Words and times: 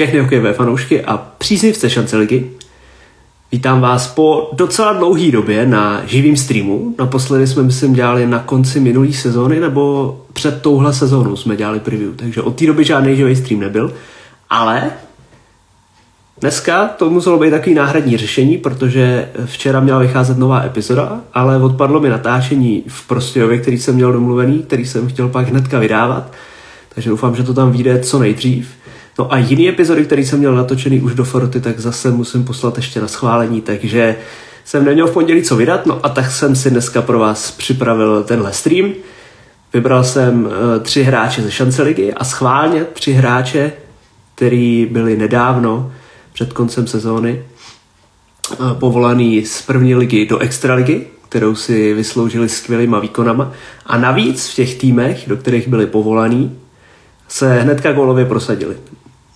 Všechny 0.00 0.20
hokejové 0.20 0.52
fanoušky 0.52 1.04
a 1.04 1.16
příznivce 1.38 1.90
šance 1.90 2.16
ligy. 2.16 2.50
Vítám 3.52 3.80
vás 3.80 4.06
po 4.08 4.50
docela 4.52 4.92
dlouhé 4.92 5.30
době 5.30 5.66
na 5.66 6.02
živým 6.06 6.36
streamu. 6.36 6.94
Naposledy 6.98 7.46
jsme, 7.46 7.62
myslím, 7.62 7.92
dělali 7.92 8.26
na 8.26 8.38
konci 8.38 8.80
minulé 8.80 9.12
sezóny, 9.12 9.60
nebo 9.60 10.16
před 10.32 10.62
touhle 10.62 10.92
sezónou 10.92 11.36
jsme 11.36 11.56
dělali 11.56 11.80
preview, 11.80 12.14
takže 12.16 12.42
od 12.42 12.56
té 12.56 12.66
doby 12.66 12.84
žádný 12.84 13.16
živý 13.16 13.36
stream 13.36 13.60
nebyl. 13.60 13.92
Ale 14.50 14.90
dneska 16.40 16.88
to 16.88 17.10
muselo 17.10 17.38
být 17.38 17.50
takový 17.50 17.74
náhradní 17.74 18.16
řešení, 18.16 18.58
protože 18.58 19.28
včera 19.44 19.80
měla 19.80 19.98
vycházet 19.98 20.38
nová 20.38 20.62
epizoda, 20.64 21.20
ale 21.34 21.62
odpadlo 21.62 22.00
mi 22.00 22.08
natáčení 22.08 22.84
v 22.88 23.06
Prostějově, 23.06 23.58
který 23.58 23.78
jsem 23.78 23.94
měl 23.94 24.12
domluvený, 24.12 24.58
který 24.58 24.86
jsem 24.86 25.08
chtěl 25.08 25.28
pak 25.28 25.48
hnedka 25.48 25.78
vydávat, 25.78 26.32
takže 26.94 27.10
doufám, 27.10 27.36
že 27.36 27.42
to 27.42 27.54
tam 27.54 27.72
vyjde 27.72 27.98
co 27.98 28.18
nejdřív. 28.18 28.79
No 29.20 29.32
a 29.32 29.38
jiný 29.38 29.68
epizody, 29.68 30.04
který 30.04 30.24
jsem 30.24 30.38
měl 30.38 30.54
natočený 30.54 31.00
už 31.00 31.14
do 31.14 31.24
Foroty, 31.24 31.60
tak 31.60 31.80
zase 31.80 32.10
musím 32.10 32.44
poslat 32.44 32.76
ještě 32.76 33.00
na 33.00 33.08
schválení, 33.08 33.60
takže 33.60 34.16
jsem 34.64 34.84
neměl 34.84 35.06
v 35.06 35.12
pondělí 35.12 35.42
co 35.42 35.56
vydat, 35.56 35.86
no 35.86 36.06
a 36.06 36.08
tak 36.08 36.30
jsem 36.30 36.56
si 36.56 36.70
dneska 36.70 37.02
pro 37.02 37.18
vás 37.18 37.50
připravil 37.50 38.24
tenhle 38.24 38.52
stream. 38.52 38.92
Vybral 39.72 40.04
jsem 40.04 40.44
uh, 40.44 40.50
tři 40.82 41.02
hráče 41.02 41.42
ze 41.42 41.50
šance 41.50 41.82
ligy 41.82 42.12
a 42.12 42.24
schválně 42.24 42.84
tři 42.84 43.12
hráče, 43.12 43.72
který 44.34 44.88
byli 44.90 45.16
nedávno 45.16 45.92
před 46.32 46.52
koncem 46.52 46.86
sezóny 46.86 47.42
uh, 48.60 48.72
povolaný 48.72 49.46
z 49.46 49.62
první 49.62 49.94
ligy 49.94 50.26
do 50.26 50.38
extraligy, 50.38 51.06
kterou 51.28 51.54
si 51.54 51.94
vysloužili 51.94 52.48
skvělýma 52.48 52.98
výkonama. 52.98 53.52
A 53.86 53.98
navíc 53.98 54.48
v 54.48 54.54
těch 54.54 54.74
týmech, 54.74 55.24
do 55.26 55.36
kterých 55.36 55.68
byli 55.68 55.86
povolaní, 55.86 56.58
se 57.28 57.60
hnedka 57.60 57.92
gólově 57.92 58.24
prosadili 58.24 58.76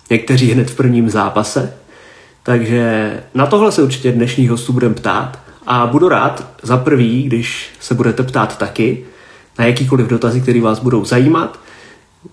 někteří 0.09 0.51
hned 0.51 0.69
v 0.69 0.75
prvním 0.75 1.09
zápase. 1.09 1.73
Takže 2.43 3.13
na 3.33 3.45
tohle 3.45 3.71
se 3.71 3.83
určitě 3.83 4.11
dnešních 4.11 4.49
hostů 4.49 4.73
budeme 4.73 4.95
ptát 4.95 5.39
a 5.67 5.87
budu 5.87 6.09
rád 6.09 6.47
za 6.63 6.77
prvý, 6.77 7.23
když 7.23 7.69
se 7.79 7.93
budete 7.93 8.23
ptát 8.23 8.57
taky 8.57 9.05
na 9.59 9.65
jakýkoliv 9.65 10.07
dotazy, 10.07 10.41
které 10.41 10.61
vás 10.61 10.79
budou 10.79 11.05
zajímat. 11.05 11.59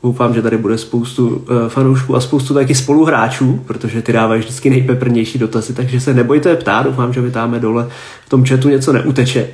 Doufám, 0.02 0.34
že 0.34 0.42
tady 0.42 0.58
bude 0.58 0.78
spoustu 0.78 1.28
uh, 1.28 1.68
fanoušků 1.68 2.16
a 2.16 2.20
spoustu 2.20 2.54
taky 2.54 2.74
spoluhráčů, 2.74 3.64
protože 3.66 4.02
ty 4.02 4.12
dávají 4.12 4.40
vždycky 4.40 4.70
nejpeprnější 4.70 5.38
dotazy, 5.38 5.74
takže 5.74 6.00
se 6.00 6.14
nebojte 6.14 6.56
ptát, 6.56 6.82
doufám, 6.82 7.12
že 7.12 7.20
vytáme 7.20 7.60
dole 7.60 7.88
v 8.26 8.28
tom 8.28 8.44
chatu 8.44 8.68
něco 8.68 8.92
neuteče. 8.92 9.48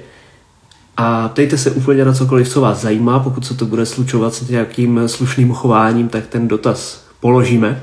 A 0.97 1.28
ptejte 1.28 1.58
se 1.58 1.70
úplně 1.70 2.05
na 2.05 2.12
cokoliv, 2.12 2.48
co 2.48 2.60
vás 2.60 2.80
zajímá, 2.80 3.19
pokud 3.19 3.47
se 3.47 3.55
to 3.55 3.66
bude 3.66 3.86
slučovat 3.86 4.34
s 4.34 4.48
nějakým 4.48 5.00
slušným 5.06 5.53
chováním, 5.53 6.08
tak 6.08 6.27
ten 6.27 6.48
dotaz 6.48 7.05
položíme. 7.20 7.82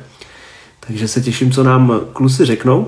Takže 0.88 1.08
se 1.08 1.22
těším, 1.22 1.52
co 1.52 1.64
nám 1.64 2.02
kluci 2.14 2.46
řeknou. 2.46 2.88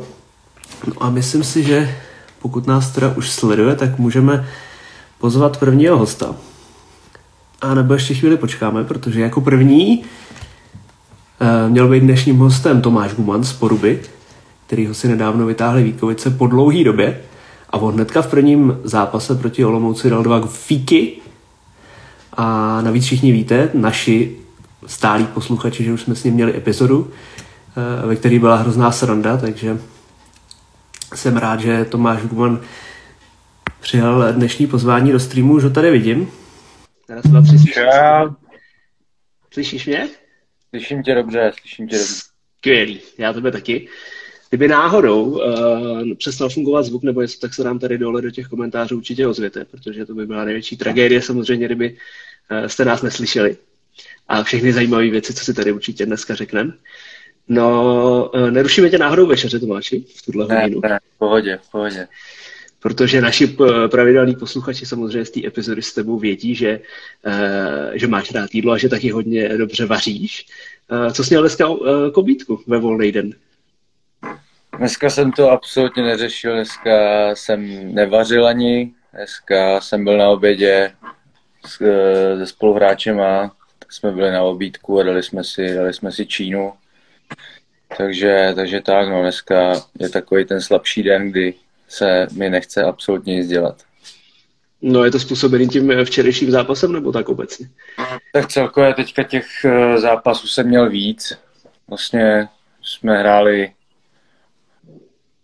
No 0.88 0.94
a 1.04 1.10
myslím 1.10 1.44
si, 1.44 1.64
že 1.64 1.96
pokud 2.40 2.68
nás 2.68 2.90
teda 2.90 3.14
už 3.18 3.30
sleduje, 3.30 3.76
tak 3.76 4.00
můžeme 4.00 4.48
pozvat 5.20 5.58
prvního 5.58 5.98
hosta. 5.98 6.36
A 7.62 7.74
nebo 7.74 7.94
ještě 7.94 8.14
chvíli 8.14 8.38
počkáme, 8.38 8.84
protože 8.84 9.22
jako 9.22 9.42
první 9.42 9.98
uh, 9.98 11.72
měl 11.72 11.90
být 11.90 12.00
dnešním 12.00 12.38
hostem 12.38 12.82
Tomáš 12.82 13.14
Guman 13.14 13.44
z 13.44 13.54
Poruby, 13.54 14.02
který 14.68 14.88
ho 14.88 14.94
si 14.94 15.08
nedávno 15.08 15.46
vytáhli 15.46 15.84
Vítkovice 15.84 16.30
po 16.30 16.48
dlouhý 16.48 16.84
době. 16.84 17.22
A 17.70 17.78
on 17.78 17.94
hnedka 17.94 18.22
v 18.22 18.28
prvním 18.28 18.78
zápase 18.84 19.36
proti 19.36 19.66
Olomouci 19.66 20.10
dal 20.10 20.24
dva 20.24 20.48
fíky. 20.48 21.14
A 22.34 22.82
navíc 22.82 23.06
všichni 23.06 23.32
víte, 23.32 23.70
naši 23.74 24.36
stálí 24.86 25.26
posluchači, 25.26 25.84
že 25.84 25.94
už 25.94 26.02
jsme 26.02 26.16
s 26.16 26.24
ním 26.24 26.34
měli 26.34 26.58
epizodu, 26.58 27.12
ve 28.06 28.16
který 28.16 28.40
byla 28.40 28.56
hrozná 28.56 28.92
sranda, 28.92 29.38
takže 29.38 29.78
jsem 31.16 31.38
rád, 31.38 31.60
že 31.60 31.86
Tomáš 31.86 32.22
Guman 32.22 32.62
přijal 33.80 34.34
dnešní 34.34 34.68
pozvání 34.68 35.12
do 35.12 35.20
streamu, 35.20 35.54
už 35.54 35.64
ho 35.64 35.70
tady 35.70 35.92
vidím. 35.92 36.32
Teraz 37.08 37.26
dva, 37.26 37.42
tři, 37.42 37.58
slyšíš, 37.58 37.76
slyšíš 39.54 39.86
mě? 39.86 40.10
Slyším 40.70 41.04
tě 41.04 41.16
dobře, 41.16 41.52
slyším 41.62 41.88
tě 41.88 41.98
dobře. 41.98 42.14
Skvělý, 42.58 43.00
já 43.18 43.34
tebe 43.34 43.52
taky. 43.52 43.88
Kdyby 44.50 44.68
náhodou 44.68 45.24
uh, 45.24 45.42
přestal 46.18 46.50
fungovat 46.50 46.84
zvuk 46.84 47.04
nebo 47.04 47.22
něco, 47.22 47.40
tak 47.40 47.54
se 47.54 47.64
nám 47.64 47.80
tady 47.80 47.98
dole 47.98 48.22
do 48.22 48.32
těch 48.32 48.48
komentářů 48.48 48.98
určitě 48.98 49.28
ozvěte, 49.28 49.66
protože 49.66 50.06
to 50.06 50.16
by 50.16 50.26
byla 50.26 50.46
největší 50.46 50.78
tragédie 50.78 51.22
samozřejmě, 51.22 51.66
kdyby 51.66 51.98
uh, 52.52 52.68
jste 52.68 52.86
nás 52.86 53.02
neslyšeli. 53.02 53.58
A 54.28 54.44
všechny 54.44 54.74
zajímavé 54.74 55.10
věci, 55.10 55.34
co 55.34 55.46
si 55.46 55.54
tady 55.54 55.72
určitě 55.72 56.06
dneska 56.06 56.36
řekneme. 56.36 56.74
No, 57.48 58.32
eh, 58.36 58.52
nerušíme 58.52 58.90
tě 58.90 58.98
náhodou 58.98 59.26
večeře, 59.26 59.60
Tomáši, 59.60 60.06
v 60.16 60.22
tuhle 60.26 60.48
ne, 60.48 60.62
hodinu. 60.62 60.82
Ne, 60.84 61.00
v 61.16 61.18
pohodě, 61.18 61.60
v 61.62 61.72
pohodě. 61.72 62.08
Protože 62.80 63.22
naši 63.22 63.58
eh, 63.62 63.88
pravidelní 63.88 64.36
posluchači 64.36 64.86
samozřejmě 64.86 65.26
z 65.26 65.32
té 65.32 65.48
epizody 65.48 65.82
s 65.82 65.94
tebou 65.94 66.20
vědí, 66.20 66.56
že, 66.56 66.80
uh, 67.26 67.34
že 67.94 68.08
máš 68.08 68.32
rád 68.32 68.50
jídlo 68.54 68.74
a 68.74 68.78
že 68.78 68.90
taky 68.90 69.12
hodně 69.12 69.58
dobře 69.58 69.86
vaříš. 69.86 70.46
Co 71.14 71.24
jsi 71.24 71.34
měl 71.34 71.42
dneska 71.42 71.68
uh, 71.68 72.12
kobítku 72.14 72.64
ve 72.68 72.78
volný 72.78 73.12
den? 73.12 73.34
Dneska 74.78 75.10
jsem 75.10 75.32
to 75.32 75.52
absolutně 75.52 76.04
neřešil, 76.04 76.54
dneska 76.54 76.92
jsem 77.36 77.94
nevařil 77.96 78.48
ani, 78.48 78.94
dneska 79.14 79.82
jsem 79.82 80.04
byl 80.04 80.18
na 80.18 80.30
obědě 80.30 80.92
s, 81.66 81.78
se 82.38 82.46
spoluhráčem 82.46 83.22
a 83.22 83.52
jsme 83.90 84.12
byli 84.12 84.32
na 84.32 84.44
obídku 84.44 85.00
a 85.00 85.04
dali 85.04 85.24
jsme 85.24 85.44
si, 85.44 85.76
dali 85.76 85.94
jsme 85.94 86.12
si 86.12 86.26
Čínu 86.26 86.74
takže, 87.98 88.54
takže 88.56 88.82
tak, 88.82 89.10
no 89.10 89.22
dneska 89.22 89.74
je 90.00 90.10
takový 90.10 90.46
ten 90.46 90.62
slabší 90.62 91.04
den, 91.04 91.32
kdy 91.32 91.54
se 91.88 92.28
mi 92.32 92.50
nechce 92.50 92.84
absolutně 92.84 93.36
nic 93.36 93.48
dělat. 93.48 93.84
No 94.82 95.04
je 95.04 95.12
to 95.12 95.20
způsobený 95.20 95.68
tím 95.68 96.06
včerejším 96.06 96.52
zápasem 96.52 96.94
nebo 96.94 97.12
tak 97.12 97.30
obecně? 97.30 97.70
Tak 98.34 98.48
celkově 98.48 98.94
teďka 98.94 99.24
těch 99.24 99.66
eh, 99.66 99.98
zápasů 99.98 100.48
jsem 100.48 100.68
měl 100.68 100.90
víc. 100.90 101.34
Vlastně 101.88 102.48
jsme 102.82 103.18
hráli 103.18 103.72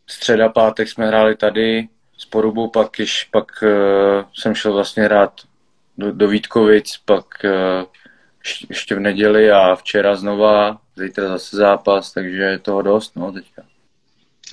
středa, 0.07 0.49
pátek 0.49 0.89
jsme 0.89 1.07
hráli 1.07 1.35
tady 1.35 1.87
s 2.17 2.25
Porubou, 2.25 2.69
pak, 2.69 2.99
již, 2.99 3.23
pak 3.31 3.51
uh, 3.61 4.23
jsem 4.33 4.55
šel 4.55 4.73
vlastně 4.73 5.03
hrát 5.03 5.41
do, 5.97 6.11
do 6.11 6.27
Vítkovic, 6.27 6.97
pak 7.05 7.25
uh, 7.43 7.85
ještě 8.69 8.95
v 8.95 8.99
neděli 8.99 9.51
a 9.51 9.75
včera 9.75 10.15
znova, 10.15 10.81
zítra 10.95 11.27
zase 11.27 11.57
zápas, 11.57 12.13
takže 12.13 12.37
je 12.37 12.59
toho 12.59 12.81
dost, 12.81 13.15
no, 13.15 13.31
teďka. 13.31 13.63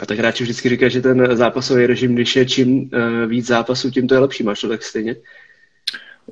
A 0.00 0.06
tak 0.06 0.18
hráči 0.18 0.44
vždycky 0.44 0.68
říkají, 0.68 0.90
že 0.90 1.00
ten 1.00 1.36
zápasový 1.36 1.86
režim, 1.86 2.14
když 2.14 2.36
je 2.36 2.46
čím 2.46 2.78
uh, 2.78 2.90
víc 3.26 3.46
zápasů, 3.46 3.90
tím 3.90 4.08
to 4.08 4.14
je 4.14 4.20
lepší. 4.20 4.42
Máš 4.42 4.60
to 4.60 4.68
tak 4.68 4.82
stejně? 4.82 5.16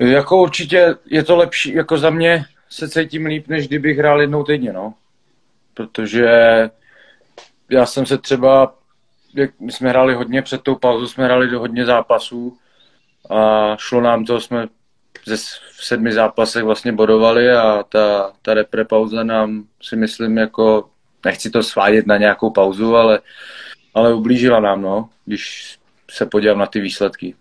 Jako 0.01 0.43
určitě 0.43 0.95
je 1.07 1.25
to 1.25 1.37
lepší, 1.37 1.75
jako 1.75 1.99
za 1.99 2.11
mě 2.11 2.45
se 2.71 2.89
cítím 2.89 3.27
líp, 3.27 3.49
než 3.49 3.69
kdybych 3.69 3.99
hrál 3.99 4.21
jednou 4.21 4.45
týdně, 4.45 4.73
no. 4.73 4.95
Protože 5.75 6.29
já 7.71 7.87
jsem 7.87 8.07
se 8.07 8.19
třeba, 8.19 8.75
jak 9.35 9.61
my 9.61 9.73
jsme 9.73 9.89
hráli 9.89 10.15
hodně 10.15 10.43
před 10.43 10.63
tou 10.63 10.75
pauzou, 10.75 11.07
jsme 11.07 11.25
hráli 11.25 11.49
do 11.51 11.61
hodně 11.61 11.85
zápasů 11.85 12.59
a 13.31 13.77
šlo 13.77 14.01
nám 14.01 14.25
to, 14.25 14.41
jsme 14.41 14.67
ze 15.27 15.37
v 15.79 15.85
sedmi 15.85 16.13
zápasech 16.13 16.65
vlastně 16.65 16.93
bodovali 16.93 17.51
a 17.51 17.83
ta, 17.89 18.33
ta 18.43 18.55
repre 18.55 18.85
pauza 18.85 19.23
nám 19.23 19.65
si 19.83 19.97
myslím 19.97 20.39
jako, 20.39 20.89
nechci 21.25 21.51
to 21.51 21.63
svádět 21.63 22.07
na 22.07 22.17
nějakou 22.17 22.51
pauzu, 22.51 22.97
ale, 22.97 23.21
ale 23.95 24.15
ublížila 24.15 24.61
nám, 24.61 24.83
no, 24.83 25.09
když 25.25 25.77
se 26.11 26.27
podívám 26.27 26.59
na 26.59 26.67
ty 26.67 26.81
výsledky. 26.81 27.35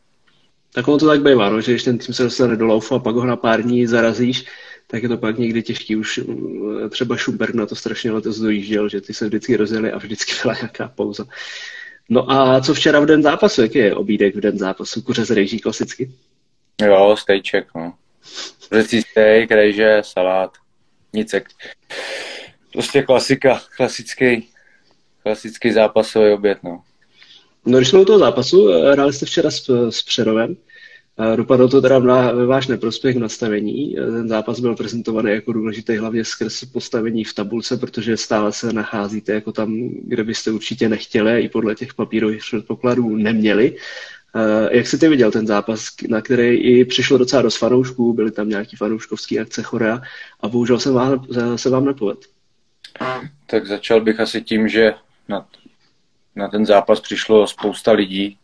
Tak 0.73 0.87
ono 0.87 0.97
to 0.97 1.07
tak 1.07 1.21
bývá, 1.21 1.49
no, 1.49 1.61
že 1.61 1.71
když 1.71 1.83
ten 1.83 1.97
tým 1.97 2.13
se 2.13 2.23
dostane 2.23 2.55
do 2.55 2.65
laufu 2.65 2.95
a 2.95 2.99
pak 2.99 3.15
ho 3.15 3.25
na 3.25 3.35
pár 3.35 3.61
dní 3.61 3.87
zarazíš, 3.87 4.45
tak 4.87 5.03
je 5.03 5.09
to 5.09 5.17
pak 5.17 5.37
někdy 5.37 5.63
těžký. 5.63 5.95
Už 5.95 6.17
mm, 6.17 6.89
třeba 6.89 7.17
Schubert 7.17 7.55
na 7.55 7.65
to 7.65 7.75
strašně 7.75 8.11
letos 8.11 8.39
dojížděl, 8.39 8.89
že 8.89 9.01
ty 9.01 9.13
se 9.13 9.25
vždycky 9.25 9.57
rozjeli 9.57 9.91
a 9.91 9.97
vždycky 9.97 10.33
byla 10.43 10.53
nějaká 10.53 10.87
pauza. 10.95 11.25
No 12.09 12.31
a 12.31 12.61
co 12.61 12.73
včera 12.73 12.99
v 12.99 13.05
den 13.05 13.23
zápasu? 13.23 13.61
Jaký 13.61 13.77
je 13.77 13.95
obídek 13.95 14.35
v 14.35 14.39
den 14.39 14.57
zápasu? 14.57 15.01
Kuře 15.01 15.25
z 15.25 15.31
rejží 15.31 15.59
klasicky? 15.59 16.11
Jo, 16.81 17.15
stejček, 17.19 17.67
no. 17.75 17.93
Řecí 18.71 19.01
steak, 19.01 19.51
rejže, 19.51 20.01
salát, 20.01 20.51
nic. 21.13 21.35
Prostě 22.73 23.01
klasika, 23.01 23.61
klasický, 23.77 24.49
klasický 25.23 25.71
zápasový 25.71 26.31
oběd, 26.31 26.57
no. 26.63 26.83
No, 27.65 27.77
když 27.77 27.89
jsme 27.89 27.99
u 27.99 28.05
toho 28.05 28.19
zápasu, 28.19 28.69
eh, 28.69 28.91
hráli 28.91 29.13
jste 29.13 29.25
včera 29.25 29.51
s, 29.51 29.89
s 29.89 30.03
Přerovem. 30.03 30.55
Eh, 31.19 31.37
dopadlo 31.37 31.67
to 31.67 31.81
teda 31.81 31.99
na, 31.99 32.31
ve 32.31 32.45
váš 32.45 32.67
neprospěch 32.67 33.15
v 33.15 33.19
nastavení. 33.19 33.99
Eh, 33.99 34.01
ten 34.01 34.29
zápas 34.29 34.59
byl 34.59 34.75
prezentovaný 34.75 35.31
jako 35.31 35.53
důležitý 35.53 35.97
hlavně 35.97 36.25
skrz 36.25 36.63
postavení 36.65 37.23
v 37.23 37.33
tabulce, 37.33 37.77
protože 37.77 38.17
stále 38.17 38.51
se 38.51 38.73
nacházíte 38.73 39.33
jako 39.33 39.51
tam, 39.51 39.89
kde 40.03 40.23
byste 40.23 40.51
určitě 40.51 40.89
nechtěli 40.89 41.41
i 41.41 41.49
podle 41.49 41.75
těch 41.75 41.93
papírových 41.93 42.41
předpokladů 42.41 43.15
neměli. 43.15 43.75
Eh, 44.37 44.77
jak 44.77 44.87
jsi 44.87 44.97
ty 44.97 45.09
viděl 45.09 45.31
ten 45.31 45.47
zápas, 45.47 45.87
na 46.09 46.21
který 46.21 46.55
i 46.55 46.85
přišlo 46.85 47.17
docela 47.17 47.41
dost 47.41 47.57
fanoušků, 47.57 48.13
byly 48.13 48.31
tam 48.31 48.49
nějaký 48.49 48.75
fanouškovský 48.75 49.39
akce 49.39 49.61
chorea 49.61 50.01
a 50.41 50.47
bohužel 50.47 50.79
se 50.79 50.91
vám, 50.91 51.25
se 51.55 51.69
vám 51.69 51.85
nepoved. 51.85 52.19
Tak 53.45 53.67
začal 53.67 54.01
bych 54.01 54.19
asi 54.19 54.41
tím, 54.41 54.67
že 54.67 54.93
na, 55.27 55.47
na 56.35 56.47
ten 56.47 56.65
zápas 56.65 56.99
přišlo 56.99 57.47
spousta 57.47 57.91
lidí, 57.91 58.37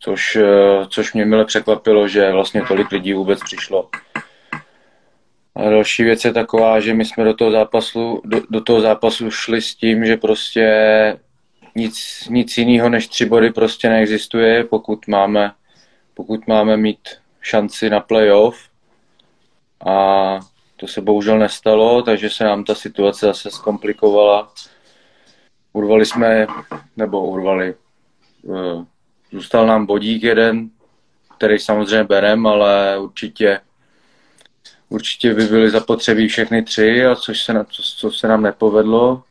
což, 0.00 0.36
eh, 0.36 0.86
což 0.88 1.12
mě 1.12 1.24
mile 1.24 1.44
překvapilo, 1.44 2.08
že 2.08 2.32
vlastně 2.32 2.62
tolik 2.68 2.92
lidí 2.92 3.12
vůbec 3.12 3.40
přišlo. 3.42 3.88
A 5.54 5.62
další 5.70 6.04
věc 6.04 6.24
je 6.24 6.32
taková, 6.32 6.80
že 6.80 6.94
my 6.94 7.04
jsme 7.04 7.24
do 7.24 7.34
toho 7.34 7.50
zápasu, 7.50 8.22
do, 8.24 8.40
do 8.50 8.60
toho 8.60 8.80
zápasu 8.80 9.30
šli 9.30 9.62
s 9.62 9.74
tím, 9.74 10.04
že 10.04 10.16
prostě 10.16 10.64
nic, 11.78 12.28
nic 12.30 12.58
jiného 12.58 12.88
než 12.88 13.08
tři 13.08 13.26
body 13.26 13.50
prostě 13.50 13.88
neexistuje, 13.88 14.64
pokud 14.64 15.08
máme, 15.08 15.52
pokud 16.14 16.46
máme 16.46 16.76
mít 16.76 17.08
šanci 17.40 17.90
na 17.90 18.00
playoff. 18.00 18.58
A 19.86 20.38
to 20.76 20.86
se 20.86 21.00
bohužel 21.00 21.38
nestalo, 21.38 22.02
takže 22.02 22.30
se 22.30 22.44
nám 22.44 22.64
ta 22.64 22.74
situace 22.74 23.26
zase 23.26 23.50
zkomplikovala. 23.50 24.52
Urvali 25.72 26.06
jsme, 26.06 26.46
nebo 26.96 27.26
urvali, 27.26 27.74
eh, 28.44 28.84
zůstal 29.32 29.66
nám 29.66 29.86
bodík 29.86 30.22
jeden, 30.22 30.70
který 31.36 31.58
samozřejmě 31.58 32.04
berem, 32.04 32.46
ale 32.46 32.98
určitě 32.98 33.60
určitě 34.88 35.34
by 35.34 35.44
byly 35.44 35.70
zapotřebí 35.70 36.28
všechny 36.28 36.62
tři, 36.62 37.06
a 37.06 37.14
což 37.14 37.42
se, 37.42 37.66
co, 37.70 37.82
co 37.82 38.10
se 38.10 38.28
nám 38.28 38.42
nepovedlo. 38.42 39.22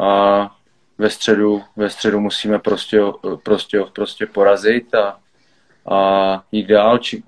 A 0.00 0.50
ve 1.00 1.10
středu, 1.10 1.62
ve 1.76 1.90
středu 1.90 2.20
musíme 2.20 2.58
prostě, 2.58 3.00
prostě, 3.42 3.80
prostě 3.92 4.26
porazit 4.26 4.94
a, 4.94 5.18
a 5.90 6.42
jít 6.52 6.66
dál. 6.66 6.98
Či, 6.98 7.22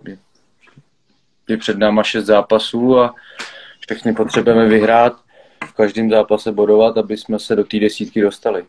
je 1.48 1.56
před 1.56 1.78
náma 1.78 2.02
šest 2.02 2.24
zápasů 2.24 2.98
a 2.98 3.14
všechny 3.80 4.14
potřebujeme 4.14 4.68
vyhrát, 4.68 5.12
v 5.68 5.72
každém 5.72 6.10
zápase 6.10 6.52
bodovat, 6.52 6.98
aby 6.98 7.16
jsme 7.16 7.38
se 7.38 7.56
do 7.56 7.64
té 7.64 7.78
desítky 7.78 8.20
dostali. 8.20 8.64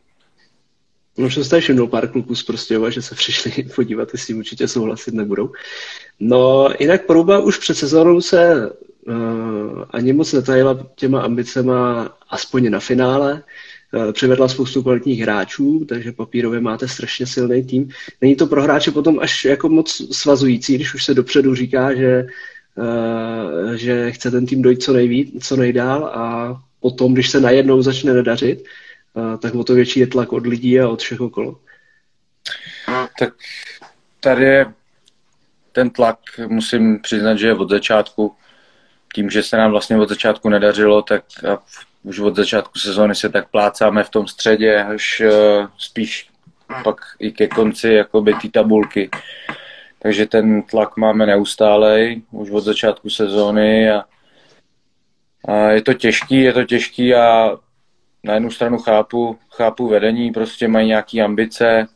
No, 1.17 1.31
jsem 1.31 1.50
tady 1.50 1.61
všimnul 1.61 1.88
pár 1.88 2.11
kluků 2.11 2.35
z 2.35 2.44
Prostějova, 2.44 2.89
že 2.89 3.01
se 3.01 3.15
přišli 3.15 3.63
podívat, 3.75 4.09
jestli 4.13 4.33
určitě 4.33 4.67
souhlasit 4.67 5.13
nebudou. 5.13 5.51
No, 6.19 6.69
jinak 6.79 7.05
Poruba 7.05 7.39
už 7.39 7.57
před 7.57 7.75
sezónou 7.75 8.21
se 8.21 8.69
uh, 9.07 9.83
ani 9.89 10.13
moc 10.13 10.33
netajila 10.33 10.88
těma 10.95 11.21
ambicema 11.21 12.09
aspoň 12.29 12.71
na 12.71 12.79
finále. 12.79 13.44
Uh, 13.94 14.12
přivedla 14.12 14.48
spoustu 14.48 14.84
kvalitních 14.84 15.19
hráčů, 15.19 15.86
takže 15.90 16.12
papírově 16.12 16.60
máte 16.60 16.88
strašně 16.88 17.25
silný 17.25 17.63
tým. 17.63 17.90
Není 18.22 18.36
to 18.36 18.48
pro 18.48 18.63
hráče 18.63 18.92
potom 18.92 19.19
až 19.19 19.45
jako 19.45 19.69
moc 19.69 20.18
svazující, 20.18 20.75
když 20.75 20.94
už 20.94 21.06
se 21.06 21.13
dopředu 21.13 21.56
říká, 21.56 21.95
že, 21.95 22.25
uh, 22.75 23.74
že 23.74 24.12
chce 24.12 24.31
ten 24.31 24.45
tým 24.45 24.62
dojít 24.62 24.84
co 24.84 24.94
nejvíc, 24.94 25.48
co 25.48 25.56
nejdál 25.56 26.06
a 26.06 26.56
potom, 26.80 27.13
když 27.13 27.30
se 27.30 27.40
najednou 27.40 27.81
začne 27.81 28.13
nedařit, 28.13 28.63
tak 29.42 29.56
o 29.56 29.63
to 29.63 29.74
větší 29.74 30.00
je 30.00 30.07
tlak 30.07 30.34
od 30.34 30.48
lidí 30.48 30.80
a 30.80 30.89
od 30.89 31.01
všech 31.01 31.22
okolo. 31.22 31.60
Tak 33.19 33.34
tady 34.19 34.44
je 34.44 34.74
ten 35.72 35.89
tlak, 35.89 36.19
musím 36.48 37.00
přiznat, 37.00 37.36
že 37.36 37.48
je 37.48 37.56
od 37.56 37.69
začátku. 37.69 38.36
Tím, 39.13 39.30
že 39.30 39.44
se 39.44 39.57
nám 39.57 39.71
vlastně 39.71 39.98
od 39.98 40.10
začátku 40.10 40.50
nedařilo, 40.50 41.01
tak 41.01 41.24
už 42.04 42.19
od 42.19 42.36
začátku 42.36 42.80
sezóny 42.80 43.15
se 43.15 43.30
tak 43.30 43.50
plácáme 43.50 44.04
v 44.04 44.10
tom 44.10 44.27
středě, 44.27 44.83
až 44.83 45.21
uh, 45.25 45.68
spíš 45.77 46.30
pak 46.83 46.98
i 47.19 47.31
ke 47.31 47.48
konci 47.48 47.89
jakoby 47.94 48.33
ty 48.33 48.50
tabulky. 48.50 49.10
Takže 50.00 50.25
ten 50.25 50.62
tlak 50.62 50.98
máme 50.98 51.25
neustálej, 51.25 52.21
už 52.31 52.50
od 52.50 52.62
začátku 52.62 53.10
sezóny 53.10 53.92
a, 53.92 54.04
a 55.45 55.56
je 55.56 55.81
to 55.81 55.94
těžký, 55.94 56.42
je 56.42 56.54
to 56.54 56.63
těžký 56.63 57.15
a 57.15 57.57
na 58.24 58.33
jednu 58.33 58.51
stranu 58.51 58.77
chápu, 58.77 59.39
chápu 59.50 59.88
vedení, 59.88 60.31
prostě 60.31 60.68
mají 60.68 60.88
nějaké 60.88 61.21
ambice, 61.21 61.88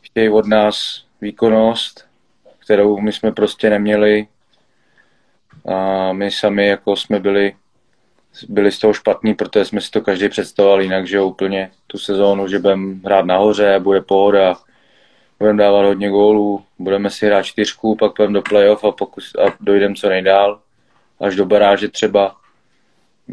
chtějí 0.00 0.28
od 0.28 0.46
nás 0.46 1.04
výkonnost, 1.20 2.06
kterou 2.58 3.00
my 3.00 3.12
jsme 3.12 3.32
prostě 3.32 3.70
neměli. 3.70 4.26
A 5.66 6.12
my 6.12 6.30
sami 6.30 6.66
jako 6.66 6.96
jsme 6.96 7.20
byli, 7.20 7.56
byli 8.48 8.72
z 8.72 8.78
toho 8.78 8.92
špatní, 8.92 9.34
protože 9.34 9.64
jsme 9.64 9.80
si 9.80 9.90
to 9.90 10.00
každý 10.00 10.28
představoval 10.28 10.82
jinak, 10.82 11.06
že 11.06 11.20
úplně 11.20 11.70
tu 11.86 11.98
sezónu, 11.98 12.48
že 12.48 12.58
budeme 12.58 12.94
hrát 13.04 13.26
nahoře, 13.26 13.78
bude 13.78 14.00
pohoda, 14.00 14.56
budeme 15.38 15.62
dávat 15.62 15.84
hodně 15.84 16.10
gólů, 16.10 16.64
budeme 16.78 17.10
si 17.10 17.26
hrát 17.26 17.42
čtyřku, 17.42 17.96
pak 17.96 18.16
půjdeme 18.16 18.34
do 18.34 18.42
playoff 18.42 18.84
a, 18.84 18.92
pokus, 18.92 19.32
a 19.34 19.56
dojdeme 19.60 19.94
co 19.94 20.08
nejdál, 20.08 20.60
až 21.20 21.36
do 21.36 21.46
baráže 21.46 21.88
třeba. 21.88 22.36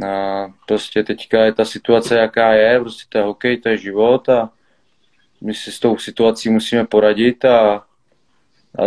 A 0.07 0.47
prostě 0.67 1.03
teďka 1.03 1.45
je 1.45 1.53
ta 1.53 1.65
situace, 1.65 2.15
jaká 2.17 2.53
je, 2.53 2.79
prostě 2.79 3.03
to 3.09 3.17
je 3.17 3.23
hokej, 3.23 3.57
to 3.57 3.69
je 3.69 3.77
život 3.77 4.29
a 4.29 4.49
my 5.41 5.53
si 5.53 5.71
s 5.71 5.79
tou 5.79 5.97
situací 5.97 6.49
musíme 6.49 6.85
poradit 6.85 7.45
a, 7.45 7.83
a 8.77 8.83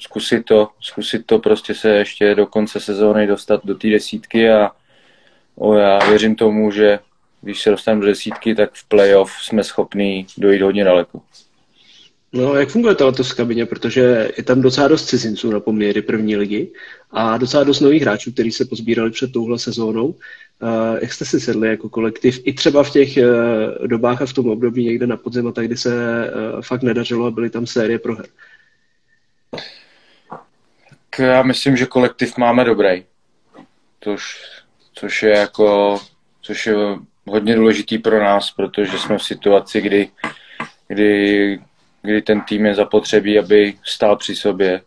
zkusit 0.00 0.44
to, 0.44 0.68
zkusit 0.80 1.26
to 1.26 1.38
prostě 1.38 1.74
se 1.74 1.88
ještě 1.88 2.34
do 2.34 2.46
konce 2.46 2.80
sezóny 2.80 3.26
dostat 3.26 3.60
do 3.64 3.74
té 3.74 3.88
desítky 3.88 4.50
a 4.50 4.70
o, 5.56 5.74
já 5.74 5.98
věřím 6.08 6.36
tomu, 6.36 6.70
že 6.70 6.98
když 7.40 7.62
se 7.62 7.70
dostaneme 7.70 8.00
do 8.00 8.06
desítky, 8.06 8.54
tak 8.54 8.70
v 8.72 8.88
playoff 8.88 9.32
jsme 9.42 9.64
schopni 9.64 10.26
dojít 10.38 10.62
hodně 10.62 10.84
daleko. 10.84 11.20
No, 12.34 12.54
jak 12.54 12.68
funguje 12.68 12.94
to 12.94 13.06
letos 13.06 13.32
kabině, 13.32 13.66
protože 13.66 14.30
je 14.36 14.42
tam 14.42 14.60
docela 14.60 14.88
dost 14.88 15.06
cizinců 15.06 15.50
na 15.50 15.60
poměry 15.60 16.02
první 16.02 16.36
ligy 16.36 16.72
a 17.10 17.38
docela 17.38 17.64
dost 17.64 17.80
nových 17.80 18.02
hráčů, 18.02 18.32
kteří 18.32 18.52
se 18.52 18.64
pozbírali 18.64 19.10
před 19.10 19.32
touhle 19.32 19.58
sezónou. 19.58 20.06
Uh, 20.06 20.98
jak 21.00 21.12
jste 21.12 21.24
si 21.24 21.40
sedli 21.40 21.68
jako 21.68 21.88
kolektiv, 21.88 22.40
i 22.44 22.52
třeba 22.52 22.82
v 22.82 22.90
těch 22.90 23.16
uh, 23.16 23.86
dobách 23.86 24.22
a 24.22 24.26
v 24.26 24.32
tom 24.32 24.48
období 24.48 24.84
někde 24.84 25.06
na 25.06 25.16
podzim 25.16 25.46
a 25.46 25.52
tak, 25.52 25.66
kdy 25.66 25.76
se 25.76 25.90
uh, 25.90 26.60
fakt 26.62 26.82
nedařilo 26.82 27.26
a 27.26 27.30
byly 27.30 27.50
tam 27.50 27.66
série 27.66 27.98
proher? 27.98 28.26
Tak 31.16 31.18
já 31.18 31.42
myslím, 31.42 31.76
že 31.76 31.86
kolektiv 31.86 32.36
máme 32.36 32.64
dobrý. 32.64 33.04
Což, 34.00 34.42
což 34.94 35.22
je 35.22 35.30
jako, 35.30 36.00
což 36.40 36.66
je 36.66 36.74
hodně 37.26 37.54
důležitý 37.54 37.98
pro 37.98 38.24
nás, 38.24 38.50
protože 38.50 38.98
jsme 38.98 39.18
v 39.18 39.24
situaci, 39.24 39.80
kdy, 39.80 40.10
kdy 40.88 41.60
kdy 42.02 42.22
ten 42.22 42.40
tým 42.40 42.66
je 42.66 42.74
zapotřebí, 42.74 43.38
aby 43.38 43.74
stál 43.84 44.16
při 44.16 44.36
sobě. 44.36 44.80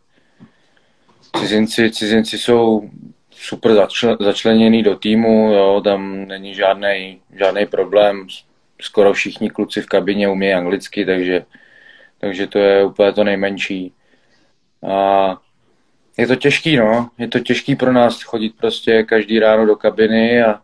Cizinci, 1.39 1.91
cizinci 1.91 2.37
jsou 2.37 2.89
super 3.31 3.73
začl, 3.73 4.17
začleněný 4.19 4.83
do 4.83 4.95
týmu, 4.95 5.51
jo, 5.53 5.81
tam 5.83 6.27
není 6.27 6.55
žádný 6.55 7.21
žádný 7.35 7.65
problém. 7.65 8.27
Skoro 8.81 9.13
všichni 9.13 9.49
kluci 9.49 9.81
v 9.81 9.85
kabině 9.85 10.27
umějí 10.27 10.53
anglicky, 10.53 11.05
takže, 11.05 11.45
takže 12.17 12.47
to 12.47 12.59
je 12.59 12.85
úplně 12.85 13.11
to 13.11 13.23
nejmenší. 13.23 13.93
A 14.89 15.37
je 16.17 16.27
to 16.27 16.35
těžký, 16.35 16.77
no. 16.77 17.09
Je 17.17 17.27
to 17.27 17.39
těžký 17.39 17.75
pro 17.75 17.93
nás 17.93 18.21
chodit 18.21 18.55
prostě 18.57 19.03
každý 19.03 19.39
ráno 19.39 19.65
do 19.65 19.75
kabiny 19.75 20.43
a 20.43 20.61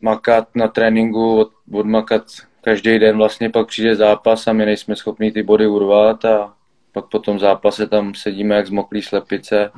makat 0.00 0.48
na 0.54 0.68
tréninku, 0.68 1.38
od, 1.38 1.50
odmakat 1.72 2.22
každý 2.60 2.98
den 2.98 3.16
vlastně 3.16 3.50
pak 3.50 3.68
přijde 3.68 3.96
zápas 3.96 4.46
a 4.46 4.52
my 4.52 4.66
nejsme 4.66 4.96
schopni 4.96 5.32
ty 5.32 5.42
body 5.42 5.66
urvat 5.66 6.24
a 6.24 6.54
pak 6.92 7.04
po 7.06 7.18
tom 7.18 7.38
zápase 7.38 7.86
tam 7.86 8.14
sedíme 8.14 8.54
jak 8.54 8.66
zmoklý 8.66 9.02
slepice 9.02 9.70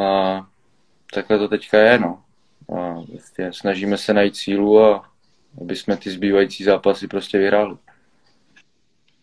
a 0.00 0.46
takhle 1.14 1.38
to 1.38 1.48
teďka 1.48 1.78
je, 1.78 1.98
no. 1.98 2.22
A 2.76 2.94
vlastně 3.12 3.52
snažíme 3.52 3.98
se 3.98 4.14
najít 4.14 4.36
sílu 4.36 4.82
a 4.82 5.10
aby 5.60 5.76
jsme 5.76 5.96
ty 5.96 6.10
zbývající 6.10 6.64
zápasy 6.64 7.08
prostě 7.08 7.38
vyhráli. 7.38 7.76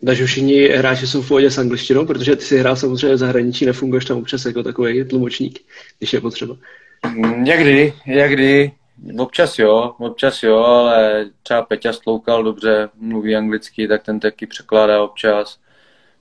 Takže 0.06 0.26
všichni 0.26 0.68
hráči 0.68 1.08
jsou 1.08 1.22
v 1.22 1.28
pohodě 1.28 1.52
s 1.52 1.58
angličtinou, 1.58 2.06
protože 2.06 2.36
ty 2.36 2.42
si 2.42 2.58
hrál 2.58 2.76
samozřejmě 2.76 3.16
v 3.16 3.18
zahraničí, 3.18 3.66
nefunguješ 3.66 4.06
tam 4.06 4.18
občas 4.18 4.46
jako 4.46 4.64
takový 4.64 5.04
tlumočník, 5.04 5.60
když 6.00 6.14
je 6.14 6.22
potřeba. 6.22 6.56
Někdy, 7.38 7.94
někdy, 8.08 8.72
Občas 9.18 9.60
jo, 9.60 9.96
občas 10.00 10.44
jo, 10.44 10.58
ale 10.58 11.26
třeba 11.44 11.62
Peťa 11.62 11.94
Stloukal 11.94 12.44
dobře 12.44 12.90
mluví 12.96 13.36
anglicky, 13.36 13.88
tak 13.88 14.04
ten 14.04 14.20
taky 14.20 14.48
překládá 14.48 15.04
občas. 15.04 15.60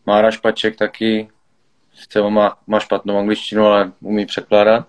Mára 0.06 0.30
Špaček 0.30 0.76
taky, 0.76 1.28
sice 1.94 2.22
má, 2.30 2.58
má 2.66 2.80
špatnou 2.80 3.18
angličtinu, 3.18 3.66
ale 3.66 3.92
umí 4.00 4.26
překládat. 4.26 4.86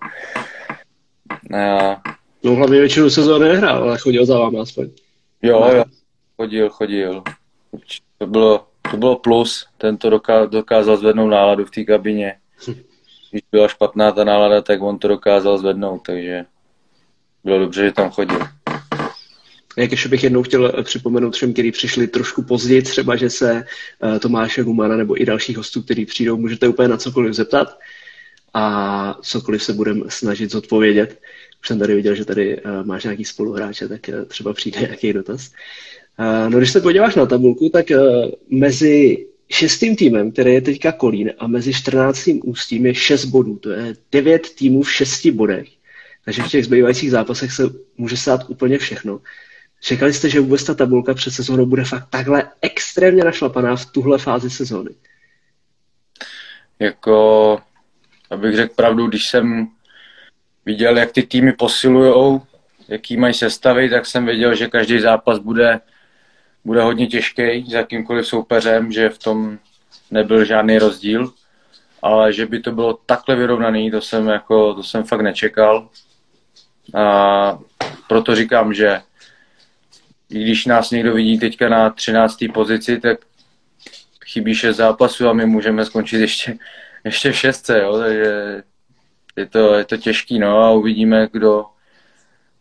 A... 1.58 2.02
No 2.44 2.54
hlavně 2.54 2.80
většinu 2.80 3.10
sezóny 3.10 3.48
nehrál, 3.48 3.82
ale 3.82 3.98
chodil 3.98 4.26
za 4.26 4.38
vámi 4.38 4.58
aspoň. 4.58 4.90
Jo, 5.42 5.70
jo, 5.74 5.84
chodil, 6.36 6.70
chodil. 6.70 7.22
To 8.18 8.26
bylo, 8.26 8.66
to 8.90 8.96
bylo 8.96 9.16
plus, 9.16 9.66
ten 9.78 9.96
to 9.96 10.20
dokázal 10.50 10.96
zvednout 10.96 11.28
náladu 11.28 11.64
v 11.64 11.70
té 11.70 11.84
kabině. 11.84 12.34
Když 13.30 13.42
byla 13.52 13.68
špatná 13.68 14.12
ta 14.12 14.24
nálada, 14.24 14.62
tak 14.62 14.82
on 14.82 14.98
to 14.98 15.08
dokázal 15.08 15.58
zvednout, 15.58 16.02
takže 16.06 16.44
bylo 17.44 17.58
dobře, 17.58 17.84
že 17.84 17.92
tam 17.92 18.10
chodil. 18.10 18.38
Jak 19.76 19.90
ještě 19.90 20.08
bych 20.08 20.24
jednou 20.24 20.42
chtěl 20.42 20.82
připomenout 20.82 21.34
všem, 21.34 21.52
kteří 21.52 21.72
přišli 21.72 22.06
trošku 22.06 22.42
později, 22.42 22.82
třeba, 22.82 23.16
že 23.16 23.30
se 23.30 23.64
uh, 24.02 24.18
Tomáše 24.18 24.62
Gumana 24.62 24.96
nebo 24.96 25.22
i 25.22 25.26
dalších 25.26 25.56
hostů, 25.56 25.82
kteří 25.82 26.06
přijdou, 26.06 26.36
můžete 26.36 26.68
úplně 26.68 26.88
na 26.88 26.96
cokoliv 26.96 27.34
zeptat 27.34 27.78
a 28.54 29.18
cokoliv 29.22 29.62
se 29.62 29.72
budeme 29.72 30.00
snažit 30.08 30.50
zodpovědět. 30.50 31.20
Už 31.60 31.68
jsem 31.68 31.78
tady 31.78 31.94
viděl, 31.94 32.14
že 32.14 32.24
tady 32.24 32.62
uh, 32.62 32.84
máš 32.84 33.04
nějaký 33.04 33.24
spoluhráče, 33.24 33.88
tak 33.88 34.00
třeba 34.28 34.52
přijde 34.52 34.80
nějaký 34.86 35.12
dotaz. 35.12 35.48
Uh, 35.48 35.54
no 36.48 36.58
když 36.58 36.72
se 36.72 36.80
podíváš 36.80 37.14
na 37.14 37.26
tabulku, 37.26 37.68
tak 37.68 37.86
uh, 37.90 38.30
mezi 38.50 39.26
šestým 39.48 39.96
týmem, 39.96 40.32
který 40.32 40.54
je 40.54 40.60
teďka 40.60 40.92
Kolín, 40.92 41.32
a 41.38 41.46
mezi 41.46 41.74
14. 41.74 42.28
ústím 42.44 42.86
je 42.86 42.94
6 42.94 43.24
bodů. 43.24 43.56
To 43.56 43.70
je 43.70 43.94
9 44.12 44.54
týmů 44.54 44.82
v 44.82 44.92
6 44.92 45.26
bodech. 45.26 45.68
Takže 46.24 46.42
v 46.42 46.48
těch 46.48 46.64
zbývajících 46.64 47.10
zápasech 47.10 47.52
se 47.52 47.62
může 47.96 48.16
stát 48.16 48.44
úplně 48.48 48.78
všechno. 48.78 49.20
Čekali 49.80 50.12
jste, 50.12 50.30
že 50.30 50.40
vůbec 50.40 50.64
ta 50.64 50.74
tabulka 50.74 51.14
před 51.14 51.30
sezónou 51.30 51.66
bude 51.66 51.84
fakt 51.84 52.08
takhle 52.10 52.50
extrémně 52.62 53.24
našlapaná 53.24 53.76
v 53.76 53.86
tuhle 53.86 54.18
fázi 54.18 54.50
sezóny? 54.50 54.90
Jako, 56.78 57.58
abych 58.30 58.56
řekl 58.56 58.74
pravdu, 58.74 59.06
když 59.06 59.28
jsem 59.28 59.68
viděl, 60.66 60.98
jak 60.98 61.12
ty 61.12 61.22
týmy 61.22 61.52
posilují, 61.52 62.40
jaký 62.88 63.16
mají 63.16 63.34
sestavy, 63.34 63.90
tak 63.90 64.06
jsem 64.06 64.26
věděl, 64.26 64.54
že 64.54 64.68
každý 64.68 64.98
zápas 64.98 65.38
bude, 65.38 65.80
bude 66.64 66.82
hodně 66.82 67.06
těžký 67.06 67.64
s 67.68 67.72
jakýmkoliv 67.72 68.26
soupeřem, 68.26 68.92
že 68.92 69.08
v 69.08 69.18
tom 69.18 69.58
nebyl 70.10 70.44
žádný 70.44 70.78
rozdíl, 70.78 71.32
ale 72.02 72.32
že 72.32 72.46
by 72.46 72.60
to 72.60 72.72
bylo 72.72 72.98
takhle 73.06 73.36
vyrovnaný, 73.36 73.90
to 73.90 74.00
jsem, 74.00 74.28
jako, 74.28 74.74
to 74.74 74.82
jsem 74.82 75.04
fakt 75.04 75.20
nečekal. 75.20 75.88
A 76.94 77.58
proto 78.08 78.34
říkám, 78.34 78.74
že 78.74 79.00
i 80.30 80.42
když 80.42 80.66
nás 80.66 80.90
někdo 80.90 81.14
vidí 81.14 81.38
teďka 81.38 81.68
na 81.68 81.90
13. 81.90 82.36
pozici, 82.54 83.00
tak 83.00 83.18
chybí 84.24 84.54
6 84.54 84.76
zápasů 84.76 85.28
a 85.28 85.32
my 85.32 85.46
můžeme 85.46 85.84
skončit 85.84 86.20
ještě, 86.20 86.58
ještě 87.04 87.32
v 87.32 87.36
šestce, 87.36 87.80
jo, 87.80 87.98
takže 87.98 88.62
je 89.36 89.46
to, 89.46 89.74
je 89.74 89.84
to 89.84 89.96
těžký, 89.96 90.38
no 90.38 90.58
a 90.58 90.70
uvidíme, 90.70 91.28
kdo, 91.32 91.66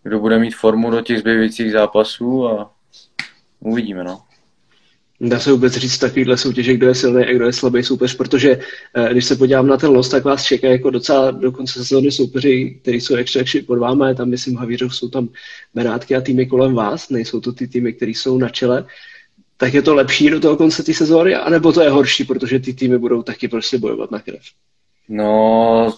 kdo 0.03 0.19
bude 0.19 0.39
mít 0.39 0.55
formu 0.55 0.91
do 0.91 1.01
těch 1.01 1.19
zbývajících 1.19 1.71
zápasů 1.71 2.47
a 2.47 2.71
uvidíme, 3.63 4.03
no. 4.03 4.21
Dá 5.21 5.39
se 5.39 5.51
vůbec 5.51 5.73
říct 5.73 5.97
takovýhle 5.97 6.37
soutěže, 6.37 6.73
kdo 6.73 6.87
je 6.87 6.95
silný 6.95 7.25
a 7.25 7.33
kdo 7.33 7.45
je 7.45 7.53
slabý 7.53 7.83
soupeř, 7.83 8.15
protože 8.15 8.59
eh, 8.95 9.09
když 9.11 9.25
se 9.25 9.35
podívám 9.35 9.67
na 9.67 9.77
ten 9.77 9.89
los, 9.89 10.09
tak 10.09 10.23
vás 10.23 10.43
čeká 10.43 10.67
jako 10.67 10.89
docela 10.89 11.31
do 11.31 11.51
konce 11.51 11.73
sezóny 11.73 12.11
soupeři, 12.11 12.79
kteří 12.81 13.01
jsou 13.01 13.15
ještě 13.15 13.39
jakši 13.39 13.61
pod 13.61 13.79
váma, 13.79 14.07
je 14.07 14.15
tam, 14.15 14.29
myslím, 14.29 14.57
Havířov, 14.57 14.95
jsou 14.95 15.09
tam 15.09 15.29
Benátky 15.73 16.15
a 16.15 16.21
týmy 16.21 16.45
kolem 16.45 16.73
vás, 16.73 17.09
nejsou 17.09 17.41
to 17.41 17.53
ty 17.53 17.67
týmy, 17.67 17.93
které 17.93 18.11
jsou 18.11 18.37
na 18.37 18.49
čele, 18.49 18.85
tak 19.57 19.73
je 19.73 19.81
to 19.81 19.95
lepší 19.95 20.29
do 20.29 20.39
toho 20.39 20.57
konce 20.57 20.83
té 20.83 20.93
sezóny, 20.93 21.35
anebo 21.35 21.71
to 21.71 21.81
je 21.81 21.89
horší, 21.89 22.23
protože 22.23 22.59
ty 22.59 22.73
týmy 22.73 22.97
budou 22.97 23.23
taky 23.23 23.47
prostě 23.47 23.77
bojovat 23.77 24.11
na 24.11 24.19
krev? 24.19 24.41
No, 25.09 25.93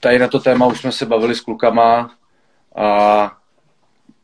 tady 0.00 0.18
na 0.18 0.28
to 0.28 0.38
téma 0.38 0.66
už 0.66 0.80
jsme 0.80 0.92
se 0.92 1.06
bavili 1.06 1.34
s 1.34 1.40
klukama 1.40 2.14
a 2.76 3.38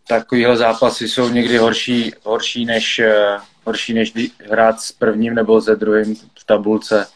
takovýhle 0.08 0.56
zápasy 0.56 1.08
jsou 1.08 1.28
někdy 1.28 1.56
horší, 1.56 2.12
horší, 2.22 2.64
než, 2.64 2.98
eh, 2.98 3.38
horší 3.64 3.94
než 3.94 4.12
hrát 4.50 4.80
s 4.80 4.92
prvním 4.92 5.34
nebo 5.34 5.60
se 5.60 5.76
druhým 5.76 6.14
v 6.14 6.44
tabulce, 6.46 7.06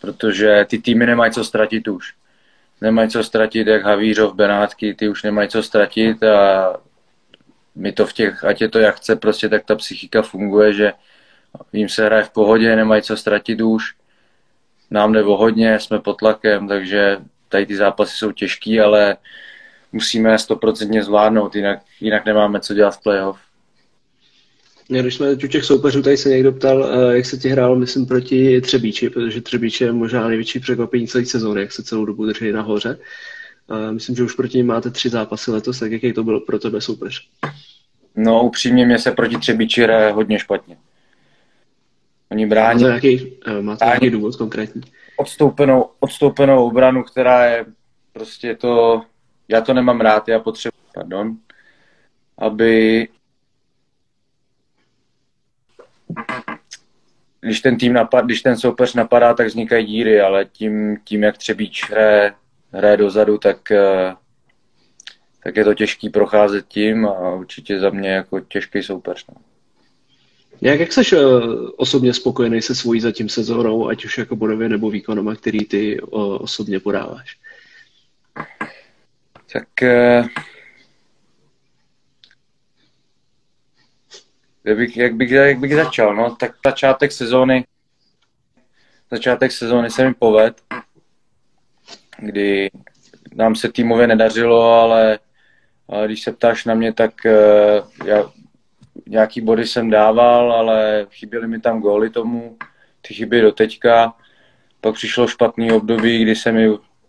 protože 0.00 0.66
ty 0.68 0.78
týmy 0.78 1.06
nemají 1.06 1.32
co 1.32 1.44
ztratit 1.44 1.88
už. 1.88 2.14
Nemají 2.80 3.10
co 3.10 3.24
ztratit, 3.24 3.66
jak 3.66 3.82
Havířov, 3.82 4.34
Benátky, 4.34 4.94
ty 4.94 5.08
už 5.08 5.22
nemají 5.22 5.48
co 5.48 5.62
ztratit 5.62 6.22
a 6.22 6.72
my 7.74 7.92
to 7.92 8.06
v 8.06 8.12
těch, 8.12 8.44
ať 8.44 8.60
je 8.60 8.68
to 8.68 8.78
jak 8.78 8.96
chce, 8.96 9.16
prostě 9.16 9.48
tak 9.48 9.64
ta 9.64 9.74
psychika 9.74 10.22
funguje, 10.22 10.72
že 10.72 10.92
jim 11.72 11.88
se 11.88 12.04
hraje 12.04 12.24
v 12.24 12.30
pohodě, 12.30 12.76
nemají 12.76 13.02
co 13.02 13.16
ztratit 13.16 13.60
už. 13.60 13.94
Nám 14.90 15.12
jde 15.12 15.22
o 15.24 15.36
hodně, 15.36 15.80
jsme 15.80 15.98
pod 15.98 16.18
tlakem, 16.18 16.68
takže 16.68 17.16
tady 17.48 17.66
ty 17.66 17.76
zápasy 17.76 18.16
jsou 18.16 18.32
těžký, 18.32 18.80
ale 18.80 19.16
musíme 19.92 20.38
stoprocentně 20.38 21.04
zvládnout, 21.04 21.56
jinak, 21.56 21.78
jinak 22.00 22.26
nemáme 22.26 22.60
co 22.60 22.74
dělat 22.74 22.90
v 22.90 23.02
playoff. 23.02 23.38
Když 24.88 25.14
jsme 25.14 25.32
u 25.32 25.36
těch 25.36 25.64
soupeřů, 25.64 26.02
tady 26.02 26.16
se 26.16 26.28
někdo 26.28 26.52
ptal, 26.52 26.84
eh, 26.84 27.16
jak 27.16 27.26
se 27.26 27.36
ti 27.36 27.48
hrálo, 27.48 27.76
myslím, 27.76 28.06
proti 28.06 28.60
Třebíči, 28.60 29.10
protože 29.10 29.40
Třebíči 29.40 29.84
je 29.84 29.92
možná 29.92 30.28
největší 30.28 30.60
překvapení 30.60 31.08
celé 31.08 31.24
sezóny, 31.24 31.60
jak 31.60 31.72
se 31.72 31.82
celou 31.82 32.04
dobu 32.04 32.26
drží 32.26 32.52
nahoře. 32.52 32.98
Myslím, 33.90 34.16
že 34.16 34.22
už 34.22 34.34
proti 34.34 34.58
ním 34.58 34.66
máte 34.66 34.90
tři 34.90 35.08
zápasy 35.08 35.50
letos, 35.50 35.78
tak 35.78 35.92
jaký 35.92 36.12
to 36.12 36.24
byl 36.24 36.40
pro 36.40 36.58
tebe 36.58 36.80
soupeř? 36.80 37.28
No, 38.16 38.42
upřímně 38.42 38.86
mě 38.86 38.98
se 38.98 39.12
proti 39.12 39.36
Třebíči 39.36 39.82
hraje 39.82 40.12
hodně 40.12 40.38
špatně. 40.38 40.76
Oni 42.30 42.46
brání... 42.46 42.84
Máte 42.84 43.06
nějaký, 43.06 43.32
eh, 43.46 43.62
máte 43.62 43.84
nějaký 43.84 44.10
důvod 44.10 44.36
konkrétní? 44.36 44.82
Odstoupenou, 45.16 45.90
odstoupenou 46.00 46.66
obranu, 46.66 47.02
která 47.02 47.44
je 47.44 47.66
prostě 48.12 48.54
to... 48.54 49.02
Já 49.48 49.60
to 49.60 49.74
nemám 49.74 50.00
rád, 50.00 50.28
já 50.28 50.38
potřebuji, 50.40 50.78
pardon, 50.94 51.36
aby 52.38 53.08
když 57.40 57.60
ten 57.60 57.78
tým 57.78 57.92
napad, 57.92 58.24
když 58.24 58.42
ten 58.42 58.56
soupeř 58.56 58.94
napadá, 58.94 59.34
tak 59.34 59.46
vznikají 59.46 59.86
díry, 59.86 60.20
ale 60.20 60.44
tím, 60.44 60.96
tím 61.04 61.22
jak 61.22 61.38
Třebíč 61.38 61.90
hraje, 61.90 62.34
hraje 62.72 62.96
dozadu, 62.96 63.38
tak, 63.38 63.70
eh, 63.70 64.14
tak 65.44 65.56
je 65.56 65.64
to 65.64 65.74
těžký 65.74 66.10
procházet 66.10 66.68
tím 66.68 67.06
a 67.06 67.34
určitě 67.34 67.80
za 67.80 67.90
mě 67.90 68.10
jako 68.10 68.40
těžký 68.40 68.82
soupeř. 68.82 69.26
No. 69.28 69.34
Jak, 70.60 70.80
jak 70.80 70.92
jsi 70.92 71.16
uh, 71.16 71.70
osobně 71.76 72.14
spokojený 72.14 72.62
se 72.62 72.74
svojí 72.74 73.00
zatím 73.00 73.28
sezónou, 73.28 73.88
ať 73.88 74.04
už 74.04 74.18
jako 74.18 74.36
bodově 74.36 74.68
nebo 74.68 74.90
výkonama, 74.90 75.34
který 75.34 75.64
ty 75.64 76.00
uh, 76.00 76.36
osobně 76.40 76.80
podáváš? 76.80 77.36
Tak 79.52 79.68
uh, 79.82 80.28
jak, 84.64 84.76
bych, 84.76 84.96
jak, 84.96 85.14
bych, 85.14 85.30
jak 85.30 85.58
bych 85.58 85.74
začal, 85.74 86.16
no, 86.16 86.36
tak 86.36 86.52
začátek 86.66 87.12
sezóny 87.12 87.64
začátek 89.10 89.52
sezóny 89.52 89.90
se 89.90 90.08
mi 90.08 90.14
poved, 90.14 90.60
kdy 92.18 92.70
nám 93.34 93.54
se 93.54 93.72
týmově 93.72 94.06
nedařilo, 94.06 94.72
ale, 94.72 95.18
ale 95.88 96.06
když 96.06 96.22
se 96.22 96.32
ptáš 96.32 96.64
na 96.64 96.74
mě, 96.74 96.92
tak 96.92 97.12
uh, 97.24 98.06
já 98.06 98.32
nějaký 99.06 99.40
body 99.40 99.66
jsem 99.66 99.90
dával, 99.90 100.52
ale 100.52 101.06
chyběly 101.10 101.48
mi 101.48 101.60
tam 101.60 101.80
góly 101.80 102.10
tomu, 102.10 102.56
ty 103.00 103.14
chybí 103.14 103.40
do 103.40 103.52
teďka. 103.52 104.14
Pak 104.80 104.94
přišlo 104.94 105.28
špatný 105.28 105.72
období, 105.72 106.22
kdy 106.22 106.36
se 106.36 106.52
mi 106.52 106.68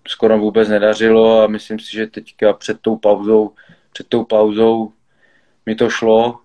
skoro 0.10 0.40
vůbec 0.40 0.70
nedařilo 0.70 1.42
a 1.42 1.48
myslím 1.48 1.80
si, 1.80 1.92
že 1.92 2.08
teďka 2.08 2.54
před 2.54 2.80
tou 2.82 2.96
pauzou, 2.96 3.52
před 3.94 4.08
tou 4.08 4.24
pauzou 4.24 4.92
mi 5.66 5.76
to 5.76 5.90
šlo. 5.90 6.40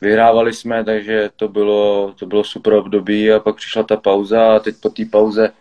Vyhrávali 0.00 0.52
jsme, 0.52 0.84
takže 0.84 1.30
to 1.36 1.48
bylo, 1.48 2.12
to 2.18 2.26
bylo 2.26 2.44
super 2.44 2.72
období 2.72 3.32
a 3.32 3.40
pak 3.40 3.56
přišla 3.56 3.82
ta 3.82 3.96
pauza 3.96 4.56
a 4.56 4.58
teď 4.58 4.76
po 4.82 4.90
té 4.90 5.04
pauze 5.04 5.52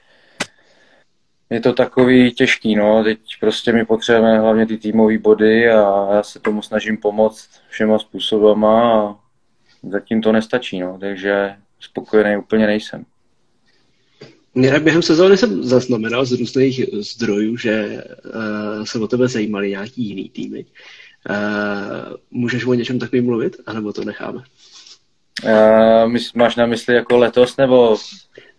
je 1.50 1.60
to 1.60 1.74
takový 1.74 2.32
těžký, 2.32 2.76
no. 2.76 3.04
Teď 3.04 3.20
prostě 3.40 3.74
my 3.74 3.86
potřebujeme 3.86 4.40
hlavně 4.40 4.66
ty 4.66 4.78
týmové 4.78 5.18
body 5.18 5.70
a 5.70 6.14
já 6.14 6.24
se 6.24 6.40
tomu 6.40 6.62
snažím 6.62 6.98
pomoct 6.98 7.50
všema 7.70 8.00
způsobama 8.00 8.94
a 8.94 9.16
zatím 9.90 10.22
to 10.22 10.32
nestačí, 10.32 10.80
no. 10.80 10.98
Takže 11.00 11.56
spokojený 11.80 12.38
úplně 12.38 12.68
nejsem. 12.68 13.06
Jinak 14.56 14.84
během 14.84 15.02
sezóny 15.02 15.38
jsem 15.38 15.64
zaznamenal 15.64 16.26
z 16.26 16.32
různých 16.32 16.82
zdrojů, 16.94 17.58
že 17.58 18.04
uh, 18.36 18.84
se 18.84 19.00
o 19.00 19.08
tebe 19.08 19.28
zajímali 19.28 19.70
nějaký 19.70 20.10
jiný 20.10 20.30
týmy. 20.30 20.66
Uh, 21.30 22.16
můžeš 22.32 22.66
o 22.66 22.74
něčem 22.74 23.00
takovým 23.00 23.26
mluvit, 23.26 23.56
anebo 23.66 23.94
to 23.94 24.04
necháme? 24.04 24.44
Uh, 25.44 26.18
máš 26.36 26.56
na 26.56 26.66
mysli 26.66 26.96
jako 26.96 27.18
letos, 27.18 27.58
nebo? 27.58 27.98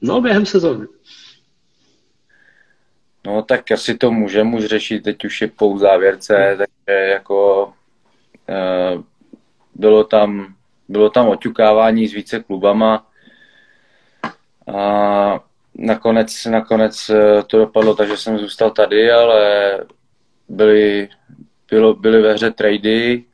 No, 0.00 0.20
během 0.20 0.46
sezóny. 0.46 0.86
No 3.26 3.42
tak 3.42 3.72
asi 3.72 3.94
to 3.94 4.10
můžeme 4.10 4.56
už 4.56 4.64
řešit, 4.64 5.02
teď 5.02 5.24
už 5.24 5.40
je 5.40 5.48
po 5.48 5.78
závěrce, 5.78 6.54
takže 6.58 6.98
jako 6.98 7.66
uh, 7.66 9.02
bylo 9.74 10.04
tam, 10.04 10.54
bylo 10.88 11.10
tam 11.10 11.28
oťukávání 11.28 12.08
s 12.08 12.12
více 12.12 12.42
klubama 12.42 13.06
a 14.74 15.49
nakonec, 15.80 16.44
nakonec 16.44 17.10
eh, 17.10 17.42
to 17.42 17.58
dopadlo 17.58 17.94
tak, 17.94 18.08
že 18.08 18.16
jsem 18.16 18.38
zůstal 18.38 18.70
tady, 18.70 19.10
ale 19.12 19.78
byly, 20.48 21.08
bylo, 21.70 21.94
byly 21.94 22.22
ve 22.22 22.32
hře 22.32 22.50
trady, 22.50 23.24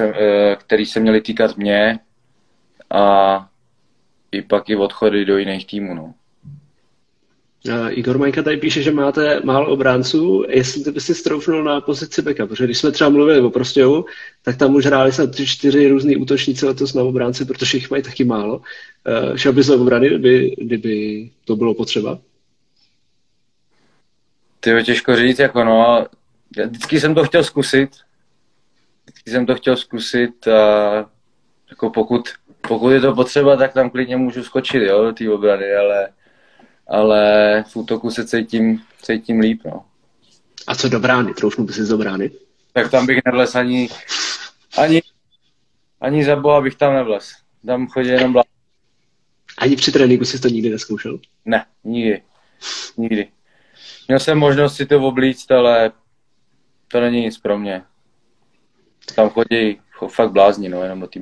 eh, 0.00 0.56
které 0.56 0.86
se 0.86 1.00
měly 1.00 1.20
týkat 1.20 1.56
mě 1.56 1.98
a 2.90 3.48
i 4.32 4.42
pak 4.42 4.70
i 4.70 4.76
odchody 4.76 5.24
do 5.24 5.38
jiných 5.38 5.66
týmů. 5.66 5.94
No. 5.94 6.14
Uh, 7.68 7.98
Igor 7.98 8.18
Majka 8.18 8.42
tady 8.42 8.56
píše, 8.56 8.82
že 8.82 8.90
máte 8.90 9.40
málo 9.44 9.72
obránců, 9.72 10.44
jestli 10.48 10.84
ty 10.84 10.90
by 10.90 11.00
si 11.00 11.14
stroufnul 11.14 11.64
na 11.64 11.80
pozici 11.80 12.22
beka, 12.22 12.46
protože 12.46 12.64
když 12.64 12.78
jsme 12.78 12.90
třeba 12.90 13.10
mluvili 13.10 13.40
o 13.40 13.50
Prostějovu, 13.50 14.04
tak 14.42 14.56
tam 14.56 14.74
už 14.74 14.86
hráli 14.86 15.12
se 15.12 15.28
tři, 15.28 15.46
čtyři 15.46 15.88
různý 15.88 16.16
útočníci 16.16 16.66
letos 16.66 16.94
na 16.94 17.02
obránci, 17.02 17.44
protože 17.44 17.76
jich 17.78 17.90
mají 17.90 18.02
taky 18.02 18.24
málo. 18.24 18.56
Uh, 18.56 19.36
šel 19.36 19.52
bys 19.52 19.66
do 19.66 19.80
obrany, 19.80 20.08
kdyby, 20.08 20.54
kdyby 20.58 21.30
to 21.44 21.56
bylo 21.56 21.74
potřeba? 21.74 22.18
Ty 24.60 24.82
těžko 24.84 25.16
říct, 25.16 25.38
jako 25.38 25.64
no, 25.64 26.06
já 26.56 26.66
vždycky 26.66 27.00
jsem 27.00 27.14
to 27.14 27.24
chtěl 27.24 27.44
zkusit. 27.44 27.90
Vždycky 29.04 29.30
jsem 29.30 29.46
to 29.46 29.54
chtěl 29.54 29.76
zkusit 29.76 30.48
a 30.48 31.10
jako 31.70 31.90
pokud, 31.90 32.28
pokud 32.68 32.90
je 32.90 33.00
to 33.00 33.14
potřeba, 33.14 33.56
tak 33.56 33.72
tam 33.72 33.90
klidně 33.90 34.16
můžu 34.16 34.44
skočit, 34.44 34.82
jo, 34.82 35.04
do 35.04 35.12
té 35.12 35.30
obrany, 35.30 35.74
ale, 35.74 36.08
ale 36.88 37.64
v 37.68 37.76
útoku 37.76 38.10
se 38.10 38.26
cítím, 38.26 38.82
cítím 39.02 39.40
líp, 39.40 39.62
no. 39.64 39.84
A 40.66 40.74
co 40.74 40.88
do 40.88 41.00
brány? 41.00 41.34
Troufnu 41.34 41.64
by 41.64 41.72
si 41.72 41.88
do 41.88 41.98
brány? 41.98 42.30
Tak 42.72 42.90
tam 42.90 43.06
bych 43.06 43.18
nevles 43.24 43.54
ani, 43.54 43.88
ani, 44.78 45.02
ani 46.00 46.24
za 46.24 46.36
boha 46.36 46.60
bych 46.60 46.74
tam 46.74 46.94
nevles. 46.94 47.32
Tam 47.66 47.86
chodí 47.86 48.08
jenom 48.08 48.32
blá... 48.32 48.42
Ani 49.58 49.76
při 49.76 49.92
tréninku 49.92 50.24
jsi 50.24 50.40
to 50.40 50.48
nikdy 50.48 50.70
neskoušel? 50.70 51.18
Ne, 51.44 51.66
nikdy. 51.84 52.22
Nikdy. 52.96 53.28
Měl 54.08 54.18
jsem 54.18 54.38
možnost 54.38 54.76
si 54.76 54.86
to 54.86 55.00
oblíct, 55.00 55.50
ale 55.50 55.92
to 56.88 57.00
není 57.00 57.20
nic 57.20 57.38
pro 57.38 57.58
mě. 57.58 57.82
Tam 59.14 59.30
chodí 59.30 59.80
fakt 60.08 60.32
blázni, 60.32 60.68
no, 60.68 60.82
jenom 60.82 61.00
do 61.00 61.06
té 61.06 61.20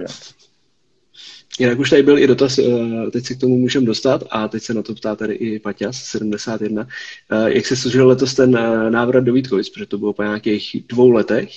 Jinak 1.59 1.79
už 1.79 1.91
tady 1.91 2.03
byl 2.03 2.19
i 2.19 2.27
dotaz, 2.27 2.59
eh, 2.59 3.11
teď 3.13 3.25
se 3.25 3.35
k 3.35 3.41
tomu 3.41 3.57
můžeme 3.57 3.87
dostat 3.87 4.23
a 4.31 4.49
teď 4.49 4.63
se 4.63 4.75
na 4.75 4.83
to 4.83 4.95
ptá 4.95 5.17
tady 5.17 5.35
i 5.35 5.59
Paťas 5.59 5.97
71. 5.97 6.87
Eh, 7.31 7.53
jak 7.53 7.67
se 7.67 7.77
služil 7.77 8.09
letos 8.09 8.35
ten 8.35 8.57
eh, 8.57 8.91
návrat 8.91 9.25
do 9.25 9.33
Vítkovic, 9.33 9.69
protože 9.69 9.87
to 9.87 9.99
bylo 9.99 10.13
po 10.13 10.23
nějakých 10.23 10.85
dvou 10.89 11.11
letech 11.11 11.49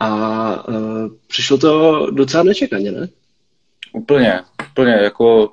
a 0.00 0.66
přišlo 1.26 1.58
to 1.58 2.06
docela 2.10 2.42
nečekaně, 2.42 2.92
ne? 2.92 3.08
Úplně, 3.92 4.40
úplně, 4.72 4.92
jako 4.92 5.52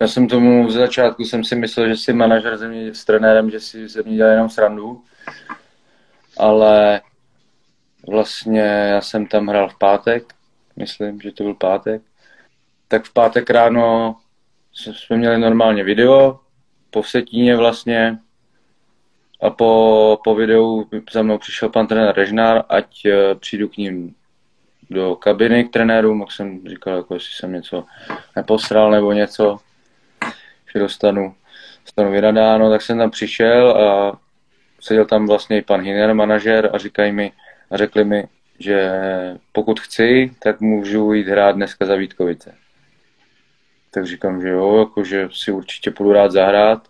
já 0.00 0.08
jsem 0.08 0.28
tomu 0.28 0.70
z 0.70 0.74
začátku 0.74 1.24
jsem 1.24 1.44
si 1.44 1.56
myslel, 1.56 1.88
že 1.88 1.96
si 1.96 2.12
manažer 2.12 2.56
ze 2.56 2.68
mě 2.68 2.94
s 2.94 3.04
trenérem, 3.04 3.50
že 3.50 3.60
si 3.60 3.88
ze 3.88 4.02
mě 4.02 4.16
dělá 4.16 4.30
jenom 4.30 4.50
srandu, 4.50 5.02
ale 6.38 7.00
vlastně 8.08 8.60
já 8.60 9.00
jsem 9.00 9.26
tam 9.26 9.48
hrál 9.48 9.68
v 9.68 9.78
pátek, 9.78 10.34
myslím, 10.76 11.20
že 11.20 11.32
to 11.32 11.42
byl 11.42 11.54
pátek, 11.54 12.02
tak 12.90 13.04
v 13.04 13.12
pátek 13.12 13.50
ráno 13.50 14.16
jsme 14.72 15.16
měli 15.16 15.38
normálně 15.38 15.84
video, 15.84 16.40
po 16.90 17.02
setíně 17.02 17.56
vlastně 17.56 18.18
a 19.42 19.50
po, 19.50 20.18
po 20.24 20.34
videu 20.34 20.88
za 21.12 21.22
mnou 21.22 21.38
přišel 21.38 21.68
pan 21.68 21.86
trenér 21.86 22.14
Režnár, 22.16 22.64
ať 22.68 23.06
eh, 23.06 23.34
přijdu 23.34 23.68
k 23.68 23.76
ním 23.76 24.14
do 24.90 25.16
kabiny 25.16 25.64
k 25.64 25.72
trenérům, 25.72 26.20
jak 26.20 26.32
jsem 26.32 26.68
říkal, 26.68 26.96
jako 26.96 27.14
jestli 27.14 27.32
jsem 27.32 27.52
něco 27.52 27.84
neposral 28.36 28.90
nebo 28.90 29.12
něco, 29.12 29.58
že 30.72 30.80
dostanu, 30.80 31.34
dostanu 31.84 32.10
vyradáno, 32.10 32.70
tak 32.70 32.82
jsem 32.82 32.98
tam 32.98 33.10
přišel 33.10 33.70
a 33.70 34.18
seděl 34.80 35.04
tam 35.04 35.26
vlastně 35.26 35.58
i 35.58 35.62
pan 35.62 35.80
Hiner, 35.80 36.14
manažer 36.14 36.70
a 36.72 36.78
říkají 36.78 37.12
mi, 37.12 37.32
a 37.70 37.76
řekli 37.76 38.04
mi, 38.04 38.24
že 38.58 38.90
pokud 39.52 39.80
chci, 39.80 40.34
tak 40.42 40.60
můžu 40.60 41.12
jít 41.12 41.28
hrát 41.28 41.52
dneska 41.52 41.86
za 41.86 41.96
Vítkovice. 41.96 42.59
Tak 43.90 44.06
říkám, 44.06 44.40
že 44.42 44.48
jo, 44.48 44.78
jako, 44.78 45.04
že 45.04 45.28
si 45.32 45.52
určitě 45.52 45.90
půjdu 45.90 46.12
rád 46.12 46.32
zahrát, 46.32 46.82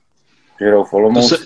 že 0.61 0.66
hrou 0.66 0.85
v 0.85 0.90
To 1.14 1.23
se, 1.23 1.37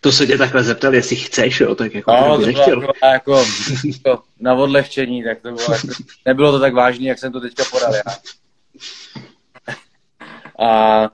to 0.00 0.12
se 0.12 0.26
tě 0.26 0.38
takhle 0.38 0.62
zeptal, 0.62 0.94
jestli 0.94 1.16
chceš, 1.16 1.60
jo, 1.60 1.74
tak 1.74 1.94
jako 1.94 2.12
no, 2.12 2.38
to 2.38 2.46
nechtěl. 2.46 2.80
Bylo 2.80 2.92
jako, 3.04 3.44
jako, 3.84 4.22
na 4.40 4.54
odlehčení, 4.54 5.24
tak 5.24 5.40
to 5.40 5.52
bylo 5.52 5.72
jako, 5.72 5.88
nebylo 6.24 6.52
to 6.52 6.60
tak 6.60 6.74
vážné, 6.74 7.06
jak 7.06 7.18
jsem 7.18 7.32
to 7.32 7.40
teďka 7.40 7.64
podal 7.70 7.94
já. 7.94 8.02
A 10.58 11.10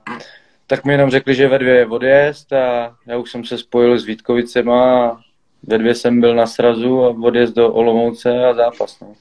tak 0.67 0.85
mi 0.85 0.93
jenom 0.93 1.09
řekli, 1.09 1.35
že 1.35 1.47
ve 1.47 1.59
dvě 1.59 1.75
je 1.75 1.85
odjezd 1.85 2.53
a 2.53 2.95
já 3.07 3.17
už 3.17 3.31
jsem 3.31 3.45
se 3.45 3.57
spojil 3.57 3.99
s 3.99 4.05
Vítkovicema 4.05 5.07
a 5.07 5.17
ve 5.63 5.77
dvě 5.77 5.95
jsem 5.95 6.21
byl 6.21 6.35
na 6.35 6.47
srazu 6.47 7.03
a 7.03 7.09
odjezd 7.09 7.55
do 7.55 7.73
Olomouce 7.73 8.45
a 8.45 8.53
zápas. 8.53 8.99
No. 8.99 9.13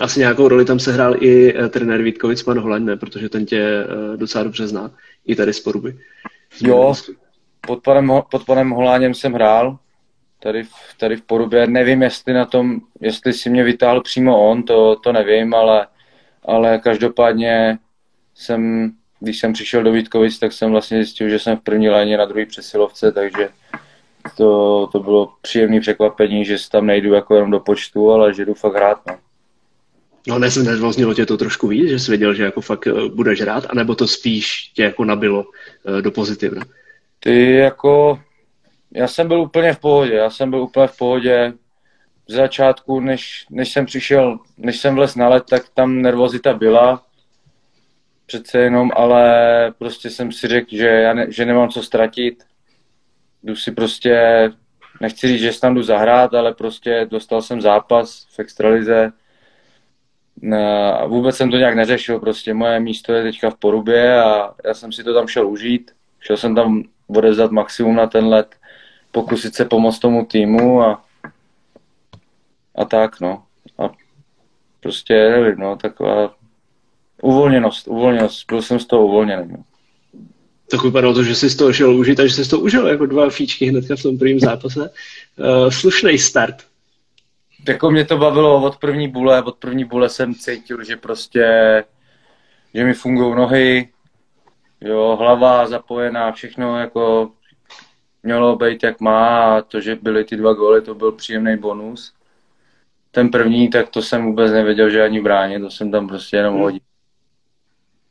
Asi 0.00 0.20
nějakou 0.20 0.48
roli 0.48 0.64
tam 0.64 0.78
se 0.78 0.92
hrál 0.92 1.22
i 1.22 1.54
eh, 1.58 1.68
trenér 1.68 2.02
Vítkovic, 2.02 2.42
pan 2.42 2.58
Holeň, 2.58 2.84
ne? 2.84 2.96
Protože 2.96 3.28
ten 3.28 3.46
tě 3.46 3.60
eh, 3.60 4.16
docela 4.16 4.44
dobře 4.44 4.66
zná, 4.66 4.90
i 5.26 5.36
tady 5.36 5.52
z 5.52 5.60
Poruby. 5.60 5.98
Jo, 6.60 6.94
pod 7.66 7.82
panem, 7.82 8.12
pod 8.30 8.44
panem 8.44 8.70
Holáněm 8.70 9.14
jsem 9.14 9.32
hrál, 9.32 9.78
tady 10.42 10.62
v, 10.62 10.70
tady 10.98 11.16
v 11.16 11.22
Porubě. 11.22 11.66
Nevím, 11.66 12.02
jestli 12.02 12.34
na 12.34 12.44
tom, 12.44 12.80
jestli 13.00 13.32
si 13.32 13.50
mě 13.50 13.64
vytáhl 13.64 14.00
přímo 14.02 14.50
on, 14.50 14.62
to, 14.62 14.96
to 14.96 15.12
nevím, 15.12 15.54
ale, 15.54 15.86
ale 16.44 16.78
každopádně 16.78 17.78
jsem, 18.34 18.90
když 19.20 19.38
jsem 19.38 19.52
přišel 19.52 19.82
do 19.82 19.92
Vítkovic, 19.92 20.38
tak 20.38 20.52
jsem 20.52 20.70
vlastně 20.70 20.96
zjistil, 20.96 21.28
že 21.28 21.38
jsem 21.38 21.56
v 21.56 21.62
první 21.62 21.88
léně 21.88 22.16
na 22.16 22.24
druhé 22.24 22.46
přesilovce, 22.46 23.12
takže 23.12 23.48
to, 24.36 24.88
to 24.92 25.00
bylo 25.00 25.32
příjemné 25.42 25.80
překvapení, 25.80 26.44
že 26.44 26.56
tam 26.70 26.86
nejdu 26.86 27.12
jako 27.14 27.34
jenom 27.34 27.50
do 27.50 27.60
počtu, 27.60 28.10
ale 28.10 28.34
že 28.34 28.44
jdu 28.44 28.54
fakt 28.54 28.74
hrát. 28.74 28.98
No. 29.06 29.18
No 30.26 30.38
ne, 30.38 30.48
nezvoznělo 30.62 31.14
tě 31.14 31.26
to 31.26 31.36
trošku 31.36 31.68
víc, 31.68 31.88
že 31.88 31.98
jsi 31.98 32.10
věděl, 32.10 32.34
že 32.34 32.44
jako 32.44 32.60
fakt 32.60 32.86
eh, 32.86 33.08
budeš 33.08 33.40
hrát, 33.40 33.66
anebo 33.68 33.94
to 33.94 34.08
spíš 34.08 34.70
tě 34.74 34.82
jako 34.82 35.04
nabilo 35.04 35.44
uh, 35.44 36.02
do 36.02 36.10
pozitivna? 36.10 36.62
Ty 37.20 37.52
jako, 37.52 38.20
já 38.94 39.08
jsem 39.08 39.28
byl 39.28 39.40
úplně 39.40 39.72
v 39.72 39.78
pohodě, 39.78 40.14
já 40.14 40.30
jsem 40.30 40.50
byl 40.50 40.62
úplně 40.62 40.86
v 40.86 40.96
pohodě. 40.96 41.52
V 42.28 42.32
začátku, 42.32 43.00
než, 43.00 43.46
než 43.50 43.72
jsem 43.72 43.86
přišel, 43.86 44.38
než 44.58 44.80
jsem 44.80 44.94
vlez 44.94 45.14
na 45.14 45.28
let, 45.28 45.44
tak 45.50 45.68
tam 45.74 46.02
nervozita 46.02 46.54
byla, 46.54 47.02
přece 48.26 48.58
jenom, 48.58 48.90
ale 48.96 49.74
prostě 49.78 50.10
jsem 50.10 50.32
si 50.32 50.48
řekl, 50.48 50.68
že, 50.70 50.86
já 50.86 51.14
ne, 51.14 51.26
že 51.32 51.44
nemám 51.44 51.68
co 51.68 51.82
ztratit. 51.82 52.44
Jdu 53.42 53.56
si 53.56 53.72
prostě, 53.72 54.50
nechci 55.00 55.28
říct, 55.28 55.40
že 55.40 55.60
tam 55.60 55.74
jdu 55.74 55.82
zahrát, 55.82 56.34
ale 56.34 56.54
prostě 56.54 57.06
dostal 57.10 57.42
jsem 57.42 57.60
zápas 57.60 58.26
v 58.36 58.38
extralize, 58.38 59.12
vůbec 61.06 61.36
jsem 61.36 61.50
to 61.50 61.56
nějak 61.56 61.74
neřešil, 61.74 62.20
prostě 62.20 62.54
moje 62.54 62.80
místo 62.80 63.12
je 63.12 63.22
teďka 63.22 63.50
v 63.50 63.56
Porubě 63.56 64.20
a 64.20 64.54
já 64.64 64.74
jsem 64.74 64.92
si 64.92 65.04
to 65.04 65.14
tam 65.14 65.26
šel 65.26 65.48
užít. 65.48 65.90
Šel 66.20 66.36
jsem 66.36 66.54
tam 66.54 66.82
odezdat 67.06 67.50
maximum 67.50 67.96
na 67.96 68.06
ten 68.06 68.26
let, 68.26 68.56
pokusit 69.12 69.54
se 69.54 69.64
pomoct 69.64 69.98
tomu 69.98 70.24
týmu 70.24 70.82
a, 70.82 71.04
a 72.74 72.84
tak, 72.84 73.20
no. 73.20 73.42
A 73.78 73.90
prostě, 74.80 75.14
nevím, 75.14 75.58
no, 75.58 75.76
taková 75.76 76.34
uvolněnost, 77.22 77.88
uvolněnost, 77.88 78.46
byl 78.48 78.62
jsem 78.62 78.80
z 78.80 78.86
toho 78.86 79.06
uvolněný, 79.06 79.52
no. 79.52 79.64
Tak 80.70 80.82
vypadalo 80.82 81.14
to, 81.14 81.22
že 81.22 81.34
jsi 81.34 81.50
z 81.50 81.56
toho 81.56 81.72
šel 81.72 81.96
užít 81.96 82.20
a 82.20 82.26
že 82.26 82.34
jsi 82.34 82.50
toho 82.50 82.62
užil 82.62 82.86
jako 82.86 83.06
dva 83.06 83.30
fíčky 83.30 83.66
hnedka 83.66 83.96
v 83.96 84.02
tom 84.02 84.18
prvním 84.18 84.40
zápase. 84.40 84.80
Uh, 84.80 85.70
slušný 85.70 86.18
start 86.18 86.56
jako 87.68 87.90
mě 87.90 88.04
to 88.04 88.16
bavilo 88.16 88.62
od 88.62 88.76
první 88.76 89.08
bule, 89.08 89.42
od 89.42 89.56
první 89.56 89.84
bule 89.84 90.08
jsem 90.08 90.34
cítil, 90.34 90.84
že 90.84 90.96
prostě, 90.96 91.44
že 92.74 92.84
mi 92.84 92.94
fungují 92.94 93.36
nohy, 93.36 93.88
jo, 94.80 95.16
hlava 95.20 95.66
zapojená, 95.66 96.32
všechno 96.32 96.80
jako 96.80 97.30
mělo 98.22 98.56
být 98.56 98.82
jak 98.82 99.00
má 99.00 99.56
a 99.56 99.62
to, 99.62 99.80
že 99.80 99.98
byly 100.02 100.24
ty 100.24 100.36
dva 100.36 100.52
góly, 100.52 100.82
to 100.82 100.94
byl 100.94 101.12
příjemný 101.12 101.56
bonus. 101.56 102.12
Ten 103.10 103.28
první, 103.30 103.70
tak 103.70 103.88
to 103.88 104.02
jsem 104.02 104.24
vůbec 104.24 104.52
nevěděl, 104.52 104.90
že 104.90 105.02
ani 105.02 105.20
bránit, 105.20 105.60
to 105.60 105.70
jsem 105.70 105.90
tam 105.90 106.08
prostě 106.08 106.36
jenom 106.36 106.54
hmm. 106.54 106.62
hodil. 106.62 106.80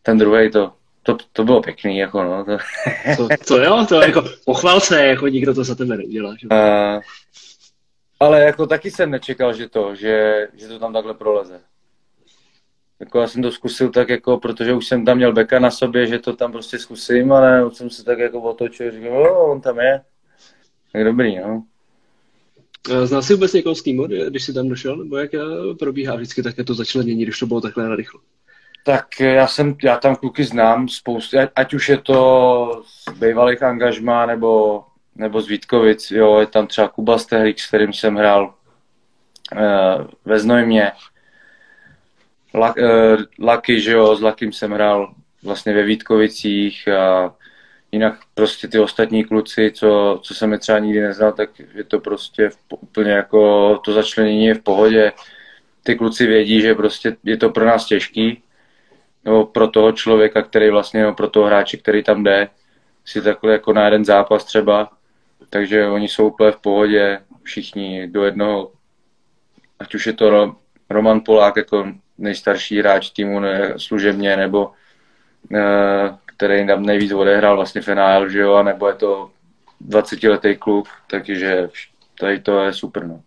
Ten 0.02 0.18
druhý 0.18 0.52
to, 0.52 0.72
to, 1.04 1.18
to 1.34 1.44
bylo 1.44 1.62
pěkný, 1.62 1.98
jako 1.98 2.24
no. 2.24 2.46
To, 2.46 2.58
to, 3.18 3.28
to 3.48 3.64
jo, 3.64 3.86
to 3.90 4.02
jako 4.02 4.24
pochval 4.46 4.80
se, 4.80 5.06
jako 5.06 5.28
nikdo 5.28 5.54
to 5.54 5.64
za 5.64 5.76
tebe 5.76 5.98
neudělá. 5.98 6.36
Že? 6.40 6.48
Uh, 6.48 7.02
ale 8.20 8.42
jako 8.42 8.68
taky 8.68 8.92
jsem 8.92 9.12
nečekal, 9.12 9.54
že 9.54 9.70
to, 9.70 9.96
že, 9.96 10.48
že 10.54 10.68
to 10.68 10.80
tam 10.80 10.94
takhle 10.94 11.14
proleze. 11.14 11.62
Jako 13.00 13.22
já 13.22 13.28
jsem 13.28 13.42
to 13.42 13.52
zkusil 13.52 13.92
tak 13.92 14.10
jako, 14.10 14.38
protože 14.38 14.74
už 14.74 14.88
jsem 14.88 15.06
tam 15.06 15.18
měl 15.18 15.34
beka 15.34 15.60
na 15.60 15.72
sobě, 15.72 16.08
že 16.08 16.20
to 16.20 16.36
tam 16.36 16.52
prostě 16.52 16.80
zkusím, 16.80 17.32
ale 17.32 17.66
už 17.66 17.78
jsem 17.78 17.90
se 17.90 18.04
tak 18.04 18.20
jako 18.20 18.42
otočil, 18.42 18.92
říkal, 18.92 19.18
o, 19.18 19.52
on 19.52 19.62
tam 19.62 19.80
je. 19.80 20.02
Tak 20.94 21.04
dobrý, 21.04 21.40
no. 21.40 21.64
Znal 23.04 23.22
jsi 23.22 23.34
vůbec 23.34 23.54
někoho 23.54 23.76
z 23.76 23.84
týmu, 23.84 24.08
když 24.08 24.44
jsi 24.44 24.54
tam 24.54 24.70
došel, 24.70 24.98
nebo 24.98 25.18
jak 25.18 25.34
eh, 25.34 25.40
probíhá 25.80 26.16
vždycky 26.16 26.44
také 26.44 26.64
to 26.64 26.74
začlenění, 26.74 27.24
když 27.24 27.40
to 27.40 27.46
bylo 27.46 27.62
takhle 27.62 27.90
narychlo? 27.90 28.20
Tak 28.86 29.20
já 29.20 29.48
jsem, 29.48 29.76
já 29.84 29.98
tam 29.98 30.16
kluky 30.16 30.44
znám 30.44 30.90
spoustu, 30.90 31.38
ať 31.56 31.74
už 31.74 31.90
je 31.90 31.98
to 31.98 32.84
z 32.86 33.20
bývalých 33.20 33.64
angažmá, 33.64 34.26
nebo 34.26 34.84
nebo 35.16 35.42
z 35.42 35.48
Vítkovic, 35.48 36.12
jo, 36.12 36.40
je 36.40 36.48
tam 36.48 36.68
třeba 36.68 36.88
Kuba 36.88 37.18
Stehlík, 37.18 37.60
s 37.60 37.68
kterým 37.68 37.94
jsem 37.94 38.16
hrál 38.16 38.54
uh, 39.54 40.08
ve 40.26 40.40
Znojmě, 40.40 40.92
La, 42.54 42.76
uh, 42.78 43.24
Laky, 43.40 43.82
že 43.82 43.92
jo, 43.92 44.16
s 44.16 44.22
Lakým 44.22 44.52
jsem 44.54 44.72
hrál 44.72 45.14
vlastně 45.44 45.74
ve 45.74 45.84
Vítkovicích 45.84 46.88
a 46.88 47.36
jinak 47.92 48.20
prostě 48.34 48.68
ty 48.68 48.80
ostatní 48.80 49.24
kluci, 49.24 49.72
co, 49.76 50.20
co 50.24 50.34
jsem 50.34 50.52
je 50.52 50.58
třeba 50.60 50.80
nikdy 50.80 51.02
neznal, 51.02 51.32
tak 51.32 51.50
je 51.74 51.84
to 51.84 52.00
prostě 52.00 52.50
v, 52.50 52.58
úplně 52.70 53.12
jako 53.12 53.78
to 53.86 53.94
začlenění 53.94 54.46
je 54.46 54.56
v 54.56 54.64
pohodě. 54.64 55.12
Ty 55.84 55.96
kluci 55.96 56.28
vědí, 56.28 56.62
že 56.62 56.76
prostě 56.76 57.18
je 57.24 57.38
to 57.38 57.50
pro 57.50 57.66
nás 57.66 57.86
těžký, 57.86 58.44
nebo 59.26 59.46
pro 59.46 59.68
toho 59.68 59.92
člověka, 59.92 60.42
který 60.42 60.70
vlastně, 60.70 61.02
nebo 61.02 61.14
pro 61.14 61.30
toho 61.30 61.46
hráče, 61.46 61.78
který 61.78 62.04
tam 62.04 62.24
jde, 62.24 62.48
si 63.06 63.22
takhle 63.22 63.52
jako 63.52 63.74
na 63.74 63.86
jeden 63.86 64.06
zápas 64.06 64.46
třeba, 64.46 64.90
takže 65.50 65.88
oni 65.88 66.08
jsou 66.08 66.28
úplně 66.28 66.52
v 66.52 66.60
pohodě. 66.60 67.20
všichni 67.44 68.08
do 68.08 68.24
jednoho, 68.24 68.72
ať 69.80 69.96
už 69.96 70.08
je 70.08 70.14
to 70.14 70.56
Roman 70.90 71.22
Polák 71.26 71.56
jako 71.58 71.94
nejstarší 72.18 72.80
hráč 72.80 73.10
týmu 73.10 73.40
ne, 73.40 73.74
služebně, 73.78 74.38
nebo 74.38 74.72
e, 75.54 75.62
který 76.26 76.68
tam 76.68 76.86
nejvíc 76.86 77.12
odehrál 77.12 77.56
vlastně 77.56 77.82
NHL, 77.96 78.30
že 78.30 78.40
jo, 78.40 78.64
nebo 78.64 78.88
je 78.88 78.94
to 78.94 79.32
20-letý 79.88 80.56
kluk, 80.56 80.88
takže 81.10 81.70
tady 82.20 82.40
to 82.40 82.60
je 82.60 82.74
super, 82.74 83.08
no. 83.08 83.22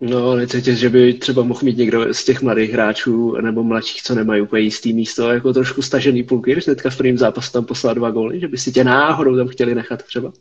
No, 0.00 0.36
necítíš, 0.36 0.78
že 0.78 0.88
by 0.88 1.14
třeba 1.14 1.42
mohl 1.42 1.60
mít 1.62 1.76
někdo 1.76 2.14
z 2.14 2.24
těch 2.24 2.42
mladých 2.42 2.70
hráčů 2.70 3.36
nebo 3.40 3.62
mladších, 3.62 4.02
co 4.02 4.14
nemají 4.14 4.42
úplně 4.42 4.62
jistý 4.62 4.92
místo, 4.92 5.30
jako 5.30 5.52
trošku 5.52 5.82
stažený 5.82 6.22
půlky, 6.22 6.52
když 6.52 6.66
hnedka 6.66 6.90
v 6.90 6.96
prvním 6.96 7.18
zápasu 7.18 7.52
tam 7.52 7.64
poslal 7.64 7.94
dva 7.94 8.10
góly, 8.10 8.40
že 8.40 8.48
by 8.48 8.58
si 8.58 8.72
tě 8.72 8.84
náhodou 8.84 9.36
tam 9.36 9.48
chtěli 9.48 9.74
nechat 9.74 10.02
třeba? 10.02 10.32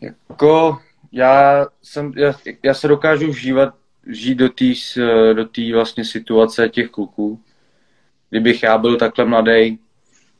Jako, 0.00 0.78
já, 1.12 1.66
jsem, 1.82 2.12
já, 2.16 2.34
já 2.62 2.74
se 2.74 2.88
dokážu 2.88 3.30
vžívat, 3.30 3.74
žít 4.06 4.34
do 4.34 4.48
té 4.48 4.64
do 5.34 5.46
vlastně 5.74 6.04
situace 6.04 6.68
těch 6.68 6.90
kluků. 6.90 7.40
Kdybych 8.30 8.62
já 8.62 8.78
byl 8.78 8.96
takhle 8.96 9.24
mladý, 9.24 9.78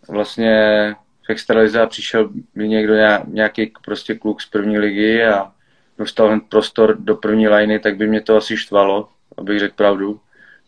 vlastně 0.08 0.94
v 1.26 1.30
extralize 1.30 1.86
přišel 1.86 2.30
by 2.54 2.68
někdo 2.68 2.94
nějaký 3.26 3.72
prostě 3.84 4.14
kluk 4.14 4.42
z 4.42 4.46
první 4.46 4.78
ligy 4.78 5.24
a 5.24 5.52
dostal 5.98 6.28
hned 6.28 6.42
prostor 6.48 6.96
do 6.98 7.16
první 7.16 7.48
liny, 7.48 7.78
tak 7.78 7.96
by 7.96 8.06
mě 8.06 8.20
to 8.20 8.36
asi 8.36 8.56
štvalo, 8.56 9.08
abych 9.36 9.58
řekl 9.58 9.74
pravdu. 9.74 10.20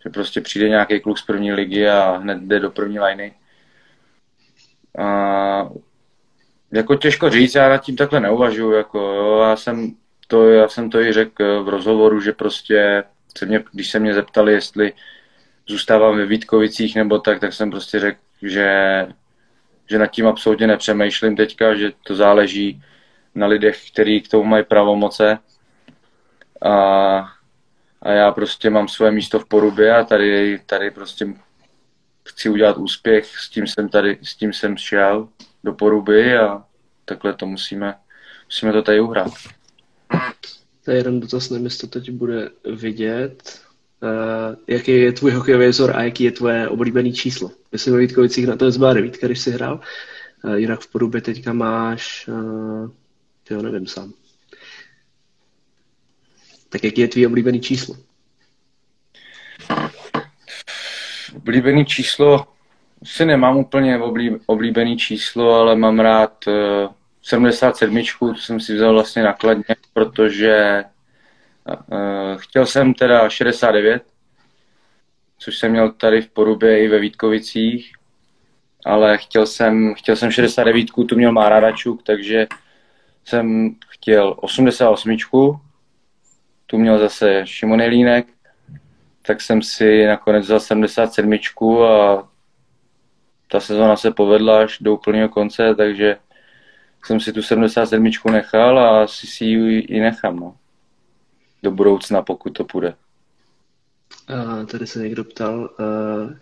Že 0.03 0.11
prostě 0.11 0.41
přijde 0.41 0.69
nějaký 0.69 1.01
kluk 1.01 1.19
z 1.19 1.23
první 1.23 1.53
ligy 1.53 1.89
a 1.89 2.17
hned 2.17 2.39
jde 2.39 2.61
do 2.61 2.71
první 2.71 3.01
liny. 3.01 3.35
A 4.99 5.69
jako 6.73 6.95
těžko 6.95 7.31
říct, 7.31 7.55
já 7.55 7.69
nad 7.69 7.79
tím 7.79 7.97
takhle 7.97 8.21
neuvažuji. 8.21 8.73
Jako, 8.73 9.41
já, 9.49 9.57
jsem 9.57 9.95
to, 10.27 10.49
já 10.49 10.69
jsem 10.69 10.91
to 10.91 11.01
i 11.01 11.13
řekl 11.13 11.65
v 11.65 11.69
rozhovoru, 11.69 12.21
že 12.21 12.33
prostě, 12.33 13.05
se 13.39 13.47
mě, 13.47 13.65
když 13.73 13.91
se 13.91 13.99
mě 13.99 14.15
zeptali, 14.15 14.53
jestli 14.53 14.93
zůstávám 15.67 16.17
ve 16.17 16.27
Vítkovicích 16.27 16.97
nebo 16.97 17.19
tak, 17.19 17.41
tak 17.41 17.53
jsem 17.53 17.71
prostě 17.71 18.01
řekl, 18.01 18.21
že, 18.43 19.07
že 19.91 19.99
nad 19.99 20.07
tím 20.07 20.27
absolutně 20.27 20.67
nepřemýšlím 20.67 21.37
teďka, 21.37 21.75
že 21.75 21.93
to 22.07 22.15
záleží 22.15 22.83
na 23.35 23.47
lidech, 23.47 23.91
kteří 23.91 24.21
k 24.21 24.29
tomu 24.29 24.45
mají 24.45 24.65
pravomoce. 24.65 25.39
A, 26.63 26.73
a 28.03 28.11
já 28.11 28.33
prostě 28.33 28.71
mám 28.71 28.89
své 28.89 29.11
místo 29.11 29.41
v 29.41 29.49
porubě 29.49 29.97
a 29.97 30.05
tady, 30.05 30.61
tady 30.67 30.91
prostě 30.91 31.27
chci 32.29 32.49
udělat 32.49 32.77
úspěch, 32.77 33.27
s 33.27 33.49
tím 33.49 33.67
jsem 33.67 33.89
tady, 33.89 34.19
s 34.23 34.37
tím 34.37 34.53
jsem 34.53 34.77
šel 34.77 35.29
do 35.65 35.73
poruby 35.73 36.37
a 36.39 36.65
takhle 37.05 37.35
to 37.35 37.47
musíme, 37.47 37.95
musíme 38.47 38.73
to 38.73 38.83
tady 38.83 39.01
uhrát. 39.01 39.33
To 40.85 40.91
je 40.91 40.97
jeden 40.97 41.21
dotaz, 41.21 41.51
nevím, 41.51 41.65
jestli 41.65 41.89
to 41.89 42.01
teď 42.01 42.11
bude 42.11 42.51
vidět. 42.75 43.61
Uh, 44.03 44.57
jaký 44.67 44.91
je 44.91 45.13
tvůj 45.13 45.31
hokejový 45.31 45.67
vzor 45.67 45.97
a 45.97 46.03
jaký 46.03 46.25
je 46.25 46.33
tvoje 46.33 46.69
oblíbené 46.69 47.13
číslo? 47.13 47.51
Myslím 47.73 47.95
ve 47.95 48.01
Vítkovicích 48.01 48.47
na 48.47 48.57
to 48.57 48.71
zbyla 48.71 48.93
devítka, 48.93 49.27
když 49.27 49.39
jsi 49.41 49.51
hrál. 49.51 49.81
Uh, 50.45 50.55
jinak 50.55 50.81
v 50.81 50.91
Porubě 50.91 51.21
teďka 51.21 51.53
máš, 51.53 52.29
uh, 52.29 52.91
jo, 53.51 53.63
nevím 53.63 53.87
sám. 53.87 54.13
Tak 56.69 56.85
jaký 56.85 57.01
je 57.01 57.09
tvůj 57.09 57.27
oblíbený 57.27 57.61
číslo? 57.61 57.97
Oblíbený 61.37 61.87
číslo, 61.87 62.47
si 63.05 63.25
nemám 63.25 63.57
úplně 63.57 64.01
oblíbený 64.47 64.97
číslo, 64.97 65.55
ale 65.55 65.77
mám 65.77 66.01
rád 66.01 66.47
uh, 66.47 66.93
77, 67.23 68.03
to 68.19 68.35
jsem 68.35 68.61
si 68.61 68.75
vzal 68.75 68.93
vlastně 68.93 69.23
nakladně, 69.23 69.77
protože 69.93 70.85
uh, 71.67 72.37
chtěl 72.37 72.67
jsem 72.67 72.95
teda 72.95 73.29
69, 73.29 74.03
což 75.39 75.59
jsem 75.59 75.71
měl 75.71 75.93
tady 75.93 76.23
v 76.23 76.31
Porubě 76.31 76.85
i 76.85 76.89
ve 76.89 76.99
Vítkovicích, 76.99 77.93
ale 78.85 79.19
chtěl 79.19 79.47
jsem, 79.47 79.95
chtěl 79.95 80.17
jsem 80.17 80.31
69, 80.31 80.87
tu 81.09 81.17
měl 81.17 81.33
Mára 81.33 81.61
Račuk, 81.61 82.03
takže 82.03 82.47
jsem 83.25 83.75
chtěl 83.89 84.37
88, 84.41 85.17
tu 86.67 86.79
měl 86.79 86.99
zase 86.99 87.43
Šimon 87.45 87.81
Jelínek, 87.81 88.27
tak 89.23 89.41
jsem 89.41 89.63
si 89.63 90.07
nakonec 90.07 90.45
vzal 90.45 90.61
77 90.61 91.39
a 91.85 92.29
ta 93.51 93.61
sezóna 93.61 93.97
se 93.97 94.11
povedla 94.11 94.63
až 94.63 94.79
do 94.81 94.95
úplného 94.95 95.29
konce, 95.29 95.75
takže 95.75 96.17
jsem 97.05 97.21
si 97.21 97.33
tu 97.33 97.43
77 97.43 98.11
nechal 98.31 98.79
a 98.79 99.03
asi 99.03 99.27
si 99.27 99.45
ji 99.45 99.81
i 99.81 100.01
nechám, 100.01 100.37
no. 100.37 100.57
Do 101.63 101.71
budoucna, 101.71 102.23
pokud 102.23 102.51
to 102.51 102.65
půjde. 102.65 102.95
A 104.29 104.65
tady 104.65 104.87
se 104.87 104.99
někdo 104.99 105.25
ptal, 105.25 105.71
uh, 105.81 106.33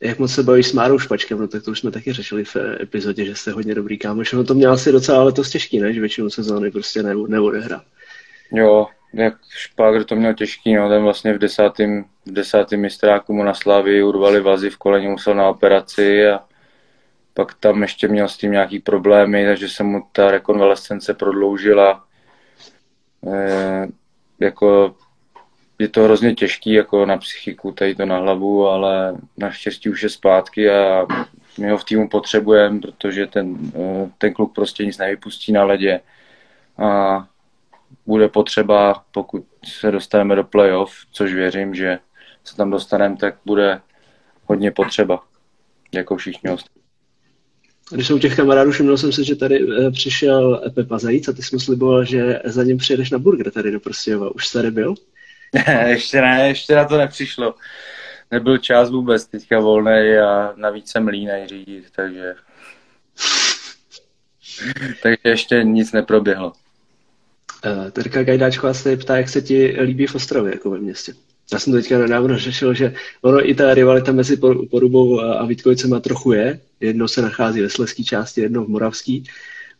jak 0.00 0.18
moc 0.18 0.32
se 0.32 0.42
bavíš 0.42 0.66
s 0.66 0.72
Márou 0.72 0.98
Špačkem, 0.98 1.38
no 1.38 1.48
tak 1.48 1.62
to 1.62 1.70
už 1.70 1.80
jsme 1.80 1.90
taky 1.90 2.12
řešili 2.12 2.44
v 2.44 2.56
epizodě, 2.80 3.24
že 3.24 3.34
jste 3.34 3.52
hodně 3.52 3.74
dobrý 3.74 3.98
kámoš. 3.98 4.32
No 4.32 4.44
to 4.44 4.54
měl 4.54 4.72
asi 4.72 4.92
docela 4.92 5.22
letos 5.22 5.50
těžký, 5.50 5.80
ne? 5.80 5.92
Že 5.92 6.00
většinu 6.00 6.30
sezóny 6.30 6.70
prostě 6.70 7.02
ne, 7.02 7.14
neodehrá. 7.28 7.82
Jo, 8.52 8.86
jak 9.14 9.34
Špágr 9.48 10.04
to 10.04 10.16
měl 10.16 10.34
těžký, 10.34 10.74
no, 10.74 10.88
ten 10.88 11.02
vlastně 11.02 11.34
v 11.34 11.38
desátém, 11.38 12.04
v 12.26 12.32
desátém 12.32 12.80
mistráku 12.80 13.32
mu 13.32 13.42
na 13.42 13.54
Slávii 13.54 14.02
urvali 14.02 14.40
vazy 14.40 14.70
v 14.70 14.76
koleni, 14.76 15.08
musel 15.08 15.34
na 15.34 15.48
operaci 15.48 16.26
a 16.26 16.40
pak 17.36 17.54
tam 17.54 17.82
ještě 17.82 18.08
měl 18.08 18.28
s 18.28 18.36
tím 18.36 18.52
nějaký 18.52 18.78
problémy, 18.78 19.46
takže 19.46 19.68
se 19.68 19.82
mu 19.82 20.02
ta 20.12 20.30
rekonvalescence 20.30 21.14
prodloužila. 21.14 22.04
E, 23.26 23.88
jako 24.40 24.94
je 25.78 25.88
to 25.88 26.02
hrozně 26.02 26.34
těžký 26.34 26.72
jako 26.72 27.06
na 27.06 27.16
psychiku, 27.16 27.72
tady 27.72 27.94
to 27.94 28.06
na 28.06 28.18
hlavu, 28.18 28.68
ale 28.68 29.16
naštěstí 29.36 29.90
už 29.90 30.02
je 30.02 30.08
zpátky 30.08 30.70
a 30.70 31.06
my 31.58 31.70
ho 31.70 31.78
v 31.78 31.84
týmu 31.84 32.08
potřebujeme, 32.08 32.80
protože 32.80 33.26
ten, 33.26 33.56
eh, 33.74 34.10
ten 34.18 34.34
kluk 34.34 34.54
prostě 34.54 34.84
nic 34.84 34.98
nevypustí 34.98 35.52
na 35.52 35.64
ledě 35.64 36.00
a 36.78 37.26
bude 38.06 38.28
potřeba, 38.28 39.04
pokud 39.12 39.44
se 39.64 39.90
dostaneme 39.90 40.34
do 40.34 40.44
playoff, 40.44 40.92
což 41.10 41.32
věřím, 41.34 41.74
že 41.74 41.98
se 42.44 42.56
tam 42.56 42.70
dostaneme, 42.70 43.16
tak 43.16 43.34
bude 43.44 43.80
hodně 44.44 44.70
potřeba, 44.70 45.22
jako 45.92 46.16
všichni 46.16 46.50
ostatní. 46.50 46.75
Když 47.90 48.06
jsou 48.06 48.18
těch 48.18 48.36
kamarádů, 48.36 48.70
všiml 48.70 48.96
jsem 48.96 49.12
si, 49.12 49.24
že 49.24 49.36
tady 49.36 49.66
eh, 49.86 49.90
přišel 49.90 50.62
Pepa 50.74 50.98
Zajíc 50.98 51.28
a 51.28 51.32
ty 51.32 51.42
jsi 51.42 51.56
mu 51.56 51.60
sliboval, 51.60 52.04
že 52.04 52.40
za 52.44 52.64
ním 52.64 52.78
přijedeš 52.78 53.10
na 53.10 53.18
burger 53.18 53.50
tady 53.50 53.70
do 53.70 53.80
Prostějova. 53.80 54.34
Už 54.34 54.50
tady 54.50 54.70
byl? 54.70 54.94
ještě 55.86 56.20
ne, 56.20 56.48
ještě 56.48 56.74
na 56.74 56.84
to 56.84 56.96
nepřišlo. 56.98 57.54
Nebyl 58.30 58.58
čas 58.58 58.90
vůbec 58.90 59.26
teďka 59.26 59.60
volný 59.60 60.16
a 60.16 60.52
navíc 60.56 60.90
jsem 60.90 61.08
línej 61.08 61.46
řídit, 61.46 61.84
takže... 61.96 62.34
takže 65.02 65.18
ještě 65.24 65.64
nic 65.64 65.92
neproběhlo. 65.92 66.52
Uh, 67.66 67.90
Terka 67.90 68.22
Gajdáčková 68.22 68.74
se 68.74 68.96
ptá, 68.96 69.16
jak 69.16 69.28
se 69.28 69.42
ti 69.42 69.76
líbí 69.80 70.06
v 70.06 70.14
Ostrově, 70.14 70.52
jako 70.52 70.70
ve 70.70 70.78
městě. 70.78 71.12
Já 71.52 71.58
jsem 71.58 71.72
teďka 71.72 71.98
nedávno 71.98 72.38
řešil, 72.38 72.74
že 72.74 72.94
ono 73.22 73.48
i 73.48 73.54
ta 73.54 73.74
rivalita 73.74 74.12
mezi 74.12 74.36
Porubou 74.70 75.20
a 75.20 75.46
Vítkovicema 75.46 76.00
trochu 76.00 76.32
je. 76.32 76.60
Jedno 76.80 77.08
se 77.08 77.22
nachází 77.22 77.60
ve 77.60 77.70
Sleský 77.70 78.04
části, 78.04 78.40
jedno 78.40 78.64
v 78.64 78.68
Moravský, 78.68 79.24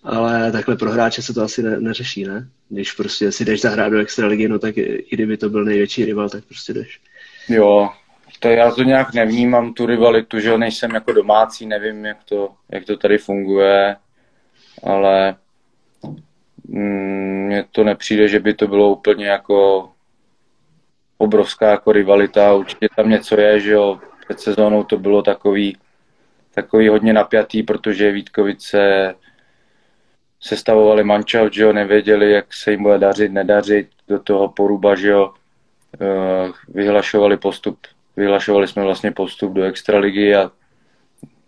ale 0.03 0.53
takhle 0.53 0.77
pro 0.77 0.91
hráče 0.91 1.23
se 1.23 1.35
to 1.35 1.43
asi 1.43 1.63
ne, 1.63 1.81
neřeší, 1.81 2.25
ne? 2.25 2.49
Když 2.69 2.93
prostě 2.93 3.33
si 3.33 3.45
jdeš 3.45 3.61
zahrát 3.61 3.93
do 3.93 3.99
extraligy, 3.99 4.49
no 4.49 4.59
tak 4.59 4.77
i 4.77 5.07
kdyby 5.11 5.37
to 5.37 5.51
byl 5.51 5.65
největší 5.65 6.05
rival, 6.05 6.29
tak 6.29 6.45
prostě 6.45 6.75
jdeš. 6.75 7.01
Jo, 7.49 7.89
to 8.41 8.49
já 8.49 8.71
to 8.71 8.83
nějak 8.83 9.15
nevnímám, 9.15 9.75
tu 9.75 9.87
rivalitu, 9.87 10.41
že 10.41 10.59
nejsem 10.59 10.91
jako 10.91 11.13
domácí, 11.13 11.67
nevím, 11.67 12.05
jak 12.05 12.25
to, 12.25 12.51
jak 12.73 12.85
to 12.85 12.97
tady 12.97 13.19
funguje, 13.19 13.97
ale 14.83 15.37
mm, 16.69 17.47
mně 17.47 17.65
to 17.73 17.85
nepřijde, 17.85 18.29
že 18.29 18.41
by 18.41 18.55
to 18.55 18.67
bylo 18.67 18.91
úplně 18.93 19.27
jako 19.27 19.89
obrovská 21.19 21.71
jako 21.71 21.93
rivalita, 21.93 22.55
určitě 22.55 22.89
tam 22.97 23.11
něco 23.11 23.41
je, 23.41 23.61
že 23.61 23.73
jo, 23.73 24.01
před 24.25 24.41
sezónou 24.41 24.85
to 24.85 24.99
bylo 24.99 25.23
takový, 25.23 25.77
takový 26.55 26.89
hodně 26.89 27.13
napjatý, 27.13 27.63
protože 27.63 28.13
Vítkovice 28.13 29.15
sestavovali 30.41 31.05
mančav, 31.05 31.53
že 31.53 31.63
jo, 31.63 31.73
nevěděli, 31.73 32.33
jak 32.33 32.55
se 32.55 32.71
jim 32.71 32.83
bude 32.83 32.99
dařit, 32.99 33.33
nedařit, 33.33 33.89
do 34.09 34.19
toho 34.19 34.49
poruba, 34.49 34.95
že 34.95 35.09
jo, 35.09 35.35
eh, 36.01 36.53
vyhlašovali 36.69 37.37
postup, 37.37 37.79
vyhlašovali 38.17 38.69
jsme 38.69 38.83
vlastně 38.83 39.13
postup 39.13 39.53
do 39.53 39.63
extraligy 39.63 40.35
a 40.35 40.51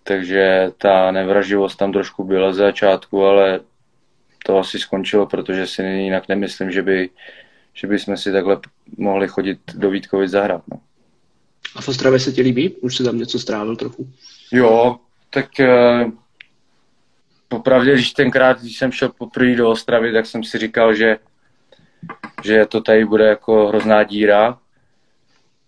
takže 0.02 0.70
ta 0.78 1.10
nevraživost 1.10 1.78
tam 1.78 1.92
trošku 1.92 2.24
byla 2.24 2.52
ze 2.52 2.62
začátku, 2.62 3.24
ale 3.24 3.60
to 4.46 4.58
asi 4.58 4.78
skončilo, 4.78 5.26
protože 5.26 5.66
si 5.66 5.82
jinak 5.82 6.28
nemyslím, 6.28 6.70
že 6.70 6.82
by, 6.82 7.10
že 7.78 7.86
by 7.86 7.98
jsme 7.98 8.16
si 8.16 8.32
takhle 8.32 8.60
mohli 8.96 9.28
chodit 9.28 9.58
do 9.74 9.90
Vítkovic 9.90 10.30
zahrát. 10.30 10.62
No. 10.72 10.80
A 11.76 11.80
v 11.80 11.88
Ostravě 11.88 12.20
se 12.20 12.32
ti 12.32 12.42
líbí? 12.42 12.76
Už 12.76 12.96
si 12.96 13.04
tam 13.04 13.18
něco 13.18 13.38
strávil 13.38 13.76
trochu? 13.76 14.08
Jo, 14.52 14.96
tak 15.30 15.60
eh, 15.60 16.06
popravdě, 17.48 17.94
když 17.94 18.12
tenkrát, 18.12 18.60
když 18.60 18.78
jsem 18.78 18.92
šel 18.92 19.08
poprvé 19.18 19.54
do 19.54 19.70
Ostravy, 19.70 20.12
tak 20.12 20.26
jsem 20.26 20.44
si 20.44 20.58
říkal, 20.58 20.94
že, 20.94 21.18
že 22.44 22.66
to 22.66 22.80
tady 22.80 23.04
bude 23.04 23.26
jako 23.26 23.68
hrozná 23.68 24.02
díra. 24.02 24.58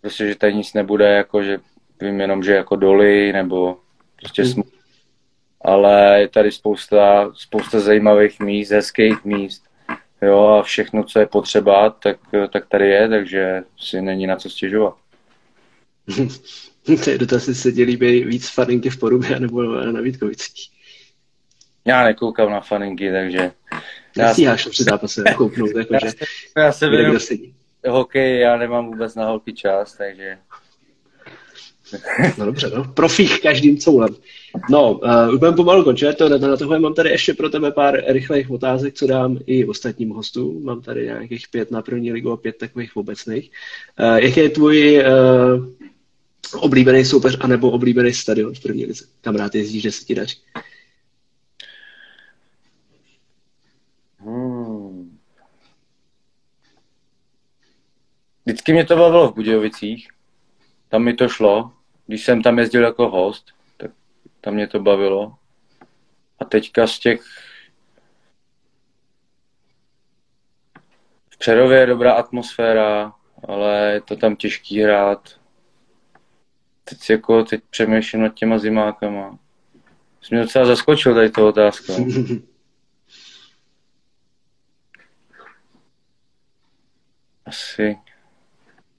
Prostě, 0.00 0.28
že 0.28 0.34
tady 0.34 0.54
nic 0.54 0.74
nebude, 0.74 1.08
jako 1.08 1.42
že 1.42 1.58
vím 2.00 2.20
jenom, 2.20 2.42
že 2.42 2.54
jako 2.54 2.76
doly 2.76 3.32
nebo 3.32 3.78
prostě 4.16 4.42
mm. 4.42 4.62
Ale 5.64 6.20
je 6.20 6.28
tady 6.28 6.52
spousta, 6.52 7.32
spousta 7.34 7.80
zajímavých 7.80 8.40
míst, 8.40 8.70
hezkých 8.70 9.24
míst. 9.24 9.69
Jo, 10.22 10.46
a 10.46 10.62
všechno, 10.62 11.04
co 11.04 11.18
je 11.18 11.26
potřeba, 11.26 11.90
tak, 11.90 12.16
tak 12.52 12.66
tady 12.68 12.88
je, 12.88 13.08
takže 13.08 13.62
si 13.78 14.02
není 14.02 14.26
na 14.26 14.36
co 14.36 14.50
stěžovat. 14.50 14.94
to 17.04 17.10
je 17.10 17.18
dotaz, 17.18 17.48
jestli 17.48 17.62
se 17.62 17.72
ti 17.72 17.82
líbí 17.82 18.24
víc 18.24 18.48
faninky 18.48 18.90
v 18.90 18.98
Porubě 18.98 19.40
nebo 19.40 19.62
na 19.62 20.00
Vítkovicích. 20.00 20.70
Já 21.84 22.04
nekoukám 22.04 22.50
na 22.50 22.60
faninky, 22.60 23.12
takže... 23.12 23.52
Nestíháš 24.16 24.64
to 24.64 24.70
při 24.70 24.84
zápase 24.84 25.24
kouknout, 25.36 25.70
jakože... 25.76 26.12
Já, 26.56 26.62
já 26.62 26.72
se 26.72 26.88
věnu 26.88 27.18
hokej, 27.88 28.40
já 28.40 28.56
nemám 28.56 28.86
vůbec 28.86 29.14
na 29.14 29.26
holky 29.26 29.52
čas, 29.52 29.96
takže... 29.96 30.38
No 32.38 32.46
dobře, 32.46 32.70
no. 32.76 32.84
Profích 32.84 33.40
každým 33.40 33.78
coulem. 33.78 34.16
No, 34.70 34.92
uh, 34.92 35.34
už 35.34 35.38
budeme 35.38 35.56
pomalu 35.56 35.84
končit, 35.84 36.16
to 36.16 36.28
na 36.28 36.56
tohle 36.56 36.78
mám 36.78 36.94
tady 36.94 37.10
ještě 37.10 37.34
pro 37.34 37.50
tebe 37.50 37.72
pár 37.72 38.02
rychlých 38.06 38.50
otázek, 38.50 38.94
co 38.94 39.06
dám 39.06 39.38
i 39.46 39.66
ostatním 39.66 40.10
hostům. 40.10 40.64
Mám 40.64 40.82
tady 40.82 41.04
nějakých 41.04 41.48
pět 41.48 41.70
na 41.70 41.82
první 41.82 42.12
ligu 42.12 42.32
a 42.32 42.36
pět 42.36 42.56
takových 42.58 42.96
obecných. 42.96 43.50
Uh, 44.00 44.16
jaký 44.16 44.40
je 44.40 44.48
tvůj 44.50 44.98
uh, 44.98 45.66
oblíbený 46.60 47.04
soupeř 47.04 47.36
anebo 47.40 47.70
oblíbený 47.70 48.12
stadion 48.12 48.54
v 48.54 48.62
první 48.62 48.86
lize? 48.86 49.04
Kam 49.20 49.36
rád 49.36 49.54
jezdíš, 49.54 49.82
že 49.82 49.92
se 49.92 50.04
ti 50.04 50.14
daří? 50.14 50.38
Hmm. 54.18 55.18
Vždycky 58.46 58.72
mě 58.72 58.86
to 58.86 58.96
bavilo 58.96 59.28
v 59.28 59.34
Budějovicích. 59.34 60.08
Tam 60.88 61.02
mi 61.04 61.14
to 61.14 61.28
šlo. 61.28 61.72
Když 62.10 62.24
jsem 62.24 62.42
tam 62.42 62.58
jezdil 62.58 62.84
jako 62.84 63.08
host, 63.10 63.52
tak 63.76 63.90
tam 64.40 64.54
mě 64.54 64.66
to 64.66 64.80
bavilo. 64.80 65.36
A 66.38 66.44
teďka 66.44 66.86
z 66.86 66.98
těch 66.98 67.20
v 71.30 71.38
Přerově 71.38 71.80
je 71.80 71.86
dobrá 71.86 72.12
atmosféra, 72.12 73.12
ale 73.48 73.92
je 73.92 74.00
to 74.00 74.16
tam 74.16 74.36
těžký 74.36 74.82
hrát. 74.82 75.40
Teď, 76.84 77.10
jako, 77.10 77.44
teď 77.44 77.62
přemýšlím 77.70 78.22
nad 78.22 78.34
těma 78.34 78.58
zimákama. 78.58 79.38
Jsi 80.20 80.34
mě 80.34 80.42
docela 80.42 80.64
zaskočil 80.64 81.14
tady 81.14 81.30
to 81.30 81.48
otázka. 81.48 81.92
Asi 87.46 87.98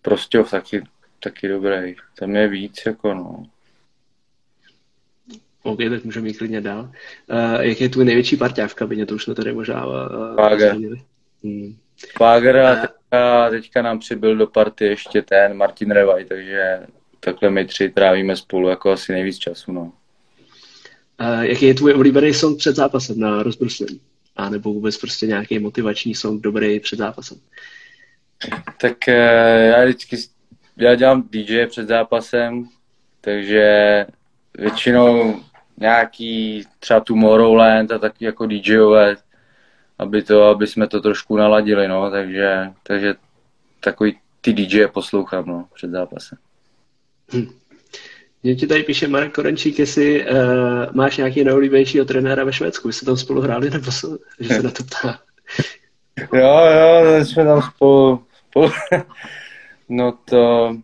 prostě 0.01 0.43
taky, 0.43 0.83
taky 1.23 1.47
dobrý. 1.47 1.95
Tam 2.19 2.35
je 2.35 2.47
víc, 2.47 2.81
jako 2.85 3.13
no. 3.13 3.45
OK, 5.63 5.79
tak 5.89 6.03
můžeme 6.03 6.27
jít 6.27 6.37
klidně 6.37 6.61
dál. 6.61 6.91
Uh, 7.31 7.61
jak 7.61 7.81
je 7.81 7.89
tvůj 7.89 8.05
největší 8.05 8.37
parťák 8.37 8.71
v 8.71 8.75
kabině? 8.75 9.05
To 9.05 9.15
už 9.15 9.23
jsme 9.23 9.35
tady 9.35 9.53
možná 9.53 9.85
uh, 9.85 10.35
Fáger. 10.35 10.75
Hmm. 11.43 11.75
Fáger 12.17 12.57
a 12.57 12.75
teďka, 12.75 13.49
teďka, 13.49 13.81
nám 13.81 13.99
přibyl 13.99 14.35
do 14.35 14.47
party 14.47 14.85
ještě 14.85 15.21
ten 15.21 15.57
Martin 15.57 15.91
Revaj, 15.91 16.25
takže 16.25 16.79
takhle 17.19 17.49
my 17.49 17.65
tři 17.65 17.89
trávíme 17.89 18.35
spolu 18.35 18.69
jako 18.69 18.91
asi 18.91 19.11
nejvíc 19.11 19.37
času, 19.37 19.71
no. 19.71 19.93
Uh, 21.21 21.41
jaký 21.41 21.65
je 21.65 21.73
tvůj 21.73 21.93
oblíbený 21.93 22.33
song 22.33 22.57
před 22.57 22.75
zápasem 22.75 23.19
na 23.19 23.43
rozbruslení? 23.43 24.01
A 24.35 24.49
nebo 24.49 24.73
vůbec 24.73 24.97
prostě 24.97 25.27
nějaký 25.27 25.59
motivační 25.59 26.15
song 26.15 26.41
dobrý 26.41 26.79
před 26.79 26.99
zápasem? 26.99 27.37
Tak 28.81 29.07
já 29.07 29.85
vždycky, 29.85 30.17
já 30.81 30.95
dělám 30.95 31.23
DJ 31.31 31.65
před 31.65 31.87
zápasem, 31.87 32.65
takže 33.21 34.05
většinou 34.57 35.39
nějaký 35.77 36.63
třeba 36.79 36.99
Tomorrowland 36.99 37.91
a 37.91 37.99
taky 37.99 38.25
jako 38.25 38.45
DJové, 38.45 39.15
aby, 39.99 40.23
to, 40.23 40.43
aby 40.43 40.67
jsme 40.67 40.87
to 40.87 41.01
trošku 41.01 41.37
naladili, 41.37 41.87
no, 41.87 42.11
takže, 42.11 42.71
takže 42.83 43.13
takový 43.79 44.17
ty 44.41 44.53
DJ 44.53 44.87
poslouchám, 44.87 45.45
no, 45.45 45.65
před 45.73 45.91
zápasem. 45.91 46.37
Hm. 47.33 47.47
Mě 48.43 48.55
ti 48.55 48.67
tady 48.67 48.83
píše 48.83 49.07
Marek 49.07 49.35
Korenčík, 49.35 49.79
jestli 49.79 50.25
uh, 50.25 50.35
máš 50.91 51.17
nějaký 51.17 51.43
neoblíbenějšího 51.43 52.05
trenéra 52.05 52.43
ve 52.43 52.53
Švédsku. 52.53 52.87
Vy 52.87 52.93
jste 52.93 53.05
tam 53.05 53.17
spolu 53.17 53.41
hráli, 53.41 53.69
nebo 53.69 53.91
se, 53.91 54.07
že 54.39 54.53
se 54.53 54.63
na 54.63 54.71
to 54.71 54.83
ptá? 54.83 55.19
jo, 56.33 56.57
jo, 56.65 57.25
jsme 57.25 57.43
tam 57.45 57.61
spolu, 57.61 58.23
spolu 58.49 58.71
no 59.91 60.11
to 60.25 60.75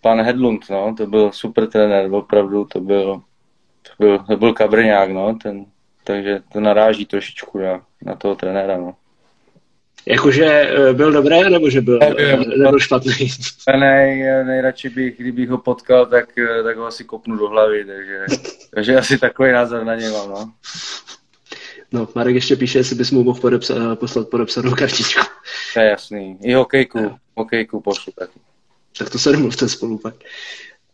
pan 0.00 0.20
Hedlund, 0.20 0.70
no, 0.70 0.94
to 0.96 1.06
byl 1.06 1.32
super 1.32 1.66
trenér, 1.66 2.14
opravdu, 2.14 2.64
to 2.64 2.80
byl, 2.80 3.22
to 3.82 3.90
byl, 3.98 4.18
to 4.18 4.36
byl 4.36 4.52
kabrňák, 4.52 5.10
no, 5.10 5.38
ten, 5.42 5.64
takže 6.04 6.40
to 6.52 6.60
naráží 6.60 7.06
trošičku 7.06 7.58
na, 7.58 7.82
na 8.02 8.14
toho 8.14 8.34
trenéra, 8.34 8.76
no. 8.76 8.94
Jakože 10.06 10.44
eh, 10.46 10.92
byl 10.92 11.12
dobrý, 11.12 11.50
nebo 11.50 11.70
že 11.70 11.80
byl, 11.80 11.98
Nevím, 11.98 12.50
nebyl 12.50 12.78
špatný? 12.78 13.12
Nej, 13.80 14.44
nejradši 14.44 14.88
bych, 14.88 15.18
kdybych 15.18 15.48
ho 15.48 15.58
potkal, 15.58 16.06
tak, 16.06 16.38
eh, 16.38 16.62
tak 16.62 16.76
ho 16.76 16.86
asi 16.86 17.04
kopnu 17.04 17.36
do 17.36 17.48
hlavy, 17.48 17.84
takže, 17.84 18.26
takže 18.74 18.96
asi 18.96 19.18
takový 19.18 19.52
názor 19.52 19.84
na 19.84 19.94
něj 19.94 20.10
mám, 20.10 20.30
no. 20.30 20.52
No, 21.92 22.08
Marek 22.14 22.34
ještě 22.34 22.56
píše, 22.56 22.78
jestli 22.78 22.96
bys 22.96 23.10
mu 23.10 23.24
mohl 23.24 23.40
podepsa- 23.40 23.96
poslat 23.96 24.28
podepsanou 24.28 24.70
kartičku. 24.70 25.22
To 25.74 25.80
je 25.80 25.86
jasný. 25.90 26.38
I 26.42 26.52
hokejku, 26.52 27.00
no. 27.00 27.18
Hokejku 27.36 27.80
pošlu 27.80 28.12
taky. 28.18 28.40
Tak 28.98 29.10
to 29.10 29.18
se 29.18 29.32
domluvte 29.32 29.68
spolu 29.68 29.98
pak. 29.98 30.14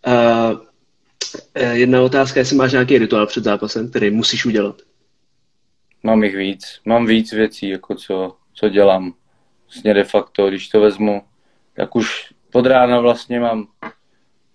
Uh, 0.06 0.60
jedna 1.72 2.02
otázka, 2.02 2.40
jestli 2.40 2.56
máš 2.56 2.72
nějaký 2.72 2.98
rituál 2.98 3.26
před 3.26 3.44
zápasem, 3.44 3.90
který 3.90 4.10
musíš 4.10 4.46
udělat. 4.46 4.76
Mám 6.02 6.24
jich 6.24 6.36
víc. 6.36 6.80
Mám 6.84 7.06
víc 7.06 7.32
věcí, 7.32 7.68
jako 7.68 7.94
co, 7.94 8.36
co 8.54 8.68
dělám. 8.68 9.14
Vlastně 9.64 9.94
de 9.94 10.04
facto, 10.04 10.48
když 10.48 10.68
to 10.68 10.80
vezmu, 10.80 11.22
tak 11.74 11.96
už 11.96 12.32
pod 12.50 12.66
rána 12.66 13.00
vlastně 13.00 13.40
mám 13.40 13.66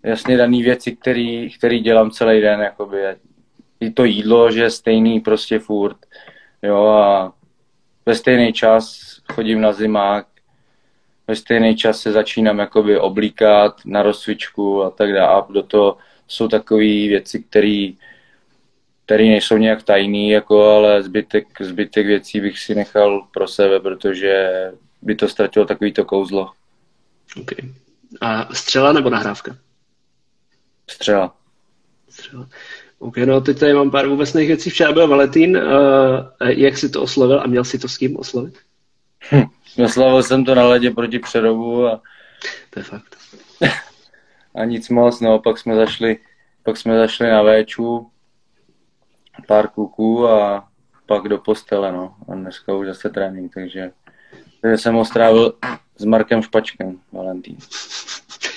jasně 0.03 0.37
dané 0.37 0.63
věci, 0.63 0.95
který, 0.95 1.53
který 1.57 1.79
dělám 1.79 2.11
celý 2.11 2.41
den, 2.41 2.59
jakoby. 2.59 3.01
I 3.79 3.91
to 3.91 4.03
jídlo, 4.03 4.51
že 4.51 4.61
je 4.61 4.69
stejný 4.69 5.19
prostě 5.19 5.59
furt, 5.59 5.97
jo, 6.63 6.85
a 6.85 7.33
ve 8.05 8.15
stejný 8.15 8.53
čas 8.53 8.99
chodím 9.33 9.61
na 9.61 9.73
zimák, 9.73 10.27
ve 11.27 11.35
stejný 11.35 11.75
čas 11.75 12.01
se 12.01 12.11
začínám 12.11 12.59
jakoby 12.59 12.99
oblíkat 12.99 13.81
na 13.85 14.03
rozcvičku 14.03 14.83
a 14.83 14.89
tak 14.89 15.13
dále. 15.13 15.41
A 15.41 15.45
do 15.49 15.63
toho 15.63 15.97
jsou 16.27 16.47
takové 16.47 16.83
věci, 16.83 17.43
které 17.43 17.91
které 19.07 19.23
nejsou 19.23 19.57
nějak 19.57 19.83
tajný, 19.83 20.29
jako, 20.29 20.63
ale 20.63 21.03
zbytek, 21.03 21.47
zbytek 21.59 22.05
věcí 22.05 22.41
bych 22.41 22.59
si 22.59 22.75
nechal 22.75 23.27
pro 23.33 23.47
sebe, 23.47 23.79
protože 23.79 24.51
by 25.01 25.15
to 25.15 25.27
ztratilo 25.27 25.65
takovýto 25.65 26.05
kouzlo. 26.05 26.51
Okay. 27.41 27.69
A 28.21 28.55
střela 28.55 28.93
nebo 28.93 29.09
nahrávka? 29.09 29.57
Střela. 30.89 31.35
Střela. 32.09 32.49
OK, 32.99 33.17
no 33.17 33.41
teď 33.41 33.59
tady 33.59 33.73
mám 33.73 33.91
pár 33.91 34.07
vůbecných 34.07 34.47
věcí. 34.47 34.69
Včera 34.69 34.91
byl 34.91 35.07
Valentín. 35.07 35.57
Uh, 35.57 36.47
jak 36.47 36.77
si 36.77 36.89
to 36.89 37.01
oslovil 37.01 37.41
a 37.41 37.47
měl 37.47 37.63
si 37.63 37.79
to 37.79 37.87
s 37.87 37.97
kým 37.97 38.17
oslovit? 38.17 38.57
Hm. 39.31 39.43
Oslavil 39.83 40.23
jsem 40.23 40.45
to 40.45 40.55
na 40.55 40.67
ledě 40.67 40.91
proti 40.91 41.19
Přerovu 41.19 41.87
a... 41.87 42.01
To 42.69 42.79
je 42.79 42.83
fakt. 42.83 43.17
a 44.55 44.65
nic 44.65 44.89
moc, 44.89 45.21
no, 45.21 45.39
pak 45.39 45.57
jsme 45.57 45.75
zašli, 45.75 46.17
pak 46.63 46.77
jsme 46.77 46.97
zašli 46.97 47.29
na 47.29 47.41
Véču, 47.41 48.11
pár 49.47 49.67
kluků 49.67 50.27
a 50.27 50.67
pak 51.05 51.27
do 51.27 51.37
postele, 51.37 51.91
no. 51.91 52.15
A 52.29 52.35
dneska 52.35 52.73
už 52.73 52.87
zase 52.87 53.09
trénink, 53.09 53.53
takže, 53.53 53.91
takže 54.61 54.77
jsem 54.77 54.95
ho 54.95 55.05
strávil 55.05 55.53
s 55.97 56.05
Markem 56.05 56.41
Špačkem, 56.41 56.99
Valentín. 57.11 57.57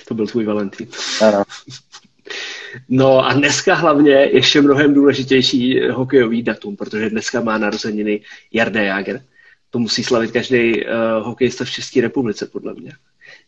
To 0.09 0.15
byl 0.15 0.27
tvůj 0.27 0.45
Valentín. 0.45 0.89
Ano. 1.23 1.45
No 2.89 3.27
a 3.27 3.33
dneska 3.33 3.75
hlavně 3.75 4.13
ještě 4.13 4.63
mnohem 4.63 4.95
důležitější 4.95 5.89
hokejový 5.89 6.43
datum, 6.43 6.77
protože 6.77 7.11
dneska 7.11 7.41
má 7.41 7.59
narozeniny 7.59 8.21
Jarda 8.53 8.83
Jager. 8.83 9.23
To 9.71 9.79
musí 9.79 10.05
slavit 10.05 10.31
každý 10.31 10.85
uh, 10.85 10.93
hokejista 11.27 11.65
v 11.65 11.71
České 11.71 12.01
republice, 12.01 12.47
podle 12.47 12.75
mě. 12.75 12.93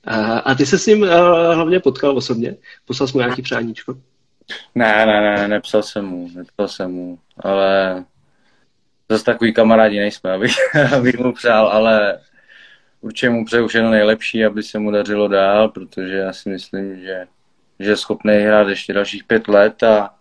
Uh, 0.09 0.41
a 0.45 0.55
ty 0.55 0.67
se 0.67 0.79
s 0.79 0.87
ním 0.87 1.03
uh, 1.03 1.09
hlavně 1.55 1.81
potkal 1.81 2.17
osobně? 2.17 2.57
Poslal 2.85 3.09
jsi 3.09 3.17
mu 3.17 3.21
nějaký 3.21 3.43
přáníčko? 3.43 3.97
Ne, 4.75 5.07
ne, 5.07 5.21
ne, 5.21 5.49
nepsal 5.49 5.83
jsem 5.83 6.07
mu, 6.07 6.29
nepsal 6.35 6.69
jsem 6.69 6.91
mu, 6.91 7.19
ale 7.39 8.05
zase 9.09 9.25
takový 9.25 9.55
kamarádi 9.55 9.99
nejsme, 9.99 10.33
abych, 10.33 10.55
abych 10.97 11.19
mu 11.19 11.33
přál, 11.33 11.69
ale 11.69 12.19
určitě 13.01 13.31
mu 13.31 13.45
přeju 13.45 13.67
všechno 13.69 13.91
nejlepší, 13.91 14.45
aby 14.45 14.63
se 14.63 14.79
mu 14.79 14.91
dařilo 14.91 15.29
dál, 15.29 15.69
protože 15.69 16.17
já 16.17 16.33
si 16.33 16.49
myslím, 16.49 17.01
že, 17.01 17.27
že 17.79 17.91
je 17.91 17.97
schopný 17.97 18.35
hrát 18.35 18.69
ještě 18.69 18.93
dalších 18.93 19.25
pět 19.25 19.49
let 19.49 19.83
a, 19.83 20.15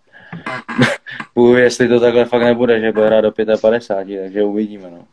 Bůh, 1.35 1.57
jestli 1.57 1.87
to 1.87 1.99
takhle 1.99 2.25
fakt 2.25 2.41
nebude, 2.41 2.79
že 2.79 2.91
bude 2.91 3.05
hrát 3.05 3.21
do 3.21 3.31
55, 3.61 4.21
takže 4.21 4.43
uvidíme, 4.43 4.89
no. 4.91 5.07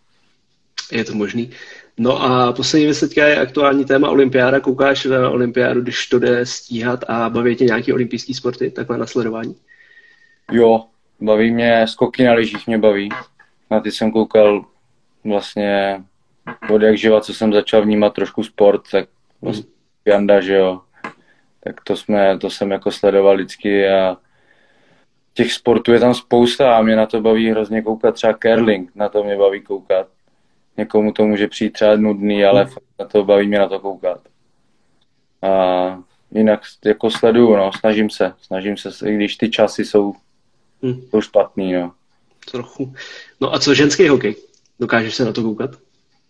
Je 0.92 1.04
to 1.04 1.14
možný. 1.14 1.50
No 1.98 2.22
a 2.22 2.52
poslední 2.52 2.84
věc 2.84 3.00
teďka 3.00 3.26
je 3.26 3.40
aktuální 3.40 3.84
téma 3.84 4.10
olympiáda. 4.10 4.60
Koukáš 4.60 5.04
na 5.04 5.30
olympiádu, 5.30 5.80
když 5.80 6.06
to 6.06 6.18
jde 6.18 6.46
stíhat 6.46 7.04
a 7.08 7.30
baví 7.30 7.56
tě 7.56 7.64
nějaký 7.64 7.92
olympijský 7.92 8.34
sporty, 8.34 8.70
takhle 8.70 8.98
na 8.98 9.06
sledování? 9.06 9.56
Jo, 10.52 10.84
baví 11.20 11.50
mě, 11.50 11.86
skoky 11.86 12.24
na 12.24 12.32
lyžích 12.32 12.66
mě 12.66 12.78
baví. 12.78 13.08
Na 13.70 13.80
ty 13.80 13.92
jsem 13.92 14.12
koukal 14.12 14.64
vlastně 15.24 16.02
od 16.70 16.82
jak 16.82 16.98
živa, 16.98 17.20
co 17.20 17.34
jsem 17.34 17.52
začal 17.52 17.82
vnímat 17.82 18.14
trošku 18.14 18.44
sport, 18.44 18.82
tak 18.90 19.08
vlastně 19.42 19.64
Janda, 20.04 20.40
že 20.40 20.54
jo. 20.54 20.80
Tak 21.64 21.80
to, 21.84 21.96
jsme, 21.96 22.38
to 22.38 22.50
jsem 22.50 22.70
jako 22.70 22.90
sledoval 22.90 23.34
vždycky 23.34 23.88
a 23.88 24.16
těch 25.34 25.52
sportů 25.52 25.92
je 25.92 26.00
tam 26.00 26.14
spousta 26.14 26.76
a 26.76 26.82
mě 26.82 26.96
na 26.96 27.06
to 27.06 27.20
baví 27.20 27.50
hrozně 27.50 27.82
koukat. 27.82 28.14
Třeba 28.14 28.32
curling, 28.32 28.90
na 28.94 29.08
to 29.08 29.24
mě 29.24 29.36
baví 29.36 29.60
koukat. 29.60 30.06
Někomu 30.78 31.12
to 31.12 31.26
může 31.26 31.48
přijít 31.48 31.70
třeba 31.70 31.96
nudný, 31.96 32.44
ale 32.44 32.64
hmm. 32.64 32.74
na 32.98 33.06
to 33.06 33.24
baví 33.24 33.48
mě 33.48 33.58
na 33.58 33.68
to 33.68 33.80
koukat. 33.80 34.20
A 35.42 36.02
jinak 36.30 36.60
jako 36.84 37.10
sleduju, 37.10 37.56
no, 37.56 37.70
snažím 37.72 38.10
se, 38.10 38.34
snažím 38.42 38.76
se, 38.76 39.10
i 39.10 39.14
když 39.14 39.36
ty 39.36 39.50
časy 39.50 39.84
jsou, 39.84 40.14
hmm. 40.82 41.02
jsou 41.10 41.20
špatný, 41.20 41.72
no. 41.72 41.92
Trochu. 42.50 42.94
No 43.40 43.54
a 43.54 43.58
co 43.58 43.74
ženský 43.74 44.08
hokej? 44.08 44.36
Dokážeš 44.80 45.14
se 45.14 45.24
na 45.24 45.32
to 45.32 45.42
koukat? 45.42 45.70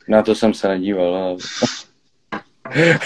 Na 0.09 0.23
to 0.23 0.35
jsem 0.35 0.55
se 0.55 0.69
nedíval, 0.69 1.15
ale... 1.15 1.37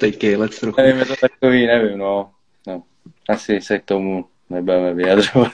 Teď 0.00 0.36
let 0.36 0.60
trochu. 0.60 0.80
Nevím, 0.80 0.98
je 0.98 1.06
to 1.06 1.14
takový, 1.20 1.66
nevím, 1.66 1.98
no. 1.98 2.30
no. 2.66 2.82
Asi 3.28 3.60
se 3.60 3.78
k 3.78 3.84
tomu 3.84 4.24
nebudeme 4.50 4.94
vyjadřovat. 4.94 5.52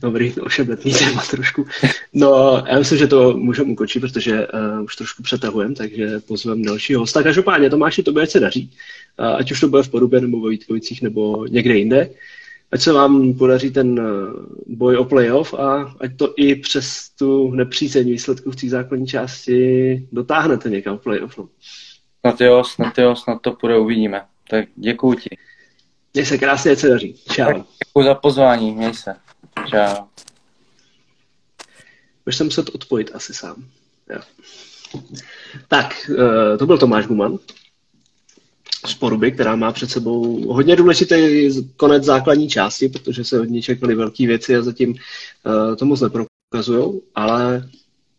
Dobrý, 0.00 0.32
to 0.32 0.42
ošebetný 0.42 0.92
téma 0.92 1.22
trošku. 1.30 1.66
No, 2.12 2.64
já 2.68 2.78
myslím, 2.78 2.98
že 2.98 3.06
to 3.06 3.36
můžeme 3.36 3.72
ukončit, 3.72 4.00
protože 4.00 4.46
uh, 4.46 4.84
už 4.84 4.96
trošku 4.96 5.22
přetahujeme, 5.22 5.74
takže 5.74 6.20
pozvem 6.20 6.62
dalšího 6.62 7.00
hosta. 7.00 7.22
Každopádně, 7.22 7.70
Tomáši, 7.70 8.02
to 8.02 8.12
bude 8.12 8.26
se 8.26 8.40
daří. 8.40 8.70
Uh, 9.18 9.26
ať 9.26 9.52
už 9.52 9.60
to 9.60 9.68
bude 9.68 9.82
v 9.82 9.88
Porubě, 9.88 10.20
nebo 10.20 10.40
ve 10.40 10.50
Vítkovicích, 10.50 11.02
nebo 11.02 11.46
někde 11.46 11.78
jinde. 11.78 12.10
Ať 12.72 12.80
se 12.80 12.92
vám 12.92 13.34
podaří 13.34 13.70
ten 13.70 14.00
uh, 14.00 14.46
boj 14.66 14.96
o 14.96 15.04
playoff 15.04 15.54
a 15.54 15.94
ať 16.00 16.16
to 16.16 16.34
i 16.36 16.54
přes 16.54 17.10
tu 17.18 17.50
nepřízeň 17.50 18.08
výsledku 18.08 18.50
v 18.50 18.56
té 18.56 18.68
základní 18.68 19.06
části 19.06 20.08
dotáhnete 20.12 20.70
někam 20.70 20.98
v 20.98 21.02
playoff. 21.02 21.38
No. 21.38 21.48
Snad 22.20 22.40
jo, 22.40 22.64
snad 22.64 22.98
jo, 22.98 23.16
snad 23.16 23.42
to 23.42 23.52
půjde, 23.52 23.78
uvidíme. 23.78 24.22
Tak 24.50 24.64
děkuji 24.76 25.14
ti. 25.14 25.36
Měj 26.14 26.26
se 26.26 26.38
krásně, 26.38 26.76
se 26.76 26.88
daří. 26.88 27.14
Čau. 27.32 27.62
Děkuji 27.86 28.04
za 28.04 28.14
pozvání, 28.14 28.72
měj 28.72 28.94
se. 28.94 29.14
Čau. 29.70 30.04
Budeš 32.24 32.36
se 32.36 32.44
muset 32.44 32.68
odpojit 32.68 33.10
asi 33.14 33.34
sám. 33.34 33.64
Jo. 34.10 34.20
Tak, 35.68 36.10
eh, 36.10 36.58
to 36.58 36.66
byl 36.66 36.78
Tomáš 36.78 37.06
Guman 37.06 37.38
z 38.86 38.94
Poruby, 38.94 39.32
která 39.32 39.56
má 39.56 39.72
před 39.72 39.90
sebou 39.90 40.52
hodně 40.52 40.76
důležitý 40.76 41.48
konec 41.76 42.04
základní 42.04 42.48
části, 42.48 42.88
protože 42.88 43.24
se 43.24 43.40
od 43.40 43.44
ní 43.44 43.62
čekaly 43.62 43.94
velké 43.94 44.26
věci 44.26 44.56
a 44.56 44.62
zatím 44.62 44.90
uh, 44.90 45.76
to 45.76 45.84
moc 45.84 46.00
neprokazují, 46.00 47.00
ale 47.14 47.68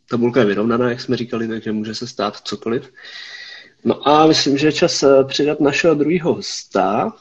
tabulka 0.10 0.39
je 0.39 0.45
vyrovnaná, 0.45 0.89
jak 0.89 1.01
jsme 1.01 1.17
říkali, 1.17 1.47
takže 1.47 1.71
může 1.71 1.95
se 1.95 2.08
stát 2.08 2.38
cokoliv. 2.38 2.91
No 3.84 4.08
a 4.08 4.27
myslím, 4.27 4.58
že 4.58 4.67
je 4.67 4.71
čas 4.71 5.03
eh, 5.03 5.23
přidat 5.23 5.60
našeho 5.60 5.95
druhého 5.95 6.34
hosta, 6.34 7.13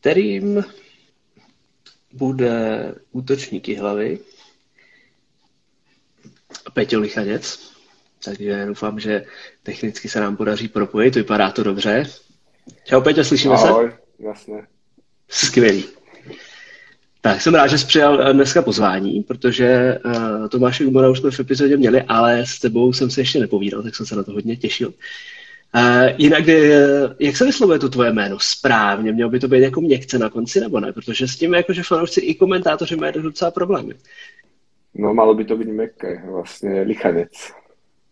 kterým 0.00 0.64
bude 2.12 2.94
útočník 3.12 3.68
hlavy 3.68 4.18
Peťo 6.74 7.00
Lichaněc. 7.00 7.72
Takže 8.24 8.66
doufám, 8.66 9.00
že 9.00 9.24
technicky 9.62 10.08
se 10.08 10.20
nám 10.20 10.36
podaří 10.36 10.68
propojit, 10.68 11.14
vypadá 11.14 11.50
to 11.50 11.62
dobře. 11.62 12.04
Čau 12.84 13.00
Peťo, 13.00 13.24
slyšíme 13.24 13.54
Ahoj, 13.54 13.90
se? 13.90 13.98
jasně. 14.28 14.66
Skvělý. 15.28 15.84
Tak 17.20 17.40
jsem 17.40 17.54
rád, 17.54 17.66
že 17.66 17.78
jsi 17.78 17.86
přijal 17.86 18.32
dneska 18.32 18.62
pozvání, 18.62 19.22
protože 19.22 19.98
uh, 20.04 20.48
Tomáše 20.48 20.84
Gumora 20.84 21.10
už 21.10 21.18
jsme 21.18 21.30
v 21.30 21.40
epizodě 21.40 21.76
měli, 21.76 22.02
ale 22.02 22.46
s 22.46 22.58
tebou 22.58 22.92
jsem 22.92 23.10
se 23.10 23.20
ještě 23.20 23.40
nepovídal, 23.40 23.82
tak 23.82 23.96
jsem 23.96 24.06
se 24.06 24.16
na 24.16 24.22
to 24.22 24.32
hodně 24.32 24.56
těšil. 24.56 24.94
Uh, 25.74 26.08
jinak, 26.18 26.48
uh, 26.48 26.54
jak 27.18 27.36
se 27.36 27.44
vyslovuje 27.44 27.78
to 27.78 27.88
tvoje 27.88 28.12
jméno 28.12 28.36
správně? 28.40 29.12
Mělo 29.12 29.30
by 29.30 29.40
to 29.40 29.48
být 29.48 29.62
jako 29.62 29.80
měkce 29.80 30.18
na 30.18 30.30
konci, 30.30 30.60
nebo 30.60 30.80
ne? 30.80 30.92
Protože 30.92 31.28
s 31.28 31.36
tím 31.36 31.54
jakože 31.54 31.82
fanoušci 31.82 32.20
i 32.20 32.34
komentátoři 32.34 32.96
mají 32.96 33.12
docela 33.12 33.50
problémy. 33.50 33.94
No, 34.94 35.14
malo 35.14 35.34
by 35.34 35.44
to 35.44 35.56
být 35.56 35.68
měkké, 35.68 36.22
vlastně 36.30 36.82
lichanec. 36.82 37.32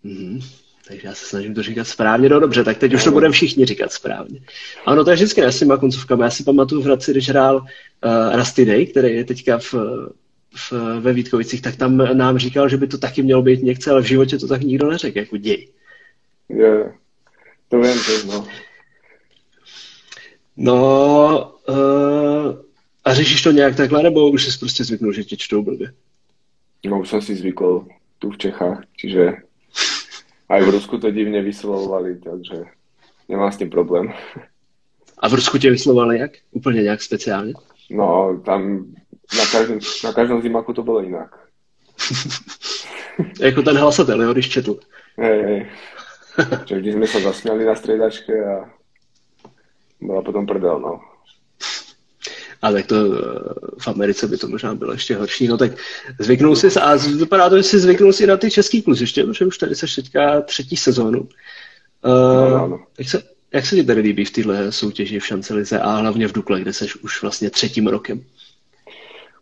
Mm-hmm. 0.04 0.44
Takže 0.88 1.08
já 1.08 1.14
se 1.14 1.24
snažím 1.26 1.54
to 1.54 1.62
říkat 1.62 1.86
správně, 1.86 2.28
no 2.28 2.40
dobře, 2.40 2.64
tak 2.64 2.78
teď 2.78 2.94
už 2.94 3.04
to 3.04 3.10
budeme 3.10 3.32
všichni 3.32 3.64
říkat 3.64 3.92
správně. 3.92 4.40
Ano, 4.86 5.04
to 5.04 5.10
je 5.10 5.16
vždycky 5.16 5.42
s 5.42 5.58
těma 5.58 5.76
koncovkami. 5.76 6.22
Já 6.22 6.30
si 6.30 6.44
pamatuju 6.44 6.82
v 6.82 6.84
Hradci, 6.84 7.10
když 7.10 7.28
hrál 7.28 7.56
uh, 7.56 8.36
Rusty 8.36 8.64
Day, 8.64 8.86
který 8.86 9.14
je 9.14 9.24
teďka 9.24 9.58
v, 9.58 9.74
v, 10.54 10.72
ve 11.00 11.12
Vítkovicích, 11.12 11.62
tak 11.62 11.76
tam 11.76 11.96
nám 11.96 12.38
říkal, 12.38 12.68
že 12.68 12.76
by 12.76 12.86
to 12.86 12.98
taky 12.98 13.22
mělo 13.22 13.42
být 13.42 13.62
někce, 13.62 13.90
ale 13.90 14.02
v 14.02 14.06
životě 14.06 14.38
to 14.38 14.48
tak 14.48 14.60
nikdo 14.60 14.90
neřekl, 14.90 15.18
jako 15.18 15.36
děj. 15.36 15.68
Je, 16.48 16.92
to 17.68 17.80
vím, 17.80 17.98
to 18.06 18.26
no. 18.26 18.46
No, 20.56 21.54
uh, 21.68 22.56
a 23.04 23.14
řešíš 23.14 23.42
to 23.42 23.50
nějak 23.50 23.76
takhle, 23.76 24.02
nebo 24.02 24.30
už 24.30 24.44
jsi 24.44 24.58
prostě 24.58 24.84
zvyknul, 24.84 25.12
že 25.12 25.24
tě 25.24 25.36
čtou 25.36 25.62
blbě? 25.62 25.92
No, 26.86 27.00
už 27.00 27.08
jsem 27.08 27.22
si 27.22 27.36
zvykl 27.36 27.86
tu 28.18 28.30
v 28.30 28.38
Čechách, 28.38 28.82
čiže 28.96 29.32
aj 30.48 30.62
v 30.62 30.68
Rusku 30.68 30.98
to 30.98 31.10
divně 31.10 31.42
vyslovovali, 31.42 32.20
takže 32.20 32.64
nemám 33.28 33.52
s 33.52 33.56
tím 33.56 33.70
problém. 33.70 34.12
A 35.18 35.28
v 35.28 35.34
Rusku 35.34 35.58
tě 35.58 35.70
vyslovovali 35.70 36.18
jak? 36.18 36.30
Úplně 36.50 36.82
nějak 36.82 37.02
speciálně? 37.02 37.52
No, 37.90 38.40
tam 38.44 38.86
na 39.38 39.46
každém, 39.52 39.78
na 40.04 40.12
každém 40.12 40.42
zimaku 40.42 40.72
to 40.72 40.82
bylo 40.82 41.00
jinak. 41.00 41.48
jako 43.40 43.62
ten 43.62 43.76
hlasatel, 43.76 44.22
jo, 44.22 44.32
když 44.32 44.48
četl. 44.48 44.78
Hej, 45.18 45.42
hej. 45.42 45.66
Že 46.66 46.76
vždy 46.76 46.92
jsme 46.92 47.06
se 47.06 47.20
zasměli 47.20 47.64
na 47.64 47.74
středačke 47.74 48.44
a 48.44 48.70
byla 50.00 50.22
potom 50.22 50.46
prdel, 50.46 50.80
no. 50.80 51.00
A 52.62 52.72
tak 52.72 52.86
to 52.86 52.96
eh, 52.96 53.18
v 53.78 53.88
Americe 53.88 54.28
by 54.28 54.36
to 54.36 54.48
možná 54.48 54.74
bylo 54.74 54.92
ještě 54.92 55.16
horší. 55.16 55.48
No 55.48 55.58
tak 55.58 55.72
zvyknul 56.18 56.56
si 56.56 56.80
a 56.80 56.96
vypadá 56.96 57.50
to, 57.50 57.56
že 57.56 57.62
si 57.62 57.78
zvyknul 57.78 58.12
si 58.12 58.26
na 58.26 58.36
ty 58.36 58.50
český 58.50 58.82
kluziště, 58.82 59.24
protože 59.24 59.46
už 59.46 59.58
tady 59.58 59.74
se 59.74 59.86
teďka 60.02 60.40
třetí 60.40 60.76
sezónu. 60.76 61.20
Uh, 61.20 62.50
no, 62.50 62.66
no. 62.68 62.84
Jak, 62.98 63.08
se, 63.08 63.22
jak 63.52 63.66
se 63.66 63.76
ti 63.76 63.84
tady 63.84 64.00
líbí 64.00 64.24
v 64.24 64.30
téhle 64.30 64.72
soutěži 64.72 65.20
v 65.20 65.26
Šancelize 65.26 65.80
a 65.80 65.90
hlavně 65.90 66.28
v 66.28 66.32
Dukle, 66.32 66.60
kde 66.60 66.72
jsi 66.72 66.86
už 67.02 67.22
vlastně 67.22 67.50
třetím 67.50 67.86
rokem? 67.86 68.24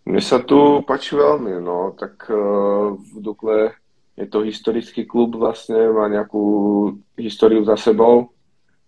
Mně 0.06 0.20
se 0.20 0.38
tu 0.38 0.82
páči 0.82 1.16
velmi, 1.16 1.60
no, 1.60 1.94
tak 2.00 2.30
uh, 2.30 2.96
v 2.96 3.22
Dukle 3.22 3.72
je 4.16 4.26
to 4.26 4.40
historický 4.40 5.04
klub 5.04 5.34
vlastně, 5.34 5.88
má 5.88 6.08
nějakou 6.08 6.92
historii 7.18 7.64
za 7.64 7.76
sebou 7.76 8.28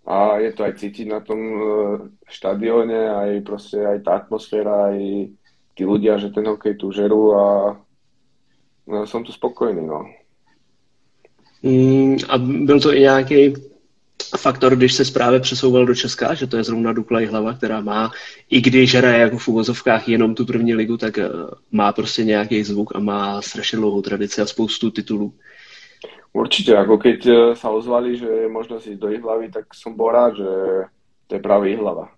a 0.07 0.39
je 0.39 0.53
to 0.53 0.65
aj 0.65 0.73
cítiť 0.73 1.09
na 1.09 1.21
tom 1.21 1.39
uh, 1.39 1.99
štadióne, 2.31 3.11
aj 3.11 3.41
proste 3.41 3.87
aj 3.87 4.07
tá 4.07 4.23
atmosféra, 4.23 4.95
aj 4.95 5.29
tí 5.75 5.83
ľudia, 5.83 6.19
že 6.19 6.31
ten 6.31 6.47
hokej 6.47 6.79
tu 6.79 6.95
žerú 6.95 7.35
a 7.35 7.77
no, 8.87 9.07
som 9.07 9.25
tu 9.25 9.33
spokojný, 9.33 9.83
no. 9.83 10.07
Mm, 11.63 12.17
a 12.29 12.39
byl 12.39 12.81
to 12.81 12.95
i 12.95 13.01
nějaký 13.01 13.55
faktor, 14.39 14.77
když 14.77 14.93
se 14.95 15.13
právě 15.13 15.41
přesouval 15.41 15.87
do 15.87 15.95
Česka, 15.95 16.35
že 16.35 16.47
to 16.47 16.57
je 16.57 16.65
zrovna 16.65 16.93
Dukla 16.93 17.21
hlava, 17.29 17.53
která 17.53 17.81
má, 17.81 18.11
i 18.51 18.61
když 18.61 18.95
hraje 18.95 19.19
jako 19.21 19.39
v 19.39 19.49
uvozovkách 19.49 20.09
jenom 20.09 20.35
tu 20.35 20.47
první 20.47 20.75
ligu, 20.75 20.97
tak 20.97 21.17
uh, 21.17 21.25
má 21.73 21.93
prostě 21.93 22.25
nějaký 22.25 22.65
zvuk 22.65 22.97
a 22.97 22.99
má 22.99 23.43
strašně 23.43 23.79
dlouhou 23.79 24.03
tradici 24.03 24.41
a 24.41 24.47
spoustu 24.47 24.91
titulů. 24.91 25.33
Určite, 26.37 26.77
ako 26.77 27.01
keď 27.01 27.19
e, 27.27 27.35
sa 27.57 27.73
ozvali, 27.73 28.13
že 28.13 28.29
je 28.29 28.49
možnosť 28.53 28.85
ísť 28.93 29.01
do 29.01 29.09
Ihlavy, 29.09 29.49
tak 29.49 29.73
som 29.73 29.97
bol 29.97 30.13
rád, 30.13 30.37
že 30.37 30.53
to 31.33 31.41
je 31.41 31.41
práve 31.41 31.73
Ihlava. 31.73 32.13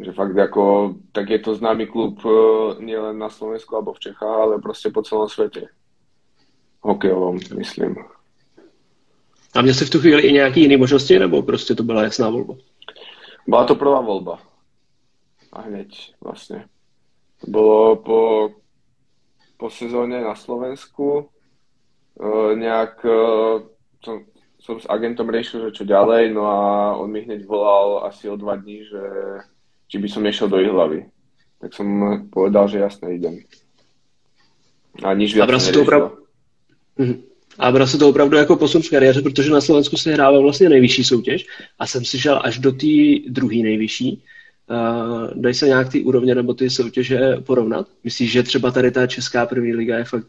Že 0.00 0.16
fakt 0.16 0.32
ako, 0.32 0.96
tak 1.12 1.28
je 1.28 1.40
to 1.44 1.52
známy 1.52 1.92
klub 1.92 2.16
e, 2.24 2.32
nielen 2.80 3.20
na 3.20 3.28
Slovensku 3.28 3.68
alebo 3.76 3.92
v 3.92 4.00
Čechách, 4.08 4.32
ale 4.48 4.64
prostě 4.64 4.88
po 4.88 5.02
celom 5.04 5.28
svete. 5.28 5.68
Hokejovom, 6.80 7.36
myslím. 7.52 7.96
A 9.58 9.62
měl 9.62 9.74
jsi 9.74 9.84
v 9.84 9.90
tu 9.90 10.00
chvíli 10.00 10.22
i 10.22 10.32
nějaké 10.32 10.60
jiné 10.60 10.76
možnosti, 10.76 11.18
nebo 11.18 11.42
prostě 11.42 11.74
to 11.74 11.82
byla 11.82 12.02
jasná 12.02 12.30
volba? 12.30 12.54
Byla 13.48 13.64
to 13.64 13.74
prvá 13.74 14.00
volba. 14.00 14.38
A 15.52 15.60
hneď 15.60 16.14
vlastně. 16.24 16.64
To 17.44 17.50
bylo 17.50 17.96
po, 17.96 18.50
po 19.56 19.70
sezóně 19.70 20.20
na 20.20 20.34
Slovensku, 20.34 21.28
uh, 22.20 22.62
som 24.04 24.24
som 24.58 24.76
s 24.76 24.90
agentom 24.90 25.30
riešil, 25.30 25.70
že 25.70 25.80
čo 25.80 25.84
ďalej, 25.86 26.34
no 26.34 26.44
a 26.44 26.58
on 26.98 27.08
mi 27.08 27.22
hneď 27.22 27.46
volal 27.46 28.04
asi 28.10 28.26
o 28.28 28.36
dva 28.36 28.58
dní, 28.58 28.84
že 28.84 29.02
či 29.86 29.96
by 30.02 30.08
som 30.10 30.22
nešiel 30.26 30.50
do 30.50 30.58
Ihlavy. 30.58 31.06
Tak 31.62 31.74
som 31.74 31.86
povedal, 32.28 32.68
že 32.68 32.82
jasne 32.82 33.14
idem. 33.14 33.40
A 35.02 35.14
nič 35.14 35.34
viac 35.34 35.48
a 35.48 35.72
to 35.72 35.82
opravdu... 35.82 36.26
A 37.58 37.72
bral 37.72 37.86
se 37.86 37.98
to 37.98 38.08
opravdu 38.08 38.36
jako 38.36 38.56
posun 38.56 38.82
v 38.82 38.90
kariéře, 38.90 39.22
protože 39.22 39.50
na 39.50 39.60
Slovensku 39.60 39.96
se 39.96 40.12
hrává 40.12 40.40
vlastně 40.40 40.68
nejvyšší 40.68 41.04
soutěž 41.04 41.46
a 41.78 41.86
jsem 41.86 42.04
si 42.04 42.20
šel 42.20 42.40
až 42.44 42.58
do 42.58 42.72
té 42.72 42.86
druhé 43.28 43.56
nejvyšší. 43.56 44.22
Uh, 44.70 45.30
dají 45.34 45.54
se 45.54 45.66
nějak 45.66 45.92
ty 45.92 46.02
úrovně 46.02 46.34
nebo 46.34 46.54
ty 46.54 46.70
soutěže 46.70 47.36
porovnat? 47.46 47.86
Myslíš, 48.04 48.32
že 48.32 48.42
třeba 48.42 48.70
tady 48.70 48.90
ta 48.90 49.06
česká 49.06 49.46
první 49.46 49.74
liga 49.74 49.98
je 49.98 50.04
fakt 50.04 50.26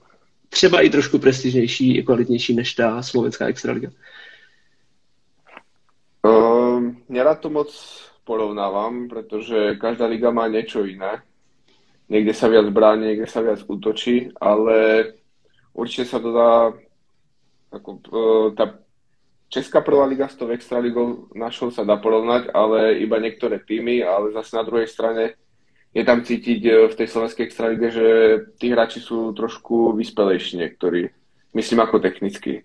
třeba 0.49 0.81
i 0.81 0.89
trošku 0.89 1.19
prestižnější 1.19 1.97
i 1.97 2.03
kvalitnější 2.03 2.55
než 2.55 2.73
ta 2.73 3.01
slovenská 3.01 3.47
extraliga? 3.47 3.89
Um, 6.23 6.97
nerad 7.09 7.39
to 7.39 7.49
moc 7.49 8.01
porovnávam, 8.23 9.09
pretože 9.09 9.75
každá 9.75 10.05
liga 10.05 10.31
má 10.31 10.47
niečo 10.47 10.85
iné. 10.85 11.21
Niekde 12.09 12.33
sa 12.33 12.49
viac 12.49 12.69
bráni, 12.73 13.13
niekde 13.13 13.29
sa 13.29 13.41
viac 13.41 13.61
útočí, 13.69 14.33
ale 14.41 15.05
určite 15.73 16.09
sa 16.09 16.17
to 16.17 16.33
dá 16.33 16.73
ako, 17.69 17.89
uh, 18.09 18.47
tá 18.57 18.79
Česká 19.49 19.81
prvá 19.81 20.05
liga 20.05 20.29
s 20.29 20.37
tou 20.37 20.45
extraligou 20.53 21.25
našou 21.33 21.73
sa 21.73 21.81
dá 21.81 21.97
porovnať, 21.97 22.53
ale 22.53 23.01
iba 23.01 23.17
niektoré 23.17 23.57
týmy, 23.57 24.05
ale 24.05 24.29
zase 24.29 24.53
na 24.53 24.61
druhej 24.61 24.85
strane 24.85 25.33
je 25.89 26.05
tam 26.05 26.21
cítiť 26.21 26.61
e, 26.69 26.71
v 26.85 26.93
tej 26.93 27.07
slovenskej 27.09 27.49
extralige, 27.49 27.89
že 27.89 28.07
tí 28.61 28.69
hráči 28.69 29.01
sú 29.01 29.33
trošku 29.33 29.97
vyspelejší 29.97 30.61
niektorí. 30.61 31.09
Myslím 31.57 31.81
ako 31.81 31.97
technicky. 31.97 32.61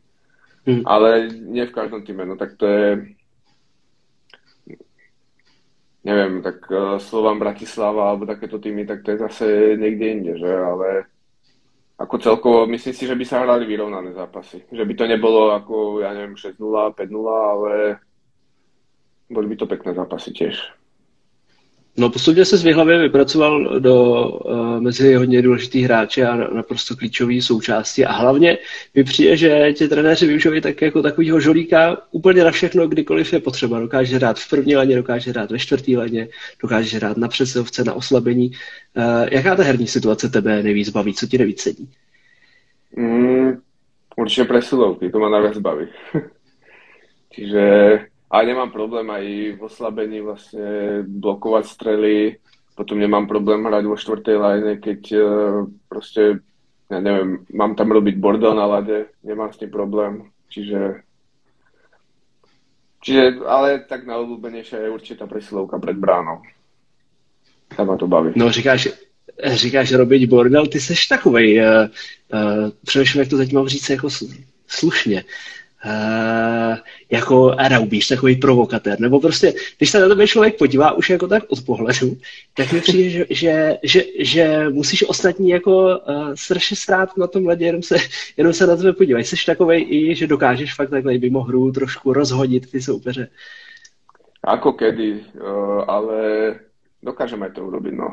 Hmm. 0.68 0.84
Ale 0.84 1.32
nie 1.32 1.64
v 1.64 1.72
každom 1.72 2.04
týme. 2.04 2.28
No 2.28 2.36
tak 2.36 2.60
to 2.60 2.68
je... 2.68 3.16
Neviem, 6.04 6.44
tak 6.44 6.68
uh, 6.68 7.00
Slovan 7.00 7.40
Bratislava 7.40 8.12
alebo 8.12 8.28
takéto 8.28 8.60
týmy, 8.60 8.84
tak 8.84 9.00
to 9.00 9.16
je 9.16 9.24
zase 9.24 9.44
niekde 9.80 10.04
inde, 10.04 10.32
že? 10.36 10.52
Ale 10.52 11.08
ako 11.94 12.14
celkovo 12.18 12.58
myslím 12.66 12.94
si, 12.94 13.06
že 13.06 13.14
by 13.14 13.24
sa 13.24 13.46
hrali 13.46 13.70
vyrovnané 13.70 14.10
zápasy. 14.12 14.66
Že 14.70 14.82
by 14.82 14.94
to 14.98 15.04
nebolo 15.06 15.54
ako, 15.54 16.02
ja 16.02 16.10
neviem, 16.10 16.34
6-0, 16.34 16.58
5-0, 16.58 16.98
ale 17.30 17.72
boli 19.30 19.46
by 19.46 19.56
to 19.56 19.66
pekné 19.70 19.94
zápasy 19.94 20.34
tiež. 20.34 20.83
No 21.96 22.10
postupně 22.10 22.44
se 22.44 22.56
z 22.56 22.64
Vyhlavě 22.64 22.98
vypracoval 22.98 23.80
do 23.80 24.28
uh, 24.28 24.80
mezi 24.80 25.14
hodně 25.14 25.42
důležitý 25.42 25.82
hráče 25.82 26.26
a 26.26 26.36
naprosto 26.36 26.96
klíčový 26.96 27.42
součásti 27.42 28.04
a 28.04 28.12
hlavně 28.12 28.58
mi 28.94 29.04
přijde, 29.04 29.36
že 29.36 29.72
tě 29.72 29.88
trenéři 29.88 30.26
využívají 30.26 30.60
tak 30.60 30.82
jako 30.82 31.02
takovýho 31.02 31.40
žolíka 31.40 31.96
úplně 32.10 32.44
na 32.44 32.50
všechno, 32.50 32.88
kdykoliv 32.88 33.32
je 33.32 33.40
potřeba. 33.40 33.80
Dokáže 33.80 34.16
hrát 34.16 34.38
v 34.38 34.50
první 34.50 34.76
leně, 34.76 34.96
dokáže 34.96 35.30
hrát 35.30 35.50
ve 35.50 35.58
čtvrtý 35.58 35.96
leně, 35.96 36.28
dokáže 36.62 36.96
hrát 36.96 37.16
na 37.16 37.28
přesilovce, 37.28 37.84
na 37.84 37.94
oslabení. 37.94 38.50
Uh, 38.50 39.28
jaká 39.30 39.56
ta 39.56 39.62
herní 39.62 39.86
situace 39.86 40.28
tebe 40.28 40.62
nejvíc 40.62 40.88
baví, 40.88 41.14
co 41.14 41.26
ti 41.26 41.38
nejvíc 41.38 41.60
sedí? 41.60 41.88
Mm, 42.96 43.52
určitě 44.16 44.44
presilovky, 44.44 45.10
to 45.10 45.18
má 45.18 45.28
najviac 45.28 45.58
baví. 45.58 45.86
Čiže 47.30 47.98
a 48.30 48.42
nemám 48.42 48.70
problém 48.70 49.10
aj 49.10 49.24
v 49.56 49.60
oslabení 49.62 50.20
vlastne 50.20 51.02
blokovať 51.06 51.64
strely, 51.66 52.36
potom 52.74 52.98
nemám 52.98 53.30
problém 53.30 53.64
hrať 53.64 53.84
vo 53.86 53.96
štvrtej 53.96 54.36
line, 54.36 54.72
keď 54.82 55.00
uh, 55.12 55.22
proste, 55.88 56.42
ja 56.90 56.98
neviem, 56.98 57.46
mám 57.54 57.78
tam 57.78 57.94
robiť 57.94 58.18
bordel 58.18 58.54
na 58.54 58.66
lade, 58.66 59.06
nemám 59.22 59.52
s 59.52 59.60
tým 59.62 59.70
problém, 59.70 60.30
čiže 60.50 61.04
Čiže, 63.04 63.44
ale 63.44 63.84
tak 63.84 64.08
najobľúbenejšia 64.08 64.80
je 64.80 64.88
určitá 64.88 65.28
presilovka 65.28 65.76
pred 65.76 65.92
bránou. 65.92 66.40
Tam 67.76 67.92
ma 67.92 68.00
to 68.00 68.08
baví. 68.08 68.32
No 68.32 68.48
říkáš, 68.48 68.88
říkáš 69.44 69.92
robiť 69.92 70.24
bordel, 70.24 70.66
ty 70.66 70.80
seš 70.80 71.06
takovej, 71.06 71.60
uh, 71.60 71.84
uh, 72.32 72.70
přemýšlím, 72.84 73.20
jak 73.20 73.28
to 73.28 73.36
teď 73.36 73.52
mám 73.52 73.68
říct 73.68 73.90
jako 73.90 74.08
slušně. 74.66 75.24
Uh, 75.84 76.76
jako 77.10 77.54
Araubíš, 77.58 78.08
takový 78.08 78.36
provokatér, 78.36 79.00
nebo 79.00 79.20
prostě, 79.20 79.52
když 79.78 79.90
se 79.90 80.00
na 80.00 80.08
tebe 80.08 80.26
člověk 80.26 80.58
podívá 80.58 80.92
už 80.92 81.10
jako 81.10 81.28
tak 81.28 81.42
od 81.48 81.64
pohledu, 81.64 82.16
tak 82.54 82.72
mi 82.72 82.80
přijde, 82.80 83.10
že, 83.10 83.26
že, 83.30 83.78
že, 83.82 84.04
že 84.18 84.68
musíš 84.68 85.08
ostatní 85.08 85.48
jako 85.48 85.98
uh, 85.98 86.34
strašně 86.34 86.76
strát 86.76 87.16
na 87.16 87.26
tom 87.26 87.46
ledě, 87.46 87.64
jenom 87.64 87.82
se, 87.82 87.96
jenom 88.36 88.52
se 88.52 88.66
na 88.66 88.76
tebe 88.76 88.92
podívají. 88.92 89.24
Jsi 89.24 89.36
takovej 89.46 89.86
i, 89.88 90.14
že 90.14 90.26
dokážeš 90.26 90.74
fakt 90.74 90.90
takhle 90.90 91.18
mimo 91.18 91.40
hru 91.40 91.72
trošku 91.72 92.12
rozhodit 92.12 92.70
ty 92.70 92.82
soupeře. 92.82 93.28
Ako 94.44 94.72
kedy, 94.72 95.20
uh, 95.40 95.84
ale 95.88 96.20
dokážeme 97.02 97.50
to 97.50 97.64
urobiť, 97.64 97.92
no 97.92 98.08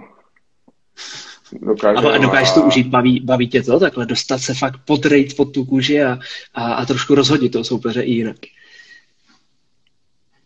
dokáže. 1.53 2.07
A 2.07 2.17
dokážeš 2.17 2.51
to 2.51 2.61
užít, 2.61 2.87
baví, 2.87 3.19
baví 3.19 3.47
tě 3.47 3.63
to 3.63 3.79
takhle, 3.79 4.05
dostat 4.05 4.37
se 4.37 4.53
fakt 4.53 4.79
podrejt 4.85 5.35
pod 5.35 5.53
tu 5.53 5.65
kůži 5.65 6.03
a, 6.03 6.19
a, 6.53 6.73
a 6.73 6.85
trošku 6.85 7.15
rozhodit 7.15 7.51
toho 7.51 7.63
soupeře 7.63 8.01
i 8.01 8.11
jinak. 8.11 8.37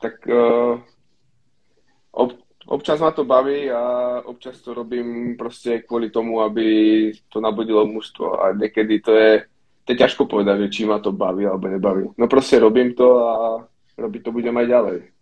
Tak 0.02 0.14
uh, 0.28 0.80
ob, 2.12 2.34
občas 2.66 3.00
ma 3.00 3.12
to 3.12 3.24
baví 3.24 3.72
a 3.72 3.82
občas 4.26 4.62
to 4.62 4.74
robím 4.74 5.38
prostě 5.38 5.80
kvůli 5.80 6.10
tomu, 6.10 6.42
aby 6.42 7.12
to 7.30 7.42
nabudilo 7.42 7.86
mužstvo 7.86 8.44
a 8.44 8.54
někdy 8.54 9.00
to 9.00 9.12
je, 9.12 9.46
to 9.86 9.92
je 9.92 9.98
ťažko 9.98 10.26
povedať, 10.26 10.60
že 10.60 10.70
či 10.70 10.86
ma 10.86 11.00
to 11.00 11.12
baví 11.12 11.46
alebo 11.46 11.68
nebaví. 11.68 12.10
No 12.18 12.28
prostě 12.28 12.60
robím 12.60 12.94
to 12.94 13.28
a 13.28 13.68
robiť 13.98 14.24
to 14.24 14.32
budem 14.32 14.58
aj 14.58 14.68
ďalej. 14.68 15.15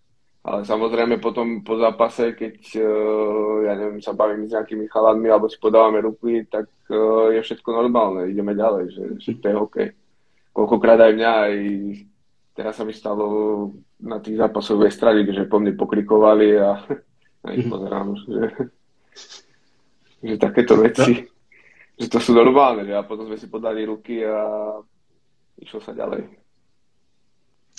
Ale 0.44 0.68
samozrejme 0.68 1.24
potom 1.24 1.64
po 1.64 1.80
zápase, 1.80 2.36
keď 2.36 2.60
uh, 2.84 3.64
ja 3.64 3.80
neviem, 3.80 4.04
sa 4.04 4.12
bavím 4.12 4.44
s 4.44 4.52
nejakými 4.52 4.92
chalanmi 4.92 5.32
alebo 5.32 5.48
si 5.48 5.56
podávame 5.56 6.04
ruky, 6.04 6.44
tak 6.52 6.68
uh, 6.92 7.32
je 7.32 7.40
všetko 7.40 7.72
normálne, 7.72 8.28
ideme 8.28 8.52
ďalej, 8.52 8.86
že, 8.92 9.04
že 9.24 9.40
to 9.40 9.46
je 9.48 9.56
hokej. 9.56 9.88
Koľkokrát 10.52 11.00
aj 11.00 11.14
mňa, 11.16 11.32
aj 11.32 11.56
teraz 12.60 12.76
sa 12.76 12.84
mi 12.84 12.92
stalo 12.92 13.26
na 14.04 14.20
tých 14.20 14.36
zápasoch 14.36 14.76
v 14.76 14.92
Estrade, 14.92 15.24
že 15.32 15.48
po 15.48 15.64
mne 15.64 15.80
pokrikovali 15.80 16.60
a 16.60 16.76
aj 17.48 17.56
mhm. 17.64 17.70
pozerám, 17.72 18.08
že, 18.20 18.40
že 20.28 20.36
takéto 20.36 20.76
veci, 20.76 21.24
že 21.96 22.08
to 22.12 22.20
sú 22.20 22.36
normálne, 22.36 22.84
že 22.84 22.92
a 22.92 23.08
potom 23.08 23.32
sme 23.32 23.40
si 23.40 23.48
podali 23.48 23.88
ruky 23.88 24.28
a 24.28 24.44
išlo 25.56 25.80
sa 25.80 25.96
ďalej. 25.96 26.43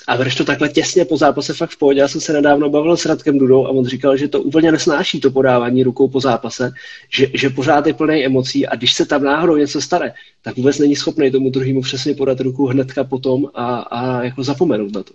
A 0.08 0.16
vrš 0.16 0.34
to 0.34 0.44
takhle 0.44 0.68
těsně 0.68 1.04
po 1.04 1.16
zápase 1.16 1.54
fakt 1.54 1.70
v 1.70 1.78
pohodě. 1.78 2.00
Já 2.00 2.08
jsem 2.08 2.20
se 2.20 2.32
nedávno 2.32 2.70
bavil 2.70 2.96
s 2.96 3.06
Radkem 3.06 3.38
Dudou 3.38 3.66
a 3.66 3.70
on 3.70 3.84
říkal, 3.84 4.16
že 4.16 4.28
to 4.28 4.42
úplně 4.42 4.72
nesnáší 4.72 5.20
to 5.20 5.30
podávání 5.30 5.82
rukou 5.82 6.08
po 6.08 6.20
zápase, 6.20 6.72
že, 7.10 7.26
že 7.34 7.50
pořád 7.50 7.86
je 7.86 7.94
plný 7.94 8.24
emocí 8.24 8.66
a 8.66 8.76
když 8.76 8.92
se 8.92 9.06
tam 9.06 9.24
náhodou 9.24 9.56
něco 9.56 9.80
stane, 9.80 10.14
tak 10.42 10.56
vůbec 10.56 10.78
není 10.78 10.96
schopný 10.96 11.30
tomu 11.30 11.50
druhému 11.50 11.80
přesně 11.80 12.14
podat 12.14 12.40
ruku 12.40 12.66
hnedka 12.66 13.04
potom 13.04 13.46
a, 13.54 13.76
a 13.76 14.22
jako 14.22 14.42
zapomenout 14.42 14.94
na 14.94 15.02
to. 15.02 15.14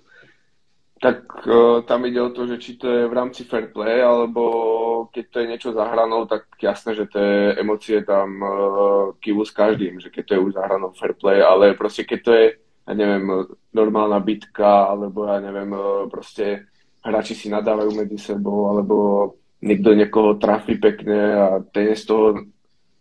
Tak 1.02 1.48
uh, 1.48 1.82
tam 1.82 2.06
ide 2.06 2.22
o 2.22 2.30
to, 2.30 2.48
že 2.48 2.58
či 2.58 2.76
to 2.76 2.92
je 2.92 3.08
v 3.08 3.14
rámci 3.14 3.44
fair 3.44 3.72
play, 3.72 4.04
alebo 4.04 5.08
keď 5.16 5.26
to 5.32 5.40
je 5.40 5.48
niečo 5.48 5.72
za 5.72 5.88
hranou, 5.88 6.28
tak 6.28 6.44
jasné, 6.60 6.92
že 6.92 7.08
tie 7.08 7.56
emócie 7.56 8.04
tam 8.04 8.28
uh, 8.44 9.16
kývu 9.24 9.48
s 9.48 9.52
každým, 9.56 10.04
že 10.04 10.12
keď 10.12 10.24
to 10.26 10.34
je 10.34 10.40
už 10.40 10.54
za 10.54 10.68
hranou 10.68 10.92
fair 10.92 11.16
play, 11.16 11.40
ale 11.40 11.72
proste 11.80 12.04
keď 12.04 12.20
to 12.20 12.32
je 12.36 12.46
ja 12.88 12.94
neviem, 12.94 13.26
normálna 13.74 14.20
bitka, 14.20 14.90
alebo 14.90 15.26
ja 15.26 15.42
neviem, 15.42 15.72
proste 16.10 16.70
hráči 17.04 17.36
si 17.36 17.48
nadávajú 17.48 17.92
medzi 17.96 18.18
sebou, 18.20 18.70
alebo 18.72 18.96
niekto 19.64 19.96
niekoho 19.96 20.40
trafí 20.40 20.80
pekne 20.80 21.20
a 21.36 21.48
ten 21.72 21.92
je 21.92 21.96
z 22.00 22.06
toho, 22.08 22.26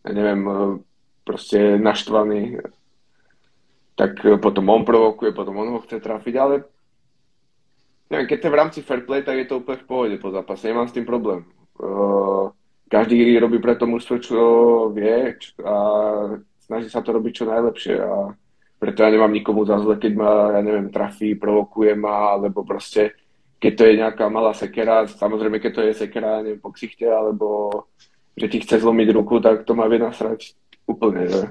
ja 0.02 0.10
neviem, 0.10 0.42
proste 1.22 1.78
naštvaný, 1.78 2.58
tak 3.98 4.22
potom 4.38 4.70
on 4.70 4.82
provokuje, 4.86 5.34
potom 5.34 5.58
on 5.58 5.74
ho 5.74 5.80
chce 5.82 5.98
trafiť, 5.98 6.34
ale 6.38 6.54
neviem, 8.10 8.26
keď 8.30 8.38
to 8.40 8.48
v 8.48 8.58
rámci 8.58 8.78
fair 8.82 9.02
play, 9.02 9.22
tak 9.26 9.36
je 9.36 9.46
to 9.50 9.58
úplne 9.58 9.82
v 9.82 9.88
pohode 9.88 10.16
po 10.22 10.30
zápase, 10.30 10.70
nemám 10.70 10.88
s 10.88 10.96
tým 10.96 11.04
problém. 11.04 11.44
každý 12.88 13.38
robí 13.38 13.58
pre 13.58 13.76
to 13.76 13.86
mužstvo, 13.86 14.16
čo 14.18 14.38
vie 14.94 15.36
a 15.60 15.76
snaží 16.62 16.88
sa 16.88 17.04
to 17.04 17.12
robiť 17.12 17.32
čo 17.34 17.44
najlepšie 17.44 17.96
a 18.00 18.32
preto 18.78 19.02
ja 19.02 19.10
nemám 19.10 19.34
nikomu 19.34 19.66
za 19.66 19.78
zle, 19.82 19.98
keď 19.98 20.12
ma, 20.14 20.32
ja 20.54 20.60
neviem, 20.62 20.88
trafí, 20.94 21.34
provokuje 21.34 21.98
ma, 21.98 22.38
alebo 22.38 22.62
proste, 22.62 23.18
keď 23.58 23.72
to 23.74 23.82
je 23.84 23.98
nejaká 23.98 24.24
malá 24.30 24.54
sekera, 24.54 25.02
samozrejme, 25.10 25.58
keď 25.58 25.72
to 25.74 25.82
je 25.82 25.92
sekera, 26.06 26.42
neviem, 26.46 26.62
po 26.62 26.70
ksichte, 26.70 27.10
alebo 27.10 27.46
že 28.38 28.46
ti 28.46 28.62
chce 28.62 28.78
zlomiť 28.78 29.08
ruku, 29.10 29.42
tak 29.42 29.66
to 29.66 29.74
má 29.74 29.90
vie 29.90 29.98
nasrať 29.98 30.54
úplne, 30.86 31.26
že? 31.26 31.42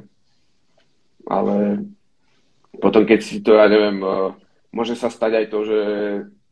Ale 1.28 1.84
potom, 2.80 3.03
keď 3.03 3.19
si 3.19 3.43
to, 3.43 3.59
ja 3.59 3.67
neviem, 3.67 3.99
eh, 3.99 4.32
môže 4.71 4.95
sa 4.95 5.11
stať 5.11 5.32
aj 5.43 5.45
to, 5.51 5.59
že 5.67 5.80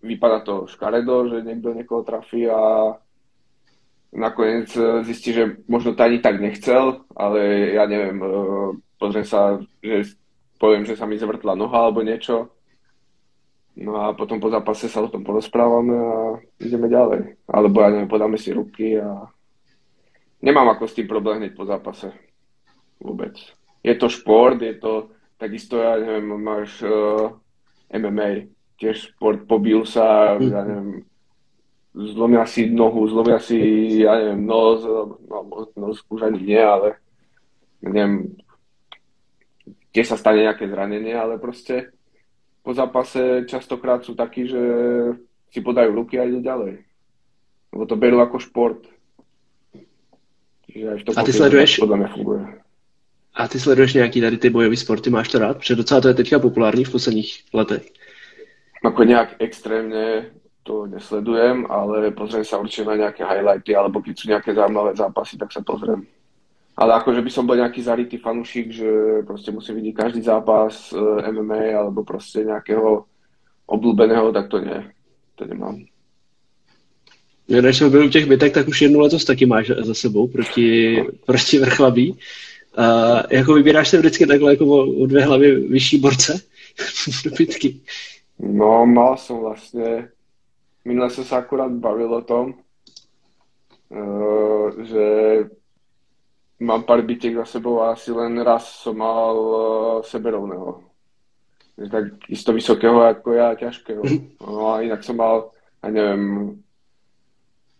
vypadá 0.03 0.43
to 0.43 0.67
škaredo, 0.67 1.32
že 1.32 1.45
niekto 1.47 1.71
niekoho 1.71 2.03
trafí 2.03 2.45
a 2.51 2.93
nakoniec 4.11 4.67
eh, 4.76 5.07
zistí, 5.07 5.32
že 5.32 5.63
možno 5.71 5.95
to 5.95 6.03
ani 6.03 6.19
tak 6.19 6.43
nechcel, 6.43 7.07
ale 7.15 7.71
ja 7.80 7.88
neviem, 7.88 8.19
eh, 8.19 8.69
pozriem 8.99 9.23
sa, 9.23 9.61
že 9.80 10.19
poviem, 10.58 10.88
že 10.88 10.95
sa 10.95 11.06
mi 11.06 11.20
zvrtla 11.20 11.56
noha 11.56 11.89
alebo 11.89 12.03
niečo, 12.03 12.56
No 13.76 13.99
a 13.99 14.16
potom 14.16 14.39
po 14.39 14.47
zápase 14.47 14.88
sa 14.88 15.03
o 15.03 15.12
tom 15.12 15.28
porozprávame 15.28 15.95
a 15.99 16.16
ideme 16.64 16.88
ďalej. 16.88 17.36
Alebo 17.43 17.84
ja 17.84 17.91
neviem, 17.91 18.08
podáme 18.08 18.39
si 18.39 18.56
ruky 18.56 18.95
a 18.95 19.28
nemám 20.39 20.72
ako 20.72 20.88
s 20.88 20.95
tým 20.95 21.12
problém 21.12 21.43
hneď 21.43 21.60
po 21.60 21.68
zápase. 21.68 22.16
Vôbec. 23.03 23.36
Je 23.84 23.91
to 23.99 24.08
šport, 24.08 24.56
je 24.64 24.80
to 24.80 25.12
takisto, 25.36 25.76
ja 25.76 25.99
neviem, 25.99 26.24
máš 26.39 26.80
uh, 26.88 27.36
eh, 27.91 27.99
MMA, 27.99 28.47
tiež 28.80 29.12
šport, 29.12 29.43
pobil 29.43 29.84
sa, 29.84 30.39
ja 30.39 30.64
neviem, 30.64 31.03
zlomia 31.91 32.47
si 32.47 32.72
nohu, 32.72 33.03
zlomia 33.12 33.43
si, 33.43 33.60
ja 34.08 34.16
neviem, 34.16 34.47
nos, 34.47 34.88
no, 35.28 35.68
nos 35.76 35.99
už 36.08 36.32
ani 36.32 36.39
nie, 36.47 36.64
ale 36.64 36.95
neviem, 37.84 38.39
kde 39.96 40.04
sa 40.04 40.20
stane 40.20 40.43
nejaké 40.43 40.68
zranenie, 40.68 41.16
ale 41.16 41.39
proste 41.39 41.96
po 42.60 42.76
zápase 42.76 43.48
častokrát 43.48 44.04
sú 44.04 44.12
takí, 44.12 44.43
že 44.43 44.60
si 45.48 45.64
podajú 45.64 45.96
ruky 45.96 46.20
a 46.20 46.28
idú 46.28 46.43
ďalej. 46.43 46.84
Lebo 47.72 47.84
to 47.88 47.96
berú 47.96 48.20
ako 48.20 48.43
šport. 48.43 48.84
Čiže 50.68 50.86
aj 50.91 50.98
v 51.00 51.04
tom 51.08 51.14
a 51.16 51.24
ty 51.24 51.32
sleduješ, 51.32 51.80
podľa 51.80 51.98
mňa 52.04 52.10
funguje. 52.12 52.43
A 53.39 53.48
ty 53.48 53.58
sleduješ 53.60 53.93
nějaký 53.93 54.22
tady 54.22 54.38
ty 54.38 54.50
bojové 54.50 54.76
sporty, 54.76 55.10
máš 55.10 55.32
to 55.32 55.39
rád? 55.39 55.58
Protože 55.58 55.76
docela 55.76 56.02
to 56.02 56.08
je 56.08 56.14
teďka 56.14 56.39
populární 56.39 56.84
v 56.84 56.91
posledních 56.91 57.43
letech. 57.54 57.88
Ako 58.84 59.02
nejak 59.02 59.39
extrémne 59.39 60.30
to 60.62 60.86
nesledujem, 60.86 61.66
ale 61.72 62.12
pozriem 62.12 62.46
sa 62.46 62.60
určite 62.62 62.86
na 62.86 62.96
nejaké 63.00 63.24
highlighty, 63.26 63.72
alebo 63.74 64.04
keď 64.04 64.14
sú 64.14 64.26
nejaké 64.30 64.54
zaujímavé 64.54 64.93
zápasy, 64.93 65.39
tak 65.41 65.50
sa 65.50 65.64
pozriem. 65.66 66.06
Ale 66.76 66.91
akože 66.99 67.23
by 67.23 67.32
som 67.32 67.47
bol 67.47 67.55
nejaký 67.55 67.80
zarytý 67.80 68.19
fanúšik, 68.19 68.67
že 68.67 69.23
proste 69.23 69.51
musí 69.55 69.71
vidieť 69.71 69.95
každý 69.95 70.21
zápas 70.21 70.91
e, 70.91 70.99
MMA 71.32 71.71
alebo 71.71 72.03
proste 72.03 72.43
nejakého 72.43 73.07
obľúbeného, 73.65 74.36
tak 74.36 74.51
to 74.51 74.59
nie. 74.59 74.84
To 75.39 75.47
nemám. 75.47 75.88
Ja, 77.47 77.61
než 77.61 77.78
jsem 77.78 77.91
byl 77.91 78.05
u 78.05 78.09
těch 78.09 78.26
bytek, 78.26 78.53
tak 78.53 78.67
už 78.67 78.82
jednu 78.82 78.99
letos 78.99 79.26
taky 79.26 79.45
máš 79.45 79.67
za 79.67 79.93
sebou 79.93 80.28
proti, 80.28 80.97
proti 81.26 81.59
vrchlabí. 81.59 82.17
A 82.78 83.23
jako 83.36 83.53
vybíráš 83.53 83.89
se 83.89 83.97
vždycky 83.97 84.28
takhle 84.28 84.51
jako 84.51 84.65
o, 84.65 85.03
o 85.03 85.05
dvě 85.05 85.26
hlavy 85.26 85.55
vyšší 85.55 85.97
borce 85.97 86.41
do 87.26 87.32
bytky? 87.38 87.80
No, 88.39 88.86
mal 88.86 89.15
som 89.15 89.39
vlastne, 89.39 90.11
minule 90.84 91.07
som 91.07 91.23
sa 91.23 91.39
akurát 91.39 91.71
bavil 91.71 92.11
o 92.11 92.21
tom, 92.21 92.51
uh, 93.95 94.67
že 94.84 95.03
mám 96.60 96.84
pár 96.84 97.01
bytiek 97.01 97.36
za 97.36 97.45
sebou 97.45 97.82
a 97.82 97.91
asi 97.91 98.12
len 98.12 98.41
raz 98.41 98.64
som 98.64 98.97
mal 98.97 99.36
uh, 99.36 100.03
seberovného. 100.03 100.84
Tak 101.76 102.32
isto 102.32 102.53
vysokého 102.56 103.03
ako 103.03 103.34
ja, 103.36 103.56
ťažkého. 103.56 104.01
No 104.45 104.72
a 104.72 104.82
inak 104.82 105.03
som 105.03 105.20
mal, 105.20 105.51
ja 105.84 105.89
neviem, 105.91 106.56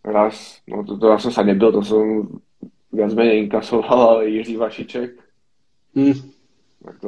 raz, 0.04 0.60
no 0.68 0.84
to, 0.84 0.98
to 0.98 1.08
ja 1.08 1.18
som 1.18 1.32
sa 1.32 1.44
nebyl, 1.44 1.72
to 1.72 1.82
som 1.82 2.28
viac 2.92 3.12
menej 3.14 3.48
inkasoval, 3.48 4.00
ale 4.20 4.30
Jiří 4.30 4.56
Vašiček. 4.58 5.12
Hmm. 5.96 6.14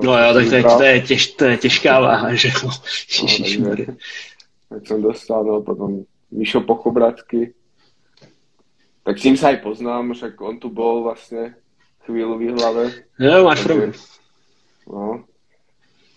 No 0.04 0.18
jo, 0.18 0.34
tak 0.34 0.50
to 0.50 0.56
je, 0.56 0.64
to, 0.64 0.84
je 0.84 1.02
těž, 1.02 1.28
to 1.28 1.46
je 1.46 1.58
těžká 1.58 2.00
váha, 2.00 2.34
že 2.34 2.48
jo. 2.48 2.70
No, 3.60 3.76
tak 4.70 4.88
jsem 4.88 5.02
dostal, 5.02 5.44
no, 5.44 5.62
potom 5.62 6.04
Mišo 6.32 6.62
Pochobratsky, 6.62 7.54
tak 9.08 9.16
s 9.16 9.24
ním 9.24 9.40
sa 9.40 9.56
aj 9.56 9.64
poznám, 9.64 10.12
však 10.12 10.36
on 10.44 10.60
tu 10.60 10.68
bol 10.68 11.08
vlastne 11.08 11.56
chvíľu 12.04 12.36
v 12.36 12.52
hlave. 12.52 13.08
Jo, 13.16 13.48
máš 13.48 13.64
pravdu. 13.64 13.96
No. 14.84 15.24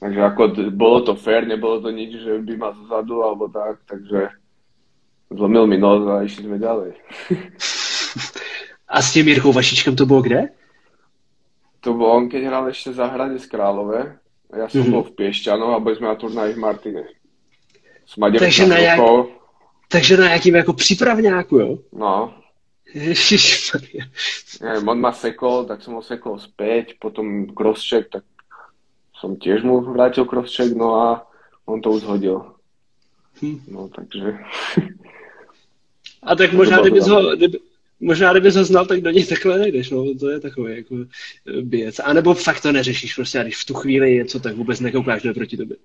Takže 0.02 0.20
ako 0.26 0.42
bolo 0.74 1.06
to 1.06 1.14
fair, 1.14 1.46
nebolo 1.46 1.78
to 1.78 1.94
nič, 1.94 2.18
že 2.18 2.42
by 2.42 2.58
ma 2.58 2.74
zadu 2.90 3.22
alebo 3.22 3.46
tak, 3.46 3.78
takže 3.86 4.34
zlomil 5.30 5.70
mi 5.70 5.78
nos 5.78 6.02
a 6.10 6.26
išli 6.26 6.50
sme 6.50 6.58
ďalej. 6.58 6.90
A 8.90 9.02
s 9.02 9.12
tím 9.12 9.28
Jirkou 9.28 9.52
Vašičkem 9.52 9.96
to 9.96 10.06
bylo 10.06 10.22
kde? 10.22 10.48
To 11.80 11.94
bol 11.94 12.10
on, 12.10 12.26
keď 12.26 12.42
hral 12.42 12.66
ešte 12.66 12.90
za 12.90 13.06
z 13.38 13.46
Králové. 13.46 14.18
A 14.50 14.54
ja 14.56 14.66
som 14.66 14.82
mm-hmm. 14.82 14.90
bol 14.90 15.06
v 15.06 15.14
Piešťanoch 15.14 15.78
a 15.78 15.78
boli 15.78 15.94
sme 15.94 16.10
na 16.10 16.18
turnaji 16.18 16.58
v 16.58 16.58
Martine. 16.58 17.02
takže 18.18 18.66
na, 18.66 18.78
jak... 18.78 18.98
takže 19.88 20.16
na 20.16 20.32
jakým 20.32 20.54
jako 20.54 20.72
přípravňáku, 20.72 21.58
jo? 21.58 21.78
No, 21.92 22.34
Neviem, 24.60 24.88
on 24.88 24.98
ma 25.00 25.12
sekol, 25.12 25.64
tak 25.64 25.82
som 25.82 25.94
ho 25.94 26.02
sekol 26.02 26.38
späť, 26.38 26.98
potom 26.98 27.46
crosscheck, 27.54 28.10
tak 28.10 28.24
som 29.14 29.36
tiež 29.36 29.62
mu 29.62 29.80
vrátil 29.80 30.24
crosscheck, 30.24 30.74
no 30.74 30.98
a 30.98 31.06
on 31.66 31.80
to 31.80 31.90
už 31.90 32.02
hodil. 32.02 32.54
Hm. 33.42 33.60
No, 33.68 33.88
takže... 33.88 34.38
A 36.22 36.36
tak 36.36 36.52
možná, 36.52 36.80
kdybys 36.80 37.06
ho, 37.06 37.36
kdyby, 37.36 37.58
možná 38.00 38.32
kdybys 38.32 38.56
ho 38.56 38.64
znal, 38.64 38.86
tak 38.86 39.00
do 39.00 39.10
něj 39.10 39.26
takhle 39.26 39.58
nejdeš, 39.58 39.90
no, 39.90 40.04
to 40.20 40.30
je 40.30 40.40
takový 40.40 40.76
jako 40.76 40.94
běc. 41.62 41.98
A 41.98 42.12
nebo 42.12 42.34
fakt 42.34 42.60
to 42.60 42.72
neřešíš, 42.72 43.14
prostě, 43.14 43.38
a 43.38 43.42
když 43.42 43.56
v 43.56 43.66
tu 43.66 43.74
chvíli 43.74 44.14
něco, 44.14 44.40
tak 44.40 44.56
vůbec 44.56 44.80
nekoukáš, 44.80 45.22
kdo 45.22 45.34
proti 45.34 45.56
tobě. 45.56 45.76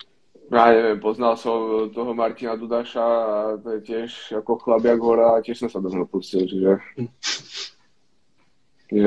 Ja 0.53 0.69
neviem, 0.69 1.01
poznal 1.01 1.33
som 1.41 1.89
toho 1.89 2.13
Martina 2.13 2.53
Dudaša 2.53 3.01
a 3.01 3.57
to 3.57 3.77
je 3.77 3.79
tiež 3.81 4.09
ako 4.37 4.61
chlabiak 4.61 5.01
hora 5.01 5.37
a 5.37 5.41
tiež 5.41 5.65
som 5.65 5.69
sa 5.73 5.81
do 5.81 5.89
neho 5.89 6.05
pustil, 6.05 6.45
čiže... 6.45 6.77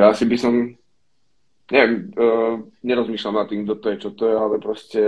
Asi 0.02 0.24
by 0.26 0.36
som... 0.36 0.74
Neviem, 1.68 2.10
uh, 2.16 2.64
nerozmýšľam 2.82 3.34
nad 3.38 3.46
tým, 3.46 3.62
kto 3.68 3.74
to 3.76 3.86
je, 3.92 3.96
čo 4.00 4.10
to 4.16 4.24
je, 4.24 4.34
ale 4.34 4.56
proste 4.56 5.02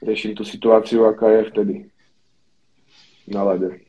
riešim 0.00 0.38
tú 0.38 0.46
situáciu, 0.46 1.04
aká 1.04 1.28
je 1.28 1.42
vtedy 1.50 1.74
na 3.26 3.42
lede. 3.52 3.84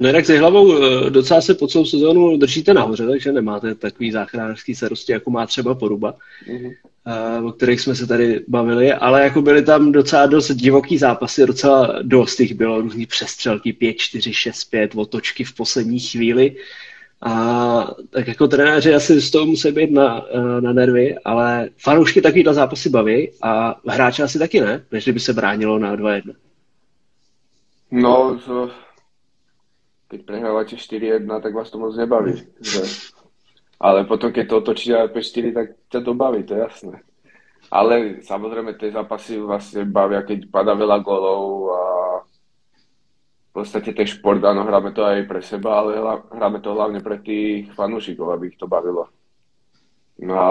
No 0.00 0.08
jinak 0.08 0.26
se 0.26 0.38
hlavou 0.38 0.82
eh, 0.82 1.10
docela 1.10 1.40
se 1.40 1.54
po 1.54 1.66
celou 1.66 1.84
sezónu 1.84 2.36
držíte 2.36 2.74
nahoře, 2.74 3.06
takže 3.06 3.32
nemáte 3.32 3.74
takový 3.74 4.12
záchranářský 4.12 4.74
starosti, 4.74 5.12
jako 5.12 5.30
má 5.30 5.46
třeba 5.46 5.74
Poruba, 5.74 6.14
mm-hmm. 6.48 7.46
o 7.46 7.52
kterých 7.52 7.80
jsme 7.80 7.94
se 7.94 8.06
tady 8.06 8.44
bavili, 8.48 8.92
ale 8.92 9.22
jako 9.22 9.42
byly 9.42 9.62
tam 9.62 9.92
docela 9.92 10.26
dost 10.26 10.54
divoký 10.54 10.98
zápasy, 10.98 11.46
docela 11.46 11.94
dost 12.02 12.40
jich 12.40 12.54
bylo, 12.54 12.80
různý 12.80 13.06
přestřelky, 13.06 13.72
5, 13.72 13.94
4, 13.94 14.32
6, 14.32 14.64
5, 14.64 14.94
otočky 14.94 15.44
v 15.44 15.54
poslední 15.54 16.00
chvíli. 16.00 16.56
A 17.22 17.94
tak 18.10 18.28
jako 18.28 18.48
trenéři 18.48 18.94
asi 18.94 19.20
z 19.20 19.30
toho 19.30 19.46
musí 19.46 19.72
být 19.72 19.90
na, 19.90 20.24
eh, 20.32 20.60
na 20.60 20.72
nervy, 20.72 21.16
ale 21.24 21.68
fanoušky 21.78 22.20
takovýhle 22.20 22.54
zápasy 22.54 22.88
baví 22.88 23.30
a 23.42 23.80
hráče 23.88 24.22
asi 24.22 24.38
taky 24.38 24.60
ne, 24.60 24.84
než 24.92 25.08
by 25.08 25.20
se 25.20 25.32
bránilo 25.32 25.78
na 25.78 25.96
2-1. 25.96 26.34
No, 27.90 28.40
to 28.46 28.70
keď 30.10 30.20
prehrávate 30.26 30.74
4-1, 30.74 31.22
tak 31.38 31.54
vás 31.54 31.70
to 31.70 31.78
moc 31.78 31.94
nebaví. 31.94 32.42
Že? 32.58 32.82
Ale 33.78 34.04
potom, 34.04 34.34
keď 34.34 34.44
to 34.50 34.54
otočíte 34.58 34.92
na 34.92 35.06
5-4, 35.06 35.54
tak 35.54 35.66
ťa 35.86 36.00
to 36.02 36.12
baví, 36.18 36.42
to 36.42 36.58
je 36.58 36.60
jasné. 36.66 36.96
Ale 37.70 38.18
samozrejme, 38.26 38.74
tie 38.74 38.90
zápasy 38.90 39.38
vlastne 39.38 39.86
bavia, 39.86 40.26
keď 40.26 40.50
pada 40.50 40.74
veľa 40.74 40.98
golov 41.06 41.70
a 41.70 41.82
v 43.50 43.50
podstate 43.54 43.94
ten 43.94 44.10
šport, 44.10 44.42
áno, 44.42 44.66
hráme 44.66 44.90
to 44.90 45.06
aj 45.06 45.30
pre 45.30 45.38
seba, 45.46 45.78
ale 45.78 46.02
hráme 46.34 46.58
to 46.58 46.74
hlavne 46.74 46.98
pre 46.98 47.22
tých 47.22 47.70
fanúšikov, 47.78 48.34
aby 48.34 48.50
ich 48.50 48.58
to 48.58 48.66
bavilo. 48.66 49.06
No 50.18 50.34
a 50.34 50.50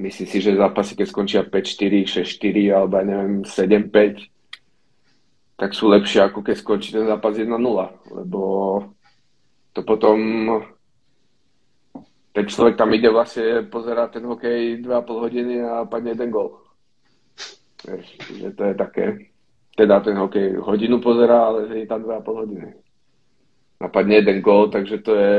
myslím 0.00 0.28
si, 0.28 0.40
že 0.40 0.56
zápasy, 0.56 0.96
keď 0.96 1.06
skončia 1.12 1.42
5-4, 1.44 2.08
6-4 2.24 2.72
alebo 2.72 2.96
ja 2.96 3.04
neviem 3.04 3.44
7-5, 3.44 4.29
tak 5.60 5.76
sú 5.76 5.92
lepšie, 5.92 6.24
ako 6.24 6.40
keď 6.40 6.56
skončí 6.56 6.96
ten 6.96 7.04
zápas 7.04 7.36
1-0, 7.36 7.52
lebo 8.16 8.40
to 9.76 9.84
potom 9.84 10.16
ten 12.32 12.48
človek 12.48 12.80
tam 12.80 12.88
ide 12.96 13.12
vlastne 13.12 13.68
pozerať 13.68 14.16
ten 14.16 14.24
hokej 14.24 14.80
2,5 14.80 15.24
hodiny 15.28 15.60
a 15.60 15.84
padne 15.84 16.16
jeden 16.16 16.32
gol. 16.32 16.64
Vieš, 17.84 18.06
že 18.40 18.48
to 18.56 18.62
je 18.72 18.74
také, 18.74 19.04
teda 19.76 20.00
ten 20.00 20.16
hokej 20.16 20.56
hodinu 20.64 20.96
pozerá, 20.96 21.52
ale 21.52 21.68
je 21.76 21.84
tam 21.84 22.08
2,5 22.08 22.40
hodiny. 22.40 22.68
Napadne 23.84 24.14
jeden 24.16 24.40
gol, 24.40 24.72
takže 24.72 24.96
to 25.04 25.12
je 25.12 25.32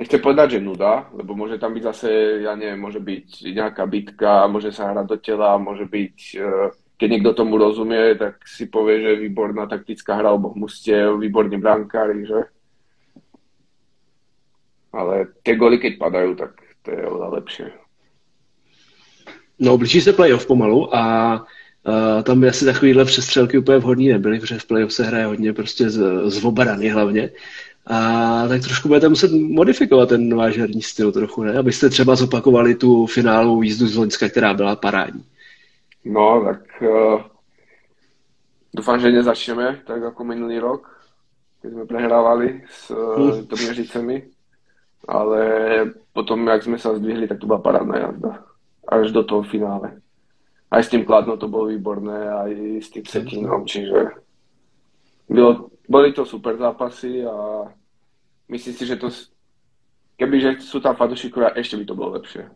nechcem 0.00 0.20
povedať, 0.20 0.56
že 0.56 0.64
nuda, 0.64 1.12
lebo 1.12 1.36
môže 1.36 1.60
tam 1.60 1.76
byť 1.76 1.82
zase, 1.92 2.08
ja 2.40 2.56
neviem, 2.56 2.80
môže 2.80 3.04
byť 3.04 3.52
nejaká 3.52 3.84
bitka, 3.84 4.48
môže 4.48 4.72
sa 4.72 4.92
hrať 4.92 5.06
do 5.08 5.16
tela, 5.20 5.60
môže 5.60 5.84
byť 5.84 6.16
uh, 6.40 6.72
keď 6.96 7.08
niekto 7.10 7.32
tomu 7.36 7.60
rozumie, 7.60 8.16
tak 8.16 8.40
si 8.48 8.66
povie, 8.66 9.00
že 9.00 9.08
je 9.08 9.22
výborná 9.28 9.68
taktická 9.68 10.16
hra 10.16 10.32
oboch 10.32 10.56
mustiev, 10.56 11.20
výborní 11.20 11.60
brankári, 11.60 12.24
že? 12.26 12.40
Ale 14.96 15.28
tie 15.44 15.56
goly, 15.60 15.76
keď 15.76 16.00
padajú, 16.00 16.30
tak 16.40 16.56
to 16.82 16.88
je 16.90 17.02
oveľa 17.04 17.28
lepšie. 17.36 17.68
No, 19.60 19.78
blíží 19.78 20.00
se 20.00 20.12
playoff 20.12 20.46
pomalu 20.46 20.96
a 20.96 21.34
uh, 21.36 22.22
tam 22.22 22.40
by 22.40 22.48
asi 22.48 22.64
takovýhle 22.64 23.04
přestřelky 23.04 23.58
úplně 23.58 23.78
vhodný 23.78 24.08
nebyly, 24.08 24.40
protože 24.40 24.58
v 24.58 24.66
playoff 24.66 24.92
se 24.92 25.04
hraje 25.04 25.26
hodně 25.26 25.52
prostě 25.52 25.90
z, 25.90 26.30
z 26.30 26.44
obrany 26.44 26.88
hlavně. 26.88 27.30
A 27.86 28.48
tak 28.48 28.62
trošku 28.62 28.88
budete 28.88 29.08
muset 29.08 29.32
modifikovat 29.32 30.08
ten 30.08 30.34
váš 30.34 30.58
herní 30.58 30.82
styl 30.82 31.12
trochu, 31.12 31.42
ne? 31.42 31.58
Abyste 31.58 31.90
třeba 31.90 32.16
zopakovali 32.16 32.74
tu 32.74 33.06
finálovou 33.06 33.62
jízdu 33.62 33.86
z 33.86 33.96
Loňska, 33.96 34.28
která 34.28 34.54
byla 34.54 34.76
parádní. 34.76 35.24
No, 36.06 36.38
tak 36.46 36.62
uh, 36.86 37.18
dúfam, 38.70 39.02
že 39.02 39.10
nezačneme 39.10 39.82
tak 39.82 39.98
ako 39.98 40.22
minulý 40.22 40.62
rok, 40.62 40.86
keď 41.58 41.70
sme 41.74 41.84
prehrávali 41.90 42.48
s 42.70 42.94
uh, 42.94 43.42
Tomiažicemi, 43.42 44.22
ale 45.10 45.40
potom, 46.14 46.46
jak 46.46 46.62
sme 46.62 46.78
sa 46.78 46.94
zdvihli, 46.94 47.26
tak 47.26 47.42
to 47.42 47.50
bola 47.50 47.58
parádna 47.58 47.96
jazda. 47.98 48.32
Až 48.86 49.10
do 49.10 49.26
toho 49.26 49.42
finále. 49.42 49.98
Aj 50.70 50.82
s 50.82 50.90
tým 50.90 51.02
Kladno 51.02 51.34
to 51.34 51.50
bolo 51.50 51.74
výborné, 51.74 52.30
aj 52.30 52.50
s 52.82 52.88
tým 52.94 53.02
Setínom, 53.06 53.66
čiže 53.66 54.14
bylo, 55.26 55.70
boli 55.90 56.14
to 56.14 56.22
super 56.22 56.54
zápasy 56.54 57.26
a 57.26 57.66
myslím 58.46 58.74
si, 58.74 58.84
že 58.86 58.98
to 58.98 59.10
kebyže 60.16 60.64
sú 60.64 60.80
tam 60.80 60.96
fanúšikovia, 60.96 61.54
ešte 61.54 61.76
by 61.76 61.84
to 61.84 61.94
bolo 61.94 62.16
lepšie. 62.18 62.46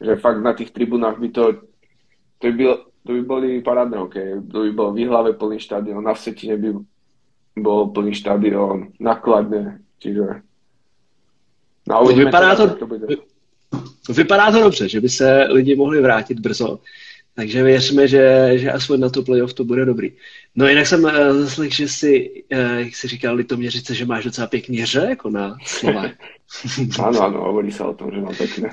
Že 0.00 0.22
fakt 0.22 0.40
na 0.40 0.52
tých 0.56 0.72
tribunách 0.72 1.20
by 1.20 1.28
to, 1.32 1.44
to 2.40 2.44
by, 2.48 2.52
bylo, 2.56 2.74
to 3.06 3.12
by 3.12 3.22
boli 3.22 3.62
parádne 3.62 3.96
hokej. 3.96 4.44
To 4.52 4.62
by 4.62 4.70
bol 4.72 4.92
výhlave 4.92 5.32
plný 5.32 5.58
štadión, 5.60 6.04
na 6.04 6.12
Vsetine 6.12 6.56
by 6.56 6.76
bol 7.56 7.88
plný 7.90 8.12
štadión, 8.14 8.92
nakladne, 9.00 9.80
čiže... 9.98 10.44
No, 11.88 12.04
vypadá 12.04 12.56
to, 12.56 12.76
to 12.76 12.86
bude. 12.86 13.06
vypadá 14.08 14.52
to 14.52 14.60
dobře, 14.60 14.88
že 14.88 15.00
by 15.00 15.08
se 15.08 15.46
lidi 15.50 15.76
mohli 15.76 16.00
vrátit 16.00 16.40
brzo. 16.40 16.78
Takže 17.40 17.62
věřme, 17.62 18.08
že, 18.08 18.52
že 18.54 18.72
aspoň 18.72 19.00
na 19.00 19.08
to 19.08 19.22
playoff 19.22 19.54
to 19.54 19.64
bude 19.64 19.84
dobrý. 19.84 20.12
No 20.56 20.68
jinak 20.68 20.86
jsem 20.86 21.04
uh, 21.04 21.10
zaslechl, 21.32 21.74
že 21.74 21.88
si, 21.88 22.42
uh, 22.52 22.78
jak 22.78 22.96
jsi 22.96 23.08
říkal, 23.08 23.34
Litoměřice, 23.34 23.94
že 23.94 24.06
máš 24.06 24.24
docela 24.24 24.46
pěkný 24.46 24.78
hře, 24.78 25.06
jako 25.08 25.30
na 25.30 25.56
Slovák. 25.66 26.10
ano, 27.04 27.22
ano, 27.22 27.40
hovorí 27.40 27.72
se 27.72 27.84
o 27.84 27.94
tom, 27.94 28.10
že 28.10 28.20
mám 28.20 28.34
pěkné. 28.34 28.70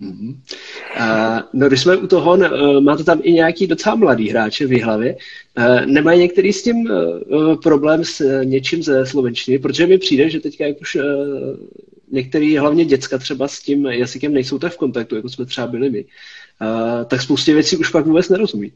Uh, 0.00 1.40
no 1.52 1.68
když 1.68 1.80
jsme 1.80 1.96
u 1.96 2.06
toho, 2.06 2.32
uh, 2.32 2.80
máte 2.80 3.04
tam 3.04 3.20
i 3.22 3.32
nějaký 3.32 3.66
docela 3.66 3.94
mladý 3.94 4.30
hráče 4.30 4.66
v 4.66 4.82
hlavě. 4.82 5.16
Uh, 5.58 5.86
nemají 5.86 6.20
některý 6.20 6.52
s 6.52 6.62
tím 6.62 6.76
uh, 6.76 7.56
problém 7.62 8.04
s 8.04 8.20
uh, 8.20 8.44
něčím 8.44 8.82
ze 8.82 9.06
slovenštiny, 9.06 9.58
protože 9.58 9.86
mi 9.86 9.98
přijde, 9.98 10.30
že 10.30 10.40
teďka 10.40 10.66
jak 10.66 10.80
už 10.80 10.94
uh, 10.94 11.02
některý, 12.10 12.56
hlavně 12.56 12.84
děcka 12.84 13.18
třeba 13.18 13.48
s 13.48 13.60
tím 13.60 13.86
jazykem 13.86 14.34
nejsou 14.34 14.58
tak 14.58 14.72
v 14.72 14.78
kontaktu, 14.78 15.16
jako 15.16 15.28
jsme 15.28 15.46
třeba 15.46 15.66
byli 15.66 15.90
my. 15.90 16.04
Uh, 16.04 16.10
tak 17.06 17.20
spoustě 17.20 17.54
věcí 17.54 17.76
už 17.76 17.90
pak 17.90 18.06
vůbec 18.06 18.28
nerozumí. 18.28 18.72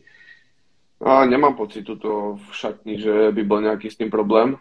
A 1.00 1.24
nemám 1.24 1.54
pocit 1.54 1.82
tuto 1.82 2.38
v 2.50 2.56
šatni, 2.56 3.00
že 3.00 3.32
by 3.32 3.44
byl 3.44 3.62
nějaký 3.62 3.90
s 3.90 3.96
tím 3.96 4.10
problém. 4.10 4.56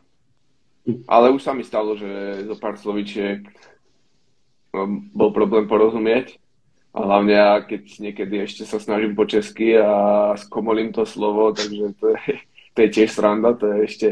Ale 1.07 1.29
už 1.29 1.43
sa 1.43 1.51
mi 1.53 1.67
stalo, 1.67 1.99
že 1.99 2.07
zo 2.47 2.55
pár 2.55 2.79
slovíčiek 2.79 3.43
no, 4.71 5.03
bol 5.11 5.35
problém 5.35 5.67
porozumieť. 5.67 6.39
A 6.95 7.05
hlavne 7.05 7.33
ja, 7.37 7.61
keď 7.61 7.83
niekedy 8.01 8.41
ešte 8.41 8.65
sa 8.65 8.81
snažím 8.81 9.13
po 9.13 9.27
česky 9.27 9.77
a 9.77 10.33
skomolím 10.39 10.89
to 10.89 11.05
slovo, 11.05 11.53
takže 11.53 11.93
to 11.99 12.15
je, 12.17 12.41
to 12.73 12.77
je 12.81 12.89
tiež 12.89 13.09
sranda, 13.13 13.53
to 13.53 13.69
je 13.69 13.77
ešte 13.85 14.07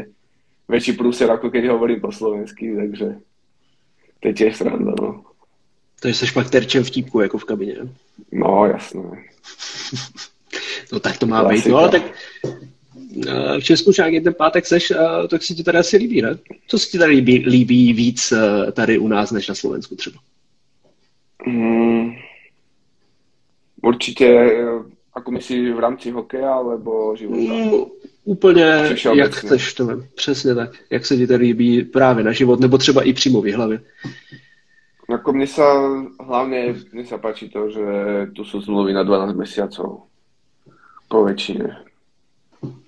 väčší 0.70 0.94
prúser, 0.94 1.26
ako 1.26 1.50
keď 1.50 1.74
hovorím 1.74 1.98
po 1.98 2.14
slovensky, 2.14 2.70
takže 2.78 3.18
to 4.22 4.24
je 4.30 4.34
tiež 4.38 4.54
sranda, 4.54 4.94
no. 4.94 5.25
Takže 6.00 6.26
jsi 6.26 6.32
pak 6.32 6.50
terčem 6.50 6.84
vtípku, 6.84 7.20
jako 7.20 7.38
v 7.38 7.44
kabině. 7.44 7.76
No, 8.32 8.66
jasné. 8.66 9.02
no 10.92 11.00
tak 11.00 11.18
to 11.18 11.26
má 11.26 11.40
Klasika. 11.40 11.68
být. 11.68 11.72
No 11.72 11.78
ale 11.78 11.88
tak 11.88 12.02
eh, 13.26 13.60
v 13.60 13.64
Česku 13.64 13.92
však 13.92 14.12
ten 14.24 14.34
pátek 14.34 14.66
seš, 14.66 14.90
eh, 14.90 15.28
tak 15.28 15.42
si 15.42 15.54
ti 15.54 15.64
tady 15.64 15.78
asi 15.78 15.96
líbí, 15.96 16.22
ne? 16.22 16.38
Co 16.66 16.78
si 16.78 16.90
ti 16.90 16.98
tady 16.98 17.12
líbí, 17.12 17.44
líbí 17.46 17.92
víc 17.92 18.32
eh, 18.32 18.72
tady 18.72 18.98
u 18.98 19.08
nás, 19.08 19.30
než 19.30 19.48
na 19.48 19.54
Slovensku 19.54 19.96
třeba? 19.96 20.18
Mm, 21.46 22.12
určitě, 23.82 24.56
ako 25.14 25.30
myslíš 25.30 25.74
v 25.74 25.78
rámci 25.78 26.10
hokeja, 26.10 26.52
alebo 26.52 27.16
života? 27.16 27.54
Mm, 27.54 27.84
úplně, 28.24 28.64
jak 29.14 29.34
chceš 29.34 29.74
to, 29.74 29.88
přesně 30.14 30.54
tak. 30.54 30.70
Jak 30.90 31.06
se 31.06 31.16
ti 31.16 31.26
tady 31.26 31.44
líbí 31.44 31.84
právě 31.84 32.24
na 32.24 32.32
život, 32.32 32.60
nebo 32.60 32.78
třeba 32.78 33.02
i 33.02 33.12
přímo 33.12 33.42
v 33.42 33.52
hlavě. 33.52 33.80
Ako 35.06 35.30
mne 35.30 35.46
sa, 35.46 35.66
hlavne 36.18 36.74
mne 36.90 37.04
sa 37.06 37.22
páči 37.22 37.46
to, 37.46 37.70
že 37.70 37.86
tu 38.34 38.42
sú 38.42 38.58
zmluvy 38.58 38.90
na 38.90 39.06
12 39.06 39.38
mesiacov. 39.38 40.10
Po 41.06 41.18
väčšine. 41.22 41.70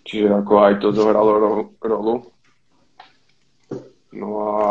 Čiže 0.02 0.34
ako 0.42 0.52
aj 0.58 0.74
to 0.82 0.90
zohralo 0.90 1.32
ro- 1.38 1.72
rolu. 1.78 2.14
No 4.10 4.28
a 4.50 4.66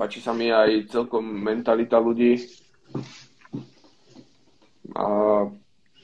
páči 0.00 0.24
sa 0.24 0.32
mi 0.32 0.48
aj 0.48 0.88
celkom 0.88 1.20
mentalita 1.28 2.00
ľudí. 2.00 2.40
A 4.96 5.04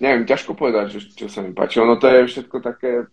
neviem, 0.05 0.29
ťažko 0.29 0.53
povedať, 0.53 1.01
čo, 1.01 1.25
čo 1.25 1.27
sa 1.33 1.41
mi 1.41 1.57
páči. 1.57 1.81
Ono 1.81 1.97
to 1.97 2.13
je 2.13 2.29
všetko 2.29 2.61
také 2.61 3.09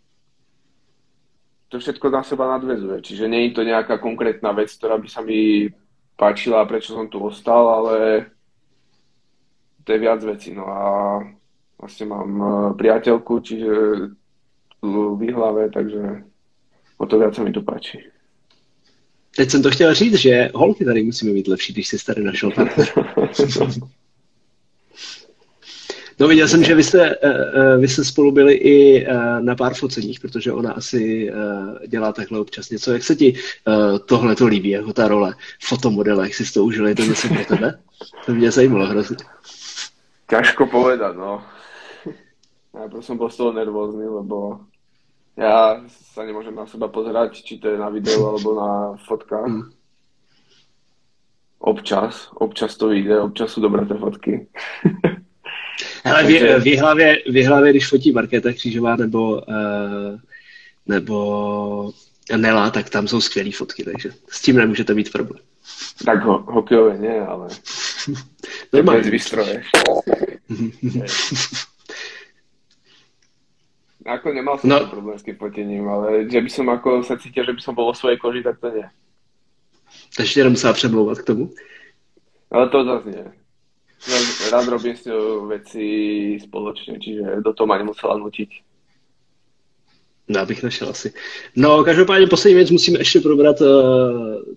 to 1.71 1.79
všetko 1.79 2.11
na 2.11 2.19
seba 2.19 2.51
nadvezuje. 2.51 2.99
Čiže 2.99 3.31
nie 3.31 3.47
je 3.47 3.55
to 3.55 3.63
nejaká 3.63 3.95
konkrétna 4.03 4.51
vec, 4.51 4.67
ktorá 4.75 4.99
by 4.99 5.07
sa 5.07 5.23
mi 5.23 5.71
páčila 6.16 6.62
a 6.62 6.70
prečo 6.70 6.93
som 6.93 7.07
tu 7.07 7.20
ostal, 7.20 7.68
ale 7.70 8.26
to 9.84 9.93
je 9.93 9.99
viac 9.99 10.24
vecí. 10.24 10.53
No 10.53 10.68
a 10.68 10.82
vlastne 11.80 12.05
mám 12.05 12.32
e, 12.38 12.47
priateľku, 12.78 13.39
čiže 13.41 13.74
v 14.82 14.95
výhlave, 15.18 15.70
takže 15.70 16.26
o 16.97 17.05
to 17.05 17.20
viac 17.20 17.36
sa 17.36 17.43
mi 17.43 17.51
tu 17.51 17.62
páči. 17.62 18.01
Teď 19.36 19.49
jsem 19.49 19.64
to 19.64 19.72
chtěl 19.72 19.93
říct, 19.93 20.16
že 20.16 20.49
holky 20.55 20.86
tady 20.86 21.03
musíme 21.03 21.32
mít 21.32 21.47
lepší, 21.47 21.74
když 21.74 21.88
si 21.88 22.05
tady 22.05 22.24
našel 22.24 22.51
No 26.22 26.28
viděl 26.28 26.47
jsem, 26.47 26.63
že 26.63 26.76
vy 26.76 26.84
jste, 26.84 27.17
uh, 27.17 27.82
vy 27.82 27.88
jste 27.88 28.03
spolu 28.05 28.32
byli 28.32 28.53
i 28.53 29.07
uh, 29.07 29.41
na 29.41 29.55
pár 29.55 29.74
foceních, 29.74 30.19
protože 30.19 30.51
ona 30.51 30.72
asi 30.72 31.32
dělá 31.88 32.13
takhle 32.13 32.39
občas 32.39 32.69
něco. 32.69 32.93
Jak 32.93 33.03
se 33.03 33.15
ti 33.15 33.34
tohle 34.05 34.36
to 34.36 34.47
líbí, 34.47 34.69
jako 34.69 34.93
ta 34.93 35.07
role 35.07 35.36
fotomodela, 35.63 36.24
jak 36.24 36.34
jsi 36.34 36.53
to 36.53 36.63
užil, 36.63 36.88
je 36.88 36.95
to 36.95 37.01
něco 37.01 37.28
pro 37.28 37.45
tebe? 37.45 37.80
To 38.26 38.34
mě 38.34 38.51
zajímalo 38.51 38.86
hrozně. 38.86 39.17
Ťažko 40.30 40.65
povedať, 40.72 41.15
no. 41.15 41.43
Najprv 42.72 43.03
som 43.03 43.19
bol 43.19 43.28
z 43.28 43.36
toho 43.36 43.51
nervózny, 43.51 44.07
lebo 44.07 44.63
ja 45.36 45.84
sa 46.15 46.24
nemôžem 46.24 46.55
na 46.55 46.63
seba 46.63 46.88
pozerať, 46.88 47.43
či 47.43 47.59
to 47.59 47.67
je 47.67 47.76
na 47.76 47.91
videu 47.91 48.24
alebo 48.24 48.55
na 48.55 48.72
fotkách. 48.95 49.43
Hmm. 49.43 49.76
Občas, 51.59 52.32
občas 52.32 52.80
to 52.80 52.95
vyjde, 52.95 53.19
občas 53.19 53.51
sú 53.51 53.59
dobré 53.59 53.84
tie 53.84 53.99
fotky. 53.99 54.34
Ale 56.03 56.24
v, 56.24 56.59
v, 56.63 56.78
hlavě, 56.80 57.17
v 57.26 57.45
hlavě, 57.45 57.72
když 57.72 57.89
fotí 57.89 58.11
Markéta 58.11 58.53
Křížová 58.53 58.95
nebo, 58.95 59.32
uh, 59.32 60.19
nebo 60.88 61.93
Nela, 62.38 62.69
tak 62.69 62.89
tam 62.89 63.07
jsou 63.07 63.22
skvělé 63.22 63.51
fotky, 63.51 63.84
takže 63.84 64.09
s 64.30 64.41
tím 64.41 64.55
nemůžete 64.55 64.93
mít 64.93 65.11
problém. 65.11 65.43
Tak 66.05 66.24
ho, 66.24 66.38
hokejové 66.38 66.97
ne, 66.97 67.19
ale 67.19 67.47
Normálně. 68.74 69.01
bez 69.01 69.11
výstroje. 69.11 69.63
Ako 74.05 74.34
nemal 74.34 74.57
som 74.57 74.69
no. 74.69 74.89
problém 74.89 75.19
s 75.19 75.24
tým 75.24 75.38
fotením, 75.38 75.86
ale 75.89 76.26
že 76.26 76.41
by 76.41 76.49
som 76.49 76.65
ako 76.74 77.05
sa 77.05 77.22
cítil, 77.22 77.45
že 77.45 77.53
by 77.53 77.61
som 77.61 77.78
bol 77.78 77.86
vo 77.86 77.93
svojej 77.93 78.17
koži, 78.17 78.41
tak 78.41 78.57
to 78.57 78.74
nie. 78.74 78.89
Takže 80.17 80.34
tě 80.34 80.43
nemusela 80.43 80.74
přemlouvat 80.74 81.19
k 81.19 81.26
tomu? 81.26 81.53
Ale 82.51 82.69
to 82.69 82.86
zase 82.86 83.09
nie. 83.09 83.32
Rád 84.51 84.67
robím 84.67 84.97
s 84.97 85.05
ňou 85.05 85.45
veci 85.47 85.85
spoločne, 86.41 86.97
čiže 86.97 87.45
do 87.45 87.53
toho 87.53 87.67
ma 87.67 87.77
nemusela 87.77 88.17
nutiť. 88.17 88.49
No, 90.27 90.39
abych 90.39 90.63
našel 90.63 90.89
asi. 90.89 91.13
No, 91.55 91.83
každopádně 91.83 92.27
poslední 92.27 92.55
věc 92.55 92.71
musíme 92.71 92.99
ještě 92.99 93.19
probrat 93.19 93.61
uh, 93.61 93.67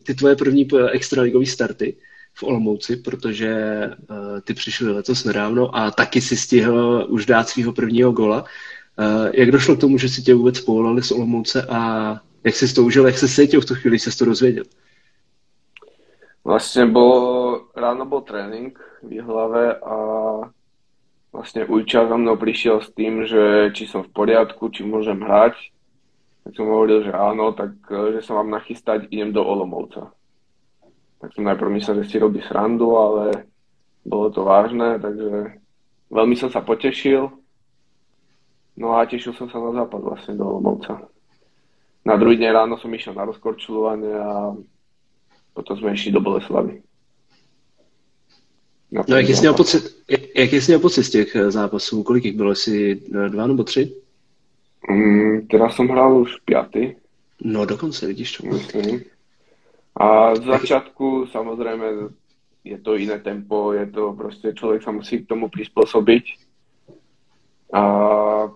ty 0.02 0.14
tvoje 0.14 0.36
první 0.36 0.68
extraligové 0.92 1.46
starty 1.46 1.96
v 2.34 2.42
Olomouci, 2.42 2.96
protože 2.96 3.54
uh, 4.10 4.40
ty 4.40 4.54
přišly 4.54 4.92
letos 4.92 5.24
nedávno 5.24 5.76
a 5.76 5.90
taky 5.90 6.20
si 6.20 6.36
stihl 6.36 7.06
už 7.08 7.26
dát 7.26 7.48
svého 7.48 7.72
prvního 7.72 8.12
gola. 8.12 8.44
Uh, 8.98 9.30
jak 9.32 9.50
došlo 9.50 9.76
k 9.76 9.80
tomu, 9.80 9.98
že 9.98 10.08
si 10.08 10.22
tě 10.22 10.34
vůbec 10.34 10.60
povolali 10.60 11.02
z 11.02 11.10
Olomouce 11.10 11.62
a 11.62 12.20
jak 12.44 12.56
jsi 12.56 12.74
to 12.74 12.82
užil, 12.82 13.06
jak 13.06 13.18
se 13.18 13.28
cítil 13.28 13.60
v 13.60 13.64
tu 13.64 13.74
chvíli, 13.74 13.98
jsi 13.98 14.18
to 14.18 14.24
dozvěděl? 14.24 14.64
Vlastne 16.44 16.84
bol, 16.84 17.43
ráno 17.84 18.08
bol 18.08 18.24
tréning 18.24 18.72
v 19.04 19.20
hlave 19.20 19.76
a 19.84 19.96
vlastne 21.28 21.68
Ujča 21.68 22.08
za 22.08 22.16
mnou 22.16 22.40
prišiel 22.40 22.80
s 22.80 22.88
tým, 22.96 23.28
že 23.28 23.74
či 23.76 23.84
som 23.84 24.00
v 24.00 24.14
poriadku, 24.16 24.72
či 24.72 24.86
môžem 24.88 25.20
hrať. 25.20 25.54
Tak 26.44 26.52
som 26.56 26.68
hovoril, 26.68 27.04
že 27.04 27.12
áno, 27.12 27.52
tak 27.52 27.76
že 27.88 28.24
sa 28.24 28.40
mám 28.40 28.48
nachystať, 28.48 29.08
idem 29.12 29.32
do 29.32 29.44
Olomovca. 29.44 30.12
Tak 31.20 31.32
som 31.36 31.44
najprv 31.44 31.72
myslel, 31.76 32.04
že 32.04 32.08
si 32.12 32.16
robí 32.20 32.40
srandu, 32.44 32.96
ale 32.96 33.48
bolo 34.04 34.28
to 34.28 34.44
vážne, 34.44 35.00
takže 35.00 35.56
veľmi 36.12 36.36
som 36.36 36.52
sa 36.52 36.60
potešil. 36.60 37.32
No 38.76 38.96
a 38.96 39.08
tešil 39.08 39.32
som 39.32 39.48
sa 39.48 39.56
na 39.56 39.72
západ 39.72 40.00
vlastne 40.04 40.36
do 40.36 40.44
Olomovca. 40.44 41.08
Na 42.04 42.20
druhý 42.20 42.36
deň 42.36 42.50
ráno 42.52 42.76
som 42.76 42.92
išiel 42.92 43.16
na 43.16 43.24
rozkorčulovanie 43.24 44.12
a 44.12 44.52
potom 45.56 45.74
sme 45.80 45.96
išli 45.96 46.12
do 46.12 46.20
Boleslavy. 46.20 46.84
No, 49.08 49.16
jak 49.16 49.26
jsi, 49.26 49.40
měl 49.40 49.54
pocit, 49.54 49.82
jak 50.36 50.52
jsi 50.52 50.70
měl 50.70 50.80
pocit 50.80 51.04
z 51.04 51.10
těch 51.10 51.36
eh, 51.36 51.50
zápasů? 51.50 52.02
Kolik 52.02 52.24
jich 52.24 52.36
bylo? 52.36 52.50
Jestli 52.50 53.00
eh, 53.14 53.28
dva 53.28 53.46
nebo 53.46 53.64
tři? 53.64 53.94
Mm, 54.90 55.46
teraz 55.46 55.76
som 55.76 55.88
hral 55.88 56.18
už 56.18 56.36
piaty. 56.44 56.96
No 57.44 57.66
dokonce, 57.66 58.06
vidíš 58.06 58.32
to. 58.32 58.46
Myslím. 58.46 59.04
A 59.96 60.34
z 60.34 60.44
začátku 60.44 61.26
samozřejmě 61.26 61.86
je 62.64 62.78
to 62.78 62.94
jiné 62.94 63.18
tempo, 63.18 63.72
je 63.72 63.86
to 63.86 64.12
prostě 64.12 64.52
člověk 64.52 64.82
se 64.82 64.90
musí 64.92 65.24
k 65.24 65.28
tomu 65.28 65.48
přizpůsobit. 65.48 66.24
A 67.72 68.52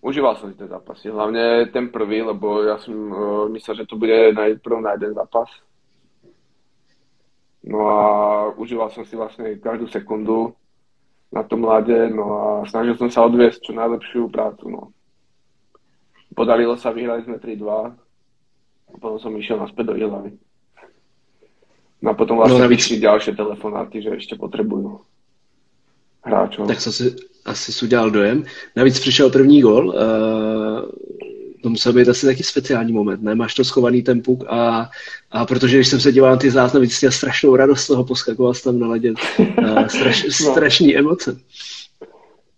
užíval 0.00 0.36
jsem 0.36 0.52
si 0.52 0.58
ten 0.58 0.68
zápasy, 0.68 1.10
hlavně 1.10 1.66
ten 1.72 1.88
prvý, 1.88 2.22
lebo 2.22 2.62
já 2.62 2.78
jsem 2.78 2.94
uh, 2.94 3.48
myslel, 3.48 3.76
že 3.76 3.86
to 3.86 3.96
bude 3.96 4.32
najprv 4.32 4.80
na 4.80 4.92
jeden 4.92 5.14
zápas. 5.14 5.48
No 7.64 7.88
a 7.88 8.52
užíval 8.54 8.90
jsem 8.90 9.04
si 9.04 9.16
vlastně 9.16 9.56
každou 9.56 9.86
sekundu 9.86 10.54
na 11.32 11.42
tom 11.42 11.60
mladě, 11.60 12.10
no 12.10 12.32
a 12.32 12.66
snažil 12.66 12.96
jsem 12.96 13.10
se 13.10 13.20
odvěst 13.20 13.62
čo 13.62 13.72
najlepšiu 13.72 14.28
prácu, 14.28 14.68
no. 14.68 14.88
Podarilo 16.34 16.76
sa, 16.76 16.90
vyhrali 16.90 17.22
sme 17.22 17.42
3-2 17.42 17.66
a 18.94 18.94
potom 19.02 19.18
som 19.18 19.34
išiel 19.36 19.58
naspäť 19.58 19.86
do 19.86 19.94
Ihlavy. 19.98 20.30
No 22.02 22.10
a 22.10 22.14
potom 22.14 22.36
vlastně 22.36 22.58
no, 22.58 22.64
navíc... 22.64 23.00
další 23.00 23.36
telefonáty, 23.36 24.02
že 24.02 24.08
ještě 24.08 24.36
potřebuju 24.36 25.00
hráčů. 26.22 26.66
Tak 26.66 26.76
asi, 26.76 27.16
asi 27.44 27.72
jsi 27.72 27.84
udělal 27.84 28.10
dojem. 28.10 28.44
Navíc 28.76 29.00
přišel 29.00 29.30
první 29.30 29.60
gol. 29.60 29.88
Uh, 29.88 29.94
to 31.62 31.70
musel 31.70 31.92
být 31.92 32.08
asi 32.08 32.26
taky 32.26 32.42
speciální 32.42 32.92
moment, 32.92 33.22
ne? 33.22 33.34
Máš 33.34 33.54
to 33.54 33.64
schovaný 33.64 34.02
ten 34.02 34.22
puk 34.22 34.44
a, 34.48 34.90
a 35.30 35.46
protože 35.46 35.76
když 35.76 35.88
jsem 35.88 36.00
se 36.00 36.12
díval 36.12 36.30
na 36.30 36.36
ty 36.36 36.50
záznamy, 36.50 36.86
měl 37.00 37.12
strašnou 37.12 37.56
radost 37.56 37.80
z 37.80 37.86
toho, 37.86 38.04
poskakoval 38.04 38.54
tam 38.54 38.78
na 38.78 38.88
ledě. 38.88 39.14
Straš, 39.88 40.24
no. 40.44 40.52
Strašný 40.52 40.96
emoce. 40.96 41.40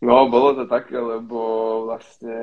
No, 0.02 0.28
bylo 0.28 0.54
to 0.54 0.66
také, 0.66 0.98
lebo 0.98 1.82
vlastně 1.86 2.38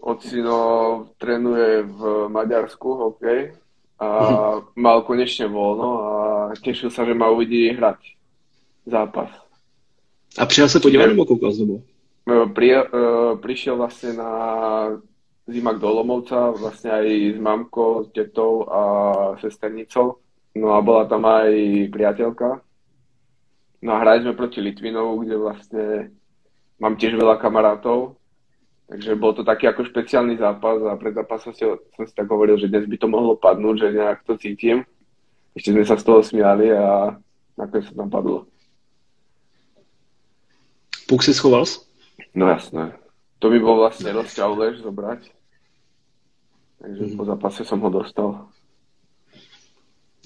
ocino 0.00 1.06
trénuje 1.18 1.82
v 1.82 2.28
Maďarsku 2.28 2.94
hokej 2.94 3.52
a 3.98 4.06
mm-hmm. 4.06 4.62
mal 4.76 5.02
konečne 5.08 5.48
voľno 5.48 5.90
a 6.04 6.12
tešil 6.60 6.92
sa, 6.92 7.08
že 7.08 7.16
ma 7.16 7.32
uvidí 7.32 7.72
hrať 7.72 7.96
zápas. 8.86 9.32
A 10.38 10.46
přijel 10.46 10.68
se 10.68 10.80
podívat 10.80 11.06
nebo 11.06 11.24
koukal 11.24 11.52
z 11.52 11.58
domu? 11.58 11.82
E, 12.28 12.46
pri, 12.52 12.76
uh, 12.76 12.82
prišiel 13.40 13.76
vlastne 13.76 14.12
na 14.12 14.30
zimak 15.46 15.78
do 15.78 15.88
Lomovca, 15.90 16.50
vlastne 16.52 16.90
aj 16.90 17.06
s 17.34 17.38
mamkou, 17.38 18.04
s 18.06 18.08
tetou 18.10 18.66
a 18.66 18.80
sesternicou. 19.38 20.18
No 20.58 20.74
a 20.74 20.82
bola 20.82 21.06
tam 21.06 21.22
aj 21.26 21.50
priateľka. 21.94 22.60
No 23.82 23.90
a 23.94 24.00
hrali 24.02 24.26
sme 24.26 24.34
proti 24.34 24.58
Litvinovu, 24.58 25.22
kde 25.22 25.36
vlastne 25.38 25.84
mám 26.82 26.98
tiež 26.98 27.14
veľa 27.14 27.38
kamarátov 27.38 28.18
takže 28.86 29.18
bol 29.18 29.34
to 29.34 29.42
taký 29.42 29.66
ako 29.66 29.86
špeciálny 29.90 30.38
zápas 30.38 30.78
a 30.86 30.94
pred 30.94 31.14
zápasom 31.14 31.52
si, 31.52 31.66
som 31.66 32.04
si 32.06 32.14
tak 32.14 32.30
hovoril, 32.30 32.54
že 32.56 32.70
dnes 32.70 32.86
by 32.86 32.96
to 32.98 33.08
mohlo 33.10 33.34
padnúť, 33.34 33.76
že 33.82 33.98
nejak 33.98 34.20
to 34.22 34.38
cítim. 34.38 34.86
Ešte 35.58 35.74
sme 35.74 35.82
sa 35.82 35.98
z 35.98 36.04
toho 36.06 36.20
smiali 36.22 36.70
a 36.70 37.16
nakoniec 37.58 37.90
sa 37.90 37.94
tam 37.98 38.08
padlo. 38.12 38.46
Puk 41.06 41.22
si 41.22 41.34
schoval? 41.34 41.66
No 42.34 42.50
jasné. 42.50 42.94
To 43.42 43.50
by 43.50 43.58
bol 43.60 43.78
vlastne 43.78 44.10
rozťahu 44.10 44.54
lež 44.58 44.74
zobrať. 44.82 45.22
Takže 46.86 47.02
mm-hmm. 47.02 47.16
po 47.18 47.24
zápase 47.24 47.64
som 47.66 47.82
ho 47.82 47.90
dostal. 47.90 48.46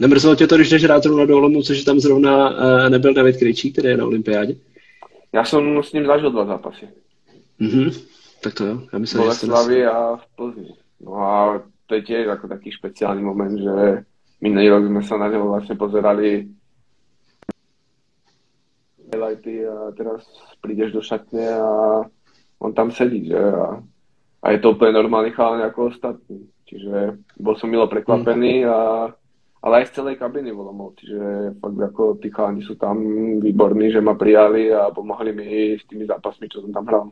Nemrzelo 0.00 0.36
tě 0.36 0.46
to, 0.46 0.56
když 0.56 0.70
jdeš 0.70 0.84
rád 0.84 1.02
zrovna 1.02 1.24
do 1.26 1.36
Olomouce, 1.36 1.74
že 1.74 1.84
tam 1.84 2.00
zrovna 2.00 2.50
uh, 2.50 2.88
nebyl 2.88 3.14
David 3.14 3.36
Krejčí, 3.36 3.72
který 3.72 3.88
je 3.88 3.96
na 3.96 4.04
olympiádě? 4.04 4.56
Já 5.32 5.44
jsem 5.44 5.82
s 5.82 5.92
ním 5.92 6.06
zažil 6.06 6.30
dva 6.30 6.44
zápasy. 6.44 6.88
Mm-hmm. 7.60 8.04
Tak 8.42 8.54
to 8.54 8.66
jo, 8.66 8.82
já 8.92 8.98
myslím, 8.98 9.22
Boleslavy 9.22 9.74
že 9.74 9.86
a 9.86 10.16
v 10.16 10.26
Plzni. 10.36 10.68
No 11.00 11.14
a 11.16 11.62
to 11.86 11.94
je 11.94 12.02
tiež 12.02 12.28
ako 12.28 12.48
taký 12.48 12.70
špeciálny 12.70 13.22
moment, 13.24 13.56
že 13.56 14.04
minulý 14.40 14.68
rok 14.68 14.84
sme 14.86 15.02
sa 15.02 15.16
na 15.16 15.28
neho 15.32 15.48
vlastne 15.48 15.74
pozerali 15.74 16.46
highlighty 19.10 19.66
a 19.66 19.90
teraz 19.96 20.22
prídeš 20.60 20.92
do 20.92 21.02
šatne 21.02 21.44
a 21.50 21.68
on 22.60 22.72
tam 22.72 22.92
sedí, 22.92 23.26
že? 23.26 23.40
A, 23.40 23.80
a 24.42 24.50
je 24.50 24.58
to 24.58 24.72
úplne 24.72 24.96
normálny 24.96 25.30
chalán 25.30 25.62
ako 25.62 25.92
ostatní. 25.92 26.48
Čiže 26.64 27.18
bol 27.36 27.58
som 27.58 27.68
milo 27.68 27.90
prekvapený, 27.90 28.64
a, 28.64 29.10
ale 29.60 29.74
aj 29.82 29.86
z 29.90 29.94
celej 30.00 30.16
kabiny 30.16 30.54
volomov. 30.54 30.96
Čiže 30.96 31.52
fakt 31.60 31.80
ako 31.80 32.02
tí 32.22 32.28
chalani 32.32 32.62
sú 32.64 32.74
tam 32.80 32.96
výborní, 33.42 33.92
že 33.92 34.00
ma 34.00 34.14
prijali 34.14 34.72
a 34.72 34.88
pomohli 34.94 35.32
mi 35.34 35.76
s 35.76 35.84
tými 35.84 36.06
zápasmi, 36.06 36.48
čo 36.48 36.62
som 36.64 36.72
tam 36.72 36.86
hral 36.86 37.10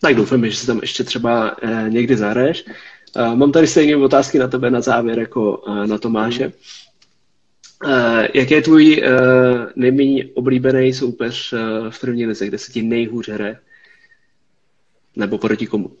tak 0.00 0.16
doufám, 0.16 0.46
že 0.46 0.56
si 0.56 0.66
tam 0.66 0.78
ještě 0.82 1.04
třeba 1.04 1.56
eh, 1.62 1.86
někdy 1.88 2.16
zahraješ. 2.16 2.64
Eh, 3.16 3.36
mám 3.36 3.52
tady 3.52 3.66
stejné 3.66 3.96
otázky 3.96 4.38
na 4.38 4.48
tebe 4.48 4.70
na 4.70 4.80
závěr 4.80 5.18
jako 5.18 5.62
eh, 5.68 5.86
na 5.86 5.98
Tomáše. 5.98 6.52
Eh, 7.88 8.28
jaký 8.34 8.54
je 8.54 8.62
tvůj 8.62 9.02
eh, 9.02 9.10
nejméně 9.76 10.24
oblíbený 10.34 10.92
soupeř 10.92 11.52
eh, 11.52 11.90
v 11.90 12.00
první 12.00 12.26
lize, 12.26 12.46
kde 12.46 12.58
se 12.58 12.72
ti 12.72 12.82
nejhůř 12.82 13.28
hraje? 13.28 13.58
Nebo 15.16 15.38
proti 15.38 15.66
komu? 15.66 15.96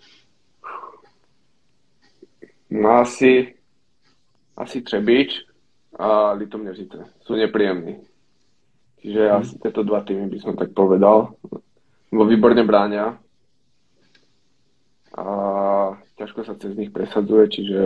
No 2.70 2.90
asi, 2.90 3.54
asi 4.56 4.82
Třebíč 4.82 5.44
a 5.98 6.32
Litoměřice. 6.32 7.04
Jsou 7.20 7.34
nepříjemní. 7.34 7.96
Čiže 9.00 9.28
hmm. 9.28 9.36
asi 9.36 9.58
tyto 9.58 9.82
dva 9.82 10.00
týmy 10.00 10.26
by 10.26 10.38
som 10.40 10.56
tak 10.56 10.74
povedal. 10.74 11.34
Bo 12.12 12.22
výborne 12.26 12.64
bráňa, 12.64 13.18
a 15.16 15.24
ťažko 16.20 16.44
sa 16.44 16.54
cez 16.60 16.76
nich 16.76 16.92
presadzuje, 16.92 17.44
čiže 17.48 17.80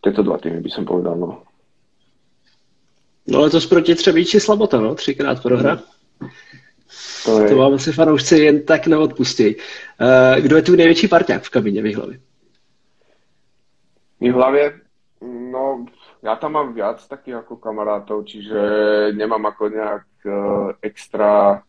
tieto 0.00 0.24
dva 0.24 0.40
týmy 0.40 0.64
by 0.64 0.70
som 0.72 0.88
povedal, 0.88 1.20
no. 1.20 1.44
No 3.28 3.44
letos 3.44 3.68
proti 3.68 3.94
Třebíči 3.94 4.40
slabota, 4.40 4.80
no, 4.80 4.94
třikrát 4.94 5.42
prohra. 5.42 5.82
To, 7.24 7.42
je... 7.42 7.48
to 7.48 7.56
vám 7.56 7.74
asi 7.74 7.92
fanoušci 7.92 8.38
jen 8.38 8.62
tak 8.66 8.86
neodpustí. 8.86 9.56
Uh, 9.56 10.40
kdo 10.40 10.56
je 10.56 10.62
tu 10.62 10.76
největší 10.76 11.08
parťák 11.08 11.42
v 11.42 11.50
kabině 11.50 11.82
v 11.82 11.86
Jihlavě? 11.86 12.18
V 14.20 14.24
Jihlavě? 14.24 14.80
No, 15.50 15.86
já 16.22 16.36
tam 16.36 16.52
mám 16.52 16.74
viac 16.74 17.08
takých 17.08 17.34
jako 17.34 17.56
kamarátov, 17.56 18.24
čiže 18.24 18.60
nemám 19.12 19.44
jako 19.44 19.68
nějak 19.68 20.02
uh, 20.26 20.72
extra 20.82 21.62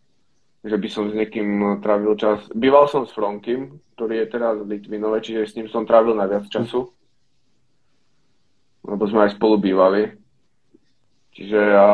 že 0.61 0.77
by 0.77 0.87
som 0.89 1.09
s 1.09 1.17
niekým 1.17 1.81
trávil 1.81 2.13
čas. 2.15 2.45
Býval 2.53 2.85
som 2.85 3.09
s 3.09 3.11
Fronkym, 3.17 3.81
ktorý 3.97 4.21
je 4.21 4.27
teraz 4.29 4.61
v 4.61 4.77
Litvinove, 4.77 5.17
čiže 5.21 5.49
s 5.49 5.55
ním 5.57 5.67
som 5.69 5.89
trávil 5.89 6.13
najviac 6.13 6.45
času. 6.53 6.93
Lebo 8.85 9.03
sme 9.09 9.25
aj 9.25 9.41
spolu 9.41 9.57
bývali. 9.57 10.13
Čiže 11.33 11.57
ja 11.57 11.91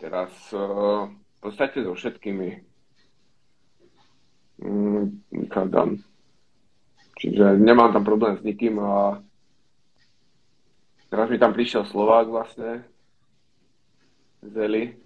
teraz 0.00 0.32
uh, 0.56 1.12
podstate 1.40 1.84
so 1.84 1.96
všetkými. 1.96 2.48
Mm, 4.60 5.24
Čiže 7.20 7.60
nemám 7.60 7.92
tam 7.92 8.04
problém 8.04 8.40
s 8.40 8.44
nikým 8.44 8.80
a 8.80 9.20
teraz 11.12 11.28
mi 11.28 11.36
tam 11.36 11.52
prišiel 11.52 11.84
Slovák 11.84 12.32
vlastne, 12.32 12.84
Zeli, 14.40 14.96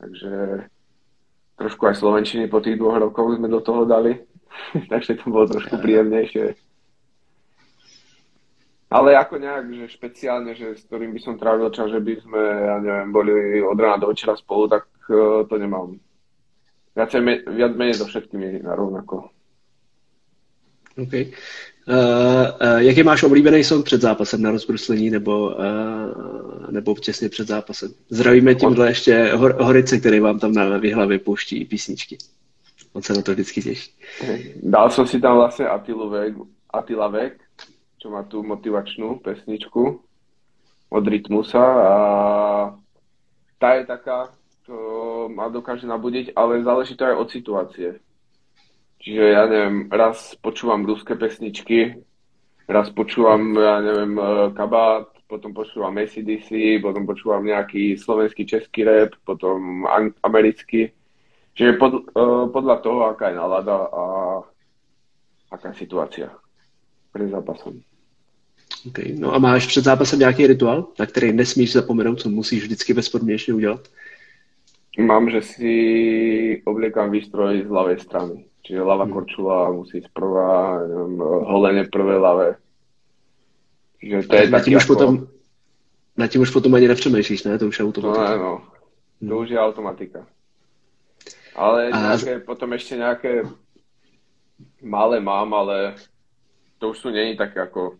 takže 0.00 0.64
trošku 1.60 1.84
aj 1.84 2.00
slovenčiny 2.00 2.48
po 2.48 2.64
tých 2.64 2.80
dvoch 2.80 2.96
rokoch 2.96 3.36
sme 3.36 3.52
do 3.52 3.60
toho 3.60 3.84
dali, 3.84 4.24
takže 4.92 5.20
to 5.20 5.28
bolo 5.28 5.44
trošku 5.52 5.76
príjemnejšie. 5.76 6.69
Ale 8.90 9.14
ako 9.14 9.38
nejak, 9.38 9.70
že 9.70 9.94
špeciálne, 9.94 10.50
že 10.58 10.74
s 10.74 10.82
ktorým 10.90 11.14
by 11.14 11.20
som 11.22 11.38
trávil 11.38 11.70
čas, 11.70 11.94
že 11.94 12.02
by 12.02 12.26
sme, 12.26 12.42
ja 12.42 12.76
neviem, 12.82 13.14
boli 13.14 13.62
od 13.62 13.78
rána 13.78 14.02
do 14.02 14.10
večera 14.10 14.34
spolu, 14.34 14.66
tak 14.66 14.90
uh, 15.06 15.46
to 15.46 15.54
nemám. 15.54 15.94
Viac, 16.98 17.14
viac 17.54 17.72
menej 17.78 17.94
so 17.94 18.10
všetkými 18.10 18.66
narovnako. 18.66 19.30
OK. 20.98 21.14
Uh, 21.14 21.22
uh, 21.86 22.78
jaký 22.82 23.02
máš 23.02 23.22
oblíbený 23.22 23.64
song 23.64 23.84
před 23.84 24.00
zápasem 24.00 24.42
na 24.42 24.50
rozbruslení 24.50 25.10
nebo, 25.10 25.54
uh, 25.54 26.70
nebo 26.70 26.94
těsně 26.94 27.28
před 27.28 27.48
zápasem? 27.48 27.94
Zdravíme 28.10 28.54
tímhle 28.54 28.88
ještě 28.88 29.30
Hor- 29.34 29.62
Horice, 29.62 29.98
který 29.98 30.20
vám 30.20 30.38
tam 30.38 30.52
na 30.52 30.78
vyhlavě 30.78 31.18
pouští 31.18 31.64
písničky. 31.64 32.18
On 32.92 33.02
se 33.02 33.14
na 33.14 33.22
to 33.22 33.32
vždycky 33.32 33.62
těší. 33.62 33.90
Dal 34.62 34.90
som 34.90 35.06
si 35.06 35.20
tam 35.20 35.36
vlastně 35.36 35.66
Atilu 35.66 36.10
Vek, 36.10 36.34
Atila 36.70 37.08
Vek, 37.08 37.40
čo 38.00 38.08
má 38.08 38.24
tu 38.24 38.40
motivačnú 38.40 39.20
pesničku 39.20 39.82
od 40.90 41.04
Rytmusa 41.04 41.60
a 41.62 41.94
tá 43.60 43.68
je 43.76 43.84
taká, 43.84 44.32
to 44.64 44.74
ma 45.28 45.52
dokáže 45.52 45.84
nabudiť, 45.84 46.32
ale 46.32 46.64
záleží 46.64 46.96
to 46.96 47.04
aj 47.04 47.16
od 47.20 47.28
situácie 47.28 47.88
Čiže 49.00 49.24
ja 49.32 49.48
neviem, 49.48 49.88
raz 49.88 50.36
počúvam 50.44 50.84
ruské 50.84 51.16
pesničky, 51.16 52.04
raz 52.68 52.92
počúvam, 52.92 53.56
ja 53.56 53.80
neviem, 53.80 54.12
eh, 54.12 54.24
kabát, 54.52 55.08
potom 55.24 55.56
počúvam 55.56 55.96
ACDC, 55.96 56.82
potom 56.84 57.08
počúvam 57.08 57.40
nejaký 57.40 57.96
slovenský, 57.96 58.44
český 58.44 58.84
rap, 58.84 59.16
potom 59.24 59.86
americký. 60.26 60.90
Čiže 61.54 61.78
pod, 61.78 61.92
uh, 62.14 62.50
podľa 62.50 62.76
toho, 62.82 63.00
aká 63.10 63.30
je 63.30 63.38
nálada 63.38 63.74
a 63.90 64.02
aká 65.54 65.70
je 65.70 65.86
situácia 65.86 66.30
před 67.14 67.30
zápasem. 67.30 67.89
Okay. 68.88 69.12
No 69.18 69.34
a 69.34 69.38
máš 69.38 69.66
před 69.66 69.84
zápasem 69.84 70.18
nějaký 70.18 70.46
rituál, 70.46 70.86
na 70.98 71.06
který 71.06 71.32
nesmíš 71.32 71.72
zapomenout, 71.72 72.20
co 72.20 72.28
musíš 72.28 72.62
vždycky 72.62 72.94
bezpodmínečně 72.94 73.54
udělat? 73.54 73.88
Mám, 74.98 75.30
že 75.30 75.42
si 75.42 76.62
obliekam 76.66 77.10
výstroj 77.10 77.62
z 77.62 77.70
ľavej 77.70 77.98
strany. 78.02 78.44
Čiže 78.66 78.84
ľava 78.84 79.06
hmm. 79.08 79.14
korčula 79.14 79.72
musí 79.72 80.02
ísť 80.02 80.10
prvá, 80.12 80.82
holenie 81.46 81.88
prvé 81.88 82.18
ľavé. 82.18 82.48
Čiže 84.00 84.28
to 84.28 84.36
je 84.36 84.50
na 84.50 84.58
taky 84.58 84.76
už 84.76 84.82
jako... 84.82 84.94
potom, 84.94 85.12
na 86.16 86.26
tím 86.26 86.40
už 86.40 86.50
potom 86.50 86.74
ani 86.74 86.88
nepřemýšlíš, 86.88 87.44
ne? 87.44 87.58
To 87.58 87.66
už 87.66 87.78
je 87.78 87.84
automatika. 87.84 88.22
No, 88.22 88.30
ne, 88.30 88.38
no. 88.38 88.52
To 89.28 89.38
už 89.38 89.48
je 89.48 89.58
automatika. 89.58 90.26
Ale 91.56 91.90
a... 91.90 91.98
nějaké, 92.00 92.38
potom 92.38 92.72
ještě 92.72 92.96
nějaké 92.96 93.42
malé 94.82 95.20
mám, 95.20 95.54
ale 95.54 95.94
to 96.78 96.88
už 96.88 96.98
tu 96.98 97.10
není 97.10 97.36
tak 97.36 97.56
jako 97.56 97.96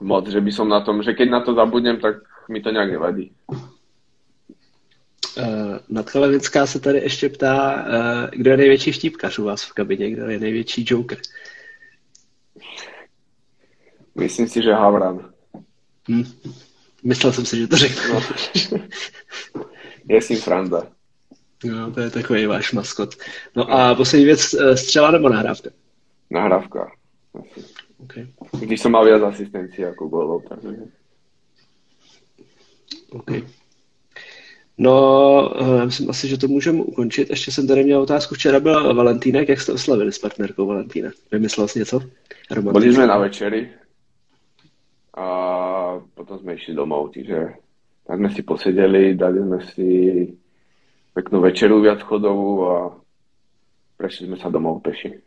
moc, 0.00 0.28
že 0.28 0.40
by 0.40 0.52
som 0.52 0.68
na 0.68 0.80
tom, 0.80 1.02
že 1.02 1.12
keď 1.12 1.30
na 1.30 1.40
to 1.40 1.54
zabudnem, 1.54 2.00
tak 2.00 2.16
mi 2.48 2.60
to 2.60 2.70
nějak 2.70 2.90
nevadí. 2.90 3.32
Uh, 5.38 5.78
Nadchalevická 5.88 6.66
se 6.66 6.80
tady 6.80 6.98
ještě 6.98 7.28
ptá, 7.28 7.74
uh, 7.74 8.30
kdo 8.32 8.50
je 8.50 8.56
největší 8.56 8.92
štípkař 8.92 9.38
u 9.38 9.44
vás 9.44 9.64
v 9.64 9.72
kabině, 9.72 10.10
kdo 10.10 10.26
je 10.26 10.38
největší 10.38 10.84
joker? 10.88 11.18
Myslím 14.14 14.48
si, 14.48 14.62
že 14.62 14.72
Havran. 14.72 15.30
Hmm. 16.08 16.24
Myslel 17.04 17.32
jsem 17.32 17.44
si, 17.46 17.56
že 17.56 17.66
to 17.66 17.76
řeknu. 17.76 18.14
No. 18.14 18.20
je 20.08 20.22
si 20.22 20.36
Franda. 20.36 20.86
No, 21.64 21.92
to 21.92 22.00
je 22.00 22.10
takový 22.10 22.46
váš 22.46 22.72
maskot. 22.72 23.14
No 23.56 23.70
a 23.70 23.94
poslední 23.94 24.24
věc, 24.24 24.54
eh, 24.54 24.76
střela 24.76 25.10
nebo 25.10 25.28
nahrávka? 25.28 25.70
Nahrávka. 26.30 26.92
Okay. 28.02 28.26
Když 28.60 28.80
jsem 28.80 28.92
mal 28.92 29.04
viac 29.04 29.22
asistencí 29.22 29.82
jako 29.82 30.08
golov, 30.08 30.44
takže... 30.48 30.76
Okay. 33.10 33.42
No, 34.78 35.50
já 35.78 35.84
myslím 35.84 36.10
asi, 36.10 36.28
že 36.28 36.38
to 36.38 36.48
můžeme 36.48 36.82
ukončit. 36.82 37.30
Ještě 37.30 37.52
jsem 37.52 37.66
tady 37.66 37.84
měl 37.84 38.02
otázku. 38.02 38.34
Včera 38.34 38.60
byl 38.60 38.94
Valentínek, 38.94 39.48
jak 39.48 39.60
jste 39.60 39.72
oslavili 39.72 40.12
s 40.12 40.18
partnerkou 40.18 40.66
Valentína? 40.66 41.10
Vymyslel 41.32 41.68
jsi 41.68 41.78
něco? 41.78 42.00
Byli 42.72 42.94
jsme 42.94 43.06
na 43.06 43.18
večeri 43.18 43.70
a 45.16 46.00
potom 46.14 46.38
jsme 46.38 46.54
išli 46.54 46.74
domov, 46.74 47.10
čiže 47.12 47.48
tak 48.06 48.18
jsme 48.18 48.30
si 48.30 48.42
posedeli, 48.42 49.14
dali 49.14 49.38
jsme 49.38 49.58
si 49.60 49.88
peknú 51.14 51.42
večeru 51.42 51.82
viac 51.82 52.00
chodovú 52.06 52.70
a 52.70 52.76
prešli 53.98 54.26
jsme 54.26 54.36
sa 54.38 54.48
domov 54.48 54.82
peši. 54.82 55.18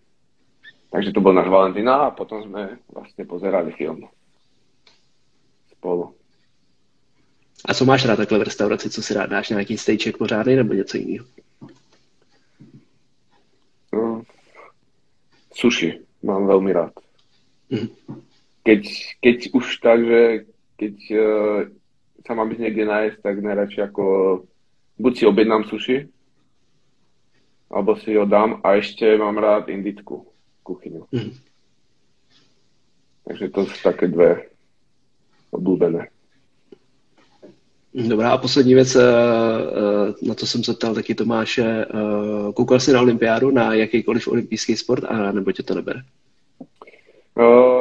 Takže 0.94 1.12
to 1.12 1.22
byl 1.22 1.34
náš 1.34 1.48
Valentína 1.48 1.96
a 1.96 2.12
potom 2.12 2.44
jsme 2.44 2.78
vlastně 2.94 3.26
pozerali 3.26 3.72
film 3.72 4.08
spolu. 5.72 6.16
A 7.66 7.74
co 7.74 7.86
máš 7.86 8.06
rád 8.06 8.16
takhle 8.16 8.40
v 8.40 8.42
restauraci? 8.42 8.90
Co 8.90 9.04
si 9.04 9.14
rád 9.14 9.30
dáš? 9.30 9.50
Nějaký 9.50 9.78
stejček 9.78 10.18
pořádný 10.18 10.56
nebo 10.56 10.74
něco 10.74 10.98
jiného? 10.98 11.26
No, 13.94 14.24
sushi 15.54 16.00
mám 16.24 16.48
velmi 16.48 16.74
rád. 16.74 16.94
Mm. 17.70 17.88
Keď, 18.64 18.82
keď 19.22 19.50
už 19.54 19.78
tak, 19.78 20.06
že 20.06 20.46
keď 20.78 20.96
uh, 21.12 21.64
sa 22.28 22.34
mám 22.34 22.50
niekde 22.50 22.86
nájsť, 22.86 23.18
tak 23.22 23.44
najradšej 23.44 23.84
ako 23.84 24.04
buď 25.00 25.18
si 25.18 25.26
objednám 25.26 25.64
sushi, 25.64 26.08
alebo 27.72 27.96
si 27.96 28.16
ho 28.16 28.26
dám 28.26 28.62
a 28.64 28.78
ešte 28.78 29.18
mám 29.18 29.38
rád 29.38 29.70
indickú 29.70 30.33
kuchyňu. 30.64 31.06
Mm. 31.12 31.32
Takže 33.28 33.50
to 33.50 33.66
jsou 33.66 33.74
také 33.84 34.08
dvě 34.08 34.50
oblíbené. 35.52 36.10
Dobrá, 37.94 38.32
a 38.32 38.38
poslední 38.38 38.74
věc, 38.74 38.96
eh, 38.96 39.02
eh, 39.02 40.28
na 40.28 40.34
to 40.36 40.46
jsem 40.46 40.64
se 40.64 40.74
ptal 40.74 40.94
taky 40.94 41.16
Tomáše. 41.16 41.86
Eh, 41.86 42.54
koukal 42.54 42.80
jsi 42.80 42.94
na 42.94 43.02
olympiádu, 43.02 43.52
na 43.52 43.74
jakýkoliv 43.74 44.28
olympijský 44.28 44.76
sport, 44.76 45.04
a 45.04 45.32
nebo 45.32 45.52
tě 45.52 45.64
to 45.64 45.76
nebere? 45.76 46.02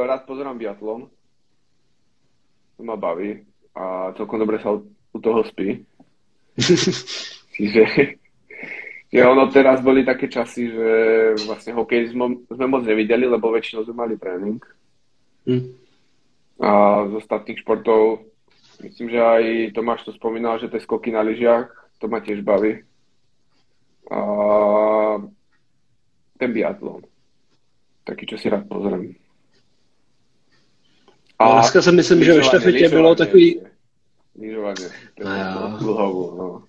Rád 0.06 0.22
pozerám 0.26 0.58
biatlon. 0.58 1.08
To 2.76 2.82
ma 2.82 2.96
baví 2.96 3.44
a 3.74 4.12
celkom 4.12 4.38
dobre 4.38 4.58
sa 4.58 4.76
u 5.12 5.18
toho 5.20 5.44
spí. 5.44 5.86
Čiže 7.56 7.82
že 9.12 9.28
ono 9.28 9.44
teraz 9.52 9.84
boli 9.84 10.08
také 10.08 10.28
časy, 10.28 10.72
že 10.72 10.88
vlastne 11.44 11.76
hokej 11.76 12.16
sme, 12.16 12.40
sme 12.48 12.66
moc 12.66 12.82
nevideli, 12.88 13.28
lebo 13.28 13.52
väčšinou 13.52 13.84
sme 13.84 14.08
mali 14.08 14.14
trénink. 14.16 14.64
Mm. 15.44 15.76
A 16.62 16.70
z 17.10 17.12
ostatných 17.20 17.60
športov 17.60 18.32
Myslím, 18.82 19.10
že 19.10 19.20
aj 19.22 19.44
Tomáš 19.74 20.02
to 20.02 20.12
spomínal, 20.12 20.58
že 20.58 20.68
to 20.68 20.76
je 20.76 20.82
skoky 20.82 21.14
na 21.14 21.22
lyžiach, 21.22 21.70
to 22.02 22.10
ma 22.10 22.18
tiež 22.18 22.42
baví. 22.42 22.82
A 24.10 24.18
ten 26.38 26.50
biatlon. 26.52 27.06
Taký, 28.02 28.26
čo 28.26 28.36
si 28.38 28.50
rád 28.50 28.66
pozriem. 28.66 29.14
A 31.38 31.42
no, 31.46 31.52
dneska 31.54 31.82
si 31.82 31.92
myslím, 31.92 32.24
že 32.24 32.32
ve 32.34 32.42
štafetě 32.42 32.88
bylo 32.88 33.14
takový... 33.14 33.60
Lyžovanie. 34.38 34.88
No, 35.24 35.78
no. 35.80 36.64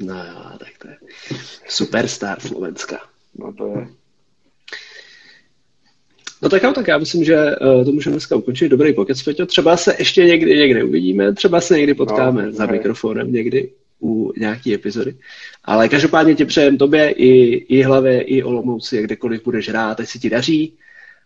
No 0.00 0.14
jo, 0.14 0.58
tak 0.58 0.68
to 0.78 0.88
je 0.88 0.96
superstar 1.68 2.40
Slovenska. 2.40 3.00
No 3.38 3.52
to 3.52 3.66
je. 3.66 3.88
No 6.42 6.48
tak 6.48 6.62
jo, 6.62 6.72
tak 6.72 6.88
já 6.88 6.98
myslím, 6.98 7.24
že 7.24 7.36
uh, 7.36 7.84
to 7.84 7.92
můžeme 7.92 8.14
dneska 8.14 8.36
ukončit. 8.36 8.68
Dobrý 8.68 8.94
pokec, 8.94 9.22
Peťo. 9.22 9.46
Třeba 9.46 9.76
se 9.76 9.96
ještě 9.98 10.24
někdy 10.24 10.56
někde 10.56 10.84
uvidíme, 10.84 11.32
třeba 11.32 11.60
se 11.60 11.76
někdy 11.76 11.94
potkáme 11.94 12.46
no, 12.46 12.52
za 12.52 12.66
mikrofonem 12.66 13.32
někdy 13.32 13.72
u 14.02 14.32
nějaký 14.36 14.74
epizody. 14.74 15.16
Ale 15.64 15.88
každopádně 15.88 16.34
ti 16.34 16.44
přejem 16.44 16.78
tobě 16.78 17.10
i, 17.10 17.54
i 17.54 17.82
hlavě, 17.82 18.20
i 18.20 18.42
Olomouci, 18.42 19.02
kdekoliv 19.02 19.44
budeš 19.44 19.68
rád, 19.68 20.00
ať 20.00 20.08
se 20.08 20.18
ti 20.18 20.30
daří 20.30 20.78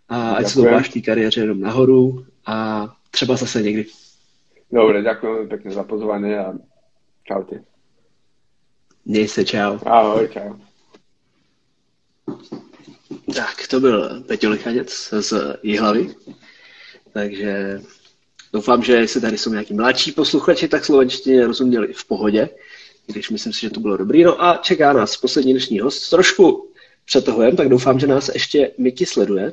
a 0.08 0.30
ať 0.30 0.46
se 0.46 0.54
to 0.54 0.62
máš 0.62 0.88
té 0.88 1.00
kariéře 1.00 1.40
jenom 1.40 1.60
nahoru 1.60 2.24
a 2.46 2.88
třeba 3.10 3.36
zase 3.36 3.62
někdy. 3.62 3.86
Dobre, 4.72 5.02
ďakujem 5.02 5.48
pekne 5.48 5.70
za 5.70 5.82
pozvání 5.82 6.34
a 6.34 6.54
čaute. 7.24 7.62
Měj 9.04 9.28
se, 9.28 9.44
čau. 9.44 9.78
Ahoj, 9.86 10.28
čau. 10.32 10.54
Tak, 13.34 13.66
to 13.70 13.80
byl 13.80 14.22
Peťo 14.22 14.50
Lichanec 14.50 15.14
z 15.20 15.32
Jihlavy. 15.62 16.14
Takže 17.12 17.80
doufám, 18.52 18.82
že 18.82 18.92
jestli 18.92 19.20
tady 19.20 19.38
jsou 19.38 19.50
nějaký 19.50 19.74
mladší 19.74 20.12
posluchači, 20.12 20.68
tak 20.68 20.84
slovenštině 20.84 21.46
rozuměli 21.46 21.92
v 21.92 22.04
pohodě, 22.04 22.48
když 23.06 23.30
myslím 23.30 23.52
si, 23.52 23.60
že 23.60 23.70
to 23.70 23.80
bylo 23.80 23.96
dobrý. 23.96 24.24
No 24.24 24.44
a 24.44 24.56
čeká 24.56 24.92
nás 24.92 25.16
poslední 25.16 25.52
dnešní 25.52 25.80
host. 25.80 26.10
Trošku 26.10 26.72
přetahujem, 27.04 27.56
tak 27.56 27.68
doufám, 27.68 28.00
že 28.00 28.06
nás 28.06 28.28
ještě 28.28 28.70
Miki 28.78 29.06
sleduje. 29.06 29.52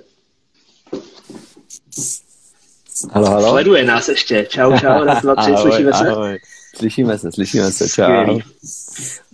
Halo, 3.12 3.28
halo. 3.28 3.50
Sleduje 3.50 3.84
nás 3.84 4.10
ještě. 4.10 4.48
Čau, 4.50 4.80
čau, 4.80 5.04
raz, 5.04 5.22
dva, 5.22 5.36
tři, 5.36 5.52
slyšíme 5.62 5.93
se? 5.93 6.08
Ahoj. 6.08 6.39
Slyšíme 6.78 7.18
se, 7.18 7.32
slyšíme 7.32 7.72
se, 7.72 7.90
čau. 7.90 8.40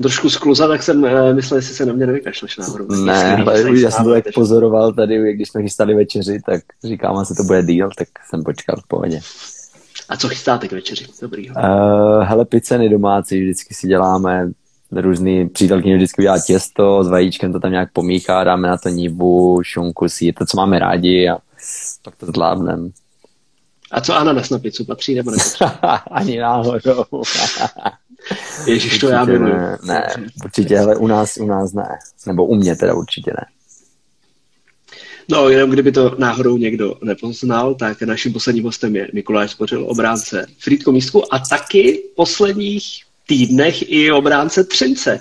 Trošku 0.02 0.30
skluza, 0.30 0.68
tak 0.68 0.84
jsem 0.84 1.04
uh, 1.04 1.10
myslel, 1.34 1.58
jestli 1.58 1.76
se 1.76 1.86
na 1.86 1.94
mě 1.94 2.06
nevykašleš 2.08 2.58
náhodou. 2.58 2.86
Ne, 3.06 3.36
ale 3.36 3.80
já 3.80 3.92
jsem 3.92 4.06
to 4.06 4.12
tak 4.12 4.24
pozoroval 4.36 4.94
tady, 4.94 5.34
když 5.34 5.50
jsme 5.50 5.62
chystali 5.62 5.96
večeři, 5.96 6.40
tak 6.46 6.62
říkám, 6.84 7.18
asi 7.18 7.36
to 7.36 7.44
bude 7.44 7.64
díl, 7.64 7.90
tak 7.98 8.08
jsem 8.30 8.44
počkal 8.44 8.76
v 8.76 8.88
pohodě. 8.88 9.20
A 10.10 10.18
co 10.18 10.30
chystáte 10.30 10.68
k 10.68 10.72
večeři? 10.72 11.06
Dobrý. 11.22 11.50
Uh, 11.50 11.56
hele, 12.24 12.46
piceny 12.46 12.90
domácí, 12.90 13.42
vždycky 13.42 13.74
si 13.74 13.88
děláme 13.88 14.50
různý, 14.92 15.50
přítelkyně 15.50 15.96
vždycky 15.96 16.22
udělá 16.22 16.40
těsto, 16.40 17.04
s 17.04 17.10
vajíčkem 17.10 17.54
to 17.54 17.60
tam 17.60 17.72
nějak 17.72 17.90
pomíchá, 17.94 18.44
dáme 18.44 18.68
na 18.68 18.78
to 18.78 18.90
níbu, 18.90 19.60
šunku, 19.64 20.10
sír, 20.10 20.34
to, 20.34 20.46
co 20.46 20.58
máme 20.58 20.80
rádi 20.80 21.30
a 21.30 21.38
pak 22.02 22.16
to 22.16 22.26
zvládneme. 22.26 22.90
A 23.94 24.02
co 24.02 24.16
ananas 24.16 24.50
na 24.50 24.60
pizzu 24.60 24.86
patří 24.86 25.16
nebo 25.16 25.32
nepatří? 25.32 25.64
Ani 26.12 26.40
náhodou. 26.40 27.06
Ježíš, 28.68 29.00
to 29.00 29.10
já 29.10 29.26
miluju. 29.26 29.54
Ne, 29.54 29.78
ne, 29.84 30.08
určitě, 30.46 30.80
ale 30.80 30.96
u 30.96 31.08
nás, 31.08 31.38
u 31.38 31.46
nás 31.46 31.74
ne. 31.74 32.00
Nebo 32.28 32.46
u 32.46 32.56
mě 32.56 32.76
teda 32.76 32.94
určitě 32.94 33.32
ne. 33.32 33.46
No, 35.30 35.50
jenom 35.50 35.70
kdyby 35.70 35.92
to 35.92 36.16
náhodou 36.18 36.58
někdo 36.58 36.96
nepoznal, 37.04 37.76
tak 37.76 38.02
naším 38.02 38.34
posledním 38.34 38.64
hostem 38.64 38.96
je 38.96 39.08
Mikuláš 39.14 39.52
Spořil, 39.52 39.86
obránce 39.90 40.46
Frýdko 40.60 40.92
Místku 40.92 41.34
a 41.34 41.40
taky 41.40 42.04
v 42.12 42.16
posledních 42.16 42.86
týdnech 43.28 43.92
i 43.92 44.12
obránce 44.12 44.64
Třince. 44.64 45.20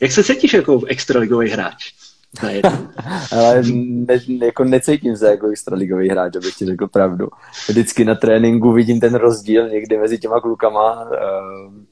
Jak 0.00 0.12
se 0.12 0.24
cítíš 0.24 0.52
jako 0.52 0.84
extraligový 0.86 1.50
hráč? 1.50 1.92
Ale 3.32 3.62
ne, 3.62 4.18
jako 4.44 4.64
necítím 4.64 5.16
se 5.16 5.30
jako 5.30 5.46
extraligový 5.46 6.08
hráč, 6.08 6.36
abych 6.36 6.54
ti 6.54 6.66
řekl 6.66 6.88
pravdu. 6.88 7.28
Vždycky 7.68 8.04
na 8.04 8.14
tréninku 8.14 8.72
vidím 8.72 9.00
ten 9.00 9.14
rozdíl 9.14 9.68
někdy 9.68 9.98
mezi 9.98 10.18
těma 10.18 10.40
klukama, 10.40 11.04
uh, 11.04 11.10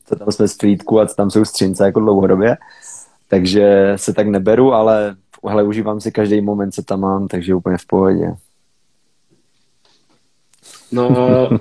co 0.04 0.16
tam 0.16 0.32
jsme 0.32 0.48
z 0.48 0.56
Frýdku 0.56 1.00
a 1.00 1.06
co 1.06 1.14
tam 1.14 1.30
jsou 1.30 1.44
střince 1.44 1.84
jako 1.84 2.00
dlouhodobě. 2.00 2.56
Takže 3.28 3.92
se 3.96 4.12
tak 4.12 4.26
neberu, 4.26 4.72
ale 4.72 5.16
hele, 5.48 5.62
užívám 5.62 6.00
si 6.00 6.12
každý 6.12 6.40
moment, 6.40 6.72
co 6.72 6.82
tam 6.82 7.00
mám, 7.00 7.28
takže 7.28 7.54
úplně 7.54 7.76
v 7.76 7.86
pohodě. 7.86 8.34
No, 10.92 11.08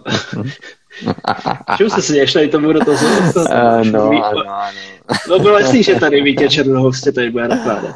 Čím 1.77 1.89
se 1.89 2.01
směješ 2.01 2.33
tady 2.33 2.47
tomu 2.47 2.73
do 2.73 2.85
toho? 2.85 2.97
No, 3.35 3.51
ano, 3.51 4.41
ano. 4.53 4.96
No 5.29 5.39
bylo 5.39 5.59
jasný, 5.59 5.83
že 5.83 5.95
tady 5.95 6.21
Vítě 6.21 6.49
Černohostě 6.49 7.11
tady 7.11 7.31
bude 7.31 7.47
nakládat. 7.47 7.95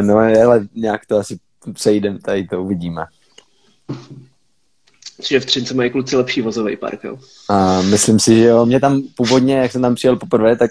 No, 0.00 0.16
ale 0.16 0.66
nějak 0.74 1.06
to 1.06 1.18
asi 1.18 1.38
přejdem, 1.72 2.18
tady 2.18 2.44
to 2.46 2.62
uvidíme. 2.62 3.04
Že 5.22 5.40
v 5.40 5.46
Třince 5.46 5.74
mají 5.74 5.90
kluci 5.90 6.16
lepší 6.16 6.42
vozový 6.42 6.76
park, 6.76 7.04
jo? 7.04 7.16
A 7.48 7.82
myslím 7.82 8.18
si, 8.18 8.36
že 8.36 8.44
jo. 8.44 8.66
Mě 8.66 8.80
tam 8.80 9.02
původně, 9.16 9.56
jak 9.56 9.72
jsem 9.72 9.82
tam 9.82 9.94
přijel 9.94 10.16
poprvé, 10.16 10.56
tak 10.56 10.70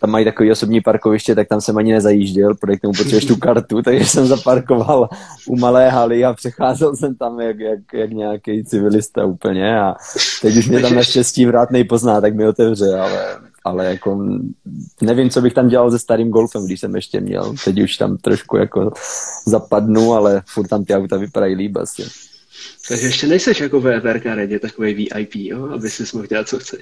tam 0.00 0.10
mají 0.10 0.24
takový 0.24 0.52
osobní 0.52 0.80
parkoviště, 0.80 1.34
tak 1.34 1.48
tam 1.48 1.60
jsem 1.60 1.78
ani 1.78 1.92
nezajížděl, 1.92 2.54
protože 2.54 2.76
k 2.76 2.80
tomu 2.80 2.92
potřebuješ 2.92 3.24
tu 3.24 3.36
kartu, 3.36 3.82
takže 3.84 4.06
jsem 4.06 4.26
zaparkoval 4.26 5.08
u 5.48 5.56
malé 5.56 5.88
haly 5.88 6.24
a 6.24 6.32
přecházel 6.32 6.96
jsem 6.96 7.14
tam 7.14 7.40
jak, 7.40 7.58
jak, 7.60 7.80
jak 7.94 8.10
nějaký 8.10 8.64
civilista 8.64 9.24
úplně 9.24 9.80
a 9.80 9.94
teď 10.42 10.56
už 10.56 10.68
mě 10.68 10.80
tam 10.80 10.94
naštěstí 10.94 11.46
vrát 11.46 11.70
nejpozná, 11.70 12.20
tak 12.20 12.34
mi 12.34 12.48
otevře, 12.48 12.98
ale, 12.98 13.36
ale 13.64 13.86
jako 13.86 14.18
nevím, 15.02 15.30
co 15.30 15.40
bych 15.40 15.54
tam 15.54 15.68
dělal 15.68 15.90
se 15.90 15.98
starým 15.98 16.30
golfem, 16.30 16.64
když 16.66 16.80
jsem 16.80 16.94
ještě 16.94 17.20
měl. 17.20 17.54
Teď 17.64 17.80
už 17.80 17.96
tam 17.96 18.16
trošku 18.16 18.56
jako 18.56 18.92
zapadnu, 19.46 20.12
ale 20.12 20.42
furt 20.46 20.68
tam 20.68 20.84
ty 20.84 20.94
auta 20.94 21.16
vypadají 21.16 21.54
líb 21.54 21.76
asi. 21.76 22.27
Takže 22.88 23.06
ještě 23.06 23.26
nejseš 23.26 23.60
jako 23.60 23.80
ve 23.80 24.00
VRK 24.00 24.24
Redě 24.24 24.58
takový 24.58 24.94
VIP, 24.94 25.34
jo? 25.34 25.68
aby 25.74 25.90
si 25.90 26.04
mohl 26.14 26.26
dělat, 26.26 26.48
co 26.48 26.58
chceš. 26.58 26.80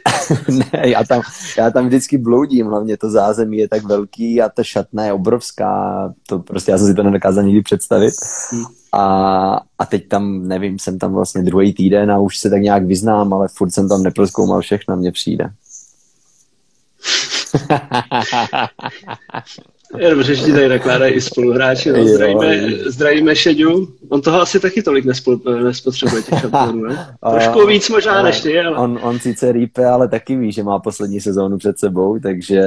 ne, 0.48 0.90
já 0.90 1.04
tam, 1.04 1.22
já 1.58 1.70
tam 1.70 1.86
vždycky 1.86 2.18
bloudím, 2.18 2.66
hlavně 2.66 2.96
to 2.96 3.10
zázemí 3.10 3.58
je 3.58 3.68
tak 3.68 3.84
velký 3.84 4.42
a 4.42 4.48
ta 4.48 4.62
šatna 4.62 5.04
je 5.04 5.12
obrovská, 5.12 6.14
to 6.26 6.38
prostě 6.38 6.70
já 6.70 6.78
jsem 6.78 6.86
si 6.86 6.94
to 6.94 7.02
nedokázal 7.02 7.44
nikdy 7.44 7.62
představit. 7.62 8.14
Hmm. 8.50 8.64
A, 8.92 9.60
a 9.78 9.86
teď 9.86 10.08
tam, 10.08 10.48
nevím, 10.48 10.78
jsem 10.78 10.98
tam 10.98 11.12
vlastně 11.12 11.42
druhý 11.42 11.74
týden 11.74 12.10
a 12.10 12.18
už 12.18 12.38
se 12.38 12.50
tak 12.50 12.62
nějak 12.62 12.84
vyznám, 12.84 13.32
ale 13.32 13.48
furt 13.48 13.70
jsem 13.70 13.88
tam 13.88 14.02
neproskoumal 14.02 14.60
všechno, 14.60 14.96
mně 14.96 15.12
přijde. 15.12 15.50
Je 19.98 20.10
dobře, 20.10 20.34
že 20.34 20.44
ti 20.44 20.52
tady 20.52 20.68
nakládají 20.68 21.14
i 21.14 21.20
spoluhráči. 21.20 21.92
No. 21.92 22.08
Zdravíme, 22.08 22.68
zdravíme 22.86 23.36
Šeďu. 23.36 23.88
On 24.08 24.20
toho 24.20 24.40
asi 24.40 24.60
taky 24.60 24.82
tolik 24.82 25.04
nespo, 25.04 25.40
nespotřebuje 25.64 26.22
těch 26.22 26.40
šampionů, 26.40 26.82
ne? 26.82 27.16
Trošku 27.30 27.66
víc 27.66 27.88
možná 27.88 28.22
než 28.22 28.40
ty, 28.40 28.60
ale... 28.60 28.78
On, 28.78 28.98
on 29.02 29.18
sice 29.18 29.52
rýpe, 29.52 29.86
ale 29.86 30.08
taky 30.08 30.36
ví, 30.36 30.52
že 30.52 30.62
má 30.62 30.78
poslední 30.78 31.20
sezónu 31.20 31.58
před 31.58 31.78
sebou, 31.78 32.18
takže 32.18 32.62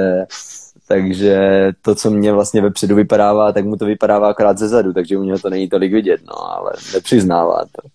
takže 0.88 1.38
to, 1.82 1.94
co 1.94 2.10
mě 2.10 2.32
vlastně 2.32 2.62
vepředu 2.62 2.96
vypadává, 2.96 3.52
tak 3.52 3.64
mu 3.64 3.76
to 3.76 3.84
vypadává 3.84 4.28
akorát 4.28 4.58
ze 4.58 4.68
zadu, 4.68 4.92
takže 4.92 5.18
u 5.18 5.22
něho 5.22 5.38
to 5.38 5.50
není 5.50 5.68
tolik 5.68 5.92
vidět, 5.92 6.20
no, 6.28 6.52
ale 6.56 6.72
nepřiznává 6.94 7.64
to. 7.64 7.88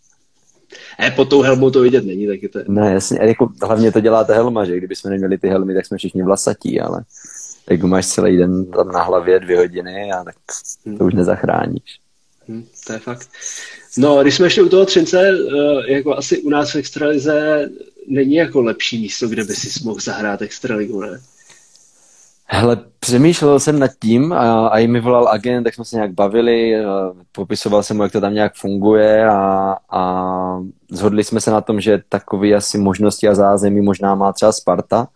E, 1.05 1.11
pod 1.11 1.29
tou 1.29 1.41
helmou 1.41 1.71
to 1.71 1.81
vidět 1.81 2.05
není, 2.05 2.27
tak 2.27 2.43
je 2.43 2.49
to... 2.49 2.59
Ne, 2.67 2.93
jasně, 2.93 3.19
jako, 3.21 3.49
hlavně 3.63 3.91
to 3.91 3.99
dělá 3.99 4.23
ta 4.23 4.33
helma, 4.33 4.65
že 4.65 4.77
kdybychom 4.77 5.11
neměli 5.11 5.37
ty 5.37 5.47
helmy, 5.47 5.73
tak 5.73 5.85
jsme 5.85 5.97
všichni 5.97 6.23
vlasatí, 6.23 6.81
ale 6.81 7.03
tak 7.65 7.83
máš 7.83 8.07
celý 8.07 8.37
den 8.37 8.65
tam 8.65 8.91
na 8.91 9.03
hlavě 9.03 9.39
dvě 9.39 9.57
hodiny 9.57 10.11
a 10.11 10.23
tak 10.23 10.35
to 10.97 11.05
už 11.05 11.13
nezachráníš. 11.13 11.99
Hmm, 12.47 12.65
to 12.87 12.93
je 12.93 12.99
fakt. 12.99 13.29
No, 13.97 14.21
když 14.21 14.35
jsme 14.35 14.45
ještě 14.45 14.61
u 14.61 14.69
toho 14.69 14.85
Třince, 14.85 15.29
eh, 15.29 15.93
jako 15.93 16.17
asi 16.17 16.41
u 16.41 16.49
nás 16.49 16.73
v 16.73 16.75
Extralize 16.75 17.69
není 18.07 18.35
jako 18.35 18.61
lepší 18.61 19.01
místo, 19.01 19.27
kde 19.27 19.43
by 19.43 19.53
si 19.53 19.83
mohl 19.83 19.99
zahrát 19.99 20.41
Extraligu, 20.41 21.01
ne? 21.01 21.21
Hele, 22.47 22.77
přemýšlel 22.99 23.59
jsem 23.59 23.79
nad 23.79 23.91
tím 24.01 24.33
a, 24.33 24.67
a 24.67 24.79
i 24.79 24.87
mi 24.87 24.99
volal 24.99 25.27
agent, 25.27 25.63
tak 25.63 25.75
jsme 25.75 25.85
se 25.85 25.95
nějak 25.95 26.11
bavili, 26.11 26.73
popisoval 27.31 27.83
jsem 27.83 27.97
mu, 27.97 28.03
jak 28.03 28.11
to 28.11 28.21
tam 28.21 28.33
nějak 28.33 28.55
funguje 28.55 29.25
a, 29.29 29.75
a 29.89 30.59
zhodli 30.91 31.23
jsme 31.23 31.41
se 31.41 31.51
na 31.51 31.61
tom, 31.61 31.81
že 31.81 32.03
takové 32.09 32.53
asi 32.53 32.77
možnosti 32.77 33.27
a 33.27 33.35
zázemí 33.35 33.81
možná 33.81 34.15
má 34.15 34.33
třeba 34.33 34.51
Sparta, 34.51 35.07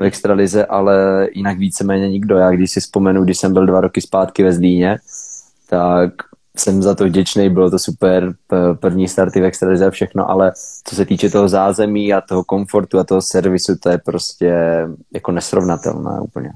v 0.00 0.04
extralize, 0.04 0.66
ale 0.66 1.28
jinak 1.32 1.58
víceméně 1.58 2.08
nikdo. 2.08 2.36
Já 2.36 2.50
když 2.50 2.70
si 2.70 2.80
vzpomenu, 2.80 3.24
když 3.24 3.38
jsem 3.38 3.52
byl 3.52 3.66
dva 3.66 3.80
roky 3.80 4.00
zpátky 4.00 4.42
ve 4.42 4.52
Zlíně, 4.52 4.98
tak 5.68 6.10
jsem 6.56 6.82
za 6.82 6.94
to 6.94 7.04
vděčný, 7.04 7.50
bylo 7.50 7.70
to 7.70 7.78
super, 7.78 8.34
první 8.80 9.08
starty 9.08 9.40
v 9.40 9.44
extralize 9.44 9.86
a 9.86 9.90
všechno, 9.90 10.30
ale 10.30 10.52
co 10.84 10.96
se 10.96 11.04
týče 11.04 11.30
toho 11.30 11.48
zázemí 11.48 12.12
a 12.12 12.20
toho 12.20 12.44
komfortu 12.44 12.98
a 12.98 13.04
toho 13.04 13.22
servisu, 13.22 13.76
to 13.76 13.88
je 13.88 13.98
prostě 13.98 14.54
jako 15.14 15.32
nesrovnatelné 15.32 16.20
úplně. 16.20 16.50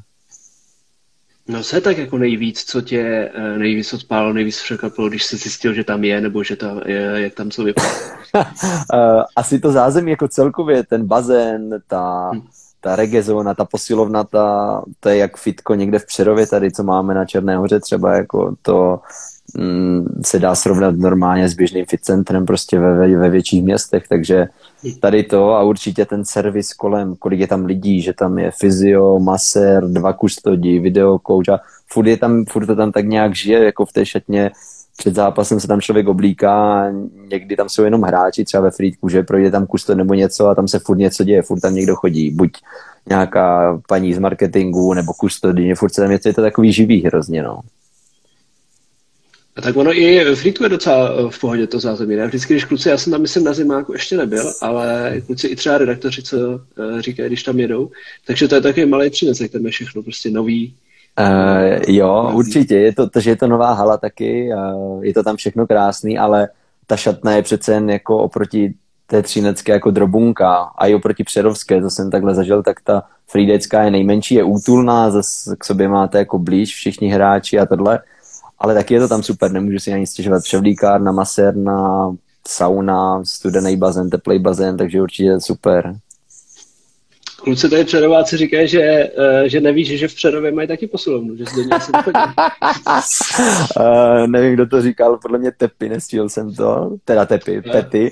No 1.49 1.63
co 1.63 1.77
je 1.77 1.81
tak 1.81 1.99
jako 1.99 2.19
nejvíc, 2.19 2.65
co 2.65 2.81
tě 2.81 3.31
eh, 3.35 3.59
nejvíc 3.59 3.93
odpálilo, 3.93 4.33
nejvíc 4.33 4.63
překvapilo, 4.63 5.09
když 5.09 5.25
jsi 5.25 5.37
zjistil, 5.37 5.75
že 5.75 5.85
tam 5.85 6.05
je, 6.05 6.21
nebo 6.21 6.45
že 6.45 6.57
tam 6.57 6.81
je, 6.87 7.13
jak 7.15 7.35
tam 7.35 7.51
co 7.51 7.65
vypadá? 7.65 7.89
Eh, 8.95 9.23
asi 9.37 9.61
to 9.61 9.73
zázemí 9.73 10.11
jako 10.11 10.29
celkově, 10.29 10.85
ten 10.85 11.07
bazén, 11.07 11.83
ta, 11.87 12.31
hmm 12.31 12.43
ta 12.81 12.97
regezona, 12.97 13.55
ta 13.55 13.65
posilovna, 13.65 14.25
ta, 14.25 14.83
to 15.01 15.09
je 15.09 15.17
jak 15.17 15.37
fitko 15.37 15.75
někde 15.75 15.99
v 15.99 16.07
Přerově 16.07 16.47
tady, 16.47 16.73
co 16.73 16.83
máme 16.83 17.15
na 17.15 17.25
Černé 17.25 17.57
hoře 17.57 17.81
třeba, 17.81 18.15
jako 18.15 18.55
to 18.63 19.01
mm, 19.57 20.21
se 20.25 20.39
dá 20.39 20.55
srovnat 20.55 20.97
normálně 20.97 21.49
s 21.49 21.55
běžným 21.55 21.85
fit 21.85 22.05
centrem 22.05 22.47
prostě 22.47 22.79
ve, 22.79 23.17
ve 23.17 23.31
větších 23.31 23.65
městech, 23.65 24.09
takže 24.09 24.49
tady 25.01 25.23
to 25.23 25.53
a 25.53 25.63
určitě 25.63 26.07
ten 26.07 26.25
servis 26.25 26.73
kolem, 26.73 27.17
kolik 27.17 27.41
je 27.41 27.47
tam 27.47 27.65
lidí, 27.65 28.03
že 28.03 28.13
tam 28.13 28.39
je 28.39 28.51
fyzio, 28.51 29.19
masér, 29.19 29.85
dva 29.89 30.13
kustodí, 30.13 30.79
videokouč 30.79 31.49
a 31.49 31.61
furt, 31.87 32.07
je 32.07 32.17
tam, 32.17 32.45
furt 32.45 32.67
to 32.67 32.77
tam 32.77 32.93
tak 32.93 33.07
nějak 33.07 33.35
žije, 33.35 33.65
jako 33.65 33.87
v 33.87 33.93
té 33.93 34.07
šatně 34.07 34.51
před 35.01 35.15
zápasem 35.15 35.61
se 35.61 35.69
tam 35.69 35.81
člověk 35.81 36.09
oblíká 36.09 36.87
někdy 37.31 37.57
tam 37.57 37.69
jsou 37.69 37.83
jenom 37.83 38.03
hráči, 38.03 38.45
třeba 38.45 38.63
ve 38.63 38.71
Frýdku, 38.71 39.09
že 39.09 39.23
projde 39.23 39.51
tam 39.51 39.67
kustor 39.67 39.97
nebo 39.97 40.15
něco 40.15 40.47
a 40.47 40.55
tam 40.55 40.69
se 40.69 40.79
furt 40.79 40.97
něco 40.97 41.25
děje, 41.25 41.43
furt 41.43 41.61
tam 41.61 41.75
někdo 41.75 41.97
chodí, 41.97 42.31
buď 42.31 42.51
nějaká 43.09 43.79
paní 43.89 44.15
z 44.15 44.19
marketingu 44.19 44.95
nebo 44.95 45.13
kustodině, 45.13 45.75
furt 45.75 45.95
se 45.95 46.01
tam 46.01 46.11
něco, 46.11 46.29
je 46.29 46.35
to 46.35 46.43
takový 46.43 46.73
živý 46.73 47.03
hrozně, 47.03 47.43
no. 47.43 47.61
A 49.57 49.61
tak 49.61 49.77
ono 49.77 49.99
i 49.99 50.35
Frýdku 50.35 50.63
je 50.63 50.69
docela 50.69 51.11
eh, 51.11 51.31
v 51.31 51.41
pohodě 51.41 51.67
to 51.67 51.81
zázemí, 51.81 52.17
ne? 52.17 52.27
Vždycky, 52.27 52.55
když 52.55 52.65
kluci, 52.65 52.89
já 52.89 52.99
jsem 52.99 53.11
tam 53.11 53.23
myslím 53.23 53.45
na 53.45 53.53
zimáku 53.53 53.93
ještě 53.93 54.17
nebyl, 54.17 54.53
ale 54.61 55.15
kluci 55.27 55.47
i 55.47 55.57
třeba 55.57 55.79
redaktoři, 55.79 56.23
co 56.23 56.37
eh, 56.79 57.03
říkají, 57.03 57.29
když 57.29 57.43
tam 57.43 57.61
jedou, 57.61 57.91
takže 58.27 58.49
to 58.49 58.55
je 58.55 58.61
takový 58.61 58.87
malý 58.87 59.11
přines, 59.11 59.41
jak 59.41 59.51
tam 59.51 59.67
je 59.67 59.71
všechno, 59.71 60.03
prostě 60.03 60.31
nový, 60.31 60.75
Uh, 61.19 61.83
jo, 61.89 62.31
určitě. 62.35 62.77
Je 62.77 62.93
to, 62.93 63.09
že 63.21 63.31
je 63.31 63.37
to 63.37 63.47
nová 63.47 63.73
hala 63.73 63.97
taky, 63.97 64.51
uh, 64.55 65.05
je 65.05 65.15
to 65.15 65.23
tam 65.23 65.37
všechno 65.37 65.67
krásný, 65.67 66.19
ale 66.19 66.49
ta 66.87 66.97
šatna 66.97 67.33
je 67.33 67.43
přece 67.43 67.73
jen 67.73 67.91
jako 67.91 68.19
oproti 68.19 68.75
té 69.07 69.23
třinecké 69.23 69.73
jako 69.73 69.91
drobunka 69.91 70.55
a 70.55 70.87
i 70.87 70.95
oproti 70.95 71.25
Přerovské, 71.25 71.81
to 71.81 71.91
jsem 71.91 72.11
takhle 72.11 72.35
zažil, 72.35 72.63
tak 72.63 72.81
ta 72.81 73.03
Frídecká 73.27 73.83
je 73.83 73.91
nejmenší, 73.91 74.35
je 74.35 74.45
útulná, 74.45 75.11
zase 75.11 75.57
k 75.59 75.65
sobě 75.65 75.89
máte 75.89 76.19
jako 76.19 76.39
blíž 76.39 76.75
všichni 76.75 77.09
hráči 77.09 77.59
a 77.59 77.67
tohle, 77.67 78.01
ale 78.59 78.75
taky 78.75 78.95
je 78.95 79.01
to 79.01 79.09
tam 79.09 79.23
super, 79.23 79.53
nemůžu 79.53 79.79
si 79.79 79.93
ani 79.93 80.07
stěžovat. 80.07 80.43
Převlíkárna, 80.43 81.13
masérna, 81.13 82.11
sauna, 82.49 83.25
studený 83.25 83.77
bazén, 83.77 84.11
teplý 84.11 84.39
bazén, 84.39 84.77
takže 84.77 85.03
určitě 85.03 85.41
super. 85.41 85.95
Kluci 87.41 87.71
tady 87.71 87.85
předováci 87.85 88.37
říkají, 88.37 88.69
že, 88.69 89.11
uh, 89.19 89.43
že 89.47 89.61
nevíš, 89.61 89.99
že 89.99 90.09
v 90.09 90.15
Přerově 90.15 90.53
mají 90.53 90.69
taky 90.69 90.87
posilovnu, 90.87 91.37
že 91.37 91.45
zde 91.45 91.77
asi 91.77 91.93
uh, 91.93 92.03
Nevím, 94.27 94.55
kdo 94.55 94.67
to 94.67 94.83
říkal, 94.83 95.19
podle 95.23 95.39
mě 95.39 95.53
Tepy, 95.57 95.89
nestíl 95.89 96.29
jsem 96.29 96.55
to, 96.55 96.97
teda 97.05 97.27
Tepy, 97.27 97.63
no. 97.67 97.73
Pety. 97.73 98.11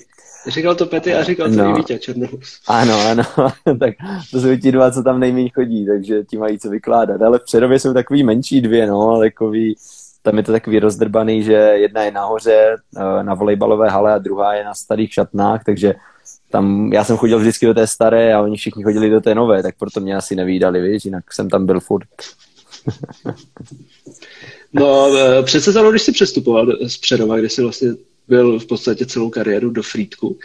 Říkal 0.48 0.74
to 0.74 0.86
Pety 0.86 1.14
a 1.14 1.22
říkal 1.22 1.48
to 1.48 1.56
no. 1.56 1.70
i 1.70 1.72
Vítě 1.72 1.98
Černohus. 1.98 2.60
Ano, 2.68 2.94
ano, 3.10 3.22
tak 3.78 3.94
to 4.30 4.40
jsou 4.40 4.56
ti 4.56 4.72
dva, 4.72 4.90
co 4.90 5.02
tam 5.02 5.20
nejméně 5.20 5.50
chodí, 5.54 5.86
takže 5.86 6.24
ti 6.24 6.38
mají 6.38 6.58
co 6.58 6.70
vykládat, 6.70 7.22
ale 7.22 7.38
v 7.38 7.44
Přerově 7.44 7.78
jsou 7.78 7.94
takový 7.94 8.24
menší 8.24 8.60
dvě, 8.60 8.86
no, 8.86 9.00
ale 9.00 9.26
takový, 9.26 9.76
tam 10.22 10.36
je 10.36 10.42
to 10.42 10.52
takový 10.52 10.78
rozdrbaný, 10.78 11.42
že 11.42 11.52
jedna 11.52 12.02
je 12.02 12.10
nahoře 12.10 12.76
na 13.22 13.34
volejbalové 13.34 13.88
hale 13.88 14.12
a 14.12 14.18
druhá 14.18 14.54
je 14.54 14.64
na 14.64 14.74
starých 14.74 15.12
šatnách, 15.12 15.64
takže 15.64 15.94
tam, 16.50 16.92
já 16.92 17.04
jsem 17.04 17.16
chodil 17.16 17.38
vždycky 17.38 17.66
do 17.66 17.74
té 17.74 17.86
staré 17.86 18.34
a 18.34 18.40
oni 18.40 18.56
všichni 18.56 18.84
chodili 18.84 19.10
do 19.10 19.20
té 19.20 19.34
nové, 19.34 19.62
tak 19.62 19.74
proto 19.78 20.00
mě 20.00 20.16
asi 20.16 20.36
nevídali, 20.36 20.90
víš, 20.90 21.04
jinak 21.04 21.32
jsem 21.32 21.50
tam 21.50 21.66
byl 21.66 21.80
furt. 21.80 22.08
no, 24.72 25.16
e, 25.16 25.42
před 25.42 25.60
sezónou, 25.60 25.90
když 25.90 26.02
jsi 26.02 26.12
přestupoval 26.12 26.66
z 26.86 26.96
Přerova, 26.98 27.38
kde 27.38 27.48
jsi 27.48 27.62
vlastně 27.62 27.88
byl 28.28 28.58
v 28.58 28.66
podstatě 28.66 29.06
celou 29.06 29.30
kariéru 29.30 29.70
do 29.70 29.82
Frýdku, 29.82 30.28
uh, 30.28 30.38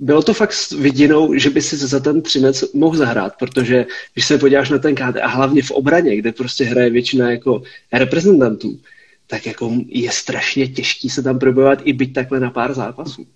bylo 0.00 0.22
to 0.22 0.34
fakt 0.34 0.52
s 0.52 0.70
vidinou, 0.70 1.34
že 1.34 1.50
by 1.50 1.62
si 1.62 1.76
za 1.76 2.00
ten 2.00 2.22
třinec 2.22 2.72
mohl 2.72 2.96
zahrát, 2.96 3.34
protože 3.38 3.86
když 4.14 4.26
se 4.26 4.38
podíváš 4.38 4.70
na 4.70 4.78
ten 4.78 4.94
KT 4.94 5.16
a 5.22 5.26
hlavně 5.26 5.62
v 5.62 5.70
obraně, 5.70 6.16
kde 6.16 6.32
prostě 6.32 6.64
hraje 6.64 6.90
většina 6.90 7.30
jako 7.30 7.62
reprezentantů, 7.92 8.80
tak 9.26 9.46
jako 9.46 9.72
je 9.86 10.10
strašně 10.10 10.68
těžký 10.68 11.10
se 11.10 11.22
tam 11.22 11.38
probovat 11.38 11.78
i 11.84 11.92
byť 11.92 12.14
takhle 12.14 12.40
na 12.40 12.50
pár 12.50 12.74
zápasů. 12.74 13.26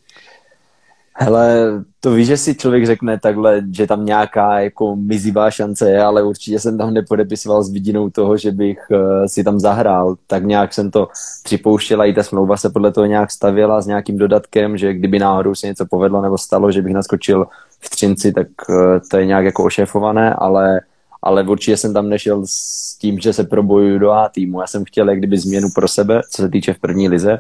Hele, 1.15 1.71
to 2.01 2.11
víš, 2.11 2.27
že 2.27 2.37
si 2.37 2.55
člověk 2.55 2.87
řekne 2.87 3.19
takhle, 3.19 3.63
že 3.73 3.87
tam 3.87 4.05
nějaká 4.05 4.61
jako 4.61 4.97
mizivá 4.97 5.51
šance 5.51 5.91
je, 5.91 6.03
ale 6.03 6.23
určitě 6.23 6.61
jsem 6.61 6.79
tam 6.79 6.95
nepodepisoval 6.95 7.63
s 7.63 7.73
vidinou 7.73 8.11
toho, 8.11 8.37
že 8.37 8.53
bych 8.53 8.79
uh, 8.91 8.99
si 9.27 9.45
tam 9.45 9.61
zahrál. 9.61 10.17
Tak 10.27 10.45
nějak 10.45 10.75
jsem 10.75 10.91
to 10.91 11.09
připouštěl 11.43 12.01
a 12.01 12.05
i 12.05 12.13
ta 12.13 12.23
smlouva 12.23 12.57
se 12.57 12.71
podle 12.71 12.93
toho 12.93 13.07
nějak 13.07 13.31
stavěla 13.31 13.81
s 13.81 13.87
nějakým 13.87 14.19
dodatkem, 14.19 14.77
že 14.77 14.95
kdyby 14.95 15.19
náhodou 15.19 15.55
se 15.55 15.67
něco 15.67 15.87
povedlo 15.87 16.23
nebo 16.23 16.39
stalo, 16.39 16.73
že 16.73 16.83
bych 16.83 16.95
naskočil 16.95 17.47
v 17.81 17.91
Třinci, 17.91 18.33
tak 18.33 18.47
uh, 18.69 18.77
to 19.11 19.17
je 19.17 19.27
nějak 19.27 19.45
jako 19.45 19.65
ošéfované, 19.65 20.35
ale, 20.35 20.81
ale 21.23 21.43
určitě 21.43 21.77
jsem 21.77 21.95
tam 21.95 22.09
nešel 22.09 22.43
s 22.47 22.97
tím, 22.99 23.19
že 23.19 23.33
se 23.33 23.45
probojuju 23.45 23.99
do 23.99 24.11
A 24.11 24.29
týmu. 24.29 24.61
Já 24.61 24.67
jsem 24.67 24.85
chtěl 24.85 25.11
jak 25.11 25.19
kdyby 25.19 25.39
změnu 25.39 25.69
pro 25.75 25.89
sebe, 25.89 26.21
co 26.31 26.43
se 26.43 26.49
týče 26.49 26.75
v 26.75 26.79
první 26.79 27.09
lize, 27.09 27.39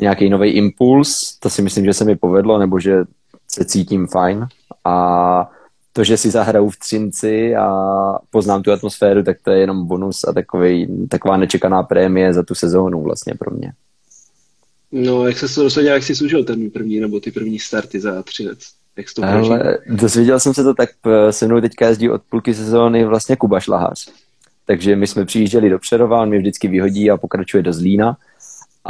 nějaký 0.00 0.28
nový 0.28 0.50
impuls, 0.50 1.38
to 1.38 1.50
si 1.50 1.62
myslím, 1.62 1.84
že 1.84 1.94
se 1.94 2.04
mi 2.04 2.16
povedlo, 2.16 2.58
nebo 2.58 2.80
že 2.80 3.04
se 3.48 3.64
cítím 3.64 4.06
fajn 4.06 4.46
a 4.84 5.50
to, 5.92 6.04
že 6.04 6.16
si 6.16 6.30
zahraju 6.30 6.70
v 6.70 6.76
Třinci 6.76 7.56
a 7.56 7.68
poznám 8.30 8.62
tu 8.62 8.72
atmosféru, 8.72 9.22
tak 9.22 9.36
to 9.42 9.50
je 9.50 9.58
jenom 9.58 9.86
bonus 9.86 10.24
a 10.24 10.32
takový, 10.32 11.06
taková 11.08 11.36
nečekaná 11.36 11.82
prémie 11.82 12.34
za 12.34 12.42
tu 12.42 12.54
sezónu 12.54 13.02
vlastně 13.02 13.34
pro 13.34 13.50
mě. 13.50 13.72
No, 14.92 15.26
jak 15.26 15.38
se 15.38 15.54
to 15.54 15.62
dosadil, 15.62 15.92
jak 15.92 16.02
jsi 16.02 16.16
služil 16.16 16.44
ten 16.44 16.70
první 16.70 17.00
nebo 17.00 17.20
ty 17.20 17.30
první 17.30 17.58
starty 17.58 18.00
za 18.00 18.22
Třinec? 18.22 18.58
Jak 18.96 19.06
to 19.16 19.24
Ale 19.24 19.78
dozvěděl 19.86 20.40
jsem 20.40 20.54
se 20.54 20.64
to 20.64 20.74
tak, 20.74 20.90
eh, 21.06 21.32
se 21.32 21.46
mnou 21.46 21.60
teďka 21.60 21.88
jezdí 21.88 22.10
od 22.10 22.22
půlky 22.30 22.54
sezóny 22.54 23.04
vlastně 23.04 23.36
Kuba 23.36 23.60
Šlahář. 23.60 24.12
Takže 24.66 24.96
my 24.96 25.06
jsme 25.06 25.24
přijížděli 25.24 25.70
do 25.70 25.78
Přerova, 25.78 26.22
on 26.22 26.28
mě 26.28 26.38
vždycky 26.38 26.68
vyhodí 26.68 27.10
a 27.10 27.16
pokračuje 27.16 27.62
do 27.62 27.72
Zlína 27.72 28.16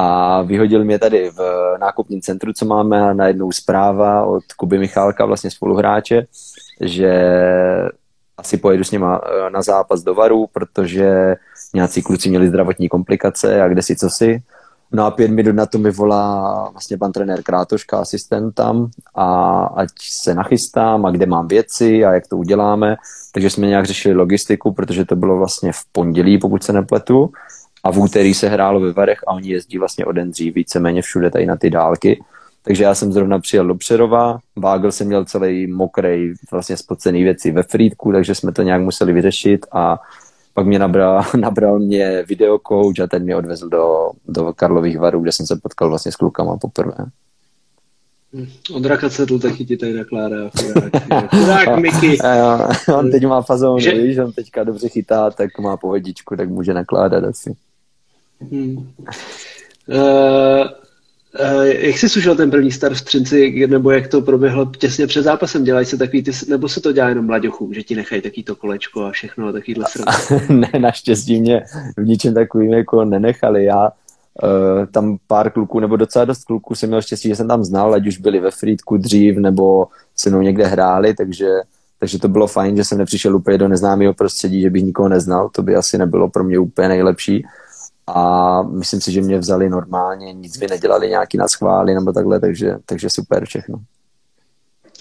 a 0.01 0.43
vyhodil 0.43 0.85
mě 0.85 0.99
tady 0.99 1.31
v 1.31 1.41
nákupním 1.81 2.21
centru, 2.21 2.53
co 2.53 2.65
máme, 2.65 3.15
najednou 3.15 3.53
zpráva 3.53 4.25
od 4.25 4.43
Kuby 4.57 4.79
Michálka, 4.79 5.27
vlastně 5.27 5.51
spoluhráče, 5.51 6.27
že 6.81 7.13
asi 8.37 8.57
pojedu 8.57 8.85
s 8.85 8.91
nima 8.91 9.21
eh, 9.25 9.51
na 9.51 9.63
zápas 9.63 10.03
do 10.03 10.15
Varu, 10.15 10.47
protože 10.53 11.37
nějací 11.75 12.03
kluci 12.03 12.29
měli 12.29 12.49
zdravotní 12.49 12.89
komplikace 12.89 13.63
a 13.63 13.69
kde 13.69 13.83
si 13.83 13.97
co 13.97 14.11
si. 14.11 14.43
No 14.93 15.05
a 15.07 15.11
pět 15.11 15.31
minut 15.31 15.55
na 15.55 15.67
to 15.67 15.79
mi 15.79 15.91
volá 15.91 16.69
vlastně 16.73 16.99
pan 16.99 17.13
trenér 17.13 17.43
Krátoška, 17.43 17.99
asistent 17.99 18.55
tam 18.55 18.91
a 19.15 19.57
ať 19.77 19.89
se 20.01 20.35
nachystám 20.35 21.07
a 21.07 21.11
kde 21.11 21.27
mám 21.27 21.49
věci 21.49 22.05
a 22.05 22.13
jak 22.13 22.27
to 22.27 22.37
uděláme. 22.37 22.97
Takže 23.33 23.51
jsme 23.51 23.67
nějak 23.67 23.87
řešili 23.87 24.15
logistiku, 24.15 24.73
protože 24.73 25.05
to 25.05 25.17
bylo 25.17 25.39
vlastně 25.39 25.73
v 25.73 25.85
pondělí, 25.93 26.39
pokud 26.39 26.63
se 26.63 26.73
nepletu 26.73 27.31
a 27.89 27.93
v 27.93 27.99
úterý 27.99 28.35
se 28.35 28.49
hrálo 28.49 28.81
ve 28.81 28.93
Varech 28.93 29.19
a 29.27 29.33
oni 29.33 29.51
jezdí 29.51 29.79
vlastně 29.79 30.05
o 30.05 30.13
den 30.13 30.31
dřív 30.31 30.55
víceméně 30.55 31.03
všude 31.03 31.31
tady 31.31 31.47
na 31.47 31.57
ty 31.57 31.71
dálky. 31.71 32.23
Takže 32.63 32.85
já 32.85 32.95
jsem 32.95 33.13
zrovna 33.13 33.39
přijel 33.39 33.67
do 33.67 33.75
Přerova, 33.75 34.39
Vágl 34.57 34.93
jsem 34.93 35.07
měl 35.07 35.25
celý 35.25 35.67
mokrej, 35.67 36.35
vlastně 36.51 36.77
spocený 36.77 37.23
věci 37.23 37.51
ve 37.51 37.63
Frýdku, 37.63 38.13
takže 38.13 38.35
jsme 38.35 38.53
to 38.53 38.63
nějak 38.63 38.83
museli 38.83 39.13
vyřešit 39.13 39.67
a 39.73 39.99
pak 40.55 40.67
mě 40.67 40.79
nabral, 40.79 41.25
nabral 41.37 41.79
mě 41.79 42.25
videokouč 42.29 42.99
a 42.99 43.07
ten 43.07 43.23
mě 43.23 43.37
odvezl 43.37 43.69
do, 43.69 44.11
do 44.29 44.53
Karlových 44.53 44.99
varů, 44.99 45.21
kde 45.21 45.33
jsem 45.33 45.47
se 45.47 45.57
potkal 45.63 45.89
vlastně 45.89 46.13
s 46.13 46.17
klukama 46.17 46.57
poprvé. 46.57 46.95
Hm, 48.33 48.47
od 48.75 48.87
raka 48.87 49.11
se 49.11 49.27
tu 49.27 49.39
taky 49.39 49.65
ti 49.65 49.77
tady 49.77 49.95
nakládá. 49.95 50.37
Chudák, 51.37 51.79
Miky. 51.81 52.19
on 52.95 53.11
teď 53.11 53.27
má 53.27 53.43
fazónu, 53.43 53.79
že... 53.79 53.95
víš, 53.95 54.19
on 54.19 54.33
teďka 54.33 54.65
dobře 54.65 54.89
chytá, 54.89 55.31
tak 55.31 55.59
má 55.59 55.77
pohodičku, 55.77 56.37
tak 56.37 56.49
může 56.49 56.75
nakládat 56.75 57.25
asi. 57.25 57.57
Hmm. 58.41 58.77
Uh, 59.89 60.67
uh, 61.41 61.63
jak 61.63 61.99
jsi 61.99 62.09
slušel 62.09 62.37
ten 62.37 62.51
první 62.51 62.73
start 62.73 62.97
v 62.97 63.05
Třinci, 63.05 63.67
nebo 63.67 63.91
jak 63.91 64.09
to 64.09 64.23
proběhlo 64.23 64.73
těsně 64.79 65.07
před 65.07 65.23
zápasem? 65.23 65.65
Dělají 65.65 65.87
se 65.87 65.97
takový, 65.97 66.23
ty, 66.23 66.31
nebo 66.49 66.69
se 66.69 66.81
to 66.81 66.93
dělá 66.93 67.09
jenom 67.09 67.27
mladěchům, 67.27 67.75
že 67.75 67.83
ti 67.83 67.97
nechají 67.97 68.23
taký 68.23 68.45
to 68.45 68.57
kolečko 68.57 69.03
a 69.03 69.11
všechno 69.11 69.49
a 69.49 69.53
takovýhle 69.53 69.85
srst? 69.89 70.33
ne, 70.49 70.71
naštěstí 70.79 71.41
mě 71.41 71.65
v 71.97 72.05
ničem 72.05 72.35
takovým 72.35 72.73
jako 72.73 73.05
nenechali. 73.05 73.65
Já 73.65 73.91
uh, 74.43 74.87
tam 74.87 75.19
pár 75.27 75.51
kluků, 75.51 75.81
nebo 75.81 75.97
docela 75.97 76.25
dost 76.25 76.45
kluků 76.45 76.75
jsem 76.75 76.89
měl 76.89 77.03
štěstí, 77.03 77.29
že 77.29 77.37
jsem 77.37 77.49
tam 77.49 77.65
znal, 77.65 77.95
ať 77.95 78.07
už 78.07 78.19
byli 78.19 78.41
ve 78.41 78.51
Frýdku 78.51 78.97
dřív, 78.97 79.37
nebo 79.37 79.87
se 80.17 80.31
mnou 80.31 80.41
někde 80.41 80.67
hráli, 80.67 81.15
takže 81.15 81.49
takže 82.01 82.19
to 82.19 82.29
bylo 82.29 82.47
fajn, 82.47 82.77
že 82.77 82.85
jsem 82.85 82.99
nepřišel 82.99 83.37
úplně 83.37 83.59
do 83.59 83.69
neznámého 83.69 84.15
prostředí, 84.15 84.61
že 84.61 84.71
bych 84.71 84.83
nikoho 84.83 85.09
neznal, 85.09 85.49
to 85.49 85.63
by 85.63 85.77
asi 85.77 85.99
nebylo 85.99 86.29
pro 86.29 86.45
mě 86.45 86.59
úplně 86.59 86.89
nejlepší 86.89 87.45
a 88.09 88.63
myslím 88.63 89.01
si, 89.01 89.13
že 89.13 89.21
mě 89.21 89.39
vzali 89.39 89.69
normálně, 89.69 90.33
nic 90.33 90.57
by 90.57 90.67
nedělali 90.67 91.09
nějaký 91.09 91.39
naschvály 91.39 91.95
nebo 91.95 92.13
takhle, 92.13 92.41
takže, 92.41 92.77
takže 92.87 93.11
super 93.11 93.47
všechno. 93.47 93.79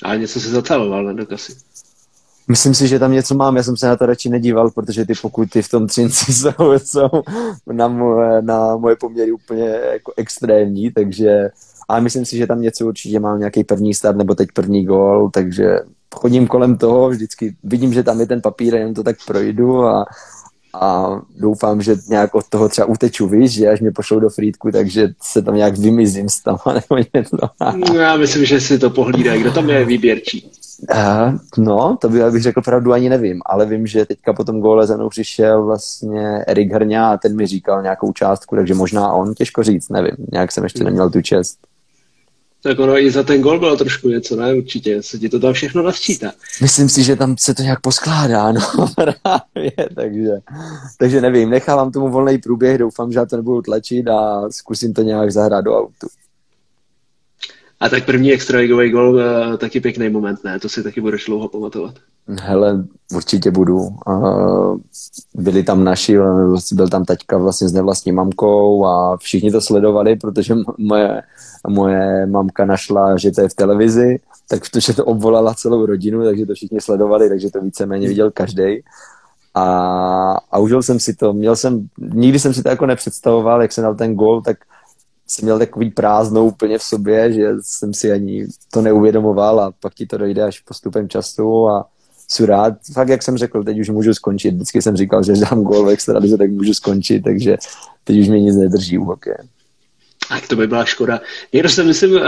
A 0.03 0.16
něco 0.16 0.39
si 0.39 0.49
zacaloval 0.49 1.03
na 1.03 1.14
dokasy? 1.14 1.55
Myslím 2.47 2.74
si, 2.74 2.88
že 2.88 2.99
tam 2.99 3.12
něco 3.12 3.36
mám, 3.36 3.58
já 3.58 3.64
jsem 3.64 3.78
se 3.78 3.88
na 3.88 3.95
to 3.95 4.05
radši 4.05 4.30
nedíval, 4.30 4.72
protože 4.72 5.05
ty 5.05 5.14
pokuty 5.22 5.62
v 5.62 5.70
tom 5.70 5.88
Třinci 5.88 6.34
jsou, 6.34 6.74
jsou 6.78 7.10
na, 7.72 7.88
moje, 7.88 8.41
na 8.41 8.78
moje 8.78 8.95
poměry 8.95 9.32
úplně 9.32 9.70
jako 9.70 10.14
extrémní, 10.18 10.91
takže 10.91 11.49
ale 11.88 12.01
myslím 12.01 12.26
si, 12.26 12.38
že 12.38 12.47
tam 12.47 12.62
něco 12.62 12.86
určitě 12.86 13.20
mám 13.20 13.39
nějaký 13.39 13.64
první 13.64 13.93
start 13.93 14.18
nebo 14.18 14.36
teď 14.36 14.49
první 14.53 14.86
gol, 14.86 15.30
takže 15.30 15.80
chodím 16.16 16.47
kolem 16.47 16.78
toho, 16.78 17.10
vždycky 17.10 17.55
vidím, 17.64 17.93
že 17.93 18.03
tam 18.03 18.20
je 18.20 18.28
ten 18.28 18.41
papír, 18.41 18.76
jen 18.76 18.93
to 18.93 19.03
tak 19.03 19.16
projdu 19.28 19.84
a, 19.84 20.05
a 20.82 21.21
doufám, 21.38 21.82
že 21.82 21.95
nějak 22.09 22.36
od 22.36 22.47
toho 22.49 22.69
třeba 22.69 22.88
uteču, 22.88 23.28
víš, 23.28 23.51
že 23.51 23.69
až 23.69 23.82
mě 23.82 23.91
pošlou 23.91 24.19
do 24.19 24.30
frýdku, 24.30 24.71
takže 24.71 25.09
se 25.21 25.41
tam 25.41 25.55
nějak 25.55 25.78
vymizím 25.78 26.30
s 26.30 26.41
tam, 26.43 26.57
nebo 26.65 27.03
něco. 27.13 27.38
no, 27.75 27.99
já 27.99 28.17
myslím, 28.17 28.45
že 28.45 28.61
si 28.61 28.80
to 28.80 28.89
pohlídá, 28.89 29.38
kdo 29.38 29.51
tam 29.51 29.69
je 29.69 29.86
výběrčí. 29.86 30.51
Uh, 30.93 31.38
no, 31.57 31.97
to 32.01 32.09
by, 32.09 32.32
bych 32.32 32.43
řekl 32.43 32.61
pravdu, 32.61 32.93
ani 32.93 33.09
nevím, 33.09 33.41
ale 33.45 33.65
vím, 33.65 33.88
že 33.88 34.05
teďka 34.05 34.34
po 34.34 34.43
tom 34.43 34.59
góle 34.59 34.88
za 34.88 34.95
mnou 34.95 35.09
přišel 35.09 35.65
vlastně 35.65 36.43
Erik 36.47 36.73
Hrňa 36.73 37.09
a 37.09 37.17
ten 37.17 37.36
mi 37.36 37.47
říkal 37.47 37.82
nějakou 37.82 38.13
částku, 38.13 38.55
takže 38.55 38.73
možná 38.73 39.13
on, 39.13 39.34
těžko 39.34 39.63
říct, 39.63 39.89
nevím, 39.89 40.15
nějak 40.32 40.51
jsem 40.51 40.63
ještě 40.63 40.84
neměl 40.84 41.09
tu 41.09 41.21
čest. 41.21 41.59
Tak 42.64 42.80
ono 42.80 42.97
i 42.97 43.12
za 43.12 43.24
ten 43.24 43.41
gol 43.41 43.60
bylo 43.60 43.76
trošku 43.78 44.09
něco, 44.09 44.36
ne? 44.36 44.54
Určitě 44.54 45.04
se 45.04 45.20
ti 45.20 45.29
to 45.29 45.39
tam 45.39 45.54
všechno 45.54 45.84
nasčítá. 45.84 46.32
Myslím 46.62 46.89
si, 46.89 47.04
že 47.04 47.16
tam 47.16 47.36
se 47.39 47.54
to 47.54 47.62
nějak 47.62 47.82
poskládá, 47.82 48.51
no 48.51 48.62
právě, 48.96 49.71
takže, 49.96 50.32
takže 50.97 51.21
nevím, 51.21 51.50
nechávám 51.50 51.92
tomu 51.92 52.09
volný 52.09 52.38
průběh, 52.38 52.78
doufám, 52.78 53.12
že 53.12 53.20
já 53.20 53.25
to 53.25 53.36
nebudu 53.36 53.62
tlačit 53.62 54.08
a 54.08 54.50
zkusím 54.50 54.93
to 54.93 55.01
nějak 55.01 55.32
zahrát 55.32 55.66
do 55.66 55.78
autu. 55.78 56.08
A 57.79 57.89
tak 57.89 58.05
první 58.05 58.33
extraligový 58.33 58.89
gol, 58.89 59.16
uh, 59.16 59.58
taky 59.58 59.79
pěkný 59.82 60.09
moment, 60.09 60.43
ne? 60.43 60.59
To 60.59 60.70
si 60.70 60.83
taky 60.83 61.01
budeš 61.01 61.25
dlouho 61.25 61.47
pamatovat. 61.47 61.95
Hele, 62.41 62.83
určitě 63.13 63.51
budu. 63.51 63.79
Byli 65.36 65.63
tam 65.63 65.83
naši, 65.83 66.17
byl 66.71 66.87
tam 66.87 67.05
taťka 67.05 67.37
vlastně 67.37 67.70
s 67.70 67.74
nevlastní 67.74 68.12
mamkou 68.12 68.86
a 68.86 69.17
všichni 69.17 69.51
to 69.51 69.62
sledovali, 69.62 70.16
protože 70.16 70.55
moje, 70.78 71.21
moje 71.67 72.25
mamka 72.25 72.66
našla, 72.66 73.17
že 73.17 73.32
to 73.32 73.41
je 73.41 73.49
v 73.49 73.54
televizi, 73.54 74.20
tak 74.49 74.62
protože 74.70 74.93
to 74.93 75.05
obvolala 75.05 75.54
celou 75.54 75.86
rodinu, 75.86 76.24
takže 76.24 76.45
to 76.45 76.54
všichni 76.54 76.82
sledovali, 76.82 77.29
takže 77.29 77.51
to 77.51 77.62
víceméně 77.62 78.08
viděl 78.08 78.32
každý. 78.32 78.82
A, 79.54 79.66
a 80.51 80.59
užil 80.59 80.83
jsem 80.83 80.99
si 80.99 81.13
to. 81.13 81.33
Měl 81.33 81.55
jsem, 81.55 81.87
nikdy 81.99 82.39
jsem 82.39 82.54
si 82.54 82.63
to 82.63 82.70
jako 82.70 82.86
nepředstavoval, 82.86 83.62
jak 83.62 83.71
jsem 83.71 83.83
dal 83.83 83.95
ten 83.95 84.16
gol, 84.16 84.41
tak 84.41 84.58
jsem 85.28 85.45
měl 85.45 85.59
takový 85.59 85.89
prázdnou 85.89 86.47
úplně 86.47 86.78
v 86.78 86.83
sobě, 86.83 87.33
že 87.33 87.49
jsem 87.62 87.93
si 87.93 88.12
ani 88.12 88.47
to 88.71 88.82
neuvědomoval 88.82 89.59
a 89.59 89.74
pak 89.79 89.93
ti 89.93 90.05
to 90.05 90.17
dojde 90.17 90.43
až 90.43 90.59
postupem 90.59 91.09
času 91.09 91.67
a 91.67 91.89
jsem 92.28 92.45
rád. 92.45 92.74
Fakt, 92.93 93.09
jak 93.09 93.24
jsem 93.24 93.37
řekl, 93.37 93.63
teď 93.63 93.79
už 93.79 93.89
můžu 93.89 94.13
skončit. 94.13 94.54
Vždycky 94.54 94.82
jsem 94.82 94.97
říkal, 94.97 95.24
že 95.24 95.33
dám 95.33 95.63
gol 95.63 95.86
v 95.86 95.89
extralize, 95.89 96.37
tak 96.37 96.51
můžu 96.51 96.74
skončit, 96.74 97.21
takže 97.21 97.58
teď 98.04 98.20
už 98.20 98.28
mě 98.28 98.41
nic 98.41 98.55
nedrží 98.55 98.97
u 98.97 99.04
hokeje. 99.04 99.37
Tak 100.29 100.47
to 100.47 100.55
by 100.55 100.67
byla 100.67 100.86
škoda. 100.86 101.21
Někdo 101.54 101.70
se 101.70 101.83
myslím 101.83 102.17
eh, 102.17 102.21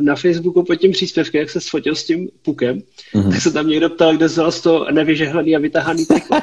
na 0.00 0.16
Facebooku 0.16 0.62
pod 0.62 0.74
tím 0.74 0.92
příspěvkem, 0.92 1.40
jak 1.40 1.50
se 1.50 1.60
sfotil 1.60 1.94
s 1.94 2.04
tím 2.04 2.28
pukem, 2.42 2.78
mm-hmm. 3.14 3.30
tak 3.30 3.40
se 3.40 3.52
tam 3.52 3.68
někdo 3.68 3.90
ptal, 3.90 4.16
kde 4.16 4.26
vzal 4.26 4.52
to 4.52 4.86
nevyžehlený 4.92 5.56
a 5.56 5.58
vytahaný 5.58 6.06
triko. 6.06 6.36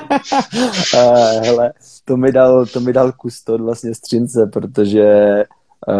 hele, 1.43 1.73
to 2.05 2.17
mi 2.17 2.31
dal, 2.31 2.65
to 2.65 2.79
mi 2.79 2.93
dal 2.93 3.11
kustot 3.11 3.61
vlastně 3.61 3.95
střince, 3.95 4.49
protože 4.53 5.43
Eh, 5.43 5.58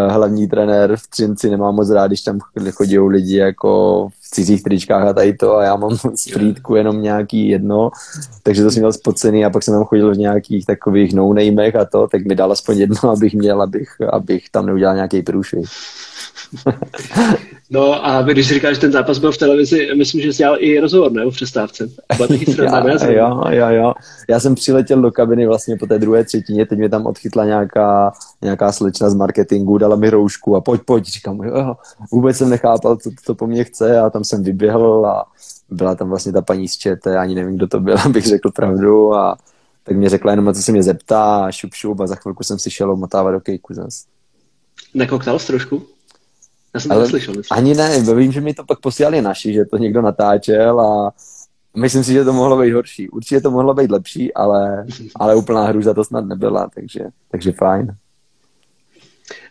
hlavní 0.10 0.48
trenér 0.48 0.98
v 0.98 1.08
Třinci 1.08 1.50
nemá 1.50 1.72
moc 1.72 1.90
rád, 1.90 2.08
když 2.08 2.22
tam 2.22 2.40
chodí 2.72 3.00
lidi 3.00 3.38
jako 3.38 4.08
v 4.22 4.30
cizích 4.30 4.64
tričkách 4.64 5.08
a 5.08 5.14
tady 5.14 5.34
to 5.34 5.58
a 5.58 5.64
já 5.64 5.76
mám 5.76 5.98
z 6.16 6.32
frýdku 6.34 6.76
jenom 6.76 7.02
nějaký 7.02 7.50
jedno, 7.50 7.90
takže 8.44 8.64
to 8.64 8.72
jsem 8.72 8.82
měl 8.82 8.94
spocený 8.94 9.46
a 9.46 9.50
pak 9.50 9.64
jsem 9.64 9.74
tam 9.74 9.84
chodil 9.84 10.14
v 10.14 10.18
nějakých 10.18 10.66
takových 10.66 11.14
no 11.14 11.34
a 11.80 11.86
to, 11.86 12.08
tak 12.08 12.26
mi 12.26 12.36
dal 12.36 12.52
aspoň 12.52 12.78
jedno, 12.78 12.98
abych 13.12 13.34
měl, 13.34 13.62
abych, 13.62 13.90
abych 14.12 14.50
tam 14.52 14.66
neudělal 14.66 14.96
nějaký 14.96 15.22
průšvih. 15.22 15.68
No 17.72 18.06
a 18.06 18.22
když 18.22 18.48
si 18.48 18.54
říkáš, 18.54 18.76
že 18.76 18.82
ten 18.82 18.92
zápas 18.92 19.18
byl 19.18 19.32
v 19.32 19.38
televizi, 19.38 19.90
myslím, 19.98 20.22
že 20.22 20.34
jsi 20.34 20.38
dělal 20.38 20.58
i 20.60 20.80
rozhovor, 20.80 21.12
ne? 21.12 21.26
V 21.26 21.32
přestávce. 21.32 21.90
já, 22.68 23.12
jo, 23.12 23.44
jo, 23.50 23.68
jo. 23.70 23.94
Já 24.30 24.40
jsem 24.40 24.56
přiletěl 24.56 25.02
do 25.02 25.12
kabiny 25.12 25.48
vlastně 25.48 25.78
po 25.78 25.88
té 25.88 26.00
druhé 26.00 26.24
třetině, 26.24 26.66
teď 26.66 26.80
mě 26.80 26.90
tam 26.90 27.06
odchytla 27.06 27.46
nějaká, 27.46 28.14
nějaká 28.42 28.72
slečna 28.72 29.10
z 29.10 29.16
marketingu, 29.16 29.78
dala 29.78 29.96
mi 29.96 30.10
roušku 30.10 30.56
a 30.56 30.62
pojď, 30.62 30.82
pojď. 30.82 31.06
Říkám, 31.08 31.44
jo, 31.44 31.76
vůbec 32.12 32.38
jsem 32.38 32.50
nechápal, 32.50 32.98
co 32.98 33.10
to 33.26 33.36
po 33.36 33.48
mně 33.48 33.64
chce 33.64 34.00
a 34.00 34.10
tam 34.10 34.24
jsem 34.24 34.44
vyběhl 34.44 35.06
a 35.06 35.26
byla 35.70 35.96
tam 35.96 36.10
vlastně 36.10 36.32
ta 36.32 36.42
paní 36.42 36.68
z 36.68 36.78
ČT, 36.78 37.18
ani 37.18 37.36
nevím, 37.36 37.56
kdo 37.56 37.68
to 37.68 37.80
byl, 37.80 37.96
abych 38.06 38.26
řekl 38.26 38.52
pravdu 38.52 39.14
a 39.14 39.38
tak 39.84 39.98
mě 39.98 40.10
řekla 40.10 40.32
jenom, 40.32 40.54
co 40.54 40.62
se 40.62 40.72
mě 40.72 40.84
zeptá 40.84 41.46
a 41.46 41.52
šup, 41.52 41.74
šup 41.74 42.00
a 42.00 42.08
za 42.08 42.16
chvilku 42.16 42.44
jsem 42.44 42.60
si 42.60 42.72
šel 42.72 42.92
omotávat 42.92 43.34
do 43.34 43.40
kejku 43.40 43.74
zase. 43.74 44.06
Nekoktal 44.94 45.40
jsi 45.40 45.48
trošku? 45.48 45.84
Já 46.74 46.80
jsem 46.80 46.92
to 46.92 47.00
neslyšel. 47.00 47.34
Ani 47.52 47.74
ne, 47.74 48.00
vím, 48.16 48.32
že 48.32 48.42
mi 48.42 48.54
to 48.54 48.64
pak 48.64 48.80
posílali 48.80 49.22
naši, 49.22 49.54
že 49.54 49.66
to 49.66 49.78
někdo 49.78 50.02
natáčel 50.02 50.82
a 50.82 51.14
myslím 51.78 52.04
si, 52.04 52.14
že 52.14 52.26
to 52.26 52.34
mohlo 52.34 52.62
být 52.62 52.72
horší. 52.72 53.10
Určitě 53.10 53.42
to 53.42 53.52
mohlo 53.52 53.74
být 53.74 53.92
lepší, 53.92 54.34
ale, 54.34 54.86
ale 55.16 55.36
úplná 55.36 55.66
hruza 55.66 55.94
to 55.94 56.04
snad 56.04 56.26
nebyla, 56.26 56.70
takže, 56.76 57.00
takže 57.32 57.52
fajn. 57.52 57.96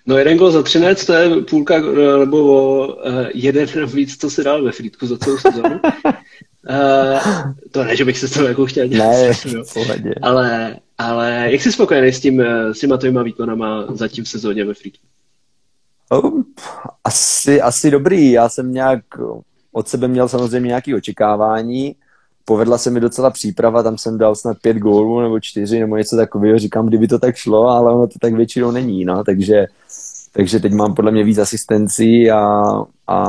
No 0.07 0.19
jeden 0.19 0.39
gol 0.39 0.51
za 0.51 0.63
13, 0.63 1.05
to 1.05 1.13
je 1.13 1.43
půlka, 1.43 1.77
eh, 1.77 2.19
nebo 2.19 2.39
o 2.39 2.87
uh, 2.87 3.27
jeden 3.35 3.87
víc, 3.95 4.17
co 4.17 4.31
si 4.31 4.45
dal 4.45 4.65
ve 4.65 4.73
Frýdku 4.73 5.07
za 5.07 5.19
celou 5.19 5.39
sezónu. 5.39 5.81
uh, 6.05 7.53
to 7.71 7.85
ne, 7.85 7.97
že 7.97 8.05
bych 8.05 8.19
se 8.19 8.29
z 8.29 8.31
toho 8.31 8.47
jako 8.47 8.67
chtěl 8.67 8.87
dělat. 8.87 9.09
Ne, 9.09 9.33
ale, 10.23 10.77
ale 10.99 11.49
jak 11.51 11.63
jsi 11.63 11.73
spokojený 11.73 12.13
s, 12.13 12.21
tím, 12.21 12.43
s 12.73 12.79
těma 12.79 12.97
tvýma 12.97 13.23
výkonama 13.23 13.87
zatím 13.95 14.25
v 14.25 14.29
sezóně 14.29 14.65
ve 14.65 14.75
Frýdku? 14.75 15.07
Oh, 16.11 16.43
asi, 17.05 17.61
asi 17.61 17.91
dobrý. 17.91 18.31
Já 18.31 18.49
jsem 18.49 18.73
nějak 18.73 19.01
od 19.73 19.89
sebe 19.89 20.09
měl 20.09 20.29
samozřejmě 20.29 20.67
nějaké 20.67 20.95
očekávání. 20.97 21.97
Povedla 22.45 22.79
se 22.79 22.91
mi 22.91 23.01
docela 23.01 23.31
příprava, 23.31 23.83
tam 23.83 23.99
jsem 23.99 24.19
dal 24.19 24.35
snad 24.35 24.57
pět 24.63 24.77
gólů 24.77 25.21
nebo 25.21 25.41
čtyři 25.41 25.81
nebo 25.81 25.97
něco 25.97 26.17
takového. 26.17 26.59
Říkám, 26.59 26.87
kdyby 26.87 27.09
to 27.09 27.19
tak 27.19 27.37
šlo, 27.37 27.69
ale 27.69 27.95
ono 27.95 28.07
to 28.07 28.19
tak 28.19 28.35
většinou 28.35 28.71
není. 28.71 29.05
No. 29.05 29.25
Takže, 29.25 29.67
takže 30.33 30.61
teď 30.61 30.73
mám 30.73 30.95
podle 30.95 31.11
mě 31.11 31.25
víc 31.25 31.39
asistencí 31.39 32.31
a, 32.31 32.73
a 33.07 33.29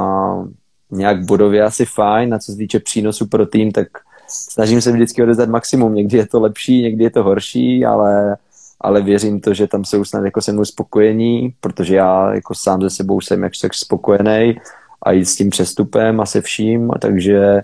nějak 0.92 1.26
bodově 1.26 1.64
asi 1.64 1.86
fajn. 1.86 2.34
A 2.34 2.40
co 2.40 2.52
se 2.52 2.58
týče 2.58 2.80
přínosu 2.80 3.28
pro 3.28 3.46
tým, 3.46 3.72
tak 3.72 3.88
snažím 4.28 4.82
se 4.82 4.92
vždycky 4.92 5.24
odezdat 5.24 5.50
maximum. 5.50 5.94
Někdy 5.94 6.18
je 6.18 6.28
to 6.28 6.40
lepší, 6.40 6.82
někdy 6.82 7.04
je 7.04 7.10
to 7.10 7.24
horší, 7.24 7.86
ale 7.86 8.38
ale 8.82 9.02
věřím 9.02 9.42
to, 9.42 9.54
že 9.54 9.68
tam 9.68 9.86
jsou 9.86 10.06
snad 10.06 10.26
jako 10.26 10.42
se 10.42 10.52
mnou 10.52 10.66
spokojení, 10.66 11.54
protože 11.60 11.96
já 11.96 12.34
jako 12.34 12.56
sám 12.56 12.82
ze 12.82 12.90
sebou 12.90 13.22
jsem 13.22 13.44
jak 13.44 13.54
tak 13.62 13.74
spokojený 13.74 14.58
a 15.04 15.14
i 15.14 15.26
s 15.26 15.36
tím 15.36 15.50
přestupem 15.50 16.20
a 16.22 16.26
se 16.26 16.42
vším, 16.42 16.92
takže 17.02 17.62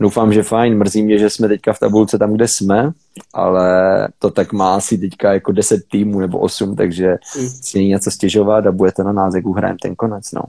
doufám, 0.00 0.32
že 0.32 0.42
fajn. 0.42 0.78
Mrzí 0.78 1.02
mě, 1.02 1.18
že 1.18 1.30
jsme 1.30 1.48
teďka 1.48 1.72
v 1.72 1.78
tabulce 1.78 2.18
tam, 2.18 2.34
kde 2.34 2.48
jsme, 2.48 2.90
ale 3.34 4.08
to 4.18 4.30
tak 4.30 4.52
má 4.52 4.74
asi 4.74 4.98
teďka 4.98 5.32
jako 5.32 5.52
10 5.52 5.82
týmů 5.90 6.20
nebo 6.20 6.38
8, 6.38 6.76
takže 6.76 7.16
mm. 7.38 7.48
si 7.48 7.78
není 7.78 7.88
něco 7.88 8.10
stěžovat 8.10 8.66
a 8.66 8.72
bude 8.72 8.92
to 8.92 9.02
na 9.02 9.12
nás, 9.12 9.34
jak 9.34 9.46
uhrajeme 9.46 9.78
ten 9.82 9.94
konec, 9.94 10.32
no. 10.32 10.42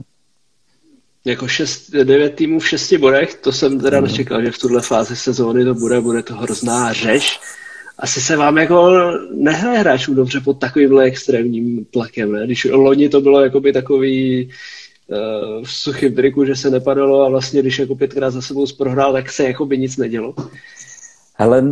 Jako 1.24 1.48
6, 1.48 1.90
9 1.90 2.34
týmů 2.34 2.58
v 2.58 2.68
6 2.68 2.92
bodech, 2.92 3.34
to 3.34 3.52
jsem 3.52 3.80
teda 3.80 4.00
mm. 4.00 4.06
nečekal, 4.06 4.42
že 4.42 4.50
v 4.50 4.58
tuhle 4.58 4.82
fázi 4.82 5.16
sezóny 5.16 5.64
to 5.64 5.74
bude, 5.74 6.00
bude 6.00 6.22
to 6.22 6.34
hrozná 6.34 6.92
řeš 6.92 7.40
asi 7.98 8.20
se 8.20 8.36
vám 8.36 8.58
jako 8.58 8.92
nehraje 9.34 9.78
hráčů 9.78 10.14
dobře 10.14 10.40
pod 10.40 10.58
takovýmhle 10.58 11.04
extrémním 11.04 11.84
tlakem, 11.84 12.32
ne? 12.32 12.46
Když 12.46 12.64
loni 12.64 13.08
to 13.08 13.20
bylo 13.20 13.40
jakoby 13.40 13.72
takový 13.72 14.48
uh, 15.08 15.64
v 15.64 15.72
suchým 15.72 16.14
triku, 16.14 16.44
že 16.44 16.56
se 16.56 16.70
nepadalo 16.70 17.22
a 17.22 17.28
vlastně 17.28 17.60
když 17.60 17.78
jako 17.78 17.94
pětkrát 17.94 18.32
za 18.32 18.42
sebou 18.42 18.66
prohrál, 18.78 19.12
tak 19.12 19.30
se 19.30 19.44
jakoby 19.44 19.78
nic 19.78 19.96
nedělo. 19.96 20.34
Ale 21.38 21.62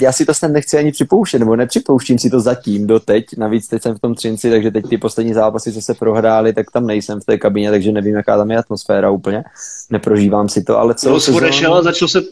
já 0.00 0.12
si 0.12 0.26
to 0.26 0.34
snad 0.34 0.52
nechci 0.52 0.78
ani 0.78 0.92
připouštět, 0.92 1.40
nebo 1.40 1.56
nepřipouštím 1.56 2.18
si 2.18 2.30
to 2.30 2.40
zatím 2.40 2.86
doteď. 2.86 3.26
Navíc 3.38 3.68
teď 3.68 3.82
jsem 3.82 3.94
v 3.94 4.00
tom 4.00 4.14
Třinci, 4.14 4.50
takže 4.50 4.70
teď 4.70 4.88
ty 4.88 4.98
poslední 4.98 5.34
zápasy, 5.34 5.72
co 5.72 5.82
se 5.82 5.94
prohrály, 5.94 6.52
tak 6.52 6.70
tam 6.70 6.86
nejsem 6.86 7.20
v 7.20 7.24
té 7.24 7.38
kabině, 7.38 7.70
takže 7.70 7.92
nevím, 7.92 8.14
jaká 8.14 8.36
tam 8.36 8.50
je 8.50 8.58
atmosféra 8.58 9.10
úplně. 9.10 9.44
Neprožívám 9.90 10.48
si 10.48 10.62
to, 10.62 10.78
ale 10.78 10.94
co... 10.94 11.10
No, 11.10 11.20
sezónu... 11.20 11.74
a 11.74 11.82
začal 11.82 12.08
se, 12.08 12.22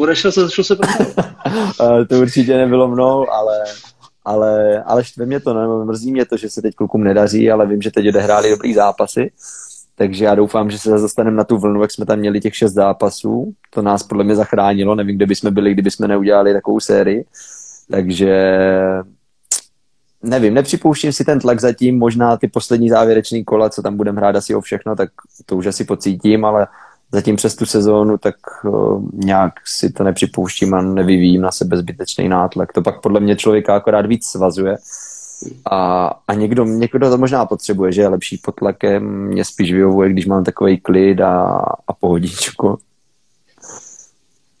odešel 0.00 0.32
se, 0.32 0.40
začal 0.40 0.64
se 0.64 0.76
To 2.08 2.18
určitě 2.20 2.56
nebylo 2.56 2.88
mnou, 2.88 3.30
ale, 3.30 3.64
ale, 4.24 4.82
ale 4.82 5.04
štve 5.04 5.26
mě 5.26 5.40
to, 5.40 5.54
ne? 5.54 5.84
mrzí 5.84 6.12
mě 6.12 6.24
to, 6.24 6.36
že 6.36 6.50
se 6.50 6.62
teď 6.62 6.74
klukům 6.74 7.04
nedaří, 7.04 7.50
ale 7.50 7.66
vím, 7.66 7.82
že 7.82 7.90
teď 7.90 8.08
odehráli 8.08 8.50
dobrý 8.50 8.74
zápasy, 8.74 9.30
takže 9.96 10.24
já 10.24 10.34
doufám, 10.34 10.70
že 10.70 10.78
se 10.78 10.90
zase 10.90 11.02
dostaneme 11.02 11.36
na 11.36 11.44
tu 11.44 11.58
vlnu, 11.58 11.82
jak 11.82 11.90
jsme 11.90 12.06
tam 12.06 12.18
měli 12.18 12.40
těch 12.40 12.56
šest 12.56 12.72
zápasů. 12.72 13.52
To 13.70 13.82
nás 13.82 14.02
podle 14.02 14.24
mě 14.24 14.36
zachránilo, 14.36 14.94
nevím, 14.94 15.16
kde 15.16 15.26
bychom 15.26 15.54
byli, 15.54 15.72
kdyby 15.72 15.90
jsme 15.90 16.08
neudělali 16.08 16.52
takovou 16.52 16.80
sérii. 16.80 17.24
Takže 17.90 18.58
nevím, 20.22 20.54
nepřipouštím 20.54 21.12
si 21.12 21.24
ten 21.24 21.38
tlak 21.38 21.60
zatím, 21.60 21.98
možná 21.98 22.36
ty 22.36 22.48
poslední 22.48 22.88
závěrečný 22.90 23.44
kola, 23.44 23.70
co 23.70 23.82
tam 23.82 23.96
budeme 23.96 24.20
hrát 24.20 24.36
asi 24.36 24.54
o 24.54 24.60
všechno, 24.60 24.96
tak 24.96 25.10
to 25.46 25.56
už 25.56 25.66
asi 25.66 25.84
pocítím, 25.84 26.44
ale 26.44 26.66
zatím 27.12 27.36
přes 27.36 27.56
tu 27.56 27.66
sezónu, 27.66 28.18
tak 28.18 28.34
uh, 28.64 29.04
nějak 29.12 29.52
si 29.64 29.92
to 29.92 30.04
nepřipouštím 30.04 30.74
a 30.74 30.82
nevyvíjím 30.82 31.40
na 31.40 31.52
sebe 31.52 31.76
zbytečný 31.76 32.28
nátlak. 32.28 32.72
To 32.72 32.82
pak 32.82 33.00
podle 33.00 33.20
mě 33.20 33.36
člověka 33.36 33.74
akorát 33.76 34.06
víc 34.06 34.26
svazuje. 34.26 34.76
A, 35.70 36.06
a 36.28 36.34
někdo, 36.34 36.64
někdo 36.64 37.10
to 37.10 37.18
možná 37.18 37.46
potřebuje, 37.46 37.92
že 37.92 38.00
je 38.00 38.08
lepší 38.08 38.38
pod 38.38 38.54
tlakem, 38.54 39.26
mě 39.26 39.44
spíš 39.44 39.72
vyhovuje, 39.72 40.10
když 40.10 40.26
mám 40.26 40.44
takový 40.44 40.80
klid 40.80 41.20
a, 41.20 41.44
a 41.88 41.92
pohodičku. 41.92 42.78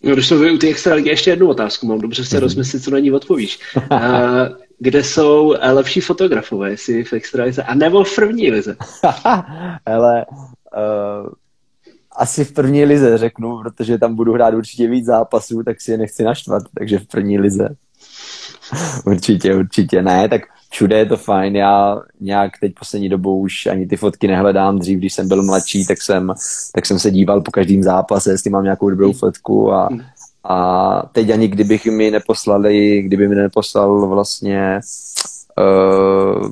No, 0.02 0.14
když 0.14 0.28
jsme 0.28 0.52
u 0.52 0.58
té 0.58 0.68
extraligy, 0.68 1.08
ještě 1.08 1.30
jednu 1.30 1.48
otázku 1.48 1.86
mám, 1.86 2.00
dobře 2.00 2.24
se 2.24 2.36
mm-hmm. 2.36 2.40
rozmyslit, 2.40 2.84
co 2.84 2.90
na 2.90 2.98
ní 2.98 3.12
odpovíš. 3.12 3.58
uh, 3.76 3.98
kde 4.78 5.04
jsou 5.04 5.54
lepší 5.72 6.00
fotografové, 6.00 6.70
jestli 6.70 7.04
v 7.04 7.12
extralize, 7.12 7.62
a 7.62 7.74
nebo 7.74 8.04
v 8.04 8.14
první 8.14 8.50
lize? 8.50 8.76
Ale 9.86 10.26
uh, 10.26 11.32
asi 12.16 12.44
v 12.44 12.52
první 12.52 12.84
lize 12.84 13.18
řeknu, 13.18 13.58
protože 13.62 13.98
tam 13.98 14.14
budu 14.14 14.32
hrát 14.32 14.54
určitě 14.54 14.88
víc 14.88 15.06
zápasů, 15.06 15.62
tak 15.62 15.80
si 15.80 15.90
je 15.90 15.98
nechci 15.98 16.24
naštvat, 16.24 16.62
takže 16.78 16.98
v 16.98 17.06
první 17.06 17.38
lize. 17.38 17.68
určitě, 19.06 19.54
určitě 19.54 20.02
ne, 20.02 20.28
tak 20.28 20.42
všude 20.70 20.98
je 20.98 21.06
to 21.06 21.16
fajn, 21.16 21.56
já 21.56 22.02
nějak 22.20 22.52
teď 22.60 22.72
poslední 22.78 23.08
dobou 23.08 23.40
už 23.40 23.66
ani 23.66 23.86
ty 23.86 23.96
fotky 23.96 24.28
nehledám, 24.28 24.78
dřív, 24.78 24.98
když 24.98 25.14
jsem 25.14 25.28
byl 25.28 25.42
mladší, 25.42 25.86
tak 25.86 26.02
jsem, 26.02 26.32
tak 26.74 26.86
jsem 26.86 26.98
se 26.98 27.10
díval 27.10 27.40
po 27.40 27.50
každém 27.50 27.82
zápase, 27.82 28.30
jestli 28.30 28.50
mám 28.50 28.64
nějakou 28.64 28.90
dobrou 28.90 29.12
fotku 29.12 29.72
a, 29.72 29.88
a 30.44 31.02
teď 31.12 31.30
ani 31.30 31.48
kdybych 31.48 31.86
mi 31.86 32.10
neposlali, 32.10 33.02
kdyby 33.02 33.28
mi 33.28 33.34
neposlal 33.34 34.06
vlastně 34.06 34.80
uh, 35.58 36.50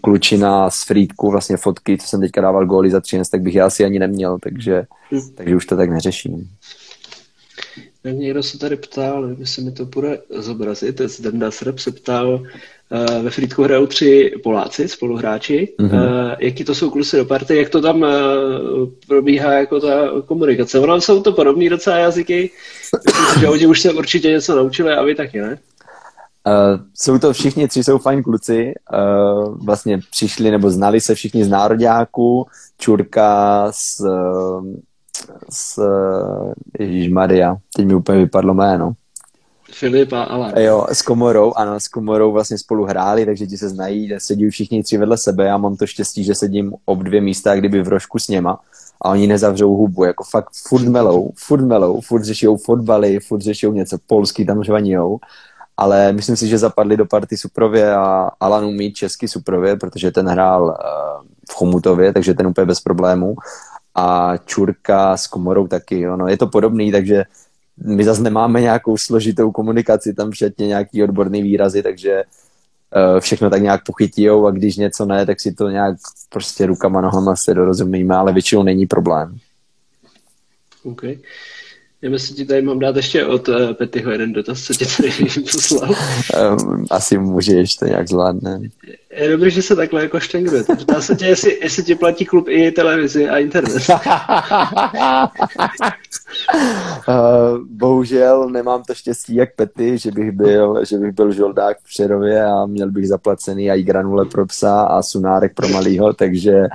klučina 0.00 0.70
z 0.70 0.84
Frýdku, 0.84 1.30
vlastně 1.30 1.56
fotky, 1.56 1.98
co 1.98 2.06
jsem 2.06 2.20
teďka 2.20 2.40
dával 2.40 2.66
góly 2.66 2.90
za 2.90 3.00
13, 3.00 3.28
tak 3.28 3.42
bych 3.42 3.54
já 3.54 3.66
asi 3.66 3.84
ani 3.84 3.98
neměl, 3.98 4.38
takže, 4.42 4.86
hmm. 5.10 5.34
takže 5.34 5.56
už 5.56 5.66
to 5.66 5.76
tak 5.76 5.90
neřeším. 5.90 6.48
Někdo 8.12 8.42
se 8.42 8.58
tady 8.58 8.76
ptal, 8.76 9.22
nevím, 9.22 9.40
jestli 9.40 9.62
mi 9.64 9.72
to 9.72 9.84
bude 9.84 10.18
zobrazit, 10.30 11.00
Zdenda 11.00 11.50
Sreb 11.50 11.78
se 11.78 11.92
ptal, 11.92 12.34
uh, 12.34 13.22
ve 13.22 13.30
Frýdku 13.30 13.62
hrajou 13.62 13.86
tři 13.86 14.32
Poláci, 14.42 14.88
spoluhráči, 14.88 15.74
mm-hmm. 15.78 16.26
uh, 16.26 16.34
jaký 16.38 16.64
to 16.64 16.74
jsou 16.74 16.90
kluci 16.90 17.16
do 17.16 17.24
party, 17.24 17.56
jak 17.56 17.68
to 17.68 17.80
tam 17.80 18.02
uh, 18.02 18.08
probíhá 19.08 19.52
jako 19.52 19.80
ta 19.80 20.10
komunikace. 20.26 20.78
Ono 20.78 21.00
jsou 21.00 21.22
to 21.22 21.32
podobné 21.32 21.70
docela 21.70 21.98
jazyky, 21.98 22.50
myslím, 23.06 23.40
že 23.40 23.48
oni 23.48 23.66
už 23.66 23.80
se 23.80 23.92
určitě 23.92 24.28
něco 24.30 24.56
naučili 24.56 24.92
a 24.92 25.02
vy 25.02 25.14
taky, 25.14 25.40
ne? 25.40 25.58
Uh, 26.46 26.80
jsou 26.94 27.18
to 27.18 27.32
všichni 27.32 27.68
tři, 27.68 27.84
jsou 27.84 27.98
fajn 27.98 28.22
kluci. 28.22 28.74
Uh, 28.92 29.64
vlastně 29.64 29.98
přišli 30.10 30.50
nebo 30.50 30.70
znali 30.70 31.00
se 31.00 31.14
všichni 31.14 31.44
z 31.44 31.48
nároďáků. 31.48 32.46
Čurka 32.78 33.66
s, 33.70 34.04
s 35.50 35.82
Ježíš 36.78 37.12
Maria, 37.12 37.56
teď 37.76 37.86
mi 37.86 37.94
úplně 37.94 38.18
vypadlo 38.18 38.54
jméno. 38.54 38.92
Filip 39.72 40.12
a. 40.12 40.60
Jo, 40.60 40.86
s 40.92 41.02
Komorou, 41.02 41.52
ano, 41.56 41.80
s 41.80 41.88
Komorou 41.88 42.32
vlastně 42.32 42.58
spolu 42.58 42.84
hráli, 42.84 43.26
takže 43.26 43.46
ti 43.46 43.58
se 43.58 43.68
znají, 43.68 44.14
sedí 44.18 44.50
všichni 44.50 44.82
tři 44.82 44.98
vedle 44.98 45.18
sebe. 45.18 45.44
Já 45.44 45.56
mám 45.56 45.76
to 45.76 45.86
štěstí, 45.86 46.24
že 46.24 46.34
sedím 46.34 46.72
ob 46.84 46.98
dvě 46.98 47.20
místa, 47.20 47.56
kdyby 47.56 47.82
v 47.82 47.88
rožku 47.88 48.18
s 48.18 48.28
něma 48.28 48.60
a 49.00 49.10
oni 49.10 49.26
nezavřou 49.26 49.76
hubu, 49.76 50.04
jako 50.04 50.24
fakt 50.24 50.48
furt 50.68 50.88
melou, 50.88 51.32
furt 51.36 51.62
melou, 51.62 52.00
furt 52.00 52.24
řešijou 52.24 52.56
fotbaly, 52.56 53.20
furt 53.20 53.40
řešijou 53.40 53.72
něco 53.72 53.98
polský, 54.06 54.46
tam 54.46 54.64
žvanijou 54.64 55.18
ale 55.76 56.12
myslím 56.12 56.36
si, 56.36 56.48
že 56.48 56.58
zapadli 56.58 56.96
do 56.96 57.06
party 57.06 57.36
Suprově 57.36 57.94
a 57.94 58.30
Alan 58.40 58.64
umí 58.64 58.92
česky 58.92 59.28
Suprově, 59.28 59.76
protože 59.76 60.10
ten 60.10 60.28
hrál 60.28 60.78
eh, 60.80 60.84
v 61.50 61.54
Chomutově, 61.54 62.12
takže 62.12 62.34
ten 62.34 62.46
úplně 62.46 62.66
bez 62.66 62.80
problémů 62.80 63.36
a 63.94 64.36
Čurka 64.36 65.16
s 65.16 65.26
Komorou 65.26 65.66
taky, 65.66 66.08
ono 66.08 66.28
je 66.28 66.36
to 66.36 66.46
podobný, 66.46 66.92
takže 66.92 67.24
my 67.84 68.04
zase 68.04 68.22
nemáme 68.22 68.60
nějakou 68.60 68.96
složitou 68.96 69.52
komunikaci 69.52 70.14
tam 70.14 70.30
všetně 70.30 70.66
nějaký 70.66 71.02
odborný 71.02 71.42
výrazy, 71.42 71.82
takže 71.82 72.22
uh, 72.24 73.20
všechno 73.20 73.50
tak 73.50 73.62
nějak 73.62 73.84
pochytijou 73.84 74.46
a 74.46 74.50
když 74.50 74.76
něco 74.76 75.04
ne, 75.04 75.26
tak 75.26 75.40
si 75.40 75.52
to 75.52 75.68
nějak 75.68 75.96
prostě 76.28 76.66
rukama, 76.66 77.00
nohama 77.00 77.36
se 77.36 77.54
dorozumíme, 77.54 78.14
ale 78.14 78.32
většinou 78.32 78.62
není 78.62 78.86
problém. 78.86 79.38
Okay. 80.84 81.18
Já 82.06 82.10
myslím, 82.10 82.36
že 82.36 82.44
tady 82.44 82.62
mám 82.62 82.78
dát 82.78 82.96
ještě 82.96 83.26
od 83.26 83.48
uh, 83.48 83.72
Petyho 83.72 84.10
jeden 84.10 84.32
dotaz, 84.32 84.62
co 84.62 84.74
tě 84.74 84.84
tady 84.96 85.10
poslal. 85.52 85.90
Um, 85.90 86.86
asi 86.90 87.18
můžeš, 87.18 87.74
to 87.74 87.84
nějak 87.84 88.08
zvládne. 88.08 88.60
Je 89.16 89.28
dobré, 89.28 89.50
že 89.50 89.62
se 89.62 89.76
takhle 89.76 90.02
jako 90.02 90.20
štengruje. 90.20 90.64
Ptá 90.78 91.00
se 91.00 91.16
tě, 91.16 91.26
jestli, 91.26 91.58
jestli 91.62 91.82
ti 91.82 91.94
platí 91.94 92.24
klub 92.24 92.48
i 92.48 92.70
televizi 92.70 93.28
a 93.28 93.38
internet. 93.38 93.82
uh, 97.08 97.58
bohužel 97.70 98.50
nemám 98.50 98.82
to 98.82 98.94
štěstí 98.94 99.34
jak 99.34 99.54
Pety, 99.54 99.98
že 99.98 100.10
bych 100.10 100.32
byl, 100.32 100.84
že 100.84 100.98
bych 100.98 101.12
byl 101.12 101.32
žoldák 101.32 101.76
v 101.78 101.84
Přerově 101.84 102.44
a 102.44 102.66
měl 102.66 102.90
bych 102.90 103.08
zaplacený 103.08 103.70
i 103.70 103.82
granule 103.82 104.24
pro 104.24 104.46
psa 104.46 104.80
a 104.80 105.02
sunárek 105.02 105.54
pro 105.54 105.68
malýho, 105.68 106.12
takže 106.12 106.68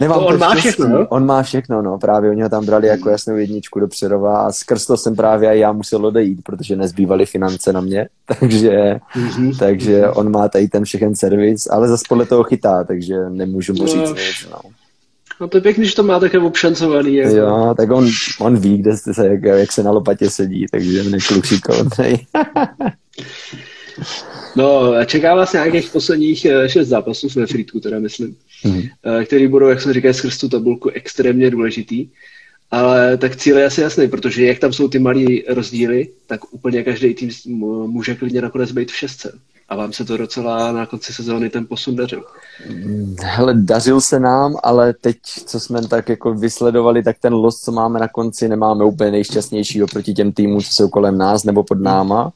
Nemám 0.00 0.18
to 0.18 0.26
on 0.26 0.38
má 0.38 0.54
všechno, 0.54 0.88
no? 0.88 1.06
On 1.08 1.26
má 1.26 1.42
všechno, 1.42 1.82
no. 1.82 1.98
Právě 1.98 2.30
oni 2.30 2.42
ho 2.42 2.48
tam 2.48 2.66
brali 2.66 2.86
jako 2.86 3.10
jasnou 3.10 3.36
jedničku 3.36 3.80
do 3.80 3.88
Přerova 3.88 4.36
a 4.36 4.52
skrz 4.52 4.86
to 4.86 4.96
jsem 4.96 5.16
právě 5.16 5.54
i 5.54 5.58
já 5.58 5.72
musel 5.72 6.06
odejít, 6.06 6.40
protože 6.44 6.76
nezbývaly 6.76 7.26
finance 7.26 7.72
na 7.72 7.80
mě, 7.80 8.08
takže, 8.40 9.00
mm-hmm. 9.16 9.58
takže 9.58 10.08
on 10.08 10.30
má 10.30 10.48
tady 10.48 10.68
ten 10.68 10.84
všechen 10.84 11.16
servis, 11.16 11.49
ale 11.70 11.88
zase 11.88 12.04
podle 12.08 12.26
toho 12.26 12.44
chytá, 12.44 12.84
takže 12.84 13.14
nemůžu 13.28 13.74
mu 13.74 13.86
říct 13.86 13.94
no. 13.94 14.14
nic, 14.14 14.46
no. 14.50 14.60
No 15.40 15.48
to 15.48 15.56
je 15.56 15.60
pěkný, 15.60 15.86
že 15.86 15.94
to 15.94 16.02
má 16.02 16.20
také 16.20 16.38
obšancovaný. 16.38 17.14
Jako. 17.14 17.36
Jo, 17.36 17.74
tak 17.76 17.90
on, 17.90 18.08
on 18.40 18.56
ví, 18.56 18.78
kde 18.78 18.96
se, 18.96 19.26
jak, 19.26 19.42
jak 19.42 19.72
se 19.72 19.82
na 19.82 19.90
lopatě 19.90 20.30
sedí, 20.30 20.66
takže 20.70 21.04
nekluk 21.04 21.46
šikovnej. 21.46 22.26
No, 24.56 24.92
čeká 25.06 25.34
vás 25.34 25.52
nějakých 25.52 25.90
posledních 25.90 26.44
eh, 26.44 26.68
šest 26.68 26.88
zápasů 26.88 27.28
ve 27.36 27.46
Frýdku, 27.46 27.80
teda 27.80 27.98
myslím, 27.98 28.36
mm-hmm. 28.64 28.90
který 29.24 29.48
budou, 29.48 29.68
jak 29.68 29.80
jsem 29.80 29.92
říkal, 29.92 30.14
skrz 30.14 30.38
tu 30.38 30.48
tabulku 30.48 30.90
extrémně 30.90 31.50
důležitý. 31.50 32.08
Ale 32.70 33.16
tak 33.16 33.36
cíl 33.36 33.58
je 33.58 33.64
asi 33.64 33.80
jasný, 33.80 34.08
protože 34.08 34.46
jak 34.46 34.58
tam 34.58 34.72
jsou 34.72 34.88
ty 34.88 34.98
malé 34.98 35.24
rozdíly, 35.48 36.08
tak 36.26 36.54
úplně 36.54 36.82
každý 36.82 37.14
tým 37.14 37.30
může 37.86 38.14
klidně 38.14 38.42
nakonec 38.42 38.72
být 38.72 38.90
v 38.90 38.96
šestce. 38.96 39.38
A 39.70 39.76
vám 39.76 39.92
se 39.92 40.04
to 40.04 40.16
docela 40.16 40.72
na 40.72 40.86
konci 40.86 41.12
sezóny 41.12 41.50
ten 41.50 41.66
posun 41.66 41.96
dařil. 41.96 42.24
Hele, 43.22 43.54
dařil 43.54 44.00
se 44.00 44.20
nám, 44.20 44.56
ale 44.62 44.94
teď, 45.00 45.16
co 45.22 45.60
jsme 45.60 45.88
tak 45.88 46.08
jako 46.08 46.34
vysledovali, 46.34 47.02
tak 47.02 47.16
ten 47.18 47.32
los, 47.32 47.60
co 47.60 47.72
máme 47.72 48.00
na 48.00 48.08
konci, 48.08 48.48
nemáme 48.48 48.84
úplně 48.84 49.10
nejšťastnější 49.10 49.82
oproti 49.82 50.14
těm 50.14 50.32
týmům, 50.32 50.60
co 50.60 50.70
jsou 50.70 50.88
kolem 50.88 51.18
nás 51.18 51.44
nebo 51.44 51.62
pod 51.64 51.80
náma. 51.80 52.32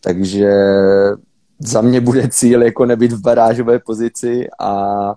Takže 0.00 0.52
za 1.58 1.80
mě 1.80 2.00
bude 2.00 2.28
cíl 2.28 2.62
jako 2.62 2.86
nebyt 2.86 3.12
v 3.12 3.20
barážové 3.20 3.78
pozici 3.78 4.48
a 4.60 5.14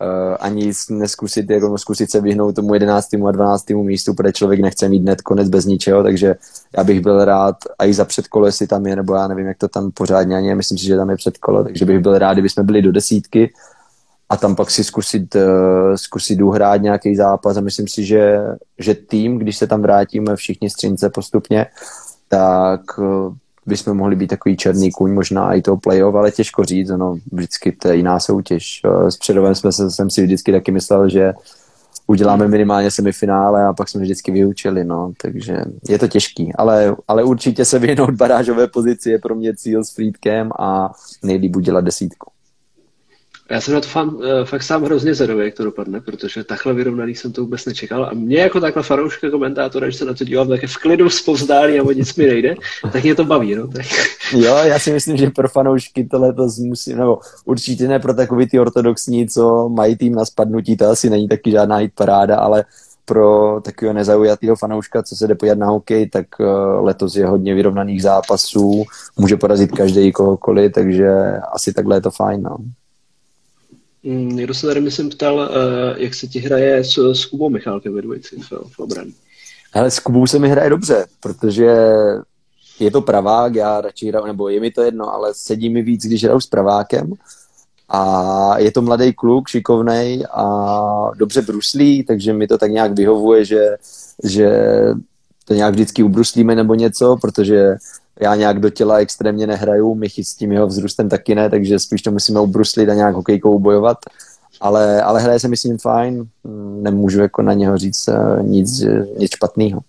uh, 0.00 0.36
ani 0.40 0.72
neskusit, 0.90 1.50
jako 1.50 1.78
zkusit 1.78 2.10
se 2.10 2.20
vyhnout 2.20 2.54
tomu 2.54 2.74
11. 2.74 3.08
a 3.28 3.30
12. 3.32 3.70
místu, 3.70 4.14
protože 4.14 4.32
člověk 4.32 4.60
nechce 4.60 4.88
mít 4.88 5.04
net 5.04 5.22
konec 5.22 5.48
bez 5.48 5.64
ničeho, 5.64 6.02
takže 6.02 6.34
já 6.76 6.84
bych 6.84 7.00
byl 7.00 7.24
rád, 7.24 7.56
a 7.78 7.86
i 7.86 7.94
za 7.94 8.04
předkolo, 8.04 8.46
jestli 8.46 8.66
tam 8.66 8.86
je, 8.86 8.96
nebo 8.96 9.14
já 9.14 9.28
nevím, 9.28 9.46
jak 9.46 9.58
to 9.58 9.68
tam 9.68 9.90
pořádně 9.90 10.36
ani 10.36 10.48
je, 10.48 10.54
myslím 10.54 10.78
si, 10.78 10.84
že 10.84 10.96
tam 10.96 11.10
je 11.10 11.16
předkolo, 11.16 11.64
takže 11.64 11.84
bych 11.84 11.98
byl 11.98 12.18
rád, 12.18 12.32
kdyby 12.32 12.48
jsme 12.48 12.62
byli 12.62 12.82
do 12.82 12.92
desítky 12.92 13.52
a 14.28 14.36
tam 14.36 14.56
pak 14.56 14.70
si 14.70 14.84
zkusit, 14.84 15.34
uh, 15.34 15.42
zkusit 15.94 16.40
uhrát 16.40 16.82
nějaký 16.82 17.16
zápas 17.16 17.56
a 17.56 17.60
myslím 17.60 17.88
si, 17.88 18.04
že, 18.04 18.38
že 18.78 18.94
tým, 18.94 19.38
když 19.38 19.56
se 19.56 19.66
tam 19.66 19.82
vrátíme 19.82 20.36
všichni 20.36 20.70
střince 20.70 21.10
postupně, 21.10 21.66
tak 22.28 22.98
uh, 22.98 23.34
bychom 23.68 23.96
mohli 23.96 24.16
být 24.16 24.26
takový 24.26 24.56
černý 24.56 24.90
kůň, 24.90 25.12
možná 25.14 25.54
i 25.54 25.62
toho 25.62 25.76
playoff, 25.76 26.14
ale 26.14 26.30
těžko 26.30 26.64
říct, 26.64 26.90
no, 26.90 27.18
vždycky 27.32 27.72
to 27.72 27.88
je 27.88 27.96
jiná 27.96 28.20
soutěž. 28.20 28.82
S 29.08 29.16
Předovem 29.16 29.54
jsme 29.54 29.72
se, 29.72 29.90
jsem 29.90 30.10
si 30.10 30.22
vždycky 30.22 30.52
taky 30.52 30.72
myslel, 30.72 31.08
že 31.08 31.32
uděláme 32.06 32.48
minimálně 32.48 32.90
semifinále 32.90 33.66
a 33.66 33.72
pak 33.72 33.88
jsme 33.88 34.00
vždycky 34.00 34.32
vyučili, 34.32 34.84
no, 34.84 35.12
takže 35.22 35.64
je 35.88 35.98
to 35.98 36.08
těžký, 36.08 36.52
ale, 36.54 36.96
ale 37.08 37.24
určitě 37.24 37.64
se 37.64 37.78
vyhnout 37.78 38.10
barážové 38.10 38.66
pozici 38.66 39.10
je 39.10 39.18
pro 39.18 39.34
mě 39.34 39.56
cíl 39.56 39.84
s 39.84 39.94
Friedkem 39.94 40.50
a 40.58 40.92
nejlíp 41.22 41.56
udělat 41.56 41.84
desítku. 41.84 42.30
Já 43.50 43.60
jsem 43.60 43.74
na 43.74 43.80
to 43.80 43.88
fan, 43.88 44.18
eh, 44.24 44.44
fakt 44.44 44.62
sám 44.62 44.84
hrozně 44.84 45.14
zvedavý, 45.14 45.44
jak 45.44 45.54
to 45.54 45.64
dopadne, 45.64 46.00
protože 46.00 46.44
takhle 46.44 46.74
vyrovnaný 46.74 47.14
jsem 47.14 47.32
to 47.32 47.40
vůbec 47.40 47.64
nečekal. 47.64 48.04
A 48.04 48.14
mě 48.14 48.38
jako 48.38 48.60
takhle 48.60 48.82
fanouška 48.82 49.30
komentátora, 49.30 49.86
když 49.86 49.96
se 49.96 50.04
na 50.04 50.14
to 50.14 50.24
dívám 50.24 50.48
tak 50.48 50.60
v 50.66 50.76
klidu 50.76 51.10
zpovzdálí 51.10 51.80
a 51.80 51.82
o 51.82 51.92
nic 51.92 52.16
mi 52.16 52.26
nejde, 52.26 52.54
tak 52.92 53.02
mě 53.02 53.14
to 53.14 53.24
baví. 53.24 53.54
No, 53.54 53.68
tak. 53.68 53.86
Jo, 54.32 54.56
já 54.56 54.78
si 54.78 54.92
myslím, 54.92 55.16
že 55.16 55.30
pro 55.30 55.48
fanoušky 55.48 56.04
to 56.04 56.20
letos 56.20 56.58
musí, 56.58 56.94
nebo 56.94 57.18
určitě 57.44 57.88
ne 57.88 57.98
pro 57.98 58.14
takový 58.14 58.48
ty 58.48 58.60
ortodoxní, 58.60 59.28
co 59.28 59.68
mají 59.68 59.96
tým 59.96 60.14
na 60.14 60.24
spadnutí, 60.24 60.76
to 60.76 60.86
asi 60.86 61.10
není 61.10 61.28
taky 61.28 61.50
žádná 61.50 61.76
hit 61.76 61.92
paráda, 61.94 62.36
ale 62.36 62.64
pro 63.04 63.60
takového 63.64 63.94
nezaujatého 63.94 64.56
fanouška, 64.56 65.02
co 65.02 65.16
se 65.16 65.26
jde 65.26 65.34
podívat 65.34 65.58
na 65.58 65.66
hokej, 65.66 66.08
tak 66.08 66.26
eh, 66.40 66.44
letos 66.80 67.16
je 67.16 67.26
hodně 67.26 67.54
vyrovnaných 67.54 68.02
zápasů, 68.02 68.84
může 69.16 69.36
porazit 69.36 69.72
každý 69.72 70.12
kohokoliv, 70.12 70.72
takže 70.72 71.10
asi 71.52 71.72
takhle 71.72 71.96
je 71.96 72.00
to 72.00 72.10
fajn. 72.10 72.42
No. 72.42 72.56
Mm, 74.08 74.36
někdo 74.36 74.54
se 74.54 74.66
tady, 74.66 74.80
myslím, 74.80 75.10
ptal, 75.10 75.50
eh, 75.50 76.02
jak 76.02 76.14
se 76.14 76.26
ti 76.26 76.38
hraje 76.38 76.84
s, 76.84 77.12
s 77.12 77.26
Kubou 77.26 77.50
Michálkem 77.50 77.94
ve 77.94 78.02
dvojici 78.02 78.36
v, 78.36 78.50
v 78.50 78.78
obraně. 78.78 79.12
Ale 79.72 79.90
s 79.90 79.98
Kubou 79.98 80.26
se 80.26 80.38
mi 80.38 80.48
hraje 80.48 80.70
dobře, 80.70 81.06
protože 81.20 81.76
je 82.80 82.90
to 82.90 83.02
pravák, 83.02 83.54
já 83.54 83.80
radši 83.80 84.08
hraju, 84.08 84.26
nebo 84.26 84.48
je 84.48 84.60
mi 84.60 84.70
to 84.70 84.82
jedno, 84.82 85.14
ale 85.14 85.34
sedí 85.34 85.68
mi 85.70 85.82
víc, 85.82 86.06
když 86.06 86.24
hraju 86.24 86.40
s 86.40 86.46
pravákem. 86.46 87.12
A 87.88 88.58
je 88.58 88.72
to 88.72 88.82
mladý 88.82 89.12
kluk, 89.12 89.48
šikovnej 89.48 90.24
a 90.32 91.10
dobře 91.16 91.42
bruslí, 91.42 92.04
takže 92.04 92.32
mi 92.32 92.46
to 92.46 92.58
tak 92.58 92.70
nějak 92.70 92.92
vyhovuje, 92.92 93.44
že, 93.44 93.76
že 94.24 94.50
to 95.48 95.54
nějak 95.54 95.74
vždycky 95.74 96.02
ubruslíme 96.02 96.54
nebo 96.54 96.74
něco, 96.74 97.16
protože 97.20 97.76
já 98.20 98.34
nějak 98.34 98.60
do 98.60 98.70
těla 98.70 98.96
extrémně 98.96 99.46
nehraju, 99.46 99.94
Michy 99.94 100.24
s 100.24 100.34
tím 100.34 100.52
jeho 100.52 100.66
vzrůstem 100.66 101.08
taky 101.08 101.34
ne, 101.34 101.50
takže 101.50 101.78
spíš 101.78 102.02
to 102.02 102.10
musíme 102.10 102.40
ubruslit 102.40 102.88
a 102.88 102.94
nějak 102.94 103.14
hokejkou 103.14 103.58
bojovat. 103.58 103.98
Ale, 104.60 105.02
ale 105.02 105.20
hraje 105.20 105.40
se 105.40 105.48
myslím 105.48 105.78
fajn, 105.78 106.24
nemůžu 106.80 107.20
jako 107.20 107.42
na 107.42 107.52
něho 107.52 107.78
říct 107.78 108.08
eh, 108.08 108.42
nic, 108.42 108.84
nic 109.18 109.30
špatného. 109.36 109.80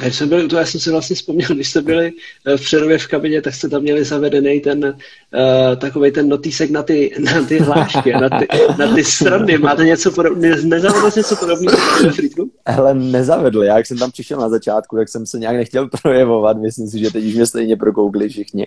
A 0.00 0.02
když 0.02 0.16
jsme 0.16 0.26
byli 0.26 0.48
to, 0.48 0.56
já 0.56 0.66
jsem 0.66 0.80
si 0.80 0.90
vlastně 0.90 1.16
vzpomněl, 1.16 1.48
když 1.54 1.70
jste 1.70 1.82
byli 1.82 2.12
eh, 2.46 2.56
v 2.56 2.60
Přerově 2.60 2.98
v 2.98 3.06
kabině, 3.06 3.42
tak 3.42 3.54
jste 3.54 3.68
tam 3.68 3.82
měli 3.82 4.04
zavedený 4.04 4.60
ten 4.60 4.84
uh, 4.84 5.76
takový 5.76 6.12
ten 6.12 6.28
notísek 6.28 6.70
na 6.70 6.82
ty, 6.82 7.14
na 7.18 7.42
ty 7.44 7.58
hlášky, 7.58 8.12
na 8.12 8.28
ty, 8.28 8.46
na 8.78 8.94
ty 8.94 9.04
strany. 9.04 9.58
Máte 9.58 9.84
něco 9.84 10.10
podobného, 10.10 10.56
nezavedl 10.64 11.10
jsi 11.10 11.18
něco 11.18 11.36
podobného? 11.36 11.76
Hele, 12.66 12.94
nezavedl. 12.94 13.62
Já, 13.62 13.76
jak 13.76 13.86
jsem 13.86 13.98
tam 13.98 14.10
přišel 14.10 14.40
na 14.40 14.48
začátku, 14.48 14.96
tak 14.96 15.08
jsem 15.08 15.26
se 15.26 15.38
nějak 15.38 15.56
nechtěl 15.56 15.88
projevovat. 16.02 16.56
Myslím 16.56 16.88
si, 16.88 16.98
že 16.98 17.12
teď 17.12 17.24
už 17.24 17.34
mě 17.34 17.46
stejně 17.46 17.76
prokoukli 17.76 18.28
všichni. 18.28 18.66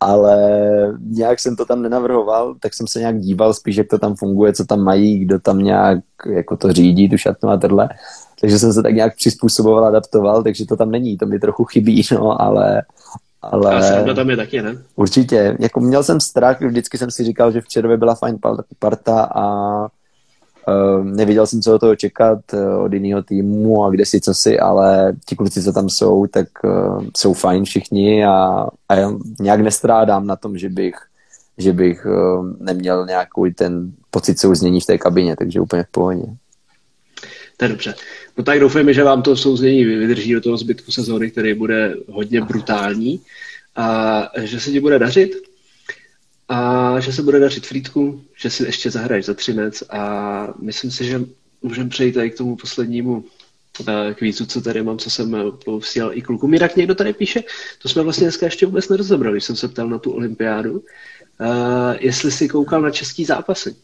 Ale 0.00 0.38
nějak 1.00 1.40
jsem 1.40 1.56
to 1.56 1.64
tam 1.64 1.82
nenavrhoval, 1.82 2.54
tak 2.60 2.74
jsem 2.74 2.86
se 2.86 2.98
nějak 2.98 3.20
díval 3.20 3.54
spíš, 3.54 3.76
jak 3.76 3.88
to 3.88 3.98
tam 3.98 4.14
funguje, 4.14 4.52
co 4.52 4.64
tam 4.64 4.80
mají, 4.80 5.18
kdo 5.18 5.38
tam 5.38 5.58
nějak 5.58 5.98
jako 6.26 6.56
to 6.56 6.72
řídí, 6.72 7.08
tu 7.08 7.16
šatnu 7.16 7.48
a 7.48 7.56
tohle 7.56 7.88
takže 8.44 8.58
jsem 8.58 8.72
se 8.72 8.82
tak 8.82 8.94
nějak 8.94 9.16
přizpůsoboval, 9.16 9.84
adaptoval, 9.84 10.42
takže 10.42 10.66
to 10.66 10.76
tam 10.76 10.90
není, 10.90 11.16
to 11.16 11.26
mi 11.26 11.38
trochu 11.38 11.64
chybí, 11.64 12.02
no, 12.12 12.42
ale... 12.42 12.82
Ale, 13.42 13.96
ale 13.98 14.14
tam 14.14 14.30
je 14.30 14.36
taky, 14.36 14.62
ne? 14.62 14.78
Určitě. 14.96 15.56
Jako 15.60 15.80
měl 15.80 16.02
jsem 16.02 16.20
strach, 16.20 16.60
vždycky 16.60 16.98
jsem 16.98 17.10
si 17.10 17.24
říkal, 17.24 17.52
že 17.52 17.60
v 17.60 17.68
Čerově 17.68 17.96
byla 17.96 18.14
fajn 18.14 18.38
parta 18.78 19.28
a 19.34 19.44
uh, 20.68 21.04
nevěděl 21.04 21.46
jsem, 21.46 21.62
co 21.62 21.74
od 21.74 21.78
toho 21.78 21.96
čekat 21.96 22.38
uh, 22.52 22.82
od 22.84 22.92
jiného 22.92 23.22
týmu 23.22 23.84
a 23.84 23.90
kde 23.90 24.06
si, 24.06 24.20
co 24.20 24.34
si, 24.34 24.58
ale 24.58 25.12
ti 25.26 25.36
kluci, 25.36 25.62
co 25.62 25.72
tam 25.72 25.88
jsou, 25.88 26.26
tak 26.26 26.48
uh, 26.64 27.04
jsou 27.16 27.32
fajn 27.34 27.64
všichni 27.64 28.24
a, 28.24 28.66
a 28.88 28.94
já 28.94 29.12
nějak 29.40 29.60
nestrádám 29.60 30.26
na 30.26 30.36
tom, 30.36 30.58
že 30.58 30.68
bych 30.68 30.94
že 31.58 31.72
bych 31.72 32.06
uh, 32.06 32.52
neměl 32.60 33.06
nějaký 33.06 33.54
ten 33.54 33.92
pocit 34.10 34.38
souznění 34.38 34.80
v 34.80 34.86
té 34.86 34.98
kabině, 34.98 35.36
takže 35.36 35.60
úplně 35.60 35.82
v 35.82 35.90
pohodě. 35.90 36.22
To 37.56 37.64
je 37.64 37.68
dobře. 37.68 37.94
No 38.38 38.44
tak 38.44 38.60
doufejme, 38.60 38.94
že 38.94 39.04
vám 39.04 39.22
to 39.22 39.36
souznění 39.36 39.84
vydrží 39.84 40.32
do 40.32 40.40
toho 40.40 40.56
zbytku 40.56 40.92
sezóny, 40.92 41.30
který 41.30 41.54
bude 41.54 41.94
hodně 42.08 42.40
brutální 42.40 43.20
a 43.76 44.22
že 44.40 44.60
se 44.60 44.70
ti 44.70 44.80
bude 44.80 44.98
dařit 44.98 45.53
a 46.48 47.00
že 47.00 47.12
se 47.12 47.22
bude 47.22 47.40
dařit 47.40 47.66
Frýdku, 47.66 48.22
že 48.36 48.50
si 48.50 48.64
ještě 48.64 48.90
zahraješ 48.90 49.26
za 49.26 49.34
Třinec 49.34 49.82
a 49.90 50.48
myslím 50.60 50.90
si, 50.90 51.04
že 51.04 51.20
můžeme 51.62 51.90
přejít 51.90 52.12
tady 52.12 52.30
k 52.30 52.36
tomu 52.36 52.56
poslednímu 52.56 53.24
eh, 53.88 54.14
kvízu, 54.14 54.46
co 54.46 54.60
tady 54.60 54.82
mám, 54.82 54.98
co 54.98 55.10
jsem 55.10 55.34
eh, 55.34 55.44
posílal 55.64 56.10
i 56.14 56.22
klukům. 56.22 56.54
Jinak 56.54 56.76
někdo 56.76 56.94
tady 56.94 57.12
píše, 57.12 57.42
to 57.82 57.88
jsme 57.88 58.02
vlastně 58.02 58.24
dneska 58.24 58.46
ještě 58.46 58.66
vůbec 58.66 58.88
nerozebrali, 58.88 59.40
jsem 59.40 59.56
se 59.56 59.68
ptal 59.68 59.88
na 59.88 59.98
tu 59.98 60.10
olympiádu, 60.10 60.72
uh, 60.72 60.86
jestli 61.98 62.30
si 62.30 62.48
koukal 62.48 62.82
na 62.82 62.90
český 62.90 63.24
zápasy. 63.24 63.76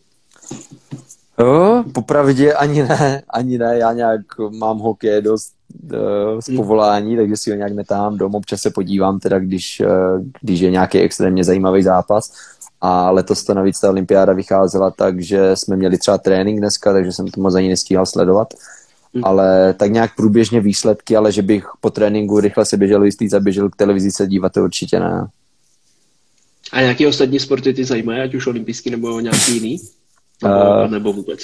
O, 1.38 1.84
popravdě 1.92 2.54
ani 2.54 2.82
ne, 2.82 3.22
ani 3.28 3.58
ne, 3.58 3.78
já 3.78 3.92
nějak 3.92 4.20
mám 4.50 4.78
hokej 4.78 5.22
dost 5.22 5.52
z 6.40 6.56
povolání, 6.56 7.16
takže 7.16 7.36
si 7.36 7.50
ho 7.50 7.56
nějak 7.56 7.72
netám 7.72 8.18
dom, 8.18 8.34
občas 8.34 8.60
se 8.60 8.70
podívám 8.70 9.18
teda, 9.18 9.38
když, 9.38 9.82
uh, 9.86 10.24
když 10.40 10.60
je 10.60 10.70
nějaký 10.70 10.98
extrémně 10.98 11.44
zajímavý 11.44 11.82
zápas 11.82 12.32
a 12.80 13.10
letos 13.10 13.44
to 13.44 13.54
navíc 13.54 13.80
ta 13.80 13.90
olympiáda 13.90 14.32
vycházela 14.32 14.90
tak, 14.90 15.20
že 15.20 15.56
jsme 15.56 15.76
měli 15.76 15.98
třeba 15.98 16.18
trénink 16.18 16.58
dneska, 16.58 16.92
takže 16.92 17.12
jsem 17.12 17.28
to 17.28 17.40
moc 17.40 17.54
ani 17.54 17.68
nestíhal 17.68 18.06
sledovat, 18.06 18.54
hmm. 19.14 19.24
ale 19.24 19.74
tak 19.74 19.90
nějak 19.90 20.16
průběžně 20.16 20.60
výsledky, 20.60 21.16
ale 21.16 21.32
že 21.32 21.42
bych 21.42 21.64
po 21.80 21.90
tréninku 21.90 22.40
rychle 22.40 22.64
se 22.64 22.76
běžel 22.76 23.04
jistý 23.04 23.34
a 23.34 23.40
běžel 23.40 23.70
k 23.70 23.76
televizi 23.76 24.12
se 24.12 24.26
dívat, 24.26 24.52
to 24.52 24.64
určitě 24.64 25.00
ne. 25.00 25.26
A 26.72 26.80
nějaké 26.80 27.08
ostatní 27.08 27.40
sporty 27.40 27.74
ty 27.74 27.84
zajímají, 27.84 28.20
ať 28.20 28.34
už 28.34 28.46
olympijský 28.46 28.90
nebo 28.90 29.20
nějaký 29.20 29.54
jiný? 29.54 29.80
Nebo, 30.42 30.84
uh, 30.84 30.90
nebo 30.90 31.12
vůbec? 31.12 31.40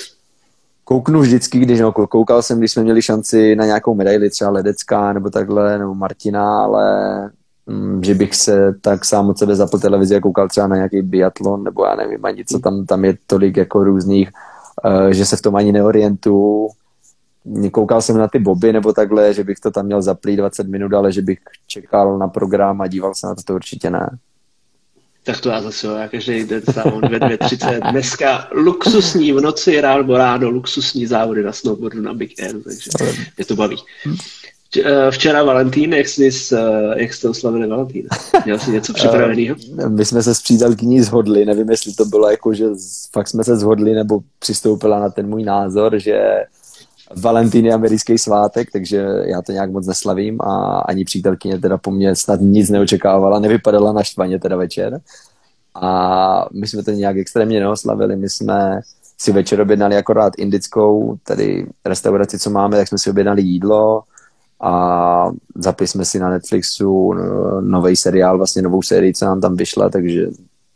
Kouknu 0.88 1.20
vždycky, 1.20 1.58
když 1.58 1.80
no, 1.80 1.92
koukal 1.92 2.42
jsem, 2.42 2.58
když 2.58 2.72
jsme 2.72 2.82
měli 2.82 3.02
šanci 3.02 3.56
na 3.56 3.64
nějakou 3.64 3.94
medaili, 3.94 4.30
třeba 4.30 4.50
Ledecká 4.50 5.12
nebo 5.12 5.30
takhle, 5.30 5.78
nebo 5.78 5.94
Martina, 5.94 6.62
ale 6.62 6.86
mm, 7.66 8.04
že 8.04 8.14
bych 8.14 8.34
se 8.34 8.74
tak 8.80 9.04
sám 9.04 9.28
od 9.28 9.38
sebe 9.38 9.56
zapl 9.56 9.78
televizi 9.78 10.16
a 10.16 10.20
koukal 10.20 10.48
třeba 10.48 10.66
na 10.66 10.76
nějaký 10.76 11.02
biatlon, 11.02 11.64
nebo 11.64 11.84
já 11.84 11.94
nevím 11.94 12.24
ani 12.24 12.44
co 12.44 12.58
tam, 12.58 12.86
tam 12.86 13.04
je 13.04 13.16
tolik 13.26 13.56
jako 13.56 13.84
různých, 13.84 14.30
uh, 14.84 15.08
že 15.08 15.26
se 15.26 15.36
v 15.36 15.42
tom 15.42 15.56
ani 15.56 15.72
neorientuju. 15.72 16.68
Koukal 17.72 18.02
jsem 18.02 18.18
na 18.18 18.28
ty 18.28 18.38
boby 18.38 18.72
nebo 18.72 18.92
takhle, 18.92 19.34
že 19.34 19.44
bych 19.44 19.60
to 19.60 19.70
tam 19.70 19.86
měl 19.86 20.02
zaplý 20.02 20.36
20 20.36 20.68
minut, 20.68 20.92
ale 20.92 21.12
že 21.12 21.22
bych 21.22 21.38
čekal 21.66 22.18
na 22.18 22.28
program 22.28 22.80
a 22.80 22.86
díval 22.86 23.14
se 23.14 23.26
na 23.26 23.34
to, 23.34 23.42
to 23.42 23.54
určitě 23.54 23.90
ne. 23.90 24.18
Tak 25.26 25.40
to 25.40 25.48
já 25.48 25.62
zase, 25.62 25.86
já 25.86 26.08
každý 26.08 26.44
den 26.44 26.62
stávám 26.70 27.00
2.30. 27.00 27.90
Dneska 27.90 28.48
luxusní 28.52 29.32
v 29.32 29.40
noci, 29.40 29.80
ráno 29.80 30.16
ráno, 30.16 30.50
luxusní 30.50 31.06
závody 31.06 31.42
na 31.42 31.52
snowboardu 31.52 32.02
na 32.02 32.14
Big 32.14 32.42
Air, 32.42 32.62
takže 32.62 32.90
mě 33.36 33.44
to 33.44 33.56
baví. 33.56 33.76
Eh, 34.84 35.10
včera 35.10 35.42
Valentín, 35.42 35.92
jak, 35.92 36.08
jsi, 36.08 36.30
eh, 36.52 37.02
jak 37.02 37.14
jste 37.14 37.28
oslavili 37.28 37.66
Valentína? 37.66 38.08
Měl 38.44 38.58
jsi 38.58 38.70
něco 38.70 38.92
připraveného? 38.94 39.56
Eh, 39.78 39.88
my 39.88 40.04
jsme 40.04 40.22
se 40.22 40.34
s 40.34 40.42
přítelkyní 40.42 41.02
zhodli, 41.02 41.44
nevím, 41.44 41.70
jestli 41.70 41.94
to 41.94 42.04
bylo 42.04 42.30
jako, 42.30 42.54
že 42.54 42.64
fakt 43.12 43.28
jsme 43.28 43.44
se 43.44 43.56
zhodli, 43.56 43.94
nebo 43.94 44.20
přistoupila 44.38 45.00
na 45.00 45.10
ten 45.10 45.28
můj 45.28 45.42
názor, 45.42 45.98
že 45.98 46.44
Valentín 47.14 47.66
je 47.66 47.74
americký 47.74 48.18
svátek, 48.18 48.70
takže 48.72 49.06
já 49.24 49.42
to 49.42 49.52
nějak 49.52 49.70
moc 49.70 49.86
neslavím 49.86 50.40
a 50.40 50.78
ani 50.78 51.04
přítelkyně 51.04 51.58
teda 51.58 51.78
po 51.78 51.90
mně 51.90 52.16
snad 52.16 52.40
nic 52.40 52.70
neočekávala, 52.70 53.38
nevypadala 53.38 53.92
na 53.92 54.02
štvaně 54.02 54.38
teda 54.38 54.56
večer. 54.56 55.00
A 55.74 56.48
my 56.52 56.66
jsme 56.66 56.82
to 56.82 56.90
nějak 56.90 57.16
extrémně 57.16 57.60
neoslavili, 57.60 58.16
my 58.16 58.30
jsme 58.30 58.80
si 59.18 59.32
večer 59.32 59.60
objednali 59.60 59.96
akorát 59.96 60.32
indickou, 60.38 61.18
tedy 61.24 61.66
restauraci, 61.84 62.38
co 62.38 62.50
máme, 62.50 62.76
tak 62.76 62.88
jsme 62.88 62.98
si 62.98 63.10
objednali 63.10 63.42
jídlo 63.42 64.02
a 64.60 65.30
zapli 65.54 65.88
jsme 65.88 66.04
si 66.04 66.18
na 66.18 66.30
Netflixu 66.30 67.14
nový 67.60 67.96
seriál, 67.96 68.36
vlastně 68.36 68.62
novou 68.62 68.82
sérii, 68.82 69.14
co 69.14 69.24
nám 69.24 69.40
tam 69.40 69.56
vyšla, 69.56 69.88
takže 69.88 70.26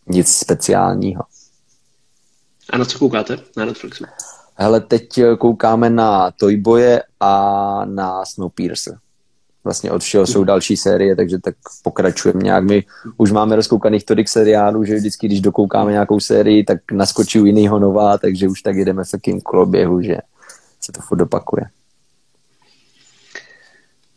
nic 0.08 0.28
speciálního. 0.28 1.22
A 2.70 2.78
na 2.78 2.84
co 2.84 2.98
koukáte 2.98 3.38
na 3.56 3.64
Netflixu? 3.64 4.04
Hele, 4.62 4.80
teď 4.80 5.18
eh, 5.18 5.36
koukáme 5.36 5.90
na 5.90 6.30
Toyboye 6.30 7.02
a 7.20 7.84
na 7.84 8.24
Snowpiercer. 8.24 8.94
Vlastně 9.64 9.90
od 9.90 10.02
všeho 10.02 10.26
jsou 10.26 10.44
další 10.44 10.76
série, 10.76 11.16
takže 11.16 11.38
tak 11.38 11.54
pokračujeme 11.82 12.42
nějak. 12.42 12.64
My 12.64 12.84
už 13.16 13.32
máme 13.32 13.56
rozkoukaných 13.56 14.04
tolik 14.04 14.28
seriálů, 14.28 14.84
že 14.84 14.94
vždycky, 14.94 15.26
když 15.26 15.40
dokoukáme 15.40 15.92
nějakou 15.92 16.20
sérii, 16.20 16.64
tak 16.64 16.92
naskočí 16.92 17.40
u 17.40 17.44
jinýho 17.44 17.78
nová, 17.78 18.18
takže 18.18 18.48
už 18.48 18.62
tak 18.62 18.76
jedeme 18.76 19.04
v 19.04 19.10
takým 19.10 19.40
koloběhu, 19.40 20.02
že 20.02 20.16
se 20.80 20.92
to 20.92 21.00
furt 21.00 21.18
dopakuje. 21.18 21.64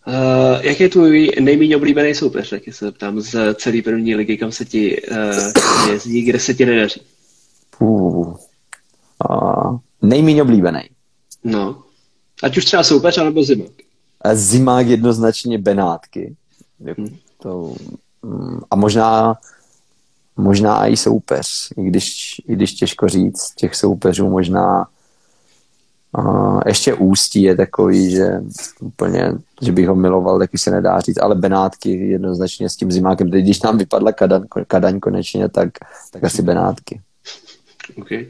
Uh, 0.07 0.61
jak 0.61 0.79
je 0.79 0.89
tvůj 0.89 1.31
nejméně 1.39 1.77
oblíbený 1.77 2.15
soupeř, 2.15 2.49
tak 2.49 2.61
se 2.71 2.91
ptám, 2.91 3.21
z 3.21 3.55
celé 3.55 3.81
první 3.81 4.15
ligy, 4.15 4.37
kam 4.37 4.51
se 4.51 4.65
ti 4.65 5.01
uh, 5.01 5.91
jezdí, 5.91 6.21
kde 6.21 6.39
se 6.39 6.53
ti 6.53 6.65
nedaří? 6.65 7.01
Uh, 7.79 8.35
uh, 9.29 9.77
nejméně 10.03 10.41
oblíbený. 10.41 10.81
No. 11.43 11.83
Ať 12.43 12.57
už 12.57 12.65
třeba 12.65 12.83
soupeř, 12.83 13.17
anebo 13.17 13.43
zimák. 13.43 13.71
A 14.21 14.35
zimák 14.35 14.87
jednoznačně 14.87 15.57
Benátky. 15.57 16.35
Hmm. 16.97 17.17
To, 17.41 17.75
mm, 18.23 18.59
a 18.71 18.75
možná 18.75 19.37
možná 20.37 20.87
i 20.87 20.97
soupeř, 20.97 21.47
i 21.77 21.83
když, 21.83 22.35
i 22.47 22.55
když 22.55 22.73
těžko 22.73 23.09
říct, 23.09 23.53
těch 23.55 23.75
soupeřů 23.75 24.29
možná 24.29 24.87
uh, 26.17 26.61
ještě 26.65 26.93
Ústí 26.93 27.41
je 27.41 27.55
takový, 27.55 28.11
že 28.11 28.41
úplně, 28.79 29.31
že 29.61 29.71
bych 29.71 29.87
ho 29.87 29.95
miloval, 29.95 30.39
taky 30.39 30.57
se 30.57 30.71
nedá 30.71 30.99
říct, 30.99 31.21
ale 31.21 31.35
Benátky 31.35 32.07
jednoznačně 32.07 32.69
s 32.69 32.75
tím 32.75 32.91
zimákem, 32.91 33.29
když 33.29 33.61
nám 33.61 33.77
vypadla 33.77 34.11
Kadaň, 34.11 34.43
Kadaň 34.67 34.99
konečně, 34.99 35.49
tak, 35.49 35.69
tak 36.11 36.23
asi 36.23 36.41
Benátky. 36.41 37.01
Okay. 38.01 38.27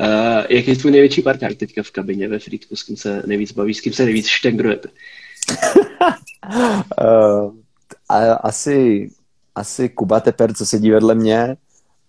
Uh, 0.00 0.44
jaký 0.48 0.70
je 0.70 0.76
tvůj 0.76 0.92
největší 0.92 1.22
parťák 1.22 1.54
teďka 1.54 1.82
v 1.82 1.90
kabině 1.90 2.28
ve 2.28 2.38
Frýdku, 2.38 2.76
s 2.76 2.82
kým 2.82 2.96
se 2.96 3.22
nejvíc 3.26 3.52
bavíš, 3.52 3.76
s 3.76 3.80
kým 3.80 3.92
se 3.92 4.04
nejvíc 4.04 4.26
štengrujete? 4.26 4.88
uh, 7.02 7.52
asi, 8.40 9.10
asi 9.54 9.88
Kuba 9.88 10.20
Teper, 10.20 10.54
co 10.54 10.66
sedí 10.66 10.90
vedle 10.90 11.14
mě 11.14 11.56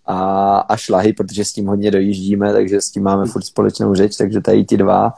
a, 0.06 0.58
a 0.58 0.76
Šlahy, 0.76 1.12
protože 1.12 1.44
s 1.44 1.52
tím 1.52 1.66
hodně 1.66 1.90
dojíždíme, 1.90 2.52
takže 2.52 2.80
s 2.80 2.90
tím 2.90 3.02
máme 3.02 3.26
furt 3.26 3.42
společnou 3.42 3.94
řeč, 3.94 4.16
takže 4.16 4.40
tady 4.40 4.64
ti 4.64 4.76
dva. 4.76 5.12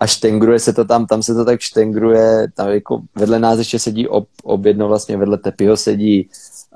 A 0.00 0.06
štengruje 0.06 0.58
se 0.58 0.72
to 0.72 0.84
tam, 0.84 1.06
tam 1.06 1.22
se 1.22 1.34
to 1.34 1.44
tak 1.44 1.60
štengruje, 1.60 2.46
tam 2.54 2.68
jako 2.68 3.02
vedle 3.14 3.38
nás 3.38 3.58
ještě 3.58 3.78
sedí 3.78 4.08
ob, 4.08 4.28
ob 4.42 4.64
jedno 4.64 4.88
vlastně 4.88 5.16
vedle 5.16 5.38
Tepyho 5.38 5.76
sedí 5.76 6.28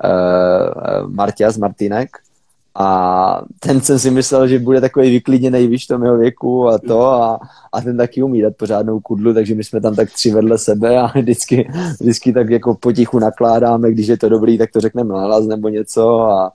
uh, 0.05 1.11
Martias 1.11 1.57
Martinek, 1.57 2.11
a 2.81 3.43
ten 3.61 3.81
jsem 3.81 3.99
si 3.99 4.11
myslel, 4.11 4.49
že 4.49 4.59
bude 4.59 4.81
takový 4.81 5.11
vyklidněný, 5.11 5.67
víš, 5.67 5.87
tom 5.87 6.03
jeho 6.03 6.19
věku 6.19 6.69
a 6.69 6.79
to 6.79 7.07
a, 7.07 7.41
a 7.73 7.81
ten 7.81 7.97
taky 7.97 8.23
umí 8.23 8.43
dát 8.43 8.57
pořádnou 8.57 9.01
kudlu, 9.01 9.35
takže 9.35 9.55
my 9.55 9.65
jsme 9.65 9.81
tam 9.81 9.95
tak 9.95 10.13
tři 10.13 10.31
vedle 10.31 10.59
sebe 10.59 10.99
a 10.99 11.07
vždycky, 11.07 11.71
vždycky 12.01 12.33
tak 12.33 12.51
jako 12.51 12.75
potichu 12.75 13.19
nakládáme, 13.19 13.93
když 13.93 14.07
je 14.07 14.19
to 14.19 14.29
dobrý, 14.29 14.59
tak 14.59 14.71
to 14.71 14.81
řekneme 14.81 15.15
nahlas 15.15 15.47
nebo 15.47 15.69
něco 15.69 16.21
a, 16.21 16.53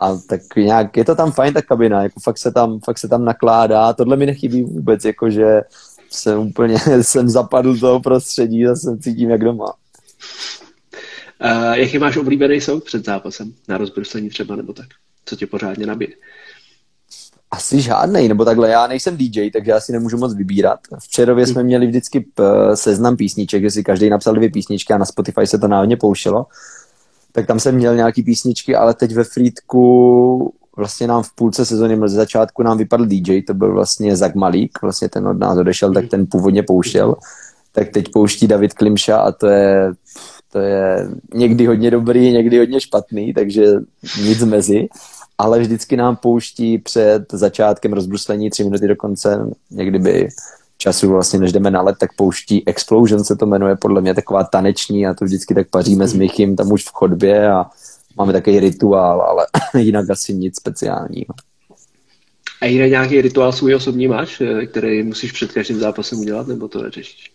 a 0.00 0.16
tak 0.28 0.40
nějak, 0.56 0.96
je 0.96 1.04
to 1.04 1.14
tam 1.14 1.32
fajn 1.32 1.54
ta 1.54 1.62
kabina, 1.62 2.02
jako 2.02 2.20
fakt 2.20 2.38
se 2.38 2.52
tam, 2.52 2.80
fakt 2.80 2.98
se 2.98 3.08
tam 3.08 3.24
nakládá, 3.24 3.92
tohle 3.92 4.16
mi 4.16 4.26
nechybí 4.26 4.62
vůbec, 4.62 5.04
jakože 5.04 5.60
jsem 6.10 6.38
úplně, 6.38 6.76
jsem 7.02 7.28
zapadl 7.28 7.78
toho 7.78 8.00
prostředí 8.00 8.66
a 8.66 8.74
jsem 8.74 8.98
cítím 8.98 9.30
jak 9.30 9.44
doma. 9.44 9.72
Uh, 11.44 11.72
jaký 11.72 11.98
máš 11.98 12.16
oblíbený 12.16 12.60
soud 12.60 12.84
před 12.84 13.04
zápasem? 13.04 13.52
Na 13.68 13.78
rozbruslení 13.78 14.28
třeba 14.28 14.56
nebo 14.56 14.72
tak? 14.72 14.86
Co 15.24 15.36
tě 15.36 15.46
pořádně 15.46 15.86
nabije? 15.86 16.10
Asi 17.50 17.80
žádný, 17.80 18.28
nebo 18.28 18.44
takhle, 18.44 18.68
já 18.68 18.86
nejsem 18.86 19.16
DJ, 19.16 19.50
takže 19.50 19.70
já 19.70 19.80
si 19.80 19.92
nemůžu 19.92 20.18
moc 20.18 20.34
vybírat. 20.34 20.80
V 20.98 21.08
Čerově 21.08 21.46
jsme 21.46 21.62
měli 21.62 21.86
vždycky 21.86 22.20
p- 22.20 22.76
seznam 22.76 23.16
písniček, 23.16 23.62
že 23.62 23.70
si 23.70 23.84
každý 23.84 24.10
napsal 24.10 24.34
dvě 24.34 24.50
písničky 24.50 24.92
a 24.92 24.98
na 24.98 25.04
Spotify 25.04 25.46
se 25.46 25.58
to 25.58 25.68
náhodně 25.68 25.96
pouštělo. 25.96 26.46
Tak 27.32 27.46
tam 27.46 27.60
jsem 27.60 27.74
měl 27.74 27.96
nějaký 27.96 28.22
písničky, 28.22 28.76
ale 28.76 28.94
teď 28.94 29.14
ve 29.14 29.24
Frýdku 29.24 30.54
vlastně 30.76 31.06
nám 31.06 31.22
v 31.22 31.34
půlce 31.34 31.66
sezóny, 31.66 32.08
z 32.08 32.12
začátku 32.12 32.62
nám 32.62 32.78
vypadl 32.78 33.06
DJ, 33.06 33.42
to 33.42 33.54
byl 33.54 33.72
vlastně 33.72 34.16
Zak 34.16 34.34
Malík, 34.34 34.78
vlastně 34.82 35.08
ten 35.08 35.28
od 35.28 35.38
nás 35.38 35.58
odešel, 35.58 35.92
tak 35.92 36.08
ten 36.08 36.26
původně 36.26 36.62
pouštěl. 36.62 37.14
Tak 37.72 37.88
teď 37.88 38.08
pouští 38.12 38.46
David 38.46 38.74
Klimša 38.74 39.16
a 39.16 39.32
to 39.32 39.46
je, 39.46 39.92
to 40.52 40.58
je 40.58 41.08
někdy 41.34 41.66
hodně 41.66 41.90
dobrý, 41.90 42.32
někdy 42.32 42.58
hodně 42.58 42.80
špatný, 42.80 43.34
takže 43.34 43.66
nic 44.24 44.44
mezi, 44.44 44.88
ale 45.38 45.60
vždycky 45.60 45.96
nám 45.96 46.16
pouští 46.16 46.78
před 46.78 47.24
začátkem 47.32 47.92
rozbruslení 47.92 48.50
tři 48.50 48.64
minuty 48.64 48.88
do 48.88 48.96
konce, 48.96 49.50
někdy 49.70 49.98
by 49.98 50.28
času 50.78 51.08
vlastně, 51.08 51.38
než 51.38 51.52
jdeme 51.52 51.70
na 51.70 51.82
let, 51.82 51.96
tak 52.00 52.10
pouští 52.16 52.68
Explosion 52.68 53.24
se 53.24 53.36
to 53.36 53.46
jmenuje, 53.46 53.76
podle 53.76 54.00
mě 54.00 54.14
taková 54.14 54.44
taneční 54.44 55.06
a 55.06 55.14
to 55.14 55.24
vždycky 55.24 55.54
tak 55.54 55.70
paříme 55.70 56.08
s 56.08 56.14
Michym 56.14 56.56
tam 56.56 56.72
už 56.72 56.84
v 56.84 56.92
chodbě 56.92 57.50
a 57.50 57.66
máme 58.16 58.32
takový 58.32 58.60
rituál, 58.60 59.20
ale 59.20 59.46
jinak 59.78 60.10
asi 60.10 60.34
nic 60.34 60.56
speciálního. 60.56 61.34
A 62.60 62.66
jiný 62.66 62.90
nějaký 62.90 63.20
rituál 63.20 63.52
svůj 63.52 63.74
osobní 63.74 64.08
máš, 64.08 64.40
eh, 64.40 64.66
který 64.66 65.02
musíš 65.02 65.32
před 65.32 65.52
každým 65.52 65.78
zápasem 65.78 66.18
udělat, 66.18 66.46
nebo 66.46 66.68
to 66.68 66.82
neřešíš? 66.82 67.31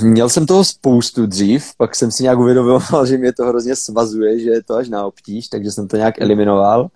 Měl 0.00 0.28
jsem 0.28 0.46
toho 0.46 0.64
spoustu 0.64 1.26
dřív, 1.26 1.64
pak 1.76 1.94
jsem 1.94 2.10
si 2.10 2.22
nějak 2.22 2.38
uvědomoval, 2.38 3.06
že 3.06 3.18
mě 3.18 3.32
to 3.32 3.46
hrozně 3.46 3.76
svazuje, 3.76 4.40
že 4.40 4.50
je 4.50 4.62
to 4.62 4.74
až 4.74 4.88
na 4.88 5.06
obtíž, 5.06 5.48
takže 5.48 5.70
jsem 5.70 5.88
to 5.88 5.96
nějak 5.96 6.20
eliminoval. 6.20 6.88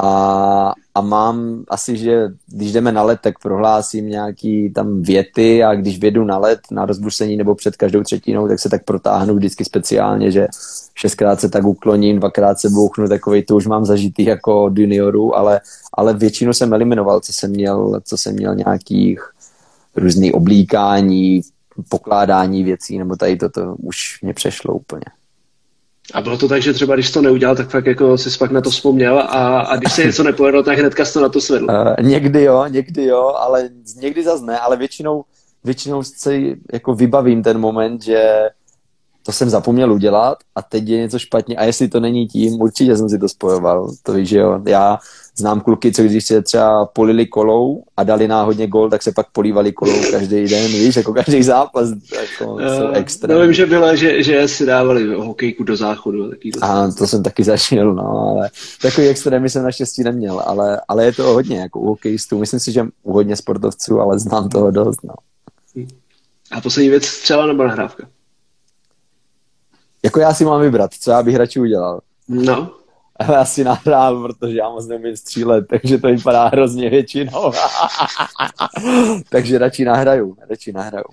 A, 0.00 0.72
a 0.94 1.00
mám 1.00 1.64
asi, 1.68 1.96
že 1.96 2.28
když 2.46 2.72
jdeme 2.72 2.92
na 2.92 3.02
let, 3.02 3.18
tak 3.22 3.38
prohlásím 3.38 4.08
nějaký 4.08 4.72
tam 4.72 5.02
věty 5.02 5.64
a 5.64 5.74
když 5.74 5.98
vědu 5.98 6.24
na 6.24 6.38
let, 6.38 6.60
na 6.70 6.86
rozbrusení 6.86 7.36
nebo 7.36 7.54
před 7.54 7.76
každou 7.76 8.02
třetinou, 8.02 8.48
tak 8.48 8.60
se 8.60 8.68
tak 8.68 8.84
protáhnu 8.84 9.34
vždycky 9.34 9.64
speciálně, 9.64 10.30
že 10.30 10.46
šestkrát 10.94 11.40
se 11.40 11.48
tak 11.48 11.64
ukloním, 11.64 12.18
dvakrát 12.18 12.60
se 12.60 12.70
bouchnu, 12.70 13.08
takový 13.08 13.42
to 13.42 13.56
už 13.56 13.66
mám 13.66 13.84
zažitý 13.84 14.24
jako 14.24 14.70
junioru, 14.76 15.36
ale, 15.36 15.60
ale 15.92 16.14
většinu 16.14 16.52
jsem 16.52 16.72
eliminoval, 16.72 17.20
co 17.20 17.32
jsem 17.32 17.50
měl, 17.50 18.00
co 18.04 18.16
jsem 18.16 18.34
měl 18.34 18.54
nějakých 18.54 19.20
různý 19.96 20.32
oblíkání, 20.32 21.42
pokládání 21.88 22.64
věcí, 22.64 22.98
nebo 22.98 23.16
tady 23.16 23.36
toto 23.36 23.74
už 23.74 24.18
mě 24.22 24.34
přešlo 24.34 24.74
úplně. 24.74 25.04
A 26.14 26.20
bylo 26.20 26.38
to 26.38 26.48
tak, 26.48 26.62
že 26.62 26.72
třeba 26.72 26.94
když 26.94 27.10
to 27.10 27.22
neudělal, 27.22 27.56
tak 27.56 27.70
fakt 27.70 27.86
jako 27.86 28.18
si 28.18 28.38
pak 28.38 28.50
na 28.50 28.60
to 28.60 28.70
vzpomněl 28.70 29.18
a, 29.18 29.60
a 29.60 29.76
když 29.76 29.92
se 29.92 30.04
něco 30.04 30.22
nepovedlo, 30.22 30.62
tak 30.62 30.78
hnedka 30.78 31.04
to 31.12 31.20
na 31.20 31.28
to 31.28 31.40
svedl. 31.40 31.64
Uh, 31.64 32.06
někdy 32.06 32.42
jo, 32.42 32.64
někdy 32.68 33.04
jo, 33.04 33.34
ale 33.38 33.68
někdy 33.96 34.24
zase 34.24 34.44
ne, 34.44 34.58
ale 34.58 34.76
většinou, 34.76 35.24
většinou 35.64 36.02
si 36.02 36.56
jako 36.72 36.94
vybavím 36.94 37.42
ten 37.42 37.58
moment, 37.58 38.02
že 38.02 38.48
to 39.26 39.32
jsem 39.32 39.50
zapomněl 39.50 39.92
udělat 39.92 40.38
a 40.54 40.62
teď 40.62 40.88
je 40.88 40.98
něco 40.98 41.18
špatně 41.18 41.56
a 41.56 41.64
jestli 41.64 41.88
to 41.88 42.00
není 42.00 42.26
tím, 42.26 42.60
určitě 42.60 42.96
jsem 42.96 43.08
si 43.08 43.18
to 43.18 43.28
spojoval, 43.28 43.90
to 44.02 44.12
víš, 44.12 44.28
že 44.28 44.38
jo. 44.38 44.60
Já 44.66 44.98
znám 45.36 45.60
kluky, 45.60 45.92
co 45.92 46.02
když 46.02 46.24
se 46.24 46.42
třeba 46.42 46.86
polili 46.86 47.26
kolou 47.26 47.82
a 47.96 48.04
dali 48.04 48.28
náhodně 48.28 48.66
gol, 48.66 48.90
tak 48.90 49.02
se 49.02 49.12
pak 49.12 49.26
polívali 49.32 49.72
kolou 49.72 50.10
každý 50.10 50.48
den, 50.48 50.66
víš, 50.66 50.96
jako 50.96 51.12
každý 51.12 51.42
zápas, 51.42 51.88
jako 51.88 52.52
uh, 52.54 52.60
jsou 52.60 52.88
extra. 52.92 53.34
No 53.34 53.40
vím, 53.40 53.52
že 53.52 53.66
bylo, 53.66 53.96
že, 53.96 54.22
že 54.22 54.48
si 54.48 54.66
dávali 54.66 55.14
hokejku 55.14 55.64
do 55.64 55.76
záchodu. 55.76 56.30
Taky 56.30 56.50
to. 56.50 56.64
A 56.64 56.92
to 56.98 57.06
jsem 57.06 57.22
taky 57.22 57.44
zažil, 57.44 57.94
no, 57.94 58.08
ale 58.08 58.50
takový 58.82 59.08
extrémy 59.08 59.50
jsem 59.50 59.62
naštěstí 59.62 60.02
neměl, 60.02 60.42
ale, 60.46 60.80
ale 60.88 61.04
je 61.04 61.12
to 61.12 61.22
hodně, 61.22 61.58
jako 61.58 61.80
u 61.80 61.86
hokejistů, 61.86 62.38
myslím 62.38 62.60
si, 62.60 62.72
že 62.72 62.86
u 63.02 63.12
hodně 63.12 63.36
sportovců, 63.36 64.00
ale 64.00 64.18
znám 64.18 64.48
toho 64.48 64.70
dost, 64.70 65.04
no. 65.04 65.14
A 66.50 66.60
poslední 66.60 66.90
věc, 66.90 67.04
střela 67.04 67.46
nebo 67.46 67.64
nahrávka? 67.64 68.06
Jako 70.04 70.20
já 70.20 70.34
si 70.34 70.44
mám 70.44 70.60
vybrat, 70.60 70.94
co 70.94 71.10
já 71.10 71.22
bych 71.22 71.36
radši 71.36 71.60
udělal. 71.60 72.00
No. 72.28 72.70
Ale 73.16 73.36
asi 73.36 73.64
nahrál, 73.64 74.22
protože 74.22 74.56
já 74.56 74.70
moc 74.70 74.86
neumím 74.86 75.16
střílet, 75.16 75.66
takže 75.68 75.98
to 75.98 76.06
vypadá 76.06 76.48
hrozně 76.48 76.90
většinou. 76.90 77.52
takže 79.30 79.58
radši 79.58 79.84
nahraju, 79.84 80.36
radši 80.50 80.72
nahraju. 80.72 81.04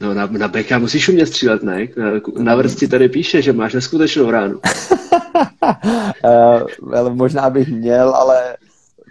No 0.00 0.14
na, 0.14 0.26
na 0.26 0.48
beka 0.48 0.78
musíš 0.78 1.08
umět 1.08 1.26
střílet, 1.26 1.62
ne? 1.62 1.88
Na 2.38 2.54
vrsti 2.54 2.88
tady 2.88 3.08
píše, 3.08 3.42
že 3.42 3.52
máš 3.52 3.74
neskutečnou 3.74 4.30
ránu. 4.30 4.60
uh, 6.24 6.92
ale 6.94 7.14
možná 7.14 7.50
bych 7.50 7.68
měl, 7.68 8.10
ale 8.10 8.56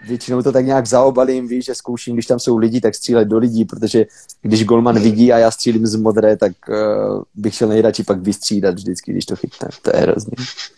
většinou 0.08 0.42
to 0.42 0.52
tak 0.52 0.66
nějak 0.66 0.88
zaobalím, 0.88 1.48
víš, 1.48 1.66
že 1.66 1.76
zkouším, 1.76 2.16
když 2.16 2.26
tam 2.26 2.40
jsou 2.40 2.58
lidi, 2.58 2.82
tak 2.82 2.96
střílet 2.96 3.28
do 3.28 3.38
lidí, 3.38 3.66
protože 3.66 4.06
když 4.42 4.66
golman 4.66 5.00
vidí 5.00 5.34
a 5.34 5.38
já 5.38 5.52
střílím 5.52 5.88
z 5.88 5.96
modré, 5.96 6.38
tak 6.38 6.52
uh, 6.70 7.24
bych 7.36 7.56
šel 7.56 7.68
nejradši 7.68 8.04
pak 8.04 8.22
vystřídat 8.22 8.76
vždycky, 8.76 9.12
když 9.12 9.26
to 9.26 9.36
chytne. 9.36 9.68
To 9.82 9.92
je 9.96 10.02
hrozný. 10.02 10.34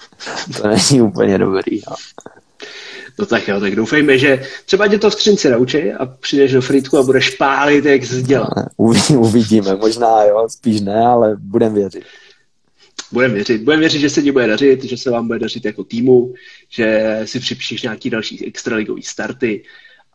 to 0.62 0.68
není 0.68 1.02
úplně 1.02 1.38
dobrý. 1.38 1.82
No. 1.90 1.96
No 3.20 3.26
tak 3.26 3.48
jo, 3.48 3.60
tak 3.60 3.76
doufejme, 3.76 4.18
že 4.18 4.44
třeba 4.66 4.88
tě 4.88 5.00
to 5.00 5.10
v 5.10 5.14
skřínci 5.14 5.50
naučí 5.50 5.94
a 5.94 6.06
přijdeš 6.06 6.52
do 6.52 6.62
fritku 6.62 6.98
a 6.98 7.04
budeš 7.04 7.30
pálit, 7.30 7.86
jak 7.86 8.04
jsi 8.04 8.22
dělal. 8.22 8.54
Uvidíme, 9.18 9.76
možná 9.76 10.24
jo, 10.24 10.46
spíš 10.50 10.82
ne, 10.82 11.06
ale 11.06 11.36
budem 11.40 11.74
věřit 11.74 12.04
budeme 13.12 13.34
věřit. 13.34 13.62
Budeme 13.62 13.80
věřit, 13.80 14.00
že 14.00 14.10
se 14.10 14.22
ti 14.22 14.32
bude 14.32 14.48
dařit, 14.48 14.84
že 14.84 14.98
se 14.98 15.12
vám 15.12 15.28
bude 15.28 15.40
dařit 15.40 15.66
jako 15.66 15.84
týmu, 15.84 16.34
že 16.70 17.20
si 17.26 17.40
připíšeš 17.40 17.82
nějaký 17.82 18.10
další 18.10 18.46
extraligový 18.46 19.04
starty 19.04 19.64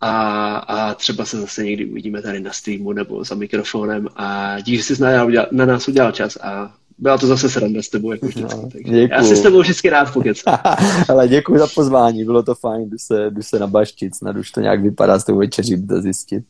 a, 0.00 0.56
a 0.56 0.94
třeba 0.94 1.24
se 1.24 1.40
zase 1.40 1.64
někdy 1.64 1.86
uvidíme 1.86 2.22
tady 2.22 2.40
na 2.40 2.52
streamu 2.52 2.92
nebo 2.92 3.24
za 3.24 3.34
mikrofonem 3.34 4.08
a 4.16 4.60
díky, 4.60 4.76
že 4.76 4.82
jsi 4.82 5.02
na, 5.02 5.26
na 5.52 5.66
nás 5.66 5.88
udělal 5.88 6.12
čas 6.12 6.36
a 6.36 6.74
byla 6.98 7.18
to 7.18 7.26
zase 7.26 7.50
sranda 7.50 7.82
s 7.82 7.88
tebou, 7.88 8.12
jako 8.12 8.26
vždycky. 8.26 8.60
No, 8.86 8.98
já 9.10 9.22
si 9.22 9.36
s 9.36 9.40
tebou 9.40 9.60
vždycky 9.60 9.90
rád 9.90 10.12
pokecám. 10.12 10.58
Ale 11.08 11.28
děkuji 11.28 11.58
za 11.58 11.66
pozvání, 11.66 12.24
bylo 12.24 12.42
to 12.42 12.54
fajn, 12.54 12.90
jdu 12.90 12.98
se, 12.98 13.30
jdu 13.30 13.42
se 13.42 13.58
nabaštit, 13.58 14.16
snad 14.16 14.36
už 14.36 14.50
to 14.50 14.60
nějak 14.60 14.82
vypadá 14.82 15.18
s 15.18 15.24
tou 15.24 15.36
večeří, 15.36 15.86
to 15.86 16.02
zjistit. 16.02 16.44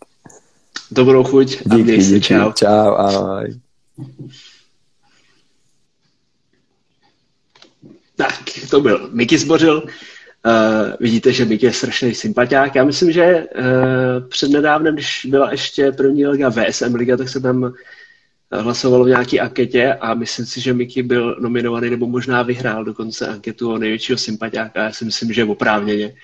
Dobrou 0.91 1.25
chuť 1.25 1.49
díky, 1.49 1.93
a 1.93 1.97
díky, 1.97 2.03
se, 2.03 2.21
čau. 2.21 2.53
Čau, 2.53 2.95
ahoj. 2.95 3.55
Tak, 8.17 8.43
to 8.71 8.81
byl 8.81 9.11
Miky 9.13 9.39
Zbořil. 9.39 9.83
Uh, 9.83 10.93
vidíte, 11.01 11.33
že 11.33 11.45
Miky 11.45 11.67
je 11.67 11.73
strašný 11.73 12.15
sympatiák. 12.15 12.75
Já 12.75 12.85
myslím, 12.85 13.13
že 13.13 13.47
uh, 13.59 14.29
přednedávnem, 14.29 14.95
když 14.95 15.27
byla 15.31 15.51
ještě 15.51 15.93
první 15.93 16.27
liga 16.27 16.51
VSM 16.51 16.95
liga, 16.95 17.17
tak 17.17 17.29
se 17.29 17.41
tam 17.41 17.73
hlasovalo 18.53 19.05
v 19.05 19.09
nějaké 19.09 19.39
anketě 19.39 19.95
a 19.95 20.15
myslím 20.15 20.47
si, 20.47 20.61
že 20.61 20.73
Miky 20.73 21.03
byl 21.03 21.37
nominovaný 21.41 21.91
nebo 21.91 22.07
možná 22.07 22.43
vyhrál 22.43 22.85
dokonce 22.85 23.27
anketu 23.27 23.73
o 23.73 23.79
největšího 23.79 24.19
sympatiáka. 24.19 24.83
Já 24.83 24.93
si 24.93 25.05
myslím, 25.05 25.33
že 25.33 25.45
oprávněně 25.45 26.15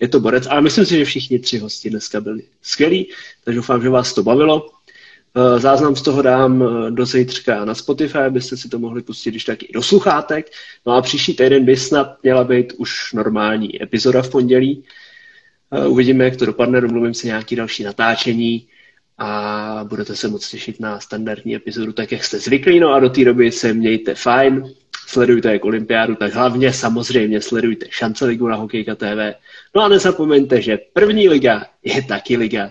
je 0.00 0.08
to 0.08 0.20
borec. 0.20 0.46
Ale 0.46 0.60
myslím 0.60 0.86
si, 0.86 0.98
že 0.98 1.04
všichni 1.04 1.38
tři 1.38 1.58
hosti 1.58 1.90
dneska 1.90 2.20
byli 2.20 2.42
skvělí, 2.62 3.08
takže 3.44 3.56
doufám, 3.56 3.82
že 3.82 3.88
vás 3.88 4.14
to 4.14 4.22
bavilo. 4.22 4.70
Eh, 5.36 5.60
záznam 5.60 5.96
z 5.96 6.02
toho 6.02 6.22
dám 6.22 6.62
eh, 6.62 6.90
do 6.90 7.06
zítřka 7.06 7.64
na 7.64 7.74
Spotify, 7.74 8.18
abyste 8.18 8.56
si 8.56 8.68
to 8.68 8.78
mohli 8.78 9.02
pustit, 9.02 9.30
když 9.30 9.44
taky 9.44 9.68
do 9.74 9.82
sluchátek. 9.82 10.50
No 10.86 10.92
a 10.92 11.02
příští 11.02 11.34
týden 11.36 11.64
by 11.64 11.76
snad 11.76 12.18
měla 12.22 12.44
být 12.44 12.72
už 12.72 13.12
normální 13.12 13.82
epizoda 13.82 14.22
v 14.22 14.30
pondělí. 14.30 14.84
Eh, 15.72 15.86
uvidíme, 15.86 16.24
jak 16.24 16.36
to 16.36 16.46
dopadne, 16.46 16.80
domluvím 16.80 17.14
si 17.14 17.26
nějaký 17.26 17.56
další 17.56 17.84
natáčení 17.84 18.68
a 19.18 19.84
budete 19.88 20.16
se 20.16 20.28
moc 20.28 20.50
těšit 20.50 20.80
na 20.80 21.00
standardní 21.00 21.54
epizodu, 21.54 21.92
tak 21.92 22.12
jak 22.12 22.24
jste 22.24 22.38
zvyklí. 22.38 22.80
No 22.80 22.92
a 22.92 23.00
do 23.00 23.10
té 23.10 23.24
doby 23.24 23.52
se 23.52 23.72
mějte 23.72 24.14
fajn, 24.14 24.74
sledujte 25.06 25.52
jak 25.52 25.64
olympiádu, 25.64 26.14
tak 26.14 26.34
hlavně 26.34 26.72
samozřejmě 26.72 27.40
sledujte 27.40 27.86
šance 27.90 28.26
ligu 28.26 28.48
na 28.48 28.56
Hokejka 28.56 28.94
TV. 28.94 29.34
No 29.74 29.82
a 29.82 29.88
nezapomeňte, 29.88 30.62
že 30.62 30.78
první 30.92 31.28
liga 31.28 31.66
je 31.84 32.02
taky 32.02 32.36
liga. 32.36 32.70